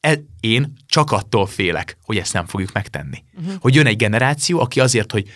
E, 0.00 0.18
én 0.40 0.72
csak 0.86 1.12
attól 1.12 1.46
félek, 1.46 1.96
hogy 2.02 2.16
ezt 2.16 2.32
nem 2.32 2.46
fogjuk 2.46 2.72
megtenni. 2.72 3.24
Uh-huh. 3.38 3.54
Hogy 3.60 3.74
jön 3.74 3.86
egy 3.86 3.96
generáció, 3.96 4.60
aki 4.60 4.80
azért, 4.80 5.12
hogy 5.12 5.28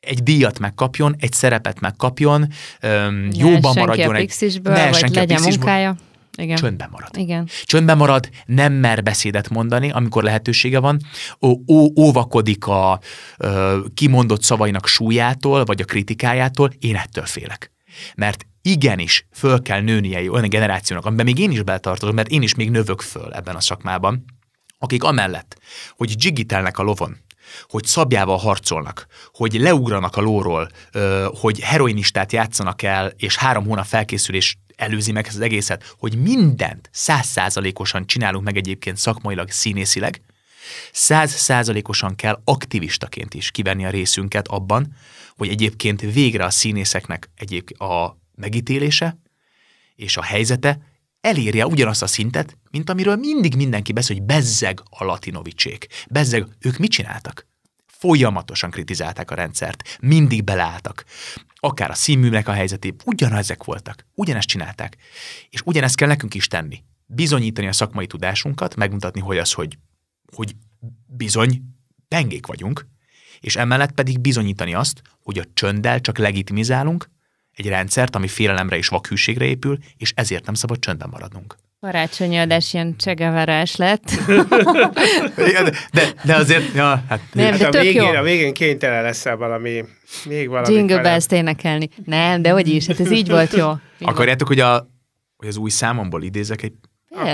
egy 0.00 0.22
díjat 0.22 0.58
megkapjon, 0.58 1.16
egy 1.18 1.32
szerepet 1.32 1.80
megkapjon, 1.80 2.48
öm, 2.80 3.28
jóban 3.32 3.74
maradjon. 3.76 4.14
egy, 4.14 4.60
ne 4.62 4.90
vagy 4.90 5.14
legyen 5.14 5.42
munkája. 5.42 5.96
Igen. 6.40 6.56
Csöndben 6.56 6.88
marad. 6.90 7.16
Igen. 7.16 7.48
Csöndben 7.64 7.96
marad, 7.96 8.30
nem 8.46 8.72
mer 8.72 9.02
beszédet 9.02 9.48
mondani, 9.48 9.90
amikor 9.90 10.22
lehetősége 10.22 10.78
van, 10.78 11.00
ó, 11.40 11.56
óvakodik 12.00 12.66
a 12.66 13.00
ö, 13.38 13.78
kimondott 13.94 14.42
szavainak 14.42 14.86
súlyától, 14.86 15.64
vagy 15.64 15.80
a 15.80 15.84
kritikájától, 15.84 16.70
én 16.78 16.96
ettől 16.96 17.24
félek. 17.24 17.72
Mert 18.14 18.46
igenis 18.62 19.26
föl 19.32 19.62
kell 19.62 19.80
nőnie 19.80 20.18
egy 20.18 20.28
olyan 20.28 20.48
generációnak, 20.48 21.06
amiben 21.06 21.24
még 21.24 21.38
én 21.38 21.50
is 21.50 21.62
beletartozom, 21.62 22.14
mert 22.14 22.28
én 22.28 22.42
is 22.42 22.54
még 22.54 22.70
növök 22.70 23.00
föl 23.00 23.32
ebben 23.32 23.56
a 23.56 23.60
szakmában, 23.60 24.24
akik 24.78 25.04
amellett, 25.04 25.58
hogy 25.96 26.14
dzsigitelnek 26.16 26.78
a 26.78 26.82
lovon, 26.82 27.16
hogy 27.68 27.84
szabjával 27.84 28.36
harcolnak, 28.36 29.06
hogy 29.32 29.54
leugranak 29.60 30.16
a 30.16 30.20
lóról, 30.20 30.68
hogy 31.40 31.60
heroinistát 31.60 32.32
játszanak 32.32 32.82
el, 32.82 33.12
és 33.16 33.36
három 33.36 33.64
hónap 33.64 33.84
felkészülés 33.84 34.58
előzi 34.80 35.12
meg 35.12 35.26
az 35.28 35.40
egészet, 35.40 35.94
hogy 35.98 36.18
mindent 36.18 36.88
százszázalékosan 36.92 38.06
csinálunk 38.06 38.44
meg 38.44 38.56
egyébként 38.56 38.96
szakmailag, 38.96 39.50
színészileg, 39.50 40.20
százszázalékosan 40.92 42.14
kell 42.14 42.40
aktivistaként 42.44 43.34
is 43.34 43.50
kivenni 43.50 43.84
a 43.84 43.90
részünket 43.90 44.48
abban, 44.48 44.94
hogy 45.36 45.48
egyébként 45.48 46.00
végre 46.00 46.44
a 46.44 46.50
színészeknek 46.50 47.30
egyébként 47.36 47.80
a 47.80 48.18
megítélése 48.34 49.18
és 49.96 50.16
a 50.16 50.22
helyzete 50.22 50.78
elérje 51.20 51.66
ugyanazt 51.66 52.02
a 52.02 52.06
szintet, 52.06 52.56
mint 52.70 52.90
amiről 52.90 53.16
mindig 53.16 53.56
mindenki 53.56 53.92
beszél, 53.92 54.16
hogy 54.16 54.24
bezzeg 54.24 54.82
a 54.90 55.04
latinovicsék. 55.04 55.86
Bezzeg, 56.10 56.46
ők 56.60 56.76
mit 56.76 56.90
csináltak? 56.90 57.46
Folyamatosan 57.86 58.70
kritizálták 58.70 59.30
a 59.30 59.34
rendszert, 59.34 59.98
mindig 60.00 60.44
beleálltak. 60.44 61.04
Akár 61.60 61.90
a 61.90 61.94
színműnek 61.94 62.48
a 62.48 62.52
helyzetében, 62.52 63.00
ugyanezek 63.04 63.64
voltak, 63.64 64.06
ugyanezt 64.14 64.48
csinálták. 64.48 64.96
És 65.50 65.60
ugyanezt 65.64 65.96
kell 65.96 66.08
nekünk 66.08 66.34
is 66.34 66.46
tenni. 66.46 66.82
Bizonyítani 67.06 67.66
a 67.66 67.72
szakmai 67.72 68.06
tudásunkat, 68.06 68.76
megmutatni, 68.76 69.20
hogy 69.20 69.38
az, 69.38 69.52
hogy, 69.52 69.78
hogy 70.34 70.56
bizony, 71.06 71.62
pengék 72.08 72.46
vagyunk, 72.46 72.86
és 73.40 73.56
emellett 73.56 73.92
pedig 73.92 74.20
bizonyítani 74.20 74.74
azt, 74.74 75.02
hogy 75.22 75.38
a 75.38 75.44
csönddel 75.54 76.00
csak 76.00 76.18
legitimizálunk 76.18 77.10
egy 77.52 77.66
rendszert, 77.66 78.16
ami 78.16 78.28
félelemre 78.28 78.76
és 78.76 78.88
vakhűségre 78.88 79.44
épül, 79.44 79.78
és 79.96 80.12
ezért 80.16 80.44
nem 80.44 80.54
szabad 80.54 80.78
csöndben 80.78 81.08
maradnunk. 81.08 81.56
Karácsonyi 81.80 82.38
adás 82.38 82.72
ilyen 82.72 82.96
csegeverás 82.96 83.76
lett. 83.76 84.10
de, 85.36 85.72
de, 85.92 86.12
de 86.24 86.34
azért, 86.34 86.74
ja, 86.74 87.02
hát... 87.08 87.20
Nem, 87.32 87.50
Hát 87.50 87.58
de 87.70 87.78
a, 87.78 87.82
végén, 87.82 88.02
jó. 88.02 88.08
a 88.08 88.22
végén 88.22 88.54
kénytelen 88.54 89.02
leszel 89.02 89.36
valami, 89.36 89.84
még 90.24 90.48
valami. 90.48 90.74
Jingle 90.74 90.98
bells 90.98 91.26
énekelni. 91.30 91.88
Nem, 92.04 92.42
de 92.42 92.50
hogy 92.50 92.68
is, 92.68 92.86
hát 92.86 93.00
ez 93.00 93.10
így 93.10 93.28
volt 93.28 93.52
jó. 93.52 93.70
Így 93.70 94.08
Akarjátok, 94.08 94.48
hogy, 94.48 94.60
a, 94.60 94.86
hogy 95.36 95.48
az 95.48 95.56
új 95.56 95.70
számomból 95.70 96.22
idézek 96.22 96.62
egy 96.62 96.72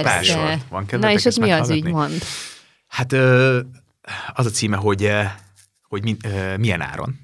pár 0.03 0.25
sort? 0.25 0.61
Van 0.69 0.87
Na 0.91 1.13
és 1.13 1.27
ezt 1.27 1.41
mi 1.41 1.51
az 1.51 1.71
ügy 1.71 1.85
mond? 1.85 2.23
Hát 2.87 3.13
ö, 3.13 3.61
az 4.35 4.47
a 4.47 4.51
címe, 4.51 4.77
hogy, 4.77 5.11
hogy 5.89 6.03
mi, 6.03 6.17
ö, 6.25 6.57
milyen 6.57 6.81
áron. 6.81 7.15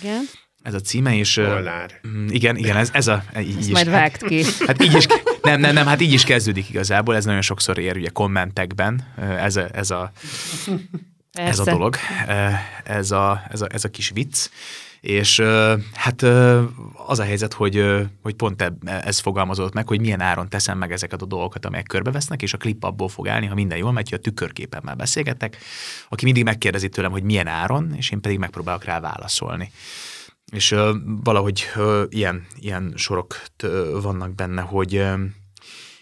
Igen. 0.00 0.22
Ez 0.62 0.74
a 0.74 0.80
címe, 0.80 1.14
és... 1.14 1.36
ö, 1.36 1.46
Molnár. 1.46 2.00
mm, 2.08 2.26
Igen, 2.28 2.56
igen, 2.56 2.76
ez, 2.76 2.90
ez 2.92 3.06
a... 3.08 3.22
Így 3.40 3.56
Ezt 3.58 3.66
is, 3.68 3.72
majd 3.72 3.90
vágd 3.90 4.22
ki. 4.22 4.44
Hát 4.66 4.82
így 4.82 4.94
is, 4.94 5.06
nem, 5.42 5.60
nem, 5.60 5.74
nem, 5.74 5.86
hát 5.86 6.00
így 6.00 6.12
is 6.12 6.24
kezdődik 6.24 6.68
igazából, 6.68 7.16
ez 7.16 7.24
nagyon 7.24 7.40
sokszor 7.40 7.78
ér 7.78 7.96
ugye 7.96 8.08
kommentekben, 8.08 9.12
ez 9.38 9.56
a, 9.56 9.66
ez 9.72 9.90
a, 9.90 10.12
ez 11.32 11.58
a 11.58 11.64
dolog, 11.64 11.96
ez 12.84 13.10
a, 13.10 13.42
ez 13.50 13.60
a, 13.60 13.66
ez 13.72 13.84
a 13.84 13.90
kis 13.90 14.10
vicc. 14.10 14.48
És 15.00 15.42
hát 15.94 16.22
az 17.06 17.18
a 17.18 17.22
helyzet, 17.22 17.52
hogy, 17.52 17.84
hogy 18.22 18.34
pont 18.34 18.62
eb- 18.62 18.88
ez 18.88 19.18
fogalmazott 19.18 19.72
meg, 19.72 19.88
hogy 19.88 20.00
milyen 20.00 20.20
áron 20.20 20.48
teszem 20.48 20.78
meg 20.78 20.92
ezeket 20.92 21.22
a 21.22 21.26
dolgokat, 21.26 21.66
amelyek 21.66 21.86
körbevesznek, 21.86 22.42
és 22.42 22.52
a 22.52 22.58
klip 22.58 22.84
abból 22.84 23.08
fog 23.08 23.28
állni, 23.28 23.46
ha 23.46 23.54
minden 23.54 23.78
jól 23.78 23.92
megy, 23.92 24.08
hogy 24.08 24.18
a 24.18 24.22
tükörképemmel 24.22 24.94
beszélgetek, 24.94 25.58
aki 26.08 26.24
mindig 26.24 26.44
megkérdezi 26.44 26.88
tőlem, 26.88 27.10
hogy 27.10 27.22
milyen 27.22 27.46
áron, 27.46 27.94
és 27.96 28.10
én 28.10 28.20
pedig 28.20 28.38
megpróbálok 28.38 28.84
rá 28.84 29.00
válaszolni. 29.00 29.72
És 30.50 30.70
ö, 30.70 30.96
valahogy 31.04 31.66
ö, 31.76 32.04
ilyen, 32.08 32.46
ilyen 32.56 32.92
sorok 32.96 33.40
ö, 33.62 33.98
vannak 34.02 34.34
benne, 34.34 34.60
hogy 34.60 34.94
ö, 34.94 35.24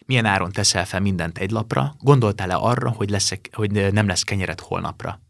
milyen 0.06 0.24
áron 0.24 0.52
teszel 0.52 0.86
fel 0.86 1.00
mindent 1.00 1.38
egy 1.38 1.50
lapra, 1.50 1.94
gondoltál-e 1.98 2.56
arra, 2.56 2.90
hogy, 2.90 3.10
lesz 3.10 3.32
hogy 3.52 3.92
nem 3.92 4.06
lesz 4.06 4.22
kenyered 4.22 4.60
holnapra? 4.60 5.20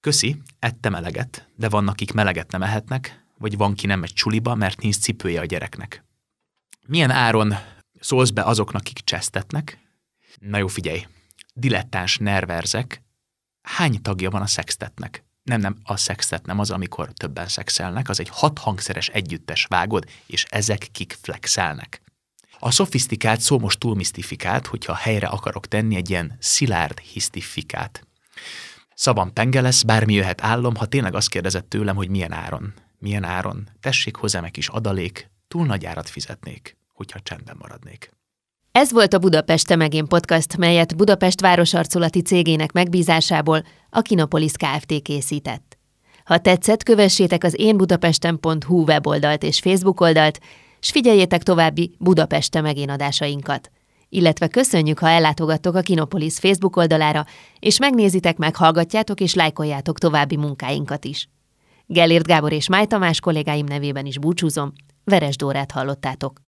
Köszi, 0.00 0.42
ettem 0.58 0.94
eleget, 0.94 1.48
de 1.56 1.68
vannak, 1.68 1.92
akik 1.92 2.12
meleget 2.12 2.50
nem 2.50 2.62
ehetnek, 2.62 3.24
vagy 3.38 3.56
van, 3.56 3.74
ki 3.74 3.86
nem 3.86 4.00
megy 4.00 4.12
csuliba, 4.12 4.54
mert 4.54 4.80
nincs 4.80 4.98
cipője 4.98 5.40
a 5.40 5.44
gyereknek. 5.44 6.04
Milyen 6.86 7.10
áron 7.10 7.54
szólsz 8.00 8.30
be 8.30 8.42
azoknak, 8.42 8.80
akik 8.80 8.98
csesztetnek? 8.98 9.78
Na 10.38 10.58
jó, 10.58 10.66
figyelj, 10.66 11.06
dilettáns 11.54 12.18
nerverzek, 12.18 13.02
hány 13.62 14.02
tagja 14.02 14.30
van 14.30 14.42
a 14.42 14.46
szextetnek? 14.46 15.24
Nem, 15.42 15.60
nem, 15.60 15.76
a 15.82 15.96
szextet 15.96 16.46
nem 16.46 16.58
az, 16.58 16.70
amikor 16.70 17.12
többen 17.12 17.48
szexelnek, 17.48 18.08
az 18.08 18.20
egy 18.20 18.28
hat 18.28 18.58
hangszeres 18.58 19.08
együttes 19.08 19.64
vágod, 19.64 20.04
és 20.26 20.44
ezek 20.48 20.88
kik 20.92 21.16
flexelnek. 21.20 22.02
A 22.58 22.70
szofisztikált 22.70 23.40
szó 23.40 23.58
most 23.58 23.78
túl 23.78 23.94
misztifikált, 23.94 24.66
hogyha 24.66 24.94
helyre 24.94 25.26
akarok 25.26 25.66
tenni 25.66 25.96
egy 25.96 26.10
ilyen 26.10 26.36
szilárd 26.38 26.98
hisztifikát. 26.98 28.06
Szavam 28.94 29.32
penge 29.32 29.60
lesz, 29.60 29.82
bármi 29.82 30.14
jöhet 30.14 30.42
állom, 30.42 30.74
ha 30.74 30.86
tényleg 30.86 31.14
azt 31.14 31.28
kérdezett 31.28 31.68
tőlem, 31.68 31.96
hogy 31.96 32.08
milyen 32.08 32.32
áron. 32.32 32.74
Milyen 32.98 33.24
áron? 33.24 33.68
Tessék 33.80 34.16
hozzám 34.16 34.44
egy 34.44 34.50
kis 34.50 34.68
adalék, 34.68 35.30
túl 35.48 35.66
nagy 35.66 35.84
árat 35.84 36.08
fizetnék, 36.08 36.76
hogyha 36.92 37.20
csendben 37.20 37.56
maradnék. 37.58 38.10
Ez 38.72 38.92
volt 38.92 39.14
a 39.14 39.18
Budapest 39.18 39.66
Temegén 39.66 40.06
podcast, 40.06 40.56
melyet 40.56 40.96
Budapest 40.96 41.40
városarculati 41.40 42.22
cégének 42.22 42.72
megbízásából 42.72 43.62
a 43.90 44.00
Kinopolis 44.00 44.52
Kft. 44.52 45.02
készített. 45.02 45.78
Ha 46.24 46.38
tetszett, 46.38 46.82
kövessétek 46.82 47.44
az 47.44 47.54
énbudapesten.hu 47.58 48.84
weboldalt 48.84 49.42
és 49.42 49.58
Facebook 49.58 50.00
oldalt, 50.00 50.40
s 50.80 50.90
figyeljétek 50.90 51.42
további 51.42 51.94
Budapest 51.98 52.50
Temegén 52.50 52.90
adásainkat. 52.90 53.70
Illetve 54.08 54.48
köszönjük, 54.48 54.98
ha 54.98 55.08
ellátogattok 55.08 55.74
a 55.74 55.80
Kinopolis 55.80 56.38
Facebook 56.38 56.76
oldalára, 56.76 57.26
és 57.58 57.78
megnézitek, 57.78 58.36
meghallgatjátok 58.36 59.20
és 59.20 59.34
lájkoljátok 59.34 59.98
további 59.98 60.36
munkáinkat 60.36 61.04
is. 61.04 61.28
Gellért 61.86 62.26
Gábor 62.26 62.52
és 62.52 62.68
Máj 62.68 62.86
Tamás 62.86 63.20
kollégáim 63.20 63.66
nevében 63.66 64.06
is 64.06 64.18
búcsúzom, 64.18 64.72
Veres 65.04 65.36
Dórát 65.36 65.70
hallottátok. 65.70 66.40